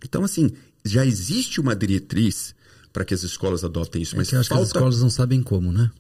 Então, 0.05 0.23
assim, 0.23 0.51
já 0.85 1.07
existe 1.07 1.63
uma 1.63 1.75
diretriz 1.75 2.55
para 2.97 3.05
que 3.05 3.13
as 3.13 3.23
escolas 3.23 3.63
adotem 3.63 4.01
isso. 4.01 4.15
É 4.15 4.17
mas 4.17 4.31
que 4.31 4.35
eu 4.35 4.41
acho 4.41 4.49
falta... 4.49 4.63
que 4.63 4.69
as 4.69 4.75
escolas 4.75 5.03
não 5.03 5.11
sabem 5.11 5.43
como, 5.43 5.71
né? 5.71 5.91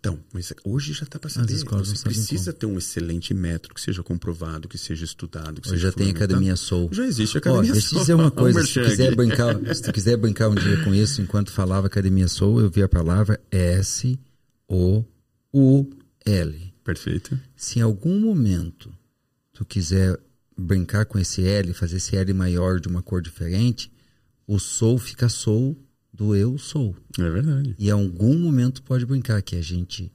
Então, 0.00 0.18
mas 0.32 0.52
hoje 0.64 0.92
já 0.92 1.04
está 1.04 1.16
para 1.16 1.30
saber. 1.30 1.52
As 1.52 1.58
escolas 1.58 1.88
Você 1.90 2.02
precisa 2.02 2.52
ter 2.52 2.66
um 2.66 2.76
excelente 2.76 3.32
método 3.32 3.72
que 3.72 3.80
seja 3.80 4.02
comprovado, 4.02 4.66
que 4.66 4.76
seja 4.76 5.04
estudado. 5.04 5.60
Que 5.60 5.68
hoje 5.68 5.78
seja 5.78 5.90
já 5.90 5.96
tem 5.96 6.10
academia 6.10 6.56
Soul. 6.56 6.88
Já 6.90 7.06
existe 7.06 7.38
academia 7.38 7.70
deixa 7.70 7.86
Soul. 7.86 7.98
eu 7.98 8.02
dizer 8.02 8.14
uma 8.14 8.32
coisa. 8.32 8.66
Se 8.66 8.82
quiser 8.82 9.14
brincar, 9.14 9.54
se 9.72 9.80
tu 9.80 9.92
quiser 9.92 10.16
brincar 10.16 10.48
um 10.48 10.56
dia 10.56 10.82
com 10.82 10.92
isso, 10.92 11.22
enquanto 11.22 11.52
falava 11.52 11.86
academia 11.86 12.26
Soul, 12.26 12.62
eu 12.62 12.68
vi 12.68 12.82
a 12.82 12.88
palavra 12.88 13.40
S-O-U-L. 13.52 14.24
Perfeito. 16.82 17.38
Se 17.54 17.78
em 17.78 17.82
algum 17.82 18.18
momento 18.18 18.92
tu 19.52 19.64
quiser 19.64 20.18
brincar 20.58 21.06
com 21.06 21.16
esse 21.16 21.44
L, 21.44 21.72
fazer 21.74 21.98
esse 21.98 22.16
L 22.16 22.34
maior 22.34 22.80
de 22.80 22.88
uma 22.88 23.02
cor 23.02 23.22
diferente, 23.22 23.92
o 24.48 24.58
Soul 24.58 24.98
fica 24.98 25.28
Soul 25.28 25.78
do 26.20 26.36
eu 26.36 26.58
sou. 26.58 26.94
É 27.18 27.30
verdade. 27.30 27.74
E 27.78 27.88
em 27.88 27.90
algum 27.90 28.38
momento 28.38 28.82
pode 28.82 29.06
brincar 29.06 29.40
que 29.40 29.56
a 29.56 29.62
gente 29.62 30.12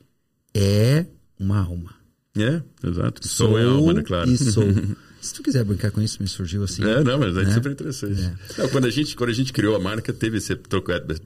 é 0.54 1.08
uma 1.40 1.60
alma. 1.60 1.96
É, 2.38 2.62
exato. 2.88 3.28
Sou, 3.28 3.50
sou 3.50 3.60
é 3.60 3.64
alma, 3.64 3.94
né? 3.96 4.04
Claro. 4.04 4.30
E 4.30 4.38
sou. 4.38 4.64
Se 5.26 5.34
tu 5.34 5.42
quiser 5.42 5.64
brincar 5.64 5.90
com 5.90 6.00
isso, 6.00 6.22
me 6.22 6.28
surgiu 6.28 6.64
assim. 6.64 6.84
É, 6.84 7.04
não, 7.04 7.18
mas 7.18 7.36
é 7.36 7.46
né? 7.46 7.54
super 7.56 7.72
interessante. 7.72 8.22
É. 8.22 8.62
Não, 8.62 8.70
quando, 8.70 8.86
a 8.86 8.92
gente, 8.92 9.16
quando 9.16 9.32
a 9.32 9.34
gente 9.34 9.52
criou 9.52 9.76
a 9.76 9.80
marca, 9.80 10.14
teve 10.14 10.38
esse, 10.38 10.54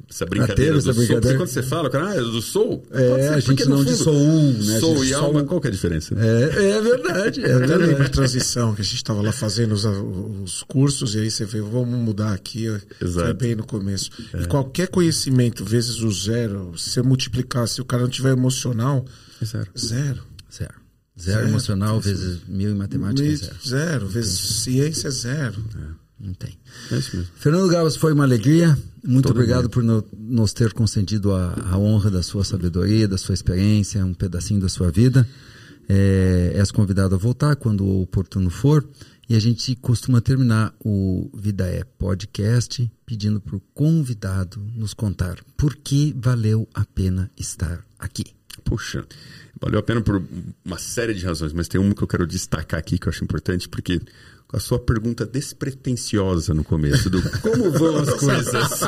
essa 0.10 0.26
brincadeira 0.26 0.78
essa 0.78 0.94
do 0.94 0.96
brincadeira. 0.96 1.28
Soul. 1.28 1.38
Quando 1.38 1.50
você 1.50 1.62
fala, 1.62 1.90
cara, 1.90 2.12
ah, 2.12 2.16
é 2.16 2.22
do 2.22 2.42
Soul. 2.42 2.86
É, 2.92 3.28
a 3.28 3.40
gente 3.42 3.68
não 3.68 3.84
de 3.84 3.98
Soul, 3.98 4.54
né? 4.54 4.80
Soul 4.80 5.04
e 5.04 5.14
alma, 5.14 5.44
qual 5.44 5.60
que 5.60 5.68
é 5.68 5.70
a 5.70 5.74
diferença? 5.74 6.16
É, 6.18 6.78
é 6.78 6.82
verdade. 6.82 7.44
É 7.44 7.54
Até 7.56 7.76
lembro 7.76 8.06
de 8.06 8.12
transição, 8.12 8.74
que 8.74 8.80
a 8.80 8.86
gente 8.86 8.96
estava 8.96 9.22
lá 9.22 9.34
fazendo 9.34 9.74
os, 9.74 9.84
os, 9.84 10.64
cursos, 10.64 11.16
e 11.16 11.20
aí 11.20 11.30
você 11.30 11.44
vê, 11.44 11.60
vamos 11.60 12.00
mudar 12.00 12.32
aqui. 12.32 12.68
Exato. 13.02 13.26
Foi 13.26 13.34
bem 13.34 13.54
no 13.54 13.66
começo. 13.66 14.12
É. 14.34 14.44
E 14.44 14.48
qualquer 14.48 14.88
conhecimento 14.88 15.66
vezes 15.66 16.00
o 16.00 16.10
zero, 16.10 16.72
se 16.78 16.92
você 16.92 17.02
multiplicar, 17.02 17.68
se 17.68 17.82
o 17.82 17.86
cara 17.86 18.04
não 18.04 18.10
tiver 18.10 18.32
emocional, 18.32 19.04
zero. 19.44 19.68
Zero. 19.78 20.24
Zero. 20.50 20.89
Zero, 21.20 21.40
zero 21.40 21.50
emocional 21.50 22.00
vezes 22.00 22.42
mil 22.48 22.72
em 22.72 22.76
matemática 22.76 23.28
mil, 23.28 23.34
é 23.34 23.38
zero. 23.38 23.58
Zero, 23.66 24.08
vezes 24.08 24.40
ciência 24.40 25.10
é 25.10 25.12
zero. 25.12 25.64
É. 25.76 26.10
Não 26.20 26.34
tem. 26.34 26.58
É 26.92 26.98
isso 26.98 27.16
mesmo. 27.16 27.32
Fernando 27.36 27.70
Gavas, 27.70 27.96
foi 27.96 28.12
uma 28.12 28.24
alegria. 28.24 28.78
Muito 29.04 29.28
Todo 29.28 29.38
obrigado 29.38 29.64
bem. 29.64 29.70
por 29.70 29.84
no, 29.84 30.04
nos 30.18 30.52
ter 30.52 30.74
concedido 30.74 31.34
a, 31.34 31.54
a, 31.72 31.78
honra 31.78 32.12
da 32.12 32.22
sua 32.22 32.44
sabedoria, 32.44 33.08
da 33.08 33.18
sua 33.18 33.34
experiência, 33.34 34.04
um 34.06 34.14
pedacinho 34.14 34.60
da 34.60 34.68
sua 34.68 34.92
vida. 34.92 35.28
É, 35.88 36.52
és 36.56 36.72
convidado 36.72 37.16
a 37.16 37.18
voltar 37.18 37.56
quando 37.56 37.86
o 37.86 38.02
oportuno 38.02 38.50
for. 38.50 38.86
E 39.30 39.36
a 39.36 39.40
gente 39.40 39.76
costuma 39.76 40.20
terminar 40.20 40.74
o 40.84 41.30
Vida 41.36 41.66
é 41.68 41.84
Podcast 41.84 42.92
pedindo 43.06 43.40
para 43.40 43.56
o 43.56 43.62
convidado 43.74 44.60
nos 44.76 44.94
contar 44.94 45.38
por 45.56 45.76
que 45.76 46.16
valeu 46.18 46.68
a 46.74 46.84
pena 46.84 47.32
estar 47.38 47.86
aqui. 47.98 48.26
Puxa, 48.66 49.06
valeu 49.60 49.80
a 49.80 49.84
pena 49.84 50.02
por 50.02 50.22
uma 50.64 50.78
série 50.78 51.14
de 51.14 51.26
razões, 51.26 51.54
mas 51.54 51.68
tem 51.68 51.80
uma 51.80 51.94
que 51.94 52.02
eu 52.02 52.08
quero 52.08 52.26
destacar 52.26 52.80
aqui 52.80 52.98
que 52.98 53.08
eu 53.08 53.12
acho 53.12 53.24
importante, 53.24 53.68
porque 53.68 54.02
a 54.52 54.60
sua 54.60 54.80
pergunta 54.80 55.26
despretensiosa 55.26 56.54
no 56.54 56.64
começo 56.64 57.10
do 57.10 57.22
como 57.42 57.72
vão 57.72 57.98
as 57.98 58.14
coisas. 58.16 58.82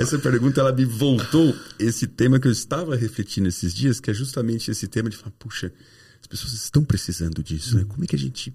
Essa 0.00 0.18
pergunta 0.18 0.60
ela 0.60 0.72
me 0.72 0.84
voltou 0.84 1.54
esse 1.78 2.06
tema 2.06 2.40
que 2.40 2.48
eu 2.48 2.52
estava 2.52 2.96
refletindo 2.96 3.48
esses 3.48 3.72
dias, 3.72 4.00
que 4.00 4.10
é 4.10 4.14
justamente 4.14 4.70
esse 4.70 4.88
tema 4.88 5.08
de 5.08 5.16
falar, 5.16 5.32
puxa, 5.38 5.72
as 6.20 6.26
pessoas 6.26 6.52
estão 6.52 6.82
precisando 6.84 7.42
disso, 7.42 7.76
né? 7.76 7.84
Como 7.88 8.02
é 8.02 8.06
que 8.06 8.16
a 8.16 8.18
gente 8.18 8.52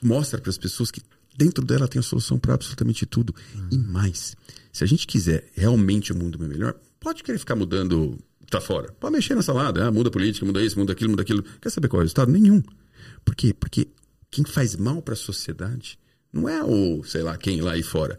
mostra 0.00 0.40
para 0.40 0.50
as 0.50 0.58
pessoas 0.58 0.90
que 0.90 1.02
dentro 1.36 1.64
dela 1.64 1.86
tem 1.86 2.00
a 2.00 2.02
solução 2.02 2.38
para 2.38 2.54
absolutamente 2.54 3.04
tudo 3.06 3.34
e 3.70 3.76
mais. 3.76 4.34
Se 4.72 4.82
a 4.82 4.86
gente 4.86 5.06
quiser 5.06 5.48
realmente 5.54 6.12
o 6.12 6.16
mundo 6.16 6.38
melhor, 6.38 6.74
pode 6.98 7.22
querer 7.22 7.38
ficar 7.38 7.54
mudando 7.54 8.18
tá 8.50 8.60
fora. 8.60 8.92
Pode 8.98 9.14
mexer 9.14 9.34
na 9.34 9.42
salada, 9.42 9.86
ah, 9.86 9.90
muda 9.90 10.08
a 10.08 10.12
política, 10.12 10.44
muda 10.44 10.62
isso, 10.62 10.78
muda 10.78 10.92
aquilo, 10.92 11.10
muda 11.10 11.22
aquilo. 11.22 11.42
Quer 11.60 11.70
saber 11.70 11.88
qual 11.88 12.00
é 12.00 12.02
o 12.02 12.04
resultado? 12.04 12.30
Nenhum. 12.30 12.62
Por 13.24 13.34
quê? 13.34 13.52
Porque 13.52 13.88
quem 14.30 14.44
faz 14.44 14.76
mal 14.76 15.02
para 15.02 15.14
a 15.14 15.16
sociedade 15.16 15.98
não 16.32 16.48
é 16.48 16.62
o, 16.62 17.02
sei 17.04 17.22
lá, 17.22 17.36
quem 17.36 17.60
lá 17.60 17.76
e 17.76 17.82
fora. 17.82 18.18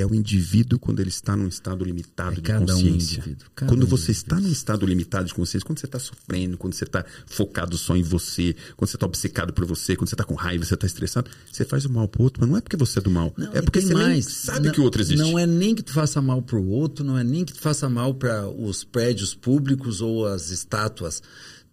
É 0.00 0.06
o 0.06 0.14
indivíduo 0.14 0.78
quando 0.78 1.00
ele 1.00 1.08
está 1.08 1.36
num 1.36 1.48
estado 1.48 1.84
limitado 1.84 2.38
é 2.38 2.40
de 2.40 2.52
consciência. 2.52 3.22
Um 3.26 3.66
quando 3.66 3.82
um 3.82 3.86
você 3.86 4.12
indivíduo. 4.12 4.12
está 4.12 4.40
num 4.40 4.52
estado 4.52 4.86
limitado 4.86 5.26
de 5.26 5.34
consciência, 5.34 5.66
quando 5.66 5.80
você 5.80 5.86
está 5.86 5.98
sofrendo, 5.98 6.56
quando 6.56 6.74
você 6.74 6.84
está 6.84 7.04
focado 7.26 7.76
só 7.76 7.96
em 7.96 8.02
você, 8.02 8.54
quando 8.76 8.88
você 8.88 8.96
está 8.96 9.06
obcecado 9.06 9.52
por 9.52 9.64
você, 9.64 9.96
quando 9.96 10.08
você 10.08 10.14
está 10.14 10.24
com 10.24 10.34
raiva, 10.34 10.64
você 10.64 10.74
está 10.74 10.86
estressado, 10.86 11.30
você 11.50 11.64
faz 11.64 11.84
o 11.84 11.92
mal 11.92 12.06
pro 12.06 12.22
outro, 12.22 12.40
mas 12.40 12.50
não 12.50 12.56
é 12.56 12.60
porque 12.60 12.76
você 12.76 12.98
é 12.98 13.02
do 13.02 13.10
mal. 13.10 13.32
Não, 13.36 13.52
é 13.52 13.60
porque 13.60 13.80
você 13.80 13.94
mais. 13.94 14.26
sabe 14.26 14.66
não, 14.66 14.74
que 14.74 14.80
o 14.80 14.84
outro 14.84 15.02
existe. 15.02 15.20
Não 15.20 15.38
é 15.38 15.46
nem 15.46 15.74
que 15.74 15.82
tu 15.82 15.92
faça 15.92 16.22
mal 16.22 16.40
pro 16.42 16.64
outro, 16.64 17.04
não 17.04 17.18
é 17.18 17.24
nem 17.24 17.44
que 17.44 17.52
tu 17.52 17.60
faça 17.60 17.88
mal 17.88 18.14
para 18.14 18.48
os 18.48 18.84
prédios 18.84 19.34
públicos 19.34 20.00
ou 20.00 20.26
as 20.26 20.50
estátuas 20.50 21.22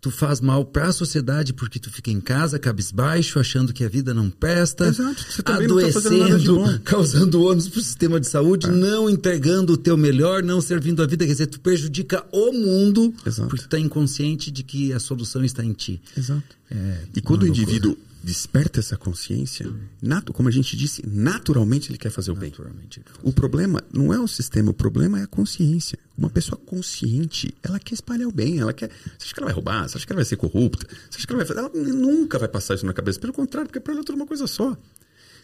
tu 0.05 0.11
faz 0.11 0.39
mal 0.39 0.63
para 0.63 0.89
a 0.89 0.91
sociedade 0.91 1.51
porque 1.51 1.79
tu 1.79 1.89
fica 1.89 2.11
em 2.11 2.21
casa 2.21 2.59
cabisbaixo, 2.59 3.39
achando 3.39 3.73
que 3.73 3.83
a 3.83 3.89
vida 3.89 4.13
não 4.13 4.29
presta, 4.29 4.85
Exato. 4.85 5.25
Você 5.27 5.41
adoecendo, 5.43 6.59
não 6.59 6.73
tá 6.73 6.79
causando 6.85 7.41
ônus 7.41 7.67
para 7.67 7.79
o 7.79 7.81
sistema 7.81 8.19
de 8.19 8.27
saúde, 8.27 8.67
é. 8.67 8.69
não 8.69 9.09
entregando 9.09 9.73
o 9.73 9.77
teu 9.77 9.97
melhor, 9.97 10.43
não 10.43 10.61
servindo 10.61 11.01
a 11.01 11.07
vida, 11.07 11.25
quer 11.25 11.31
dizer, 11.31 11.47
tu 11.47 11.59
prejudica 11.59 12.23
o 12.31 12.51
mundo 12.51 13.11
Exato. 13.25 13.49
porque 13.49 13.63
tu 13.63 13.65
está 13.65 13.79
inconsciente 13.79 14.51
de 14.51 14.61
que 14.61 14.93
a 14.93 14.99
solução 14.99 15.43
está 15.43 15.65
em 15.65 15.73
ti. 15.73 15.99
Exato. 16.15 16.43
É, 16.69 16.97
e 17.15 17.21
quando 17.21 17.41
o 17.41 17.47
indivíduo 17.47 17.97
desperta 18.25 18.79
essa 18.79 18.97
consciência, 18.97 19.71
nato, 20.01 20.33
como 20.33 20.49
a 20.49 20.51
gente 20.51 20.75
disse, 20.75 21.07
naturalmente 21.07 21.91
ele 21.91 21.97
quer 21.99 22.09
fazer 22.09 22.31
o 22.31 22.35
bem. 22.35 22.51
O 23.21 23.31
problema 23.31 23.83
não 23.93 24.11
é 24.11 24.19
o 24.19 24.27
sistema, 24.27 24.71
o 24.71 24.73
problema 24.73 25.19
é 25.19 25.23
a 25.23 25.27
consciência. 25.27 25.99
Uma 26.17 26.27
pessoa 26.27 26.59
consciente, 26.59 27.53
ela 27.61 27.77
quer 27.77 27.93
espalhar 27.93 28.27
o 28.27 28.31
bem, 28.31 28.57
ela 28.57 28.73
quer. 28.73 28.89
Você 28.89 29.25
acha 29.25 29.33
que 29.35 29.39
ela 29.39 29.45
vai 29.45 29.53
roubar? 29.53 29.87
Você 29.87 29.97
acha 29.97 30.07
que 30.07 30.11
ela 30.11 30.17
vai 30.17 30.25
ser 30.25 30.37
corrupta? 30.37 30.87
Você 30.87 31.17
acha 31.17 31.27
que 31.27 31.33
ela 31.33 31.45
vai 31.45 31.45
fazer? 31.45 31.59
Ela 31.59 31.93
nunca 31.93 32.39
vai 32.39 32.47
passar 32.47 32.73
isso 32.73 32.85
na 32.87 32.93
cabeça. 32.93 33.19
Pelo 33.19 33.31
contrário, 33.31 33.67
porque 33.67 33.79
para 33.79 33.93
ela 33.93 34.01
é 34.01 34.03
tudo 34.03 34.15
uma 34.15 34.25
coisa 34.25 34.47
só. 34.47 34.75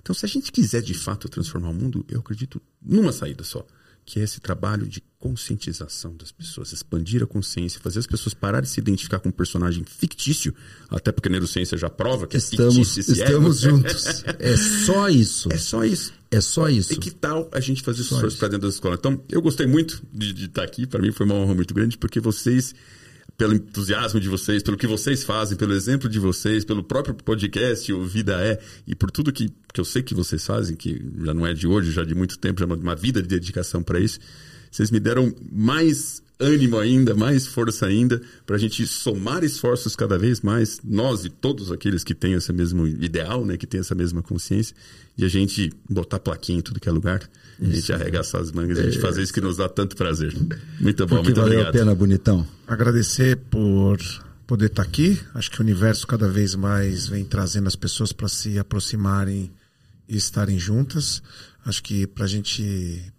Então, 0.01 0.15
se 0.15 0.25
a 0.25 0.29
gente 0.29 0.51
quiser 0.51 0.81
de 0.81 0.95
fato 0.95 1.29
transformar 1.29 1.69
o 1.69 1.75
mundo, 1.75 2.03
eu 2.09 2.19
acredito 2.19 2.59
numa 2.81 3.11
saída 3.11 3.43
só 3.43 3.63
que 4.05 4.19
é 4.19 4.23
esse 4.23 4.39
trabalho 4.39 4.87
de 4.87 5.03
conscientização 5.19 6.15
das 6.17 6.31
pessoas, 6.31 6.73
expandir 6.73 7.21
a 7.21 7.27
consciência, 7.27 7.79
fazer 7.79 7.99
as 7.99 8.07
pessoas 8.07 8.33
pararem 8.33 8.63
de 8.63 8.69
se 8.69 8.79
identificar 8.79 9.19
com 9.19 9.29
um 9.29 9.31
personagem 9.31 9.83
fictício, 9.83 10.53
até 10.89 11.11
porque 11.11 11.29
a 11.29 11.31
neurociência 11.31 11.77
já 11.77 11.89
prova 11.89 12.25
que 12.25 12.37
estamos, 12.37 12.75
é 12.75 12.83
fictício 12.83 13.13
Estamos 13.13 13.63
ego. 13.63 13.77
juntos. 13.77 14.23
É 14.39 14.57
só 14.57 15.07
isso. 15.07 15.51
É 15.51 15.57
só 15.57 15.85
isso. 15.85 16.13
É 16.31 16.41
só 16.41 16.69
isso. 16.69 16.93
E 16.93 16.97
que 16.97 17.11
tal 17.11 17.49
a 17.53 17.59
gente 17.59 17.83
fazer 17.83 18.01
isso 18.01 18.17
para 18.37 18.47
dentro 18.47 18.67
da 18.67 18.73
escola? 18.73 18.95
Então, 18.95 19.21
eu 19.29 19.41
gostei 19.41 19.67
muito 19.67 20.01
de, 20.11 20.33
de 20.33 20.45
estar 20.45 20.63
aqui, 20.63 20.87
para 20.87 21.01
mim 21.01 21.11
foi 21.11 21.25
uma 21.25 21.35
honra 21.35 21.53
muito 21.53 21.73
grande, 21.73 21.97
porque 21.97 22.19
vocês 22.19 22.73
pelo 23.37 23.55
entusiasmo 23.55 24.19
de 24.19 24.29
vocês, 24.29 24.61
pelo 24.61 24.77
que 24.77 24.85
vocês 24.85 25.23
fazem, 25.23 25.57
pelo 25.57 25.73
exemplo 25.73 26.07
de 26.07 26.19
vocês, 26.19 26.63
pelo 26.63 26.83
próprio 26.83 27.15
podcast, 27.15 27.91
o 27.91 28.05
Vida 28.05 28.33
É, 28.39 28.59
e 28.85 28.93
por 28.93 29.09
tudo 29.09 29.31
que, 29.31 29.49
que 29.73 29.81
eu 29.81 29.85
sei 29.85 30.03
que 30.03 30.13
vocês 30.13 30.45
fazem, 30.45 30.75
que 30.75 31.01
já 31.23 31.33
não 31.33 31.45
é 31.45 31.53
de 31.53 31.67
hoje, 31.67 31.91
já 31.91 32.03
de 32.03 32.13
muito 32.13 32.37
tempo, 32.37 32.59
já 32.59 32.67
é 32.67 32.73
uma 32.73 32.95
vida 32.95 33.21
de 33.21 33.27
dedicação 33.27 33.81
para 33.81 33.99
isso. 33.99 34.19
Vocês 34.69 34.91
me 34.91 34.99
deram 34.99 35.33
mais 35.51 36.21
ânimo 36.41 36.77
ainda, 36.77 37.13
mais 37.13 37.45
força 37.45 37.85
ainda, 37.85 38.21
para 38.45 38.55
a 38.55 38.59
gente 38.59 38.85
somar 38.87 39.43
esforços 39.43 39.95
cada 39.95 40.17
vez 40.17 40.41
mais, 40.41 40.79
nós 40.83 41.23
e 41.23 41.29
todos 41.29 41.71
aqueles 41.71 42.03
que 42.03 42.15
têm 42.15 42.33
esse 42.33 42.51
mesmo 42.51 42.87
ideal, 42.87 43.45
né, 43.45 43.57
que 43.57 43.67
têm 43.67 43.79
essa 43.79 43.93
mesma 43.93 44.21
consciência, 44.23 44.75
e 45.17 45.23
a 45.23 45.27
gente 45.27 45.71
botar 45.89 46.19
plaquinha 46.19 46.59
em 46.59 46.61
tudo 46.61 46.79
que 46.79 46.89
é 46.89 46.91
lugar. 46.91 47.21
A 47.61 47.65
gente 47.65 47.93
arregaçar 47.93 48.41
as 48.41 48.51
mangas, 48.51 48.79
é, 48.79 48.81
a 48.81 48.83
gente 48.85 48.99
fazer 48.99 49.21
isso 49.21 49.33
que 49.33 49.39
nos 49.39 49.57
dá 49.57 49.69
tanto 49.69 49.95
prazer. 49.95 50.33
Muito 50.79 51.05
bom, 51.05 51.17
Porque 51.17 51.29
muito 51.29 51.41
valeu 51.41 51.59
obrigado. 51.59 51.75
a 51.75 51.79
pena, 51.79 51.95
bonitão. 51.95 52.47
Agradecer 52.67 53.37
por 53.37 53.99
poder 54.47 54.65
estar 54.65 54.81
aqui. 54.81 55.19
Acho 55.35 55.51
que 55.51 55.59
o 55.59 55.63
universo 55.63 56.07
cada 56.07 56.27
vez 56.27 56.55
mais 56.55 57.07
vem 57.07 57.23
trazendo 57.23 57.67
as 57.67 57.75
pessoas 57.75 58.11
para 58.11 58.27
se 58.27 58.57
aproximarem 58.57 59.51
e 60.09 60.17
estarem 60.17 60.57
juntas. 60.57 61.21
Acho 61.63 61.83
que 61.83 62.07
para 62.07 62.25
a 62.25 62.27
gente 62.27 63.13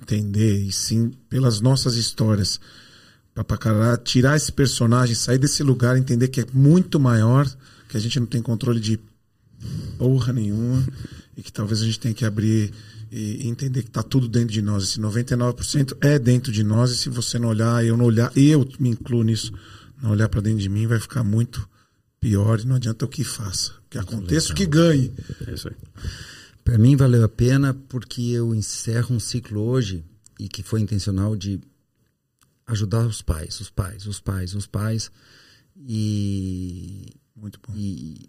entender 0.00 0.62
e 0.62 0.70
sim 0.70 1.10
pelas 1.28 1.60
nossas 1.60 1.96
histórias 1.96 2.60
para 3.34 3.96
tirar 3.96 4.36
esse 4.36 4.52
personagem, 4.52 5.16
sair 5.16 5.38
desse 5.38 5.62
lugar, 5.62 5.96
entender 5.96 6.28
que 6.28 6.42
é 6.42 6.46
muito 6.52 7.00
maior, 7.00 7.48
que 7.88 7.96
a 7.96 8.00
gente 8.00 8.20
não 8.20 8.26
tem 8.26 8.40
controle 8.40 8.78
de 8.78 9.00
porra 9.98 10.32
nenhuma 10.32 10.84
e 11.40 11.42
que 11.42 11.50
talvez 11.50 11.80
a 11.80 11.86
gente 11.86 11.98
tenha 11.98 12.12
que 12.12 12.26
abrir 12.26 12.70
e 13.10 13.48
entender 13.48 13.82
que 13.82 13.88
está 13.88 14.02
tudo 14.02 14.28
dentro 14.28 14.52
de 14.52 14.60
nós. 14.60 14.84
Esse 14.84 15.00
99% 15.00 15.96
é 16.02 16.18
dentro 16.18 16.52
de 16.52 16.62
nós 16.62 16.90
e 16.90 16.98
se 16.98 17.08
você 17.08 17.38
não 17.38 17.48
olhar, 17.48 17.82
eu 17.82 17.96
não 17.96 18.04
olhar, 18.04 18.30
e 18.36 18.50
eu 18.50 18.68
me 18.78 18.90
incluo 18.90 19.22
nisso, 19.22 19.50
não 20.02 20.10
olhar 20.10 20.28
para 20.28 20.42
dentro 20.42 20.60
de 20.60 20.68
mim, 20.68 20.86
vai 20.86 21.00
ficar 21.00 21.24
muito 21.24 21.66
pior 22.20 22.60
e 22.60 22.66
não 22.66 22.76
adianta 22.76 23.06
o 23.06 23.08
que 23.08 23.24
faça. 23.24 23.72
Que 23.88 23.96
aconteça 23.96 24.52
o 24.52 24.54
que 24.54 24.66
ganhe. 24.66 25.10
É 25.46 25.54
isso 25.54 25.68
aí. 25.68 25.76
Para 26.62 26.76
mim 26.76 26.94
valeu 26.94 27.24
a 27.24 27.28
pena 27.28 27.72
porque 27.88 28.20
eu 28.20 28.54
encerro 28.54 29.16
um 29.16 29.18
ciclo 29.18 29.62
hoje 29.62 30.04
e 30.38 30.46
que 30.46 30.62
foi 30.62 30.82
intencional 30.82 31.34
de 31.34 31.58
ajudar 32.66 33.06
os 33.06 33.22
pais, 33.22 33.58
os 33.60 33.70
pais, 33.70 34.06
os 34.06 34.20
pais, 34.20 34.54
os 34.54 34.66
pais 34.66 35.10
e 35.74 37.06
muito 37.34 37.58
bom. 37.66 37.72
E, 37.74 38.28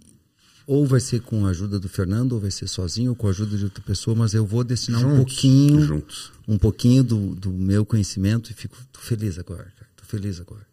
ou 0.65 0.85
vai 0.85 0.99
ser 0.99 1.21
com 1.21 1.45
a 1.45 1.49
ajuda 1.49 1.79
do 1.79 1.89
Fernando, 1.89 2.33
ou 2.33 2.39
vai 2.39 2.51
ser 2.51 2.67
sozinho, 2.67 3.11
ou 3.11 3.15
com 3.15 3.27
a 3.27 3.31
ajuda 3.31 3.57
de 3.57 3.63
outra 3.63 3.83
pessoa, 3.83 4.15
mas 4.15 4.33
eu 4.33 4.45
vou 4.45 4.63
destinar 4.63 5.01
juntos, 5.01 5.13
um 5.13 5.17
pouquinho, 5.17 5.81
juntos. 5.81 6.31
um 6.47 6.57
pouquinho 6.57 7.03
do, 7.03 7.35
do 7.35 7.51
meu 7.51 7.85
conhecimento 7.85 8.51
e 8.51 8.53
fico 8.53 8.77
feliz 8.93 9.37
agora, 9.39 9.71
cara, 9.77 9.89
tô 9.95 10.05
feliz 10.05 10.39
agora. 10.39 10.65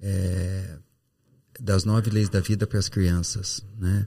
É, 0.00 0.76
das 1.58 1.84
nove 1.84 2.10
leis 2.10 2.28
da 2.28 2.40
vida 2.40 2.66
para 2.66 2.78
as 2.78 2.88
crianças, 2.88 3.64
né? 3.78 4.06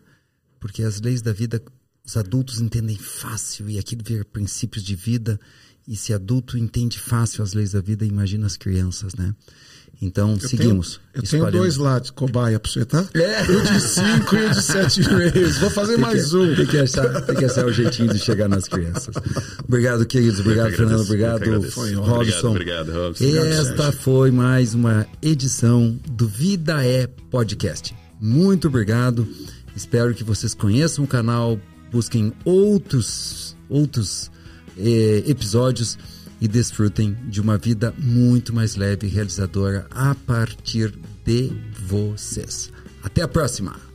Porque 0.59 0.83
as 0.83 1.01
leis 1.01 1.21
da 1.21 1.33
vida 1.33 1.61
os 2.09 2.17
adultos 2.17 2.59
entendem 2.59 2.97
fácil 2.97 3.69
e 3.69 3.77
aquilo 3.77 4.03
vira 4.03 4.25
princípios 4.25 4.83
de 4.83 4.95
vida. 4.95 5.39
E 5.87 5.95
se 5.95 6.11
adulto 6.11 6.57
entende 6.57 6.99
fácil 6.99 7.43
as 7.43 7.53
leis 7.53 7.71
da 7.71 7.81
vida, 7.81 8.05
imagina 8.05 8.47
as 8.47 8.57
crianças, 8.57 9.13
né? 9.13 9.35
Então, 10.01 10.37
eu 10.41 10.47
seguimos. 10.47 10.99
Tenho, 11.13 11.23
eu 11.23 11.23
tenho 11.23 11.51
dois 11.51 11.75
lá 11.75 11.99
de 11.99 12.13
cobaia 12.13 12.57
para 12.57 12.71
você, 12.71 12.85
tá? 12.85 13.05
É. 13.13 13.43
O 13.43 13.61
de 13.61 13.81
cinco 13.81 14.35
e 14.37 14.45
o 14.45 14.49
de 14.51 14.61
sete 14.61 15.01
meses. 15.13 15.57
Vou 15.57 15.69
fazer 15.69 15.95
tem 15.95 16.01
mais 16.01 16.29
que, 16.29 16.37
um. 16.37 16.55
Tem 16.55 16.65
que, 16.65 16.77
achar, 16.77 17.21
tem 17.21 17.35
que 17.35 17.45
achar 17.45 17.65
o 17.65 17.73
jeitinho 17.73 18.13
de 18.13 18.19
chegar 18.19 18.47
nas 18.47 18.69
crianças. 18.69 19.13
Obrigado, 19.67 20.05
queridos. 20.05 20.39
Obrigado, 20.39 20.71
Fernando. 20.71 21.01
Obrigado, 21.01 21.43
Robson. 21.43 22.51
Obrigado, 22.51 22.89
obrigado, 22.89 22.91
Robson. 22.93 23.25
Esta 23.25 23.91
foi 23.91 24.31
mais 24.31 24.73
uma 24.73 25.05
edição 25.21 25.99
do 26.09 26.29
Vida 26.29 26.85
é 26.85 27.05
Podcast. 27.29 27.93
Muito 28.21 28.69
obrigado. 28.69 29.27
Espero 29.75 30.13
que 30.13 30.23
vocês 30.23 30.53
conheçam 30.53 31.03
o 31.03 31.07
canal, 31.07 31.59
busquem 31.91 32.31
outros, 32.45 33.55
outros 33.69 34.31
eh, 34.77 35.23
episódios 35.27 35.97
e 36.41 36.47
desfrutem 36.47 37.17
de 37.27 37.41
uma 37.41 37.57
vida 37.57 37.93
muito 37.97 38.53
mais 38.53 38.75
leve 38.75 39.07
e 39.07 39.09
realizadora 39.09 39.87
a 39.91 40.15
partir 40.15 40.93
de 41.25 41.51
vocês. 41.85 42.71
Até 43.03 43.21
a 43.21 43.27
próxima! 43.27 43.89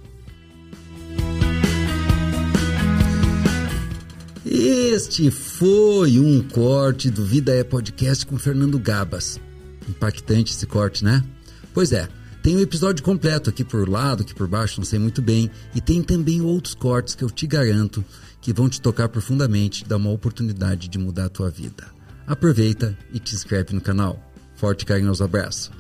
Este 4.45 5.31
foi 5.31 6.19
um 6.19 6.41
corte 6.43 7.11
do 7.11 7.25
Vida 7.25 7.53
é 7.53 7.65
Podcast 7.65 8.25
com 8.27 8.39
Fernando 8.39 8.79
Gabas. 8.79 9.41
Impactante 9.89 10.53
esse 10.53 10.67
corte, 10.67 11.05
né? 11.05 11.25
Pois 11.73 11.93
é, 11.93 12.09
tem 12.43 12.55
o 12.55 12.59
um 12.59 12.63
episódio 12.63 13.03
completo 13.03 13.49
aqui 13.49 13.65
por 13.65 13.89
lado, 13.89 14.23
aqui 14.23 14.35
por 14.35 14.47
baixo, 14.47 14.79
não 14.79 14.85
sei 14.85 14.99
muito 14.99 15.23
bem, 15.23 15.51
e 15.75 15.81
tem 15.81 16.03
também 16.03 16.43
outros 16.43 16.75
cortes 16.75 17.15
que 17.15 17.25
eu 17.25 17.31
te 17.31 17.47
garanto 17.47 18.05
que 18.41 18.53
vão 18.53 18.69
te 18.69 18.81
tocar 18.81 19.09
profundamente, 19.09 19.87
dar 19.87 19.97
uma 19.97 20.11
oportunidade 20.11 20.89
de 20.89 20.99
mudar 20.99 21.25
a 21.25 21.31
tua 21.31 21.51
vida. 21.51 21.94
Aproveita 22.27 22.97
e 23.13 23.19
te 23.19 23.35
inscreve 23.35 23.75
no 23.75 23.81
canal. 23.81 24.19
Forte 24.55 24.83
e 24.83 24.87
carinhoso 24.87 25.23
abraço. 25.23 25.71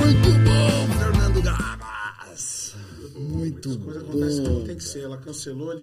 Muito 0.00 0.28
bom, 0.44 0.98
Fernando 0.98 1.42
Gabas. 1.42 2.74
Muito 3.16 3.78
bom. 3.78 3.90
As 3.90 4.02
coisas 4.02 4.08
acontecem 4.08 4.44
como 4.44 4.64
tem 4.64 4.76
que 4.76 4.84
ser. 4.84 5.00
Ela 5.00 5.16
cancelou. 5.18 5.82